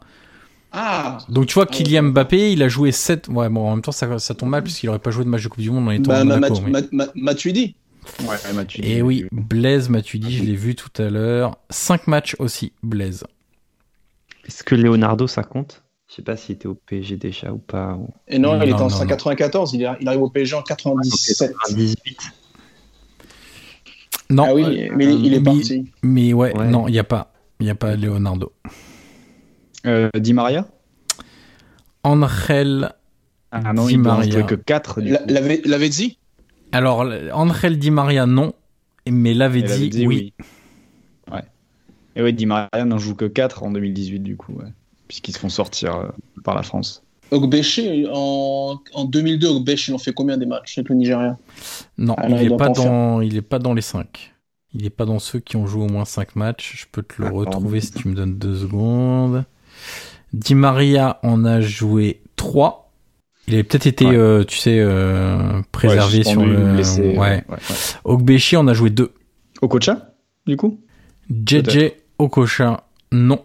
Ah. 0.73 1.19
Donc 1.29 1.45
tu 1.45 1.53
vois, 1.53 1.65
Kylian 1.65 2.03
Mbappé, 2.03 2.51
il 2.51 2.61
a 2.61 2.67
joué 2.67 2.91
7. 2.91 3.29
Ouais, 3.29 3.47
bon, 3.47 3.67
en 3.67 3.71
même 3.71 3.81
temps, 3.81 3.93
ça, 3.93 4.19
ça 4.19 4.33
tombe 4.33 4.49
mal 4.49 4.63
puisqu'il 4.63 4.89
aurait 4.89 4.99
pas 4.99 5.11
joué 5.11 5.23
de 5.23 5.29
match 5.29 5.43
de 5.43 5.47
Coupe 5.47 5.61
du 5.61 5.71
Monde 5.71 5.87
en 5.87 5.91
étant 5.91 6.11
bah, 6.11 6.21
au 6.21 6.25
Monaco. 6.25 6.61
Ma, 6.61 6.81
ma, 6.81 6.87
ma, 6.91 7.05
Matuidi. 7.15 7.75
Ouais, 8.27 8.53
Matuidi. 8.53 8.91
Et 8.91 9.01
oui, 9.01 9.25
Blaise 9.31 9.89
Matuidi, 9.89 10.35
je 10.35 10.43
l'ai 10.43 10.55
vu 10.55 10.75
tout 10.75 10.89
à 11.01 11.09
l'heure. 11.09 11.57
5 11.69 12.07
matchs 12.07 12.35
aussi, 12.39 12.73
Blaise. 12.83 13.25
Est-ce 14.45 14.63
que 14.63 14.75
Leonardo, 14.75 15.27
ça 15.27 15.43
compte? 15.43 15.83
Je 16.09 16.15
sais 16.15 16.21
pas 16.21 16.37
s'il 16.37 16.55
était 16.55 16.67
au 16.67 16.75
PSG 16.75 17.17
déjà 17.17 17.51
ou 17.51 17.57
pas. 17.57 17.95
Ou... 17.95 18.09
Et 18.27 18.39
non, 18.39 18.55
non 18.55 18.63
il 18.63 18.69
était 18.69 18.81
en 18.81 18.87
94, 18.87 19.73
il, 19.73 19.81
il, 19.99 20.07
arrive 20.07 20.21
au 20.21 20.29
PSG 20.29 20.55
en 20.55 20.61
97. 20.61 21.53
98. 21.67 22.19
Non, 24.29 24.45
ah 24.47 24.53
oui, 24.53 24.89
mais 24.95 25.05
il, 25.05 25.25
il 25.25 25.33
est 25.33 25.41
parti. 25.41 25.91
Mais 26.01 26.33
ouais, 26.33 26.57
ouais. 26.57 26.67
non, 26.67 26.87
il 26.87 26.91
n'y 26.91 26.99
a 26.99 27.03
pas. 27.03 27.33
Il 27.59 27.63
n'y 27.63 27.69
a 27.69 27.75
pas 27.75 27.95
Leonardo. 27.95 28.53
Euh, 29.85 30.09
Di 30.15 30.33
Maria? 30.33 30.67
Angel 32.03 32.93
ah 33.51 33.73
non, 33.73 33.87
Di 33.87 33.93
il 33.93 33.99
Maria. 33.99 34.43
que 34.43 34.55
4. 34.55 35.01
L'avait 35.65 35.89
dit? 35.89 36.19
Alors, 36.71 37.05
Angel 37.33 37.77
Di 37.77 37.91
Maria, 37.91 38.25
non. 38.25 38.53
Mais 39.09 39.33
l'avait 39.33 39.61
dit, 39.61 39.89
dit, 39.89 40.05
oui. 40.05 40.33
oui. 40.37 41.33
Ouais. 41.33 41.43
Et 42.15 42.21
oui, 42.21 42.33
Di 42.33 42.45
Maria 42.45 42.83
n'en 42.85 42.97
joue 42.97 43.15
que 43.15 43.25
4 43.25 43.63
en 43.63 43.71
2018, 43.71 44.19
du 44.19 44.35
coup, 44.35 44.53
ouais. 44.53 44.71
puisqu'ils 45.07 45.33
se 45.33 45.39
font 45.39 45.49
sortir 45.49 45.95
euh, 45.95 46.07
par 46.43 46.55
la 46.55 46.63
France. 46.63 47.03
Ogbeche, 47.31 47.79
en, 48.11 48.79
en 48.93 49.05
2002, 49.05 49.47
Ogbeche, 49.47 49.89
il 49.89 49.93
en 49.93 49.97
fait 49.97 50.13
combien 50.13 50.37
des 50.37 50.45
matchs 50.45 50.77
avec 50.77 50.89
le 50.89 50.95
Nigeria? 50.95 51.37
Non, 51.97 52.13
Alors, 52.15 52.41
il 52.41 52.49
n'est 52.49 52.57
pas, 52.57 52.69
dans... 52.69 53.21
Il 53.21 53.35
est 53.35 53.41
pas 53.41 53.59
dans 53.59 53.73
les 53.73 53.81
5. 53.81 54.33
Il 54.73 54.83
n'est 54.83 54.89
pas 54.89 55.05
dans 55.05 55.19
ceux 55.19 55.39
qui 55.39 55.55
ont 55.57 55.67
joué 55.67 55.83
au 55.83 55.89
moins 55.89 56.05
5 56.05 56.35
matchs. 56.35 56.81
Je 56.81 56.85
peux 56.91 57.01
te 57.01 57.21
le 57.21 57.29
retrouver 57.29 57.81
si 57.81 57.91
tu 57.91 58.07
me 58.07 58.13
donnes 58.13 58.37
2 58.37 58.55
secondes. 58.55 59.45
Di 60.33 60.55
Maria 60.55 61.19
en 61.23 61.45
a 61.45 61.61
joué 61.61 62.21
3. 62.35 62.86
Il 63.47 63.53
avait 63.53 63.63
peut-être 63.63 63.87
été, 63.87 64.05
Ouais. 64.05 64.15
euh, 64.17 64.43
tu 64.43 64.57
sais, 64.57 64.77
euh, 64.79 65.61
préservé 65.71 66.17
Ouais, 66.19 66.23
sur 66.23 66.45
le. 66.45 66.73
blessé, 66.73 67.01
ouais. 67.01 67.17
ouais, 67.17 67.43
ouais. 67.49 67.57
Ogbechi 68.03 68.57
en 68.57 68.67
a 68.67 68.73
joué 68.73 68.89
2. 68.89 69.11
Okocha, 69.61 70.11
du 70.45 70.57
coup? 70.57 70.79
JJ 71.29 71.93
Okocha, 72.19 72.83
non. 73.11 73.39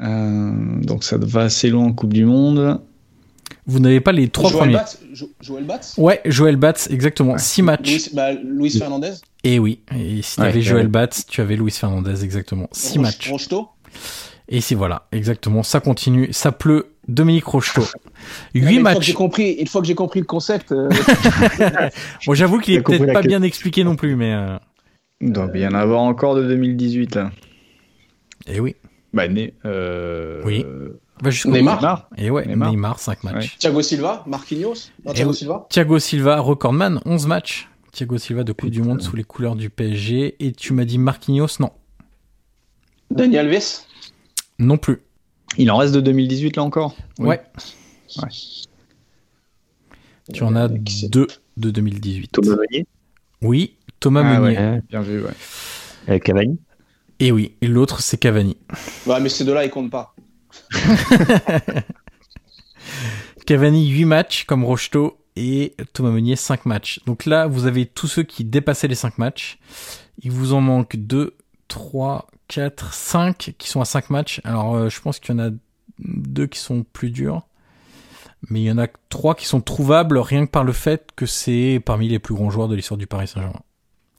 Euh, 0.00 0.80
donc 0.82 1.02
ça 1.02 1.16
va 1.18 1.42
assez 1.42 1.70
loin 1.70 1.86
en 1.86 1.92
Coupe 1.92 2.12
du 2.12 2.24
Monde. 2.24 2.80
Vous 3.66 3.80
n'avez 3.80 4.00
pas 4.00 4.12
les 4.12 4.28
trois 4.28 4.48
Joël 4.50 4.60
premiers. 4.62 4.74
Batz, 4.74 4.98
jo 5.12 5.28
Joël 5.40 5.64
Batz? 5.64 5.94
Ouais, 5.98 6.20
Joël 6.24 6.56
Batz, 6.56 6.88
exactement. 6.90 7.32
Ouais. 7.32 7.38
6 7.38 7.62
matchs. 7.62 7.88
Luis, 7.90 8.10
bah, 8.14 8.30
Fernandez? 8.78 9.12
Et 9.44 9.58
oui. 9.58 9.80
Et 9.94 10.22
si 10.22 10.36
tu 10.36 10.40
avais 10.42 10.54
ouais. 10.54 10.60
Joël 10.62 10.88
Batz, 10.88 11.26
tu 11.26 11.40
avais 11.40 11.56
Luis 11.56 11.72
Fernandez, 11.72 12.24
exactement. 12.24 12.68
6 12.72 12.92
Roche- 12.98 13.02
matchs. 13.02 13.30
Rocheteau 13.30 13.68
Et 14.48 14.60
si 14.60 14.74
voilà, 14.74 15.06
exactement. 15.12 15.62
Ça 15.62 15.80
continue. 15.80 16.28
Ça 16.32 16.52
pleut. 16.52 16.94
Dominique 17.08 17.44
Rocheteau. 17.44 17.82
Ah, 17.84 17.98
mais 18.54 18.60
8 18.60 18.76
Une 18.76 18.82
fois 18.82 18.90
que 18.92 18.96
matchs. 18.96 19.06
j'ai 19.06 19.14
compris, 19.14 19.50
une 19.52 19.66
fois 19.66 19.80
que 19.80 19.86
j'ai 19.86 19.94
compris 19.94 20.20
le 20.20 20.26
concept, 20.26 20.72
euh, 20.72 20.88
Bon, 22.26 22.34
j'avoue 22.34 22.60
qu'il 22.60 22.74
est 22.74 22.82
peut-être 22.82 23.12
pas 23.12 23.22
bien 23.22 23.42
expliqué 23.42 23.82
non 23.82 23.96
plus, 23.96 24.14
mais. 24.14 24.34
Euh... 24.34 24.58
Il 25.20 25.32
doit 25.32 25.48
bien 25.48 25.70
y 25.70 25.72
en 25.72 25.78
avoir 25.78 26.02
encore 26.02 26.36
de 26.36 26.46
2018 26.46 27.14
là. 27.16 27.32
Et 28.46 28.60
oui. 28.60 28.76
Bah, 29.12 29.26
né, 29.26 29.54
euh... 29.64 30.42
Oui. 30.44 30.64
Neymar. 31.46 31.80
Neymar. 31.80 32.08
Et 32.16 32.30
ouais, 32.30 32.46
Neymar, 32.46 32.70
Neymar. 32.70 32.98
5 33.00 33.24
matchs. 33.24 33.34
Ouais. 33.34 33.50
Thiago 33.58 33.82
Silva, 33.82 34.22
Marquinhos 34.26 34.90
Non, 35.04 35.12
Eh 35.12 35.14
Thiago. 35.14 35.32
Silva 35.32 35.66
Thiago 35.68 35.98
Silva, 35.98 36.38
recordman, 36.40 37.00
11 37.04 37.26
matchs. 37.26 37.68
Thiago 37.90 38.18
Silva 38.18 38.44
de 38.44 38.52
Coupe 38.52 38.70
du 38.70 38.82
Monde 38.82 39.02
sous 39.02 39.16
les 39.16 39.24
couleurs 39.24 39.56
du 39.56 39.70
PSG. 39.70 40.36
Et 40.38 40.52
tu 40.52 40.72
m'as 40.72 40.84
dit 40.84 40.98
Marquinhos, 40.98 41.48
non. 41.58 41.70
Daniel 43.10 43.46
Alves 43.48 43.80
Non 44.60 44.76
plus. 44.76 45.00
Il 45.58 45.70
en 45.70 45.76
reste 45.76 45.92
de 45.94 46.00
2018 46.00 46.56
là 46.56 46.62
encore 46.62 46.94
Oui. 47.18 47.28
Ouais. 47.28 47.40
Ouais. 48.18 48.28
Tu 50.32 50.42
en 50.42 50.54
as 50.56 50.68
deux 50.68 51.26
de 51.56 51.70
2018. 51.70 52.32
Thomas 52.32 52.56
Meunier, 52.56 52.86
Oui, 53.42 53.74
Thomas 54.00 54.22
Ah 54.24 54.38
Meunier. 54.40 54.56
ouais. 54.58 54.82
Bien 54.88 55.00
vu, 55.02 55.22
ouais. 55.22 55.30
euh, 56.10 56.18
Cavani. 56.18 56.58
Et 57.20 57.32
oui, 57.32 57.56
et 57.60 57.66
l'autre 57.66 58.00
c'est 58.00 58.16
Cavani. 58.18 58.56
Ouais, 59.06 59.20
mais 59.20 59.28
ces 59.28 59.44
deux-là, 59.44 59.64
ils 59.64 59.70
comptent 59.70 59.90
pas. 59.90 60.14
Cavani 63.46 63.88
8 63.88 64.04
matchs 64.04 64.44
comme 64.44 64.64
Rocheteau 64.64 65.18
et 65.36 65.74
Thomas 65.92 66.10
Meunier 66.10 66.36
5 66.36 66.66
matchs. 66.66 67.00
Donc 67.06 67.24
là, 67.24 67.46
vous 67.46 67.66
avez 67.66 67.86
tous 67.86 68.06
ceux 68.08 68.22
qui 68.22 68.44
dépassaient 68.44 68.88
les 68.88 68.94
5 68.94 69.18
matchs. 69.18 69.58
Il 70.22 70.30
vous 70.32 70.52
en 70.52 70.60
manque 70.60 70.96
2, 70.96 71.34
3, 71.68 72.26
4, 72.48 72.92
5 72.92 73.54
qui 73.58 73.68
sont 73.68 73.80
à 73.80 73.84
5 73.84 74.10
matchs. 74.10 74.40
Alors 74.44 74.74
euh, 74.74 74.88
je 74.88 75.00
pense 75.00 75.18
qu'il 75.20 75.34
y 75.34 75.40
en 75.40 75.48
a 75.48 75.50
deux 75.98 76.46
qui 76.46 76.58
sont 76.58 76.84
plus 76.92 77.10
durs. 77.10 77.42
Mais 78.50 78.60
il 78.60 78.64
y 78.64 78.70
en 78.70 78.78
a 78.78 78.86
3 79.08 79.34
qui 79.34 79.46
sont 79.46 79.60
trouvables 79.60 80.18
rien 80.18 80.46
que 80.46 80.50
par 80.50 80.64
le 80.64 80.72
fait 80.72 81.10
que 81.16 81.26
c'est 81.26 81.82
parmi 81.84 82.08
les 82.08 82.18
plus 82.20 82.34
grands 82.34 82.50
joueurs 82.50 82.68
de 82.68 82.74
l'histoire 82.76 82.96
du 82.98 83.06
Paris 83.08 83.26
Saint-Germain. 83.26 83.60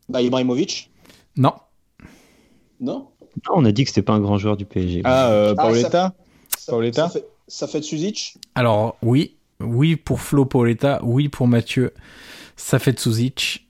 Bah, 0.10 0.22
Ibrahimovic? 0.22 0.92
Non, 1.38 1.54
Non? 2.82 3.08
Non, 3.48 3.54
on 3.56 3.66
a 3.66 3.72
dit 3.72 3.84
que 3.84 3.90
c'était 3.90 4.02
pas 4.02 4.14
un 4.14 4.20
grand 4.20 4.38
joueur 4.38 4.58
du 4.58 4.66
PSG. 4.66 5.02
Ah, 5.06 5.30
euh, 5.30 5.54
Ah, 5.58 5.62
Paoletta? 5.64 6.14
ça, 6.58 6.72
Paoletta? 6.72 7.04
ça 7.08 7.10
fait, 7.10 7.26
ça 7.48 7.68
fait 7.68 7.80
de 7.80 7.86
Suzic? 7.86 8.38
Alors 8.56 8.98
oui, 9.02 9.38
oui 9.62 9.96
pour 9.96 10.20
Flo 10.20 10.46
Paoletta, 10.46 11.00
oui 11.04 11.30
pour 11.30 11.48
Mathieu 11.48 11.94
Safet 12.58 12.96
Suzic. 12.98 13.69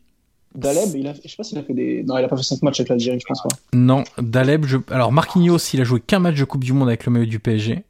Daleb, 0.59 0.95
il 0.95 1.07
a, 1.07 1.13
je 1.13 1.27
sais 1.27 1.35
pas 1.37 1.43
s'il 1.43 1.57
a 1.57 1.63
fait 1.63 1.73
des. 1.73 2.03
Non, 2.03 2.17
il 2.17 2.23
a 2.23 2.27
pas 2.27 2.37
fait 2.37 2.43
5 2.43 2.61
matchs 2.61 2.81
avec 2.81 2.89
l'Algérie, 2.89 3.19
je 3.19 3.25
pense 3.25 3.41
pas. 3.41 3.49
Non, 3.73 4.03
Daleb, 4.17 4.65
je... 4.65 4.77
alors 4.89 5.11
Marquinhos, 5.11 5.57
il 5.73 5.81
a 5.81 5.83
joué 5.83 5.99
qu'un 5.99 6.19
match 6.19 6.37
de 6.37 6.43
Coupe 6.43 6.63
du 6.63 6.73
Monde 6.73 6.89
avec 6.89 7.05
le 7.05 7.11
maillot 7.11 7.25
du 7.25 7.39
PSG. 7.39 7.83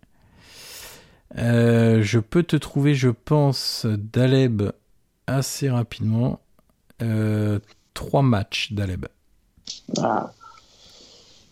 Euh, 1.38 2.02
je 2.02 2.20
peux 2.20 2.44
te 2.44 2.56
trouver, 2.56 2.96
je 2.96 3.10
pense, 3.10 3.86
Daleb 3.86 4.64
assez 5.28 5.70
rapidement. 5.70 6.40
Euh, 7.02 7.60
trois 7.94 8.22
matchs 8.22 8.74
Daleb. 8.74 9.06
Ah. 9.98 10.32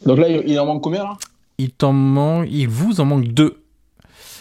Donc 0.06 0.20
là, 0.20 0.30
il 0.30 0.60
en 0.60 0.66
manque 0.66 0.84
combien 0.84 1.04
là? 1.04 1.18
Il 1.58 1.72
t'en 1.72 1.94
manque, 1.94 2.48
il 2.52 2.68
vous 2.68 3.00
en 3.02 3.06
manque 3.06 3.28
deux. 3.30 3.64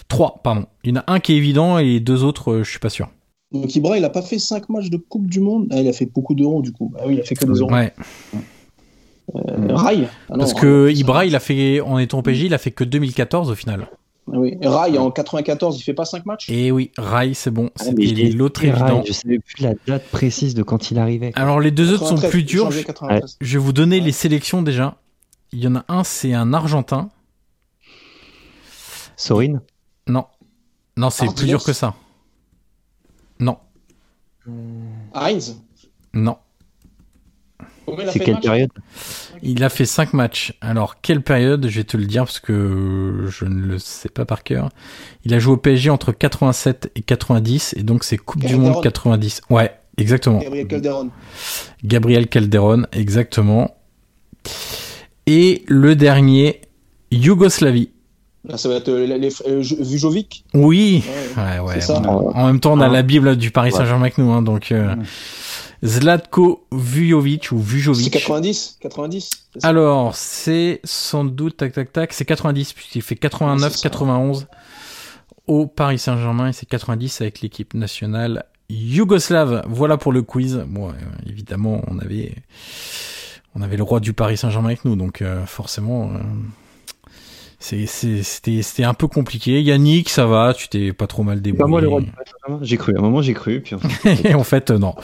Trois, 0.09 0.41
pardon. 0.43 0.67
Il 0.85 0.91
y 0.91 0.99
en 0.99 1.01
a 1.01 1.13
un 1.13 1.21
qui 1.21 1.33
est 1.33 1.37
évident 1.37 1.79
et 1.79 1.85
les 1.85 2.01
deux 2.01 2.25
autres, 2.25 2.53
euh, 2.53 2.63
je 2.63 2.71
suis 2.71 2.79
pas 2.79 2.91
sûr. 2.91 3.09
Donc 3.53 3.75
Ibra, 3.77 3.97
il 3.97 4.05
a 4.05 4.11
pas 4.11 4.23
fait 4.23 4.39
5 4.39 4.69
matchs 4.69 4.91
de 4.91 4.97
Coupe 4.97 5.27
du 5.29 5.41
Monde. 5.41 5.69
Ah, 5.71 5.81
il 5.81 5.89
a 5.89 5.93
fait 5.93 6.07
beaucoup 6.07 6.35
d'euros 6.35 6.63
du 6.63 6.73
coup. 6.73 6.93
Ah 6.99 7.03
oui, 7.07 7.15
il 7.15 7.21
a 7.21 7.25
fait 7.25 7.35
que 7.37 7.45
2 7.47 7.61
euros. 7.61 7.73
Ouais. 7.73 7.93
Euh, 9.35 9.75
Rai. 9.75 10.07
Ah 10.29 10.33
non, 10.33 10.39
Parce 10.39 10.55
que 10.55 10.91
Ibra, 10.95 11.27
il 11.27 11.35
a 11.37 11.41
fait, 11.41 11.81
en 11.81 11.99
étant 11.99 12.19
au 12.19 12.23
PSG, 12.23 12.47
il 12.47 12.55
a 12.55 12.59
fait 12.59 12.71
que 12.71 12.85
2014 12.85 13.51
au 13.51 13.55
final. 13.55 13.89
Ah 14.33 14.39
oui. 14.39 14.57
Rai 14.63 14.99
en 14.99 15.11
94, 15.13 15.79
il 15.79 15.83
fait 15.83 15.95
pas 15.95 16.05
5 16.05 16.27
matchs? 16.27 16.49
Et 16.51 16.73
oui, 16.73 16.91
Rai, 16.99 17.35
c'est 17.35 17.51
bon. 17.53 17.71
Ah, 17.79 17.85
C'était 17.85 18.05
l'autre 18.31 18.61
rail, 18.61 18.71
évident. 18.71 19.03
Je 19.07 19.13
savais 19.13 19.39
plus 19.39 19.63
la 19.63 19.75
date 19.87 20.05
précise 20.11 20.55
de 20.55 20.63
quand 20.65 20.91
il 20.91 20.99
arrivait. 20.99 21.31
Alors 21.37 21.61
les 21.61 21.71
deux 21.71 21.93
autres 21.93 22.07
sont 22.07 22.17
93, 22.17 22.31
plus 22.31 22.43
durs. 22.43 22.71
Je, 22.73 22.83
93. 22.83 23.37
je 23.41 23.59
vais 23.59 23.65
vous 23.65 23.73
donner 23.73 23.99
Ouais. 24.01 24.05
les 24.07 24.13
sélections 24.13 24.63
déjà. 24.63 24.97
Il 25.53 25.61
y 25.61 25.69
en 25.69 25.77
a 25.77 25.85
un, 25.89 26.03
c'est 26.03 26.35
un 26.35 26.53
Argentin. 26.53 27.09
Sorin 29.17 29.61
Non. 30.09 30.25
Non, 30.97 31.11
c'est 31.11 31.33
plus 31.35 31.47
dur 31.47 31.63
que 31.63 31.73
ça. 31.73 31.95
Non. 34.47 34.55
Heinz 35.15 35.61
Non. 36.15 36.37
Combien 37.87 38.05
il 38.05 38.09
a 38.09 38.13
C'est 38.13 38.19
quelle 38.19 38.35
matchs 38.35 38.45
période 38.45 38.71
Il 39.43 39.65
a 39.65 39.69
fait 39.69 39.87
5 39.87 40.13
matchs. 40.13 40.53
Alors, 40.61 41.01
quelle 41.01 41.23
période? 41.23 41.69
Je 41.69 41.79
vais 41.79 41.85
te 41.85 41.97
le 41.97 42.07
dire 42.07 42.25
parce 42.25 42.41
que 42.41 43.27
je 43.29 43.45
ne 43.45 43.61
le 43.61 43.79
sais 43.79 44.09
pas 44.09 44.25
par 44.25 44.43
cœur. 44.43 44.71
Il 45.25 45.33
a 45.35 45.39
joué 45.39 45.55
au 45.55 45.57
PSG 45.57 45.91
entre 45.91 46.13
87 46.13 46.91
et 46.97 47.03
90 47.03 47.75
et 47.77 47.83
donc 47.83 48.05
c'est 48.05 48.19
Coupe 48.19 48.45
du. 48.45 48.57
Monde 48.57 48.83
90. 48.83 49.43
Ouais, 49.51 49.73
exactement. 49.99 50.41
Gabriel 50.41 50.67
Calderon. 50.67 51.11
Gabriel 51.85 52.29
Calderon, 52.29 52.87
exactement. 52.93 53.77
Et 55.27 55.65
le 55.69 55.95
dernier, 55.95 56.61
Yougoslavie. 57.11 57.91
Là, 58.49 58.57
ça 58.59 58.69
va 58.69 58.77
être 58.77 58.89
euh, 58.89 59.07
les, 59.07 59.29
euh, 59.49 59.61
Vujovic. 59.81 60.45
Oui. 60.55 61.03
Ouais. 61.37 61.43
Ouais, 61.43 61.59
ouais. 61.61 61.75
C'est 61.81 61.89
ça. 61.89 62.01
en 62.01 62.47
même 62.47 62.61
temps, 62.61 62.73
on 62.75 62.81
a 62.81 62.87
Ah. 62.87 62.89
la 62.89 63.03
Bible 63.03 63.37
du 63.37 63.51
Paris 63.51 63.71
Ouais. 63.73 63.79
Saint-Germain 63.79 64.03
avec 64.03 64.19
nous, 64.19 64.31
hein, 64.31 64.43
donc 64.43 64.71
euh, 64.73 64.95
Zlatko 65.85 66.65
Vujovic 66.73 67.51
ou 67.53 67.59
C'est 67.59 67.65
Vujovic. 67.65 68.13
90 68.13 68.79
90 68.81 69.31
c'est 69.55 69.61
ça? 69.61 69.69
Alors, 69.69 70.15
c'est 70.15 70.81
sans 70.85 71.25
doute, 71.25 71.57
tac, 71.59 71.73
tac, 71.73 71.93
tac, 71.93 72.13
c'est 72.13 72.25
90, 72.25 72.73
puisqu'il 72.73 73.03
fait 73.03 73.17
89, 73.17 73.73
C'est 73.73 73.79
ça. 73.79 73.89
91 73.91 74.47
au 75.47 75.67
Paris 75.67 75.99
Saint-Germain 75.99 76.49
et 76.49 76.53
c'est 76.53 76.67
90 76.67 77.21
avec 77.21 77.41
l'équipe 77.41 77.75
nationale 77.75 78.45
yougoslave. 78.71 79.63
Voilà 79.69 79.97
pour 79.97 80.13
le 80.13 80.23
quiz. 80.23 80.65
Bon, 80.69 80.89
euh, 80.89 80.93
évidemment, 81.29 81.83
on 81.89 81.99
avait, 81.99 82.35
on 83.55 83.63
avait 83.63 83.77
le 83.77 83.83
roi 83.85 84.01
du 84.01 84.13
Paris 84.13 84.37
Saint-Germain 84.37 84.69
avec 84.69 84.85
nous, 84.85 84.97
donc 84.97 85.23
euh, 85.23 85.45
forcément, 85.47 86.11
euh, 86.15 86.19
c'est, 86.19 86.19
c'est- 86.19 86.66
c'était, 87.87 88.85
un 88.85 88.95
peu 88.95 89.09
compliqué. 89.09 89.61
Yannick, 89.61 90.09
ça 90.09 90.27
va, 90.27 90.55
tu 90.55 90.69
t'es 90.69 90.93
pas 90.93 91.07
trop 91.07 91.23
mal 91.23 91.43
débrouillé. 91.43 91.65
Pas 91.65 91.69
moi 91.69 91.81
le 91.81 91.89
roi. 91.89 92.01
J'ai 92.63 92.77
cru, 92.77 92.95
à 92.95 92.99
un 92.99 93.03
moment 93.03 93.23
j'ai 93.23 93.35
cru, 93.35 93.61
puis 93.61 93.77
Et 94.25 94.35
en 94.35 94.45
fait, 94.45 94.71
non. 94.71 94.95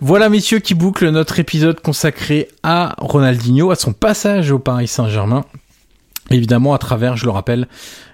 Voilà, 0.00 0.28
messieurs, 0.28 0.58
qui 0.58 0.74
boucle 0.74 1.08
notre 1.10 1.38
épisode 1.38 1.80
consacré 1.80 2.48
à 2.62 2.94
Ronaldinho, 2.98 3.70
à 3.70 3.76
son 3.76 3.92
passage 3.92 4.50
au 4.50 4.58
Paris 4.58 4.88
Saint-Germain. 4.88 5.44
Évidemment, 6.30 6.74
à 6.74 6.78
travers, 6.78 7.16
je 7.16 7.24
le 7.24 7.30
rappelle, 7.30 7.68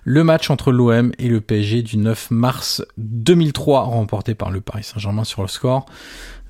le 0.04 0.24
match 0.24 0.50
entre 0.50 0.72
l'OM 0.72 1.12
et 1.18 1.28
le 1.28 1.40
PSG 1.40 1.82
du 1.82 1.98
9 1.98 2.30
mars 2.30 2.84
2003, 2.98 3.82
remporté 3.82 4.34
par 4.34 4.50
le 4.50 4.60
Paris 4.60 4.82
Saint-Germain 4.82 5.24
sur 5.24 5.42
le 5.42 5.48
score 5.48 5.86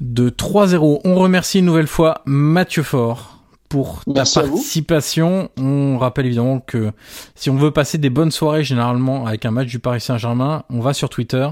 de 0.00 0.30
3-0. 0.30 1.00
On 1.04 1.14
remercie 1.16 1.58
une 1.58 1.66
nouvelle 1.66 1.86
fois 1.86 2.22
Mathieu 2.24 2.82
Faure 2.82 3.37
pour 3.68 4.02
ta 4.04 4.12
Merci 4.12 4.34
participation. 4.40 5.50
On 5.58 5.98
rappelle 5.98 6.26
évidemment 6.26 6.60
que 6.60 6.90
si 7.34 7.50
on 7.50 7.56
veut 7.56 7.70
passer 7.70 7.98
des 7.98 8.10
bonnes 8.10 8.30
soirées, 8.30 8.64
généralement, 8.64 9.26
avec 9.26 9.44
un 9.44 9.50
match 9.50 9.68
du 9.68 9.78
Paris 9.78 10.00
Saint-Germain, 10.00 10.64
on 10.70 10.80
va 10.80 10.92
sur 10.94 11.08
Twitter 11.08 11.48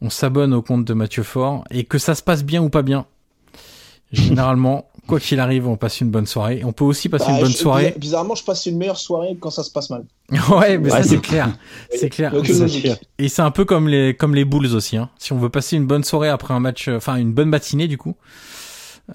on 0.00 0.10
s'abonne 0.10 0.52
au 0.52 0.60
compte 0.60 0.84
de 0.84 0.92
Mathieu 0.92 1.22
Fort 1.22 1.64
et 1.70 1.84
que 1.84 1.96
ça 1.96 2.14
se 2.14 2.22
passe 2.22 2.44
bien 2.44 2.62
ou 2.62 2.68
pas 2.68 2.82
bien. 2.82 3.06
Généralement, 4.12 4.88
quoi 5.06 5.18
qu'il 5.18 5.40
arrive, 5.40 5.66
on 5.66 5.76
passe 5.76 6.00
une 6.00 6.10
bonne 6.10 6.26
soirée. 6.26 6.62
On 6.64 6.72
peut 6.72 6.84
aussi 6.84 7.08
passer 7.08 7.26
Bah, 7.26 7.32
une 7.36 7.40
bonne 7.40 7.52
je- 7.52 7.56
soirée. 7.56 7.94
Bizarrement, 7.96 8.34
je 8.34 8.44
passe 8.44 8.66
une 8.66 8.76
meilleure 8.76 8.98
soirée 8.98 9.36
quand 9.40 9.50
ça 9.50 9.62
se 9.62 9.70
passe 9.70 9.90
mal. 9.90 10.04
ouais, 10.50 10.78
mais 10.78 10.90
ça 10.90 10.96
Ouais, 10.96 11.02
c'est 11.02 11.08
c'est- 11.10 11.20
clair. 11.20 11.48
C'est 11.90 12.10
clair. 12.10 12.32
Et 13.18 13.28
c'est 13.28 13.42
un 13.42 13.50
peu 13.50 13.64
comme 13.64 13.88
les 13.88 14.14
comme 14.14 14.34
les 14.34 14.44
Bulls 14.44 14.74
aussi. 14.74 14.96
Hein. 14.96 15.10
Si 15.18 15.32
on 15.32 15.38
veut 15.38 15.48
passer 15.48 15.76
une 15.76 15.86
bonne 15.86 16.04
soirée 16.04 16.28
après 16.28 16.54
un 16.54 16.60
match, 16.60 16.88
euh, 16.88 16.96
enfin 16.98 17.16
une 17.16 17.32
bonne 17.32 17.48
matinée 17.48 17.88
du 17.88 17.96
coup, 17.98 18.14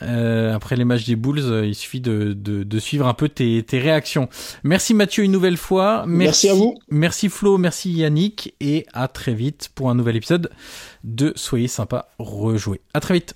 euh, 0.02 0.54
après 0.54 0.76
les 0.76 0.86
matchs 0.86 1.06
des 1.06 1.16
Bulls, 1.16 1.40
euh, 1.40 1.66
il 1.66 1.76
suffit 1.76 2.02
de, 2.02 2.34
de, 2.34 2.64
de 2.64 2.80
suivre 2.80 3.08
un 3.08 3.14
peu 3.14 3.30
tes, 3.30 3.64
tes 3.64 3.80
réactions. 3.80 4.30
Merci 4.64 4.94
Mathieu 4.94 5.24
une 5.24 5.32
nouvelle 5.32 5.58
fois. 5.58 6.06
Merci 6.08 6.50
à 6.50 6.54
vous. 6.54 6.76
Merci 6.90 7.30
Flo, 7.30 7.58
merci 7.58 7.92
Yannick 7.92 8.54
et 8.60 8.86
à 8.94 9.08
très 9.08 9.34
vite 9.34 9.70
pour 9.74 9.90
un 9.90 9.96
nouvel 9.96 10.16
épisode 10.16 10.52
de 11.04 11.34
Soyez 11.36 11.68
sympa 11.68 12.10
rejouer. 12.20 12.82
À 12.94 13.00
très 13.00 13.16
vite. 13.16 13.34